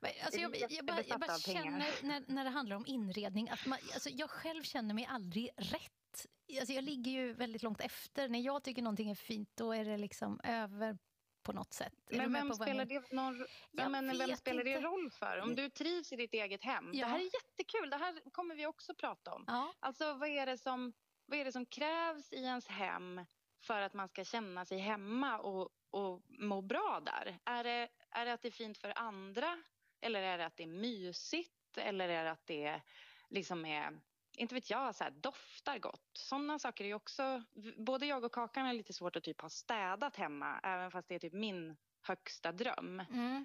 Men, 0.00 0.10
Alltså 0.24 0.40
jag, 0.40 0.56
jag, 0.56 0.72
jag, 0.72 0.86
bara, 0.86 1.02
jag 1.02 1.20
bara 1.20 1.38
känner 1.38 2.02
när, 2.02 2.24
när 2.26 2.44
det 2.44 2.50
handlar 2.50 2.76
om 2.76 2.86
inredning 2.86 3.48
att 3.48 3.66
man, 3.66 3.78
alltså 3.94 4.10
jag 4.10 4.30
själv 4.30 4.62
känner 4.62 4.94
mig 4.94 5.06
aldrig 5.10 5.50
rätt. 5.56 6.26
Alltså 6.60 6.72
jag 6.72 6.84
ligger 6.84 7.10
ju 7.12 7.32
väldigt 7.32 7.62
långt 7.62 7.80
efter. 7.80 8.28
När 8.28 8.40
jag 8.40 8.62
tycker 8.62 8.82
någonting 8.82 9.10
är 9.10 9.14
fint 9.14 9.48
då 9.54 9.72
är 9.72 9.84
det 9.84 9.96
liksom 9.96 10.40
över 10.44 10.98
på 11.48 11.52
något 11.52 11.72
sätt. 11.72 11.94
Men 12.10 12.32
vem 12.32 12.54
spelar, 12.54 12.84
det 12.84 13.12
någon, 13.12 13.46
ja, 13.72 13.88
men 13.88 14.18
vem 14.18 14.36
spelar 14.36 14.64
det 14.64 14.80
roll 14.80 15.10
för? 15.10 15.40
Om 15.42 15.54
du 15.54 15.70
trivs 15.70 16.12
i 16.12 16.16
ditt 16.16 16.34
eget 16.34 16.64
hem. 16.64 16.90
Ja. 16.94 17.06
Det 17.06 17.12
här 17.12 17.18
är 17.18 17.24
jättekul. 17.24 17.90
Det 17.90 17.96
här 17.96 18.30
kommer 18.32 18.54
vi 18.54 18.66
också 18.66 18.94
prata 18.94 19.34
om. 19.34 19.44
Ja. 19.46 19.74
Alltså 19.80 20.14
vad 20.14 20.28
är, 20.28 20.46
det 20.46 20.58
som, 20.58 20.92
vad 21.26 21.38
är 21.38 21.44
det 21.44 21.52
som 21.52 21.66
krävs 21.66 22.32
i 22.32 22.36
ens 22.36 22.68
hem 22.68 23.24
för 23.60 23.80
att 23.80 23.94
man 23.94 24.08
ska 24.08 24.24
känna 24.24 24.64
sig 24.64 24.78
hemma 24.78 25.38
och, 25.38 25.68
och 25.90 26.22
må 26.28 26.62
bra 26.62 27.00
där? 27.06 27.38
Är 27.44 27.64
det, 27.64 27.88
är 28.10 28.26
det 28.26 28.32
att 28.32 28.42
det 28.42 28.48
är 28.48 28.52
fint 28.52 28.78
för 28.78 28.92
andra? 28.98 29.62
Eller 30.00 30.22
är 30.22 30.38
det 30.38 30.46
att 30.46 30.56
det 30.56 30.62
är 30.62 30.66
mysigt? 30.66 31.78
Eller 31.78 32.08
är 32.08 32.24
det 32.24 32.30
att 32.30 32.46
det 32.46 32.80
liksom 33.28 33.64
är 33.64 34.00
inte 34.38 34.54
vet 34.54 34.70
jag, 34.70 34.94
så 34.94 35.04
här, 35.04 35.10
doftar 35.10 35.78
gott. 35.78 36.10
Sådana 36.12 36.58
saker 36.58 36.84
är 36.84 36.88
ju 36.88 36.94
också... 36.94 37.42
Både 37.76 38.06
jag 38.06 38.24
och 38.24 38.32
Kakan 38.32 38.66
har 38.66 38.72
lite 38.72 38.92
svårt 38.92 39.16
att 39.16 39.24
typ 39.24 39.40
ha 39.40 39.48
städat 39.48 40.16
hemma, 40.16 40.60
även 40.62 40.90
fast 40.90 41.08
det 41.08 41.14
är 41.14 41.18
typ 41.18 41.32
min 41.32 41.76
högsta 42.02 42.52
dröm. 42.52 43.02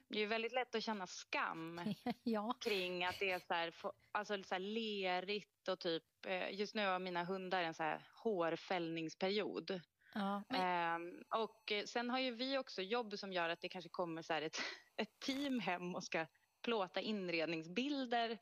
Det 0.07 0.15
är 0.15 0.19
ju 0.19 0.25
väldigt 0.25 0.53
lätt 0.53 0.75
att 0.75 0.83
känna 0.83 1.07
skam 1.07 1.81
ja. 2.23 2.53
kring 2.65 3.05
att 3.05 3.19
det 3.19 3.31
är 3.31 3.39
så 3.39 3.53
här, 3.53 3.73
alltså 4.11 4.43
så 4.43 4.55
här 4.55 4.59
lerigt 4.59 5.67
och 5.67 5.79
typ... 5.79 6.03
eh, 6.27 6.53
Just 6.59 6.75
nu 6.75 6.85
har 6.87 6.99
mina 6.99 7.23
hundar 7.23 7.63
en 7.63 7.73
så 7.73 7.83
här 7.83 8.07
hårfällningsperiod. 8.23 9.81
Ja, 10.13 10.43
Ehm, 10.49 11.23
och 11.29 11.71
eh, 11.71 11.85
sen 11.85 12.09
har 12.09 12.19
ju 12.19 12.31
vi 12.31 12.57
också 12.57 12.81
jobb 12.81 13.17
som 13.17 13.33
gör 13.33 13.49
att 13.49 13.61
det 13.61 13.69
kanske 13.69 13.89
kommer 13.89 14.21
så 14.21 14.33
ett, 14.33 14.57
ett 14.97 15.19
team 15.19 15.59
hem 15.59 15.95
och 15.95 16.03
ska 16.03 16.25
plåta 16.61 17.01
inredningsbilder 17.01 18.37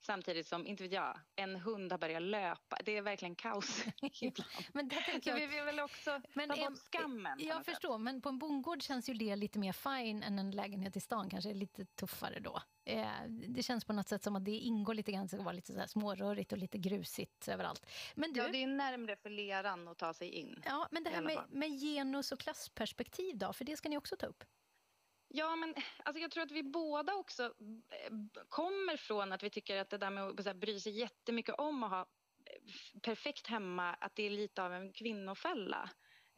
samtidigt 0.00 0.46
som, 0.46 0.66
inte 0.66 0.82
vet 0.82 0.92
jag, 0.92 1.18
en 1.36 1.56
hund 1.56 1.92
har 1.92 1.98
börjat 1.98 2.22
löpa. 2.22 2.76
Det 2.84 2.96
är 2.96 3.02
verkligen 3.02 3.34
kaos 3.34 3.84
ibland. 4.20 4.50
Men 4.72 4.88
där 4.88 5.00
tänker 5.00 5.30
Så 5.30 5.36
vi 5.38 5.46
vill 5.46 5.64
väl 5.64 5.80
också 5.80 6.20
Men 6.34 6.48
ta 6.48 6.56
bort 6.56 6.78
skammen. 6.78 7.38
Jag 7.38 7.56
något 7.56 7.66
sätt. 7.66 7.74
förstår, 7.74 7.98
men 7.98 8.20
på 8.20 8.28
en 8.28 8.38
bondgård 8.38 8.82
känns 8.82 9.08
ju 9.08 9.14
det 9.14 9.36
lite 9.36 9.58
mer 9.58 9.72
fine 9.72 10.22
än 10.22 10.38
en 10.38 10.50
lägenhet 10.50 10.96
i 10.96 11.00
stan. 11.00 11.30
Kanske 11.30 11.54
lite 11.54 11.84
tuffare 11.84 12.40
då. 12.40 12.62
Eh, 12.84 13.08
det 13.28 13.62
känns 13.62 13.84
på 13.84 13.92
något 13.92 14.08
sätt 14.08 14.22
som 14.22 14.36
att 14.36 14.44
det 14.44 14.50
ingår 14.50 14.94
lite 14.94 15.12
grann, 15.12 15.28
så 15.28 15.36
det 15.36 15.42
var 15.42 15.52
lite 15.52 15.72
så 15.72 15.78
här 15.78 15.86
smårörigt 15.86 16.52
och 16.52 16.58
lite 16.58 16.78
grusigt 16.78 17.48
överallt. 17.48 17.86
Men 18.14 18.32
du, 18.32 18.40
Ja, 18.40 18.48
det 18.48 18.62
är 18.62 18.66
närmre 18.66 19.16
för 19.16 19.30
leran 19.30 19.88
att 19.88 19.98
ta 19.98 20.14
sig 20.14 20.28
in. 20.28 20.62
ja, 20.64 20.88
men 20.90 21.04
det 21.04 21.10
här 21.10 21.22
med, 21.22 21.38
med 21.50 21.80
genus 21.80 22.32
och 22.32 22.40
klassperspektiv 22.40 23.38
då, 23.38 23.52
för 23.52 23.64
det 23.64 23.76
ska 23.76 23.88
ni 23.88 23.98
också 23.98 24.16
ta 24.16 24.26
upp. 24.26 24.44
Ja, 25.36 25.56
men 25.56 25.74
alltså 26.04 26.22
jag 26.22 26.30
tror 26.30 26.42
att 26.42 26.50
vi 26.50 26.62
båda 26.62 27.14
också 27.14 27.44
eh, 27.44 28.12
kommer 28.48 28.96
från 28.96 29.32
att 29.32 29.42
vi 29.42 29.50
tycker 29.50 29.76
att 29.76 29.90
det 29.90 29.98
där 29.98 30.10
med 30.10 30.24
att 30.24 30.42
så 30.42 30.48
här, 30.48 30.54
bry 30.54 30.80
sig 30.80 30.98
jättemycket 30.98 31.54
om 31.58 31.82
att 31.82 31.90
ha 31.90 32.00
eh, 32.00 33.00
perfekt 33.00 33.46
hemma, 33.46 33.94
att 33.94 34.16
det 34.16 34.22
är 34.22 34.30
lite 34.30 34.62
av 34.62 34.72
en 34.72 34.92
kvinnofälla. 34.92 35.90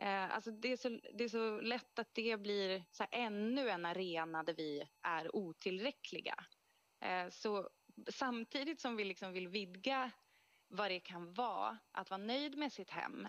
Eh, 0.03 0.35
alltså 0.35 0.51
det, 0.51 0.73
är 0.73 0.77
så, 0.77 0.89
det 0.89 1.25
är 1.25 1.29
så 1.29 1.61
lätt 1.61 1.99
att 1.99 2.15
det 2.15 2.41
blir 2.41 2.85
så 2.91 3.03
här, 3.03 3.27
ännu 3.27 3.69
en 3.69 3.87
arena 3.87 4.43
där 4.43 4.55
vi 4.55 4.89
är 5.03 5.37
otillräckliga. 5.37 6.45
Eh, 7.01 7.29
så 7.31 7.71
samtidigt 8.11 8.81
som 8.81 8.97
vi 8.97 9.05
liksom 9.05 9.33
vill 9.33 9.49
vidga 9.49 10.11
vad 10.69 10.91
det 10.91 11.01
kan 11.01 11.35
vara 11.35 11.79
att 11.93 12.11
vara 12.11 12.19
nöjd 12.19 12.59
med 12.59 12.73
sitt 12.73 12.91
hem 12.91 13.29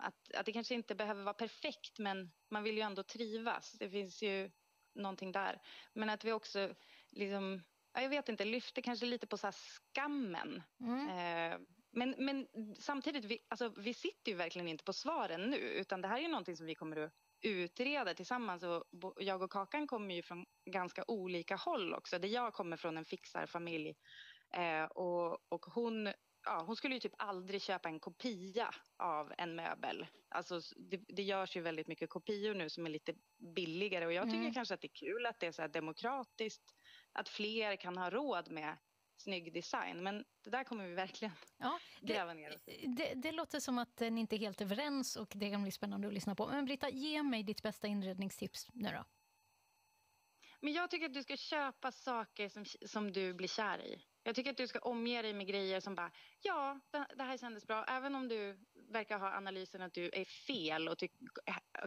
att, 0.00 0.34
att 0.34 0.46
det 0.46 0.52
kanske 0.52 0.74
inte 0.74 0.94
behöver 0.94 1.22
vara 1.22 1.34
perfekt 1.34 1.98
men 1.98 2.32
man 2.50 2.62
vill 2.62 2.76
ju 2.76 2.82
ändå 2.82 3.02
trivas. 3.02 3.72
Det 3.72 3.90
finns 3.90 4.22
ju 4.22 4.50
någonting 4.94 5.32
där. 5.32 5.62
Men 5.92 6.10
att 6.10 6.24
vi 6.24 6.32
också 6.32 6.74
liksom, 7.10 7.62
ja, 7.92 8.02
jag 8.02 8.08
vet 8.08 8.28
inte, 8.28 8.44
lyfter 8.44 8.82
kanske 8.82 9.06
lite 9.06 9.26
på 9.26 9.36
så 9.36 9.52
skammen. 9.52 10.62
Ehm, 11.10 11.66
men, 11.90 12.14
men 12.18 12.46
samtidigt, 12.78 13.24
vi, 13.24 13.38
alltså, 13.48 13.68
vi 13.76 13.94
sitter 13.94 14.32
ju 14.32 14.38
verkligen 14.38 14.68
inte 14.68 14.84
på 14.84 14.92
svaren 14.92 15.50
nu 15.50 15.56
utan 15.56 16.00
det 16.00 16.08
här 16.08 16.18
är 16.18 16.22
ju 16.22 16.28
någonting 16.28 16.56
som 16.56 16.66
vi 16.66 16.74
kommer 16.74 16.96
att 16.96 17.12
utreda 17.40 18.14
tillsammans. 18.14 18.62
Och 18.62 18.84
jag 19.16 19.42
och 19.42 19.52
Kakan 19.52 19.86
kommer 19.86 20.14
ju 20.14 20.22
från 20.22 20.46
ganska 20.70 21.04
olika 21.08 21.56
håll 21.56 21.94
också. 21.94 22.18
Där 22.18 22.28
jag 22.28 22.54
kommer 22.54 22.76
från 22.76 22.96
en 22.96 23.04
fixarfamilj 23.04 23.94
eh, 24.54 24.84
och, 24.84 25.52
och 25.52 25.66
hon 25.66 26.12
ja, 26.48 26.64
hon 26.66 26.76
skulle 26.76 26.94
ju 26.94 27.00
typ 27.00 27.14
aldrig 27.18 27.62
köpa 27.62 27.88
en 27.88 28.00
kopia 28.00 28.74
av 28.96 29.32
en 29.38 29.56
möbel. 29.56 30.06
Alltså, 30.28 30.60
det, 30.76 30.96
det 31.08 31.22
görs 31.22 31.56
ju 31.56 31.60
väldigt 31.60 31.86
mycket 31.88 32.10
kopior 32.10 32.54
nu 32.54 32.70
som 32.70 32.86
är 32.86 32.90
lite 32.90 33.14
billigare 33.54 34.06
och 34.06 34.12
jag 34.12 34.24
tycker 34.24 34.38
Mm. 34.38 34.54
kanske 34.54 34.74
att 34.74 34.80
det 34.80 34.86
är 34.86 34.94
kul 34.94 35.26
att 35.26 35.40
det 35.40 35.46
är 35.46 35.52
så 35.52 35.62
här 35.62 35.68
demokratiskt, 35.68 36.74
att 37.12 37.28
fler 37.28 37.76
kan 37.76 37.96
ha 37.96 38.10
råd 38.10 38.50
med 38.50 38.76
snygg 39.16 39.52
design. 39.52 40.02
Men 40.02 40.24
det 40.44 40.50
där 40.50 40.64
kommer 40.64 40.86
vi 40.88 40.94
verkligen 40.94 41.34
Ja, 41.58 41.78
gräva 42.00 42.34
ner 42.34 42.54
oss. 42.54 42.64
Det, 42.96 43.14
det 43.14 43.32
låter 43.32 43.60
som 43.60 43.78
att 43.78 44.00
eh, 44.00 44.10
ni 44.10 44.20
inte 44.20 44.36
är 44.36 44.38
helt 44.38 44.60
överens 44.60 45.16
och 45.16 45.32
det 45.34 45.50
kan 45.50 45.62
bli 45.62 45.72
spännande 45.72 46.08
att 46.08 46.14
lyssna 46.14 46.34
på. 46.34 46.46
Men 46.46 46.64
Britta, 46.64 46.88
ge 46.90 47.22
mig 47.22 47.42
ditt 47.42 47.62
bästa 47.62 47.86
inredningstips 47.86 48.68
nu 48.72 48.88
då. 48.88 49.04
Men 50.60 50.72
jag 50.72 50.90
tycker 50.90 51.06
att 51.06 51.14
du 51.14 51.22
ska 51.22 51.36
köpa 51.36 51.92
saker 51.92 52.48
som, 52.48 52.64
som 52.64 53.12
du 53.12 53.34
blir 53.34 53.48
kär 53.48 53.78
i. 53.82 54.04
Jag 54.28 54.34
tycker 54.34 54.50
att 54.50 54.56
du 54.56 54.66
ska 54.66 54.78
omge 54.78 55.22
dig 55.22 55.32
med 55.34 55.46
grejer 55.46 55.80
som 55.80 55.94
bara, 55.94 56.10
ja, 56.40 56.80
det, 57.16 57.22
här 57.22 57.38
kändes 57.38 57.66
bra. 57.66 57.84
Även 57.84 58.14
om 58.14 58.28
du 58.28 58.58
verkar 58.92 59.18
ha 59.18 59.36
analysen 59.36 59.82
att 59.82 59.94
du 59.94 60.10
är 60.12 60.24
fel 60.24 60.88
och 60.88 60.98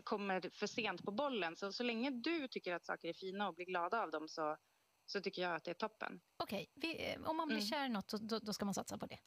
kommer 0.03 0.49
för 0.53 0.67
sent 0.67 1.03
på 1.03 1.11
bollen. 1.11 1.55
Så, 1.55 1.71
så 1.71 1.83
länge 1.83 2.09
du 2.09 2.47
tycker 2.47 2.73
att 2.73 2.85
saker 2.85 3.09
är 3.09 3.13
fina 3.13 3.47
och 3.47 3.55
blir 3.55 3.65
glada 3.65 4.01
av 4.01 4.11
dem 4.11 4.27
så, 4.27 4.57
så 5.05 5.21
tycker 5.21 5.41
jag 5.41 5.55
att 5.55 5.63
det 5.63 5.71
är 5.71 5.75
toppen. 5.75 6.21
Okej, 6.43 6.69
eh, 6.83 7.21
om 7.21 7.37
man 7.37 7.47
blir 7.47 7.57
Mm. 7.57 7.67
kär 7.67 7.85
i 7.85 7.89
något, 7.89 8.11
då, 8.21 8.39
då 8.39 8.53
ska 8.53 8.65
man 8.65 8.73
satsa 8.73 8.97
på 8.97 9.05
det. 9.05 9.19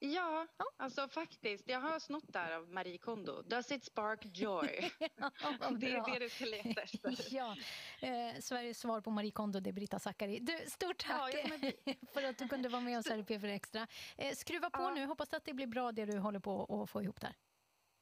Ja, 0.00 0.46
alltså 0.76 1.08
faktiskt. 1.08 1.68
Jag 1.68 1.80
har 1.80 1.98
snott 1.98 2.32
där 2.32 2.56
av 2.56 2.68
Marie 2.72 2.98
Kondo. 2.98 3.42
Does 3.42 3.72
it 3.72 3.84
spark 3.84 4.20
joy? 4.24 4.68
det 5.78 5.92
är 5.92 6.12
det 6.12 6.18
du 6.18 6.28
ska 6.28 6.44
leta 6.44 6.80
efter. 6.80 7.16
ja, 7.34 7.56
eh, 8.00 8.40
Sveriges 8.40 8.78
svar 8.78 9.00
på 9.00 9.10
Marie 9.10 9.30
Kondo, 9.30 9.60
det 9.60 9.70
är 9.70 9.72
Britta 9.72 9.98
Zackari. 9.98 10.38
Du, 10.38 10.58
stort 10.66 11.06
Ja, 11.08 11.28
tack 11.32 11.42
kommer 11.42 11.72
för 12.12 12.22
att 12.22 12.38
du 12.38 12.48
kunde 12.48 12.68
vara 12.68 12.80
med 12.80 12.98
oss 12.98 13.08
här 13.08 13.18
i 13.18 13.22
P4 13.22 13.54
Extra. 13.54 13.86
Eh, 14.16 14.34
skruva 14.34 14.70
på 14.70 14.90
nu, 14.90 15.06
hoppas 15.06 15.32
att 15.32 15.44
det 15.44 15.54
blir 15.54 15.66
bra 15.66 15.92
det 15.92 16.06
du 16.06 16.18
håller 16.18 16.40
på 16.40 16.82
att 16.82 16.90
få 16.90 17.02
ihop 17.02 17.20
där. 17.20 17.34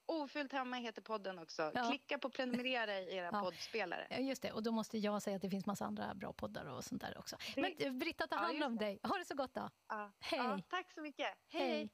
Ofyllt 0.06 0.52
hemma 0.52 0.76
heter 0.76 1.02
podden 1.02 1.38
också. 1.38 1.70
Ja. 1.74 1.88
Klicka 1.88 2.18
på 2.18 2.30
prenumerera 2.30 3.00
i 3.00 3.16
era 3.16 3.28
Ja. 3.32 3.40
poddspelare. 3.40 4.06
Ja, 4.10 4.16
Just 4.16 4.42
det, 4.42 4.52
och 4.52 4.62
då 4.62 4.72
måste 4.72 4.98
jag 4.98 5.22
säga 5.22 5.36
att 5.36 5.42
det 5.42 5.50
finns 5.50 5.66
massa 5.66 5.84
andra 5.84 6.14
bra 6.14 6.32
poddar 6.32 6.64
och 6.66 6.84
sånt 6.84 7.02
där 7.02 7.18
också. 7.18 7.36
Men 7.56 7.72
eh, 7.78 7.92
Britta, 7.92 8.26
ta 8.26 8.36
Ja, 8.36 8.40
hand 8.40 8.54
just 8.54 8.66
om 8.66 8.76
dig. 8.76 9.00
Ha 9.02 9.18
det 9.18 9.24
så 9.24 9.34
gott 9.34 9.54
då. 9.54 9.70
Ja. 9.88 10.12
Hej. 10.20 10.38
Ja, 10.38 10.58
tack 10.68 10.92
så 10.92 11.00
mycket. 11.00 11.28
Hej. 11.48 11.90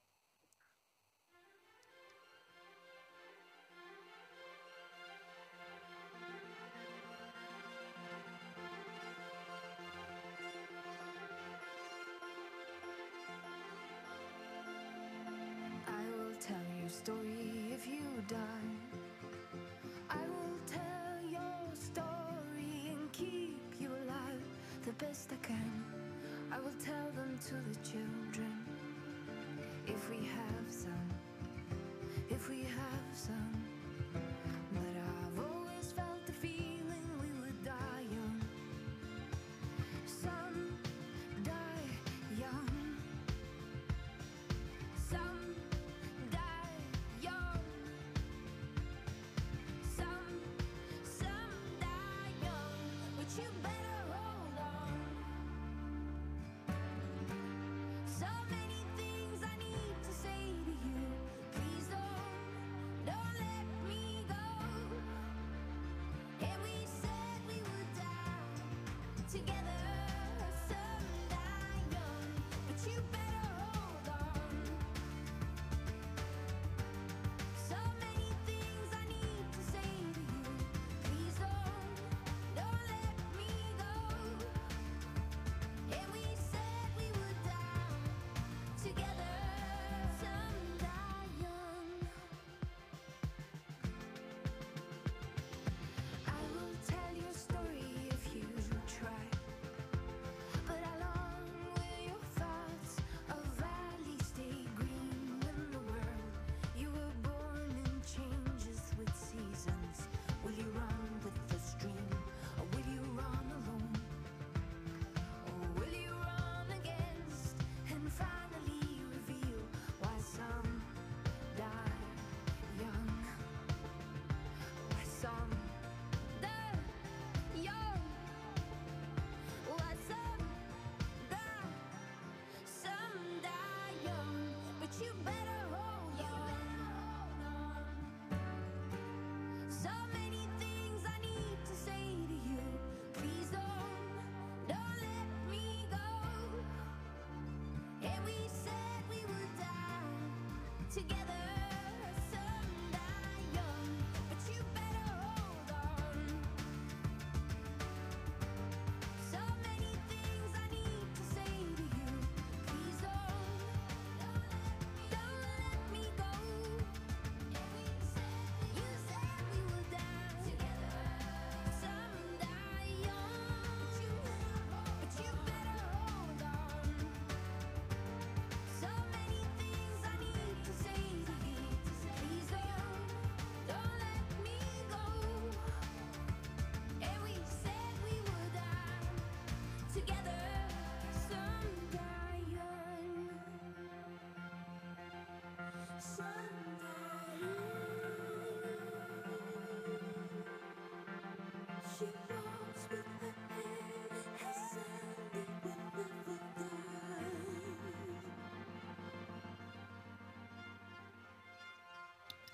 Your 16.83 16.89
story 16.89 17.32
die. 18.33 18.73
I 20.11 20.17
will 20.17 20.59
tell 20.67 21.31
your 21.31 21.65
story 21.75 22.91
and 22.93 23.13
keep 23.13 23.61
you 23.79 23.89
alive 23.89 24.43
the 24.85 24.93
best 24.93 25.31
I 25.33 25.47
can. 25.47 25.85
I 26.51 26.59
will 26.61 26.79
tell 26.83 27.09
them 27.15 27.39
to 27.49 27.55
the 27.55 27.77
children 27.91 28.55
if 29.87 30.09
we 30.11 30.17
have 30.39 30.67
some, 30.69 31.09
if 32.31 32.49
we 32.49 32.61
have 32.61 33.09
some. 33.13 33.62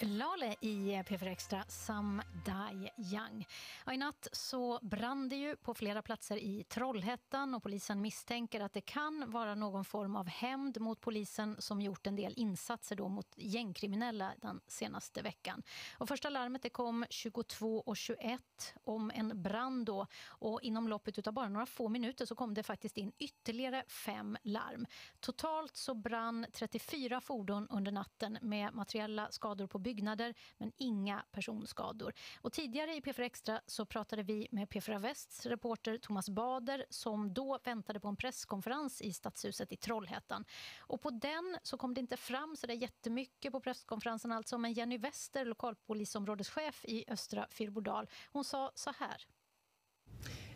Lale 0.01 0.57
i 0.61 1.01
P4 1.05 1.27
Extra, 1.27 1.65
Some 1.67 2.23
Die 2.49 2.91
Young. 2.97 3.47
Ja, 3.87 3.93
I 3.93 3.97
natt 3.97 4.29
så 4.33 4.79
brann 4.83 5.29
det 5.29 5.37
ju 5.37 5.57
på 5.57 5.75
flera 5.75 6.03
platser 6.03 6.37
i 6.37 6.65
Trollhättan 6.65 7.55
och 7.55 7.63
polisen 7.63 8.01
misstänker 8.01 8.61
att 8.61 8.73
det 8.73 8.81
kan 8.81 9.31
vara 9.31 9.55
någon 9.55 9.85
form 9.85 10.17
av 10.17 10.29
hämnd 10.29 10.81
mot 10.81 11.01
polisen 11.01 11.57
som 11.59 11.81
gjort 11.81 12.07
en 12.07 12.17
del 12.17 12.35
insatser 12.37 12.97
då 12.97 13.09
mot 13.09 13.33
gängkriminella 13.37 14.35
den 14.41 14.61
senaste 14.67 15.23
veckan. 15.23 15.63
Och 15.99 16.09
första 16.09 16.31
larmet 16.31 16.63
det 16.63 16.71
kom 16.71 17.05
22.21 17.05 18.39
om 18.85 19.11
en 19.15 19.43
brand 19.43 19.87
då 19.87 20.07
och 20.27 20.63
inom 20.63 20.89
loppet 20.89 21.27
av 21.27 21.33
bara 21.33 21.49
några 21.49 21.67
få 21.67 21.89
minuter 21.89 22.27
så 22.27 22.35
kom 22.35 22.55
det 22.55 22.63
faktiskt 22.63 22.97
in 22.97 23.13
ytterligare 23.19 23.85
fem 23.89 24.37
larm. 24.43 24.87
Totalt 25.21 25.77
så 25.77 25.95
brann 25.95 26.47
34 26.53 27.21
fordon 27.21 27.67
under 27.71 27.93
natten 27.93 28.39
med 28.43 28.75
materiella 28.75 29.31
skador 29.31 29.67
på 29.67 29.79
byggnader 29.79 30.35
men 30.59 30.73
inga 30.77 31.25
personskador. 31.33 32.15
Och 32.43 32.53
tidigare 32.53 32.95
i 32.95 33.01
P4 33.01 33.21
Extra 33.21 33.61
så 33.67 33.85
pratade 33.85 34.23
vi 34.23 34.49
med 34.51 34.69
P4 34.69 34.99
Västs 34.99 35.47
reporter 35.47 35.99
Thomas 35.99 36.29
Bader 36.31 36.87
som 36.91 37.35
då 37.35 37.59
väntade 37.65 38.01
på 38.01 38.09
en 38.09 38.17
presskonferens 38.17 39.03
i 39.03 39.13
Stadshuset 39.13 39.73
i 39.73 39.77
Trollhättan. 39.77 40.45
Och 40.79 41.01
på 41.01 41.11
den 41.11 41.59
så 41.63 41.77
kom 41.77 41.95
det 41.95 42.01
inte 42.01 42.17
fram 42.17 42.57
så 42.57 42.67
där 42.67 42.75
jättemycket 42.75 43.53
på 43.53 43.61
presskonferensen 43.61 44.33
alltså 44.33 44.59
men 44.59 44.73
Jenny 44.73 44.99
Wester, 44.99 45.45
lokalpolisområdeschef 45.45 46.85
i 46.85 47.05
Östra 47.09 47.47
Fyrbodal, 47.51 48.09
hon 48.33 48.45
sa 48.45 48.73
så 48.75 48.93
här. 48.99 49.27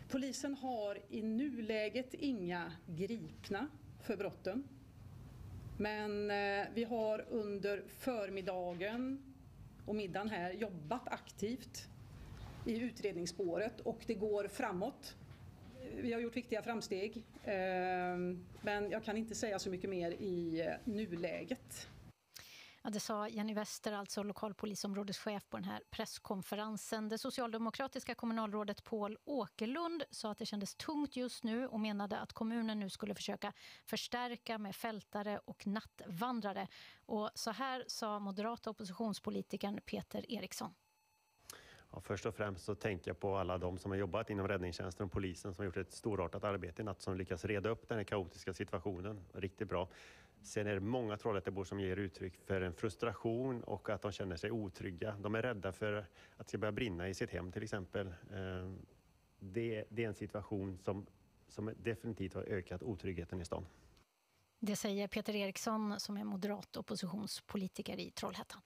Polisen 0.09 0.53
har 0.53 1.01
i 1.09 1.21
nuläget 1.21 2.13
inga 2.13 2.71
gripna 2.87 3.67
för 4.01 4.17
brotten. 4.17 4.67
Men 5.77 6.31
eh, 6.31 6.65
vi 6.73 6.83
har 6.83 7.25
under 7.29 7.83
förmiddagen 7.87 9.32
och 9.85 9.95
middagen 9.95 10.29
här 10.29 10.51
jobbat 10.51 11.07
aktivt 11.07 11.87
i 12.65 12.79
utredningsspåret 12.79 13.79
och 13.79 13.99
det 14.05 14.13
går 14.13 14.47
framåt. 14.47 15.15
Vi 16.01 16.13
har 16.13 16.19
gjort 16.19 16.35
viktiga 16.35 16.61
framsteg, 16.61 17.23
eh, 17.43 17.53
men 18.61 18.89
jag 18.91 19.03
kan 19.03 19.17
inte 19.17 19.35
säga 19.35 19.59
så 19.59 19.69
mycket 19.69 19.89
mer 19.89 20.11
i 20.11 20.67
nuläget. 20.83 21.87
Ja, 22.85 22.89
det 22.89 22.99
sa 22.99 23.27
Jenny 23.27 23.53
Wester, 23.53 23.93
alltså 23.93 24.23
lokalpolisområdeschef 24.23 25.49
på 25.49 25.57
den 25.57 25.63
här 25.63 25.83
presskonferensen. 25.89 27.09
Det 27.09 27.17
socialdemokratiska 27.17 28.15
kommunalrådet 28.15 28.83
Paul 28.83 29.17
Åkerlund 29.25 30.03
sa 30.09 30.31
att 30.31 30.37
det 30.37 30.45
kändes 30.45 30.75
tungt 30.75 31.15
just 31.15 31.43
nu 31.43 31.67
och 31.67 31.79
menade 31.79 32.19
att 32.19 32.33
kommunen 32.33 32.79
nu 32.79 32.89
skulle 32.89 33.15
försöka 33.15 33.53
förstärka 33.85 34.57
med 34.57 34.75
fältare 34.75 35.39
och 35.45 35.67
nattvandrare. 35.67 36.67
Och 37.05 37.29
så 37.35 37.51
här 37.51 37.83
sa 37.87 38.19
moderata 38.19 38.69
oppositionspolitikern 38.69 39.81
Peter 39.85 40.31
Eriksson. 40.31 40.73
Ja, 41.91 42.01
först 42.01 42.25
och 42.25 42.35
främst 42.35 42.65
så 42.65 42.75
tänker 42.75 43.11
jag 43.11 43.19
på 43.19 43.37
alla 43.37 43.57
de 43.57 43.77
som 43.77 43.91
har 43.91 43.97
jobbat 43.97 44.29
inom 44.29 44.47
räddningstjänsten 44.47 45.05
och 45.05 45.11
polisen 45.11 45.53
som 45.53 45.61
har 45.61 45.65
gjort 45.65 45.77
ett 45.77 45.91
storartat 45.91 46.43
arbete 46.43 46.81
i 46.81 46.85
natt 46.85 47.01
som 47.01 47.17
lyckas 47.17 47.45
reda 47.45 47.69
upp 47.69 47.87
den 47.87 47.97
här 47.97 48.05
kaotiska 48.05 48.53
situationen 48.53 49.25
riktigt 49.33 49.69
bra. 49.69 49.89
Sen 50.43 50.67
är 50.67 50.73
det 50.73 50.79
många 50.79 51.17
Trollhättebor 51.17 51.63
som 51.63 51.79
ger 51.79 51.97
uttryck 51.97 52.37
för 52.37 52.61
en 52.61 52.73
frustration 52.73 53.63
och 53.63 53.89
att 53.89 54.01
de 54.01 54.11
känner 54.11 54.35
sig 54.35 54.51
otrygga. 54.51 55.15
De 55.19 55.35
är 55.35 55.41
rädda 55.41 55.71
för 55.71 55.93
att 55.93 56.07
det 56.37 56.47
ska 56.47 56.57
börja 56.57 56.71
brinna 56.71 57.09
i 57.09 57.13
sitt 57.13 57.29
hem 57.29 57.51
till 57.51 57.63
exempel. 57.63 58.07
Eh, 58.07 58.71
det, 59.39 59.85
det 59.89 60.03
är 60.03 60.07
en 60.07 60.13
situation 60.13 60.77
som, 60.77 61.05
som 61.47 61.73
definitivt 61.77 62.33
har 62.33 62.43
ökat 62.43 62.83
otryggheten 62.83 63.41
i 63.41 63.45
stan. 63.45 63.65
Det 64.59 64.75
säger 64.75 65.07
Peter 65.07 65.35
Eriksson 65.35 65.99
som 65.99 66.17
är 66.17 66.23
moderat 66.23 66.77
oppositionspolitiker 66.77 67.99
i 67.99 68.11
Trollhättan. 68.11 68.61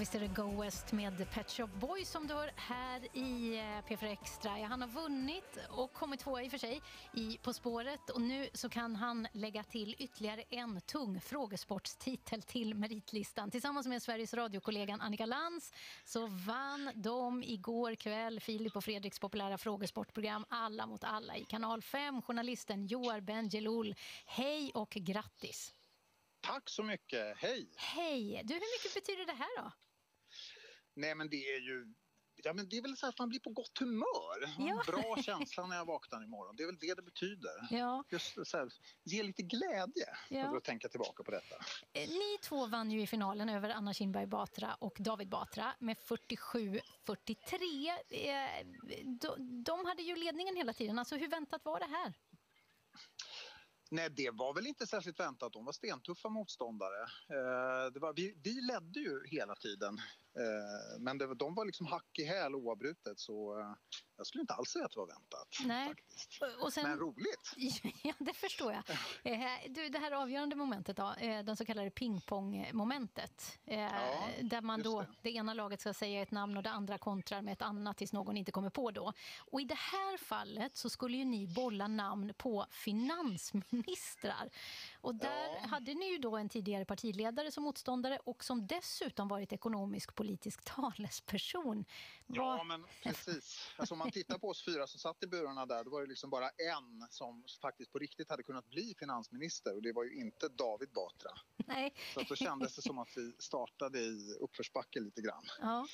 Visst 0.00 0.14
är 0.14 0.20
det 0.20 0.26
Go 0.26 0.62
West 0.62 0.92
med 0.92 1.30
Pet 1.30 1.50
Shop 1.50 1.66
Boys 1.66 2.10
som 2.10 2.26
du 2.26 2.34
hör 2.34 2.50
här 2.56 3.16
i 3.16 3.58
eh, 3.58 3.62
P4 3.62 4.12
Extra. 4.12 4.58
Ja, 4.58 4.66
han 4.66 4.80
har 4.80 4.88
vunnit 4.88 5.58
och 5.68 5.92
kommit 5.92 6.20
tvåa 6.20 6.42
i 6.42 6.46
och 6.46 6.50
för 6.50 6.58
sig 6.58 6.82
i 7.14 7.38
På 7.42 7.52
spåret 7.52 8.10
och 8.10 8.20
nu 8.20 8.48
så 8.54 8.68
kan 8.68 8.96
han 8.96 9.28
lägga 9.32 9.62
till 9.62 9.94
ytterligare 9.98 10.42
en 10.50 10.80
tung 10.80 11.20
frågesportstitel 11.20 12.42
till 12.42 12.74
meritlistan. 12.74 13.50
Tillsammans 13.50 13.86
med 13.86 14.02
Sveriges 14.02 14.34
radiokollegan 14.34 15.00
Annika 15.00 15.26
Lantz 15.26 15.72
så 16.04 16.26
vann 16.26 16.90
de 16.94 17.42
igår 17.42 17.94
kväll 17.94 18.40
Filip 18.40 18.76
och 18.76 18.84
Fredriks 18.84 19.18
populära 19.18 19.58
frågesportprogram 19.58 20.44
Alla 20.48 20.86
mot 20.86 21.04
alla 21.04 21.36
i 21.36 21.44
kanal 21.44 21.82
5. 21.82 22.22
Journalisten 22.22 22.86
Joar 22.86 23.20
Bendjelloul, 23.20 23.94
hej 24.26 24.70
och 24.74 24.90
grattis! 24.90 25.74
Tack 26.40 26.68
så 26.70 26.82
mycket, 26.82 27.36
hej! 27.38 27.68
Hej! 27.76 28.42
Du, 28.44 28.54
hur 28.54 28.78
mycket 28.78 28.94
betyder 28.94 29.26
det 29.26 29.32
här 29.32 29.62
då? 29.62 29.70
Nej 30.94 31.14
men 31.14 31.28
det 31.30 31.36
är 31.36 31.60
ju 31.60 31.94
Ja, 32.42 32.52
men 32.52 32.68
det 32.68 32.76
är 32.78 32.82
väl 32.82 32.96
så 32.96 33.06
att 33.06 33.18
man 33.18 33.28
blir 33.28 33.40
på 33.40 33.50
gott 33.50 33.78
humör. 33.78 34.46
Har 34.46 34.62
en 34.62 34.66
Ja. 34.68 34.82
bra 34.86 35.22
känsla 35.22 35.66
när 35.66 35.76
jag 35.76 35.84
vaknar 35.84 36.24
imorgon. 36.24 36.56
Det 36.56 36.62
är 36.62 36.66
väl 36.66 36.78
det 36.78 36.94
det 36.94 37.02
betyder. 37.02 37.50
Ja. 37.70 38.04
Just 38.10 38.46
så 38.46 38.56
här, 38.58 38.68
ge 39.04 39.22
lite 39.22 39.42
glädje 39.42 40.06
Ja. 40.30 40.46
över 40.46 40.56
att 40.56 40.64
tänka 40.64 40.88
tillbaka 40.88 41.22
på 41.24 41.30
detta. 41.30 41.54
Eh, 41.92 42.08
Ni 42.08 42.38
två 42.42 42.66
vann 42.66 42.90
ju 42.90 43.02
i 43.02 43.06
finalen 43.06 43.48
över 43.48 43.70
Anna 43.70 43.94
Kinberg 43.94 44.26
Batra 44.26 44.74
och 44.74 44.96
David 44.98 45.28
Batra 45.28 45.74
med 45.80 45.96
47-43. 45.98 47.88
Eh, 48.10 48.66
de, 49.20 49.62
de 49.64 49.84
hade 49.86 50.02
ju 50.02 50.16
ledningen 50.16 50.56
hela 50.56 50.72
tiden. 50.72 50.98
Alltså, 50.98 51.16
hur 51.16 51.28
väntat 51.28 51.64
var 51.64 51.80
det 51.80 51.86
här? 51.86 52.12
Nej, 53.92 54.08
det 54.10 54.30
var 54.30 54.54
väl 54.54 54.66
inte 54.66 54.86
särskilt 54.86 55.20
väntat. 55.20 55.52
De 55.52 55.64
var 55.64 55.72
stentuffa 55.72 56.28
motståndare. 56.28 57.02
Eh, 57.28 57.92
det 57.92 58.00
var, 58.00 58.12
vi, 58.16 58.34
vi 58.44 58.60
ledde 58.60 59.00
ju 59.00 59.26
hela 59.26 59.54
tiden. 59.54 59.98
Eh, 60.36 61.00
men 61.00 61.18
det, 61.18 61.26
var- 61.26 61.34
de 61.34 61.54
var 61.54 61.64
liksom 61.64 61.86
hack 61.86 62.18
i 62.18 62.24
häl 62.24 62.54
oavbrutet. 62.54 63.18
Så 63.18 63.58
eh, 63.60 63.66
jag 64.16 64.26
skulle 64.26 64.40
inte 64.42 64.54
alls 64.54 64.68
säga 64.70 64.84
att 64.84 64.92
det 64.92 64.98
var 64.98 65.06
väntat. 65.06 65.48
Nej. 65.64 65.94
Sen, 66.72 66.82
Men 66.88 66.98
roligt. 66.98 67.52
Ja, 68.02 68.12
det 68.18 68.32
förstår 68.34 68.72
jag. 68.72 68.82
Eh, 69.24 69.48
du, 69.68 69.88
det 69.88 69.98
här 69.98 70.12
avgörande 70.12 70.56
momentet, 70.56 70.96
då, 70.96 71.14
den 71.20 71.56
så 71.56 71.64
kallade 71.64 71.90
pingpongmomentet. 71.90 73.58
Eh, 73.64 73.88
där 74.42 74.60
man 74.62 74.82
då, 74.82 75.04
det. 75.22 75.30
ena 75.30 75.54
laget 75.54 75.80
ska 75.80 75.94
säga 75.94 76.22
ett 76.22 76.30
namn 76.30 76.56
och 76.56 76.62
det 76.62 76.70
andra 76.70 76.98
kontrar 76.98 77.42
med 77.42 77.52
ett 77.52 77.62
annat 77.62 77.96
tills 77.96 78.12
någon 78.12 78.36
inte 78.36 78.52
kommer 78.52 78.70
på 78.70 78.90
då. 78.90 79.12
Och 79.40 79.60
i 79.60 79.64
det 79.64 79.74
här 79.78 80.16
fallet 80.16 80.76
så 80.76 80.90
skulle 80.90 81.16
ju 81.16 81.24
ni 81.24 81.46
bolla 81.46 81.88
namn 81.88 82.34
på 82.36 82.66
finansministrar. 82.70 84.50
Och 85.00 85.14
där 85.14 85.68
hade 85.68 85.94
ni 85.94 86.10
ju 86.12 86.18
då 86.18 86.36
en 86.36 86.48
tidigare 86.48 86.84
partiledare 86.84 87.50
som 87.50 87.64
motståndare 87.64 88.18
och 88.24 88.44
som 88.44 88.66
dessutom 88.66 89.28
varit 89.28 89.52
ekonomisk 89.52 90.14
politisk 90.14 90.64
talesperson. 90.76 91.84
Ja, 92.34 92.64
men 92.64 92.86
precis. 93.02 93.72
Alltså, 93.76 93.94
om 93.94 93.98
man 93.98 94.10
tittar 94.10 94.38
på 94.38 94.48
oss 94.48 94.64
fyra 94.64 94.86
som 94.86 95.00
satt 95.00 95.22
i 95.22 95.26
burarna 95.26 95.66
där, 95.66 95.84
då 95.84 95.90
var 95.90 96.00
det 96.00 96.06
liksom 96.06 96.30
bara 96.30 96.48
en 96.48 97.06
som 97.10 97.44
faktiskt 97.62 97.92
på 97.92 97.98
riktigt 97.98 98.30
hade 98.30 98.42
kunnat 98.42 98.68
bli 98.70 98.94
finansminister 98.98 99.74
och 99.76 99.82
det 99.82 99.92
var 99.92 100.04
ju 100.04 100.14
inte 100.14 100.48
David 100.48 100.90
Batra. 100.90 101.30
Nej. 101.56 101.94
Så 102.14 102.20
då 102.20 102.36
kändes 102.36 102.76
det 102.76 102.82
som 102.82 102.98
att 102.98 103.16
vi 103.16 103.32
startade 103.38 103.98
i 103.98 104.36
uppförsbacke 104.40 105.00
lite 105.00 105.20
grann. 105.20 105.44
Ja. 105.60 105.86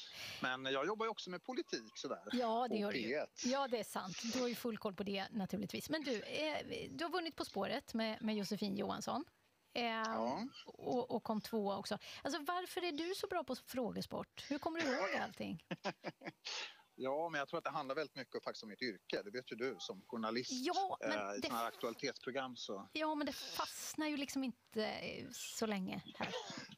Men 0.43 0.65
jag 0.65 0.87
jobbar 0.87 1.07
ju 1.07 1.11
också 1.11 1.31
med 1.31 1.45
politik 1.45 1.93
sådär. 1.95 2.23
Ja, 2.33 2.69
det 2.69 2.77
gör 2.77 2.93
du 2.93 2.99
ju. 2.99 3.17
P1. 3.17 3.27
Ja, 3.45 3.69
det 3.69 3.79
är 3.79 3.85
sant. 3.85 4.17
Du 4.33 4.41
har 4.41 4.49
ju 4.49 4.55
full 4.55 4.79
koll 4.79 4.95
på 4.95 5.03
det 5.03 5.29
naturligtvis. 5.33 5.91
Men 5.91 6.03
du, 6.03 6.23
eh, 6.23 6.89
du 6.91 7.05
har 7.05 7.11
vunnit 7.11 7.37
På 7.37 7.45
spåret 7.45 7.95
med, 7.95 8.23
med 8.23 8.37
Josefin 8.37 8.77
Johansson. 8.77 9.25
Eh, 9.77 10.45
och, 10.67 11.11
och 11.11 11.23
kom 11.23 11.41
tvåa 11.41 11.79
också. 11.79 11.99
Alltså, 12.23 12.43
varför 12.47 12.85
är 12.85 12.93
du 12.93 13.15
så 13.15 13.27
bra 13.27 13.45
på 13.45 13.57
frågesport? 13.57 14.47
Hur 14.49 14.59
kommer 14.59 14.81
du 14.81 14.87
ihåg 14.87 15.23
allting? 15.23 15.63
Ja, 16.99 17.29
men 17.29 17.39
jag 17.39 17.49
tror 17.49 17.59
att 17.59 17.65
det 17.65 17.71
handlar 17.71 17.95
väldigt 17.95 18.17
mycket 18.17 18.45
faktiskt 18.45 18.63
om 18.63 18.69
mitt 18.69 18.83
yrke. 18.83 19.23
Det 19.23 19.31
vet 19.31 19.53
ju 19.53 19.57
du 19.57 19.77
som 19.79 20.03
journalist. 20.07 20.51
Ja, 20.53 20.99
men 21.01 21.11
eh, 21.31 21.37
I 21.37 21.41
det- 21.41 21.53
här 21.53 21.67
aktualitetsprogram 21.67 22.57
så... 22.57 22.89
Ja, 22.93 23.15
men 23.15 23.27
det 23.27 23.33
fastnar 23.33 24.07
ju 24.07 24.17
liksom 24.17 24.45
inte 24.45 24.85
eh, 24.85 25.27
så 25.33 25.67
länge 25.67 26.03
här. 26.19 26.29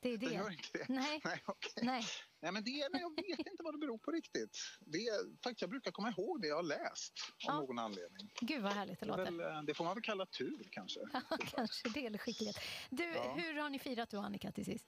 Det 0.01 0.09
är 0.13 0.19
det. 0.19 0.27
Det 0.27 0.35
gör 0.35 0.51
inte 0.51 0.69
det? 0.79 0.85
Nej. 0.89 1.21
Nej, 1.25 1.43
okej. 1.47 1.73
Nej. 1.83 2.05
Nej, 2.41 2.53
men 2.53 2.65
det 2.65 2.71
nej, 2.93 3.03
jag 3.03 3.37
vet 3.37 3.47
inte 3.47 3.63
vad 3.63 3.75
det 3.75 3.79
beror 3.79 3.99
på 3.99 4.11
riktigt. 4.11 4.59
Det 4.81 4.99
faktiskt, 5.45 5.61
jag 5.61 5.71
brukar 5.71 5.91
komma 5.91 6.11
ihåg 6.11 6.43
det 6.43 6.49
jag 6.49 6.57
har 6.57 6.63
läst 6.63 7.13
av 7.49 7.55
någon 7.55 7.79
anledning. 7.79 8.31
Gud 8.41 8.63
vad 8.63 8.73
härligt 8.73 9.01
det 9.01 9.07
låter. 9.07 9.25
väl, 9.25 9.41
eh, 9.41 9.63
det 9.63 9.75
får 9.75 9.85
man 9.85 9.95
väl 9.95 10.03
kalla 10.03 10.27
tur 10.27 10.69
kanske. 10.71 11.01
Kanske 11.57 11.89
det 11.89 12.07
eller 12.07 12.19
skicklighet. 12.19 12.57
Du, 12.91 13.05
Ja. 13.05 13.35
hur 13.35 13.55
har 13.55 13.71
ni 13.71 13.79
firat 13.79 14.11
du 14.11 14.17
och 14.17 14.25
Annika 14.25 14.53
till 14.53 14.65
sist? 14.65 14.87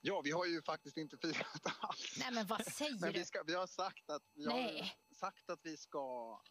Ja, 0.00 0.20
vi 0.24 0.30
har 0.30 0.46
ju 0.46 0.62
faktiskt 0.62 0.96
inte 0.96 1.16
firat 1.16 1.62
alls. 1.80 2.16
Nej, 2.18 2.28
men 2.32 2.46
vad 2.46 2.64
säger 2.72 3.00
Men 3.00 3.12
du? 3.12 3.18
vi, 3.18 3.24
ska, 3.24 3.42
vi 3.42 3.54
har 3.54 3.66
sagt 3.66 4.10
att 4.10 4.22
vi 4.34 4.46
Nej. 4.46 4.94
Sagt 5.20 5.50
att 5.50 5.60
vi 5.62 5.76
ska... 5.76 6.02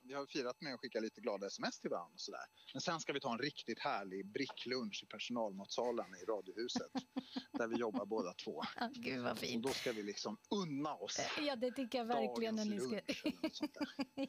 Vi 0.02 0.14
har 0.14 0.26
firat 0.26 0.62
med 0.62 0.74
att 0.74 0.80
skicka 0.80 1.00
lite 1.00 1.22
glada 1.22 1.48
sms 1.48 1.80
till 1.80 1.90
varandra 1.90 2.14
och 2.14 2.22
sådär. 2.22 2.46
Men 2.74 2.82
sen 2.82 3.00
ska 3.00 3.14
vi 3.14 3.20
ta 3.20 3.34
en 3.34 3.40
riktigt 3.40 3.80
härlig 3.80 4.32
bricklunch 4.32 5.04
i 5.04 5.06
personalmatsalen 5.06 6.16
i 6.16 6.26
Radiohuset. 6.26 6.92
där 7.52 7.68
vi 7.68 7.76
jobbar 7.76 8.06
båda 8.06 8.34
två. 8.34 8.62
Ah, 8.76 8.90
gud 8.94 9.24
vad 9.24 9.32
Och 9.32 9.38
fint. 9.38 9.64
då 9.64 9.70
ska 9.70 9.92
vi 9.92 10.04
liksom 10.04 10.38
unna 10.50 10.96
oss. 10.96 11.20
Ja, 11.40 11.56
det 11.56 11.72
tycker 11.72 11.98
jag 11.98 12.06
verkligen. 12.06 12.56
När 12.56 12.66
ni 12.66 12.80
ska... 12.80 13.02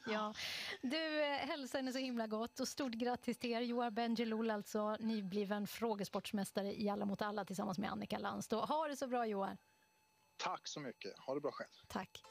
ja. 0.12 0.34
Du, 0.82 1.22
eh, 1.22 1.36
hälsa 1.36 1.78
henne 1.78 1.92
så 1.92 1.98
himla 1.98 2.26
gott 2.26 2.60
och 2.60 2.68
stort 2.68 2.92
grattis 2.92 3.38
till 3.38 3.50
er. 3.50 3.60
Joar 3.60 3.90
Bendjelloul, 3.90 4.50
alltså 4.50 4.96
nybliven 5.00 5.66
frågesportsmästare 5.66 6.80
i 6.80 6.88
Alla 6.88 7.04
mot 7.04 7.22
alla 7.22 7.44
tillsammans 7.44 7.78
med 7.78 7.90
Annika 7.90 8.18
Lantz. 8.18 8.50
Ha 8.50 8.88
det 8.88 8.96
så 8.96 9.06
bra 9.06 9.26
Joar. 9.26 9.58
Tack 10.36 10.68
så 10.68 10.80
mycket. 10.80 11.18
Ha 11.18 11.34
det 11.34 11.40
bra 11.40 11.52
själv. 11.52 11.70
Tack. 11.88 12.22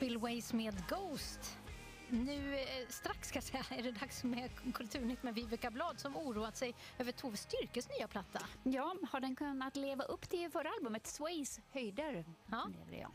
Spillways 0.00 0.52
med 0.52 0.74
Ghost. 0.88 1.58
Nu 2.08 2.54
eh, 2.54 2.88
strax 2.88 3.28
ska 3.28 3.36
jag 3.36 3.44
säga, 3.44 3.64
är 3.70 3.82
det 3.82 3.92
dags 3.92 4.24
med 4.24 4.50
Kulturnytt 4.74 5.22
med 5.22 5.34
Viveka 5.34 5.70
Blad 5.70 6.00
som 6.00 6.16
oroat 6.16 6.56
sig 6.56 6.74
över 6.98 7.12
Tove 7.12 7.36
Styrkes 7.36 7.88
nya 7.88 8.08
platta. 8.08 8.40
Ja, 8.62 8.94
har 9.10 9.20
den 9.20 9.36
kunnat 9.36 9.76
leva 9.76 10.04
upp 10.04 10.28
till 10.28 10.50
förra 10.50 10.68
albumet 10.78 11.06
Sways 11.06 11.60
höjder? 11.70 12.24
Ja. 12.50 12.70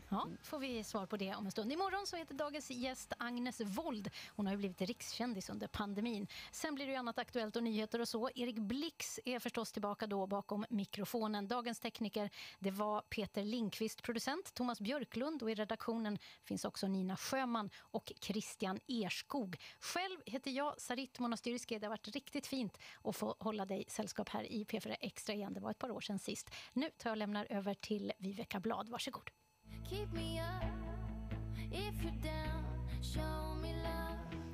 ja, 0.08 0.28
får 0.42 0.58
vi 0.58 0.84
svar 0.84 1.06
på 1.06 1.16
det 1.16 1.34
om 1.34 1.44
en 1.46 1.52
stund. 1.52 1.72
Imorgon 1.72 2.06
så 2.06 2.16
heter 2.16 2.34
dagens 2.34 2.70
gäst 2.70 3.12
Agnes 3.18 3.60
Wold. 3.60 4.10
Hon 4.28 4.46
har 4.46 4.52
ju 4.52 4.58
blivit 4.58 4.80
rikskändis 4.80 5.50
under 5.50 5.66
pandemin. 5.66 6.26
Sen 6.52 6.74
blir 6.74 6.86
det 6.86 6.92
ju 6.92 6.98
annat 6.98 7.18
aktuellt 7.18 7.56
och 7.56 7.62
nyheter 7.62 8.00
och 8.00 8.08
så. 8.08 8.30
Erik 8.34 8.58
Blix 8.58 9.20
är 9.24 9.38
förstås 9.38 9.72
tillbaka 9.72 10.06
då 10.06 10.26
bakom 10.26 10.64
mikrofonen. 10.70 11.48
Dagens 11.48 11.80
tekniker, 11.80 12.30
det 12.58 12.70
var 12.70 13.00
Peter 13.00 13.44
Linkvist, 13.44 14.02
producent 14.02 14.54
Thomas 14.54 14.80
Björklund 14.80 15.42
och 15.42 15.50
i 15.50 15.54
redaktionen 15.54 16.18
finns 16.44 16.64
också 16.64 16.88
Nina 16.88 17.16
Sjöman 17.16 17.70
och 17.78 18.12
Christian 18.20 18.80
Erskog. 18.88 19.56
Själv 19.80 20.18
heter 20.26 20.50
jag 20.50 20.80
Sarit 20.80 21.18
Monastyrski. 21.18 21.78
Det 21.78 21.86
har 21.86 21.90
varit 21.90 22.08
riktigt 22.08 22.46
fint 22.46 22.78
att 23.02 23.16
få 23.16 23.36
hålla 23.38 23.64
dig 23.64 23.84
sällskap 23.88 24.28
här 24.28 24.52
i 24.52 24.64
P4 24.64 24.96
Extra 25.00 25.34
igen. 25.34 25.54
Det 25.54 25.60
var 25.60 25.70
ett 25.70 25.78
par 25.78 25.90
år 25.90 26.00
sedan 26.00 26.18
sist. 26.18 26.50
Nu 26.72 26.90
tar 26.90 27.10
jag 27.10 27.18
lämnar 27.18 27.46
över 27.50 27.74
till 27.74 28.12
Viveka 28.18 28.60
Blad. 28.60 28.88
Varsågod. 28.88 29.25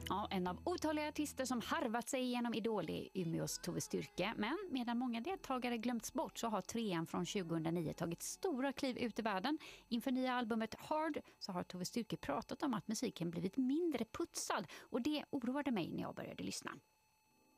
Ja, 0.08 0.28
en 0.30 0.46
av 0.46 0.58
otaliga 0.64 1.08
artister 1.08 1.44
som 1.44 1.60
harvat 1.60 2.08
sig 2.08 2.24
genom 2.24 2.54
Idol 2.54 2.90
är 2.90 3.08
Umeås 3.14 3.58
Tove 3.58 3.80
Styrke. 3.80 4.34
Men 4.36 4.58
medan 4.70 4.98
många 4.98 5.20
deltagare 5.20 5.78
glömts 5.78 6.12
bort 6.12 6.38
så 6.38 6.48
har 6.48 6.60
trean 6.60 7.06
från 7.06 7.26
2009 7.26 7.92
tagit 7.92 8.22
stora 8.22 8.72
kliv 8.72 8.98
ut 8.98 9.18
i 9.18 9.22
världen. 9.22 9.58
Inför 9.88 10.10
nya 10.10 10.34
albumet 10.34 10.74
Hard 10.78 11.20
så 11.38 11.52
har 11.52 11.62
Tove 11.62 11.84
Styrke 11.84 12.16
pratat 12.16 12.62
om 12.62 12.74
att 12.74 12.88
musiken 12.88 13.30
blivit 13.30 13.56
mindre 13.56 14.04
putsad 14.04 14.66
och 14.80 15.02
det 15.02 15.24
oroade 15.30 15.70
mig 15.70 15.90
när 15.92 16.02
jag 16.02 16.14
började 16.14 16.42
lyssna. 16.42 16.70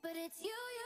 But 0.01 0.11
it's 0.11 0.41
you, 0.41 0.49
you. 0.49 0.84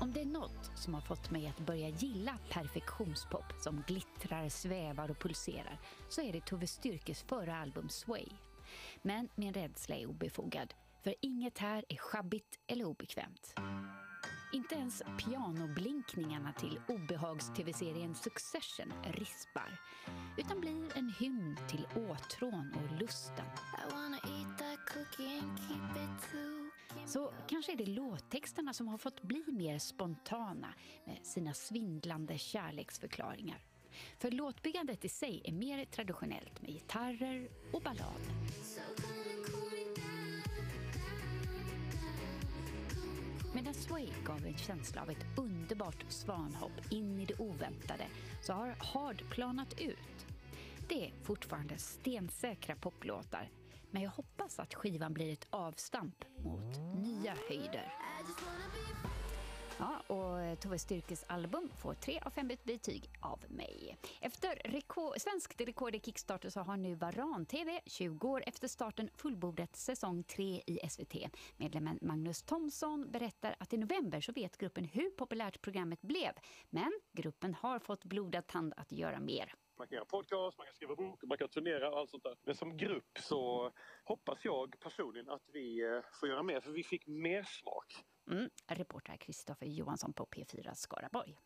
Om 0.00 0.12
det 0.12 0.20
är 0.20 0.26
något 0.26 0.70
som 0.74 0.94
har 0.94 1.00
fått 1.00 1.30
mig 1.30 1.46
att 1.46 1.66
börja 1.66 1.88
gilla 1.88 2.38
perfektionspop 2.50 3.52
som 3.60 3.82
glittrar, 3.86 4.48
svävar 4.48 5.10
och 5.10 5.18
pulserar 5.18 5.78
så 6.08 6.22
är 6.22 6.32
det 6.32 6.46
Tove 6.46 6.66
Styrkes 6.66 7.22
förra 7.22 7.56
album 7.56 7.88
Sway. 7.88 8.26
Men 9.02 9.28
min 9.34 9.52
rädsla 9.52 9.96
är 9.96 10.06
obefogad, 10.06 10.74
för 11.04 11.14
inget 11.20 11.58
här 11.58 11.84
är 11.88 11.96
sjabbigt 11.96 12.58
eller 12.66 12.84
obekvämt. 12.84 13.54
Inte 14.52 14.74
ens 14.74 15.02
pianoblinkningarna 15.18 16.52
till 16.52 16.80
obehags-tv-serien 16.88 18.14
Succession 18.14 18.92
rispar 19.04 19.78
utan 20.36 20.60
blir 20.60 20.98
en 20.98 21.12
hymn 21.18 21.56
till 21.68 21.86
åtrån 21.94 22.74
och 22.74 23.00
lusten. 23.00 23.46
Så 27.06 27.32
kanske 27.48 27.72
är 27.72 27.76
det 27.76 27.86
låttexterna 27.86 28.72
som 28.72 28.88
har 28.88 28.98
fått 28.98 29.22
bli 29.22 29.44
mer 29.46 29.78
spontana 29.78 30.74
med 31.04 31.18
sina 31.22 31.54
svindlande 31.54 32.38
kärleksförklaringar. 32.38 33.58
För 34.18 34.30
låtbyggandet 34.30 35.04
i 35.04 35.08
sig 35.08 35.42
är 35.44 35.52
mer 35.52 35.84
traditionellt 35.84 36.62
med 36.62 36.70
gitarrer 36.70 37.48
och 37.72 37.82
ballader. 37.82 38.32
Medan 43.54 43.74
Sway 43.74 44.08
gav 44.24 44.46
en 44.46 44.56
känsla 44.56 45.02
av 45.02 45.10
ett 45.10 45.38
underbart 45.38 46.04
svanhopp 46.08 46.92
in 46.92 47.20
i 47.20 47.24
det 47.24 47.40
oväntade 47.40 48.06
så 48.42 48.52
har 48.52 48.76
Hard 48.78 49.22
planat 49.30 49.80
ut. 49.80 50.26
Det 50.88 51.06
är 51.06 51.12
fortfarande 51.22 51.78
stensäkra 51.78 52.76
poplåtar 52.76 53.50
men 53.90 54.02
jag 54.02 54.10
hoppas 54.10 54.58
att 54.58 54.74
skivan 54.74 55.14
blir 55.14 55.32
ett 55.32 55.46
avstamp 55.50 56.24
mot 56.38 56.76
nya 56.94 57.34
höjder. 57.48 57.92
Ja, 59.78 60.14
och 60.14 60.60
Tove 60.60 60.78
Styrkes 60.78 61.24
album 61.28 61.70
får 61.76 61.94
tre 61.94 62.20
av 62.24 62.30
fem 62.30 62.50
betyg 62.64 63.10
av 63.20 63.44
mig. 63.48 63.96
Efter 64.20 64.60
rekord, 64.64 65.20
svenskt 65.20 65.60
rekord 65.60 65.94
i 65.94 66.00
Kickstarter 66.00 66.50
så 66.50 66.60
har 66.60 66.76
nu 66.76 66.94
Varan 66.94 67.46
TV 67.46 67.80
20 67.86 68.28
år 68.28 68.42
efter 68.46 68.68
starten 68.68 69.10
fullbordat 69.14 69.76
säsong 69.76 70.22
3 70.22 70.62
i 70.66 70.78
SVT. 70.88 71.14
Medlemmen 71.56 71.98
Magnus 72.02 72.42
Thomsson 72.42 73.10
berättar 73.10 73.56
att 73.58 73.72
i 73.72 73.76
november 73.76 74.20
så 74.20 74.32
vet 74.32 74.58
gruppen 74.58 74.84
hur 74.84 75.10
populärt 75.10 75.60
programmet 75.60 76.02
blev. 76.02 76.32
Men 76.70 76.92
gruppen 77.12 77.54
har 77.54 77.78
fått 77.78 78.04
blodad 78.04 78.46
tand 78.46 78.74
att 78.76 78.92
göra 78.92 79.20
mer. 79.20 79.54
Man 79.78 79.88
kan 79.88 79.94
göra 79.94 80.04
podcast, 80.04 80.58
man 80.58 80.66
kan 80.66 80.74
skriva 80.74 80.94
bok, 80.94 81.22
man 81.22 81.38
kan 81.38 81.48
turnera 81.48 81.90
och 81.90 81.98
allt 81.98 82.10
sånt 82.10 82.22
där. 82.22 82.36
Men 82.44 82.54
som 82.54 82.76
grupp 82.76 83.18
så 83.20 83.72
hoppas 84.04 84.44
jag 84.44 84.80
personligen 84.80 85.28
att 85.30 85.42
vi 85.52 85.82
eh, 85.84 86.00
får 86.20 86.28
göra 86.28 86.42
mer, 86.42 86.60
för 86.60 86.70
vi 86.70 86.84
fick 86.84 87.06
mer 87.06 87.42
smak. 87.42 88.04
Mm, 88.30 88.50
reporter 88.66 89.16
Kristoffer 89.16 89.66
Johansson 89.66 90.12
på 90.12 90.26
P4 90.26 90.74
Skaraborg. 90.74 91.36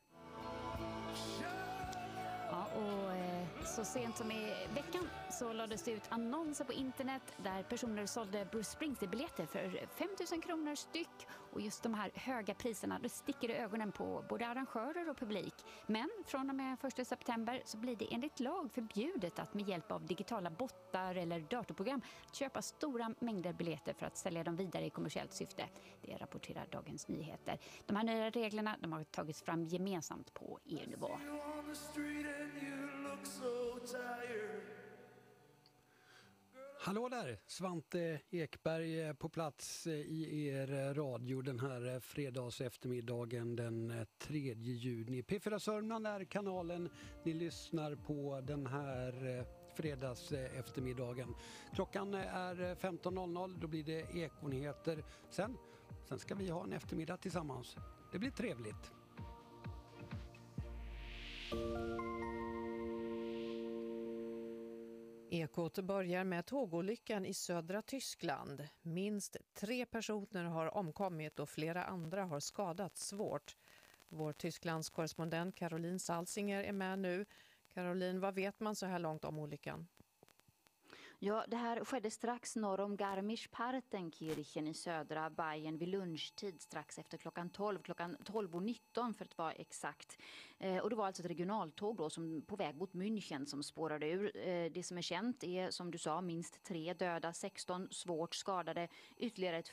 Ja, 2.51 2.67
och 2.77 3.13
eh, 3.13 3.40
så 3.65 3.85
sent 3.85 4.17
som 4.17 4.31
i 4.31 4.55
veckan 4.75 5.09
så 5.31 5.53
lades 5.53 5.83
det 5.83 5.91
ut 5.91 6.03
annonser 6.09 6.65
på 6.65 6.73
internet 6.73 7.23
där 7.37 7.63
personer 7.63 8.07
sålde 8.07 8.45
Bruce 8.45 8.71
Springsteen-biljetter 8.71 9.47
för 9.47 9.87
5 9.87 10.09
000 10.33 10.43
kronor 10.43 10.75
styck. 10.75 11.27
Och 11.53 11.61
just 11.61 11.83
de 11.83 11.95
här 11.95 12.11
höga 12.15 12.55
priserna 12.55 12.99
det 13.03 13.09
sticker 13.09 13.51
i 13.51 13.55
ögonen 13.55 13.93
på 13.93 14.25
både 14.29 14.47
arrangörer 14.47 15.11
och 15.11 15.17
publik. 15.17 15.55
Men 15.87 16.09
från 16.27 16.51
och 16.51 16.57
med 16.57 16.77
1 16.99 17.07
september 17.07 17.63
så 17.65 17.77
blir 17.77 17.97
det 17.97 18.15
enligt 18.15 18.41
lag 18.41 18.71
förbjudet 18.73 19.39
att 19.39 19.55
med 19.55 19.69
hjälp 19.69 19.93
av 19.93 20.07
digitala 20.07 20.51
bottar 20.51 21.15
eller 21.15 21.41
datorprogram 21.41 22.01
köpa 22.33 22.63
stora 22.63 23.15
mängder 23.19 23.53
biljetter 23.53 23.93
för 23.93 24.07
att 24.07 24.17
sälja 24.17 24.45
dem 24.45 24.57
vidare 24.57 24.87
i 24.87 24.91
kommersiellt 24.91 25.33
syfte. 25.33 25.65
Det 26.03 26.17
rapporterar 26.17 26.67
Dagens 26.71 27.09
Nyheter. 27.09 27.59
De 27.87 27.97
här 27.97 28.05
nya 28.05 28.31
reglerna 28.31 28.77
de 28.81 28.93
har 28.93 29.05
tagits 29.05 29.43
fram 29.43 29.65
gemensamt 29.65 30.35
på 30.35 30.59
EU-nivå 30.65 31.11
look 33.21 33.27
so 33.27 33.87
tired. 33.87 34.61
Hallå 36.81 37.09
där! 37.09 37.39
Svante 37.47 38.21
Ekberg 38.31 39.15
på 39.15 39.29
plats 39.29 39.87
eh, 39.87 39.93
i 39.93 40.47
er 40.49 40.73
eh, 40.73 40.95
radio 40.95 41.43
den 41.43 41.61
här 41.61 41.95
eh, 41.95 42.01
fredagseftermiddagen 42.01 42.01
fredags 42.01 42.61
eftermiddagen 42.61 43.57
den 43.57 44.07
3 44.19 44.55
juni. 44.55 45.23
P4 45.23 45.59
Sörmland 45.59 46.07
är 46.07 46.25
kanalen 46.25 46.91
ni 47.25 47.33
lyssnar 47.33 47.95
på 47.95 48.41
den 48.41 48.67
här 48.67 49.13
fredagseftermiddagen. 49.13 49.47
fredags 49.77 50.33
eftermiddagen. 50.33 51.35
Klockan 51.75 52.15
är 52.15 52.75
15.00, 52.75 53.59
då 53.61 53.67
blir 53.67 53.85
det 53.85 54.01
Ekonyheter. 54.01 55.05
Sen, 55.31 55.57
sen 56.09 56.19
ska 56.19 56.35
vi 56.35 56.51
ha 56.51 56.65
en 56.65 56.73
eftermiddag 56.73 57.17
tillsammans. 57.17 57.77
Det 58.13 58.19
blir 58.19 58.31
trevligt. 58.31 58.93
Ekot 65.33 65.79
börjar 65.79 66.25
med 66.25 66.47
tågolyckan 66.47 67.27
i 67.27 67.35
södra 67.35 67.83
Tyskland. 67.83 68.69
Minst 68.83 69.37
tre 69.55 69.87
personer 69.87 70.45
har 70.45 70.77
omkommit 70.77 71.39
och 71.39 71.49
flera 71.49 71.85
andra 71.85 72.25
har 72.25 72.41
skadats 72.41 73.09
svårt. 73.09 73.57
Vår 74.09 74.33
Tysklands 74.33 74.91
korrespondent 74.91 75.55
Caroline 75.55 75.99
Salsinger 75.99 76.65
är 76.65 76.73
med 76.73 76.99
nu. 76.99 77.27
Caroline, 77.75 78.21
vad 78.21 78.35
vet 78.35 78.61
man 78.61 78.77
så 78.77 78.87
här 78.87 78.99
långt 78.99 79.25
om 79.25 79.39
olyckan? 79.39 79.87
Ja, 81.23 81.45
det 81.49 81.57
här 81.57 81.85
skedde 81.85 82.11
strax 82.11 82.57
norr 82.57 82.81
om 82.81 82.97
Garmisch-Partenkirchen 82.97 84.69
i 84.69 84.75
södra 84.75 85.31
Bayern 85.31 85.79
vid 85.79 85.89
lunchtid 85.89 86.61
strax 86.61 86.99
efter 86.99 87.19
klockan 87.19 87.51
12, 87.51 87.83
klockan 87.83 88.17
12.19 88.17 89.15
för 89.15 89.25
att 89.25 89.39
vara 89.39 89.53
exakt. 89.53 90.19
Eh, 90.59 90.79
och 90.79 90.91
det 90.91 90.97
var 90.97 91.07
alltså 91.07 91.23
ett 91.23 91.31
regionaltåg 91.31 91.97
då 91.97 92.11
som 92.11 92.43
på 92.47 92.57
väg 92.57 92.77
mot 92.77 92.93
München 92.93 93.47
som 93.47 93.63
spårade 93.63 94.07
ur. 94.07 94.37
Eh, 94.37 94.71
det 94.73 94.83
som 94.83 94.99
är 94.99 95.03
känt 95.03 95.45
är 95.45 95.71
som 95.71 95.91
du 95.91 95.99
sa 95.99 96.21
minst 96.21 96.63
tre 96.65 96.95
döda, 96.95 97.33
16 97.33 97.89
svårt 97.91 98.35
skadade, 98.35 98.89
ytterligare 99.17 99.59
ett 99.59 99.69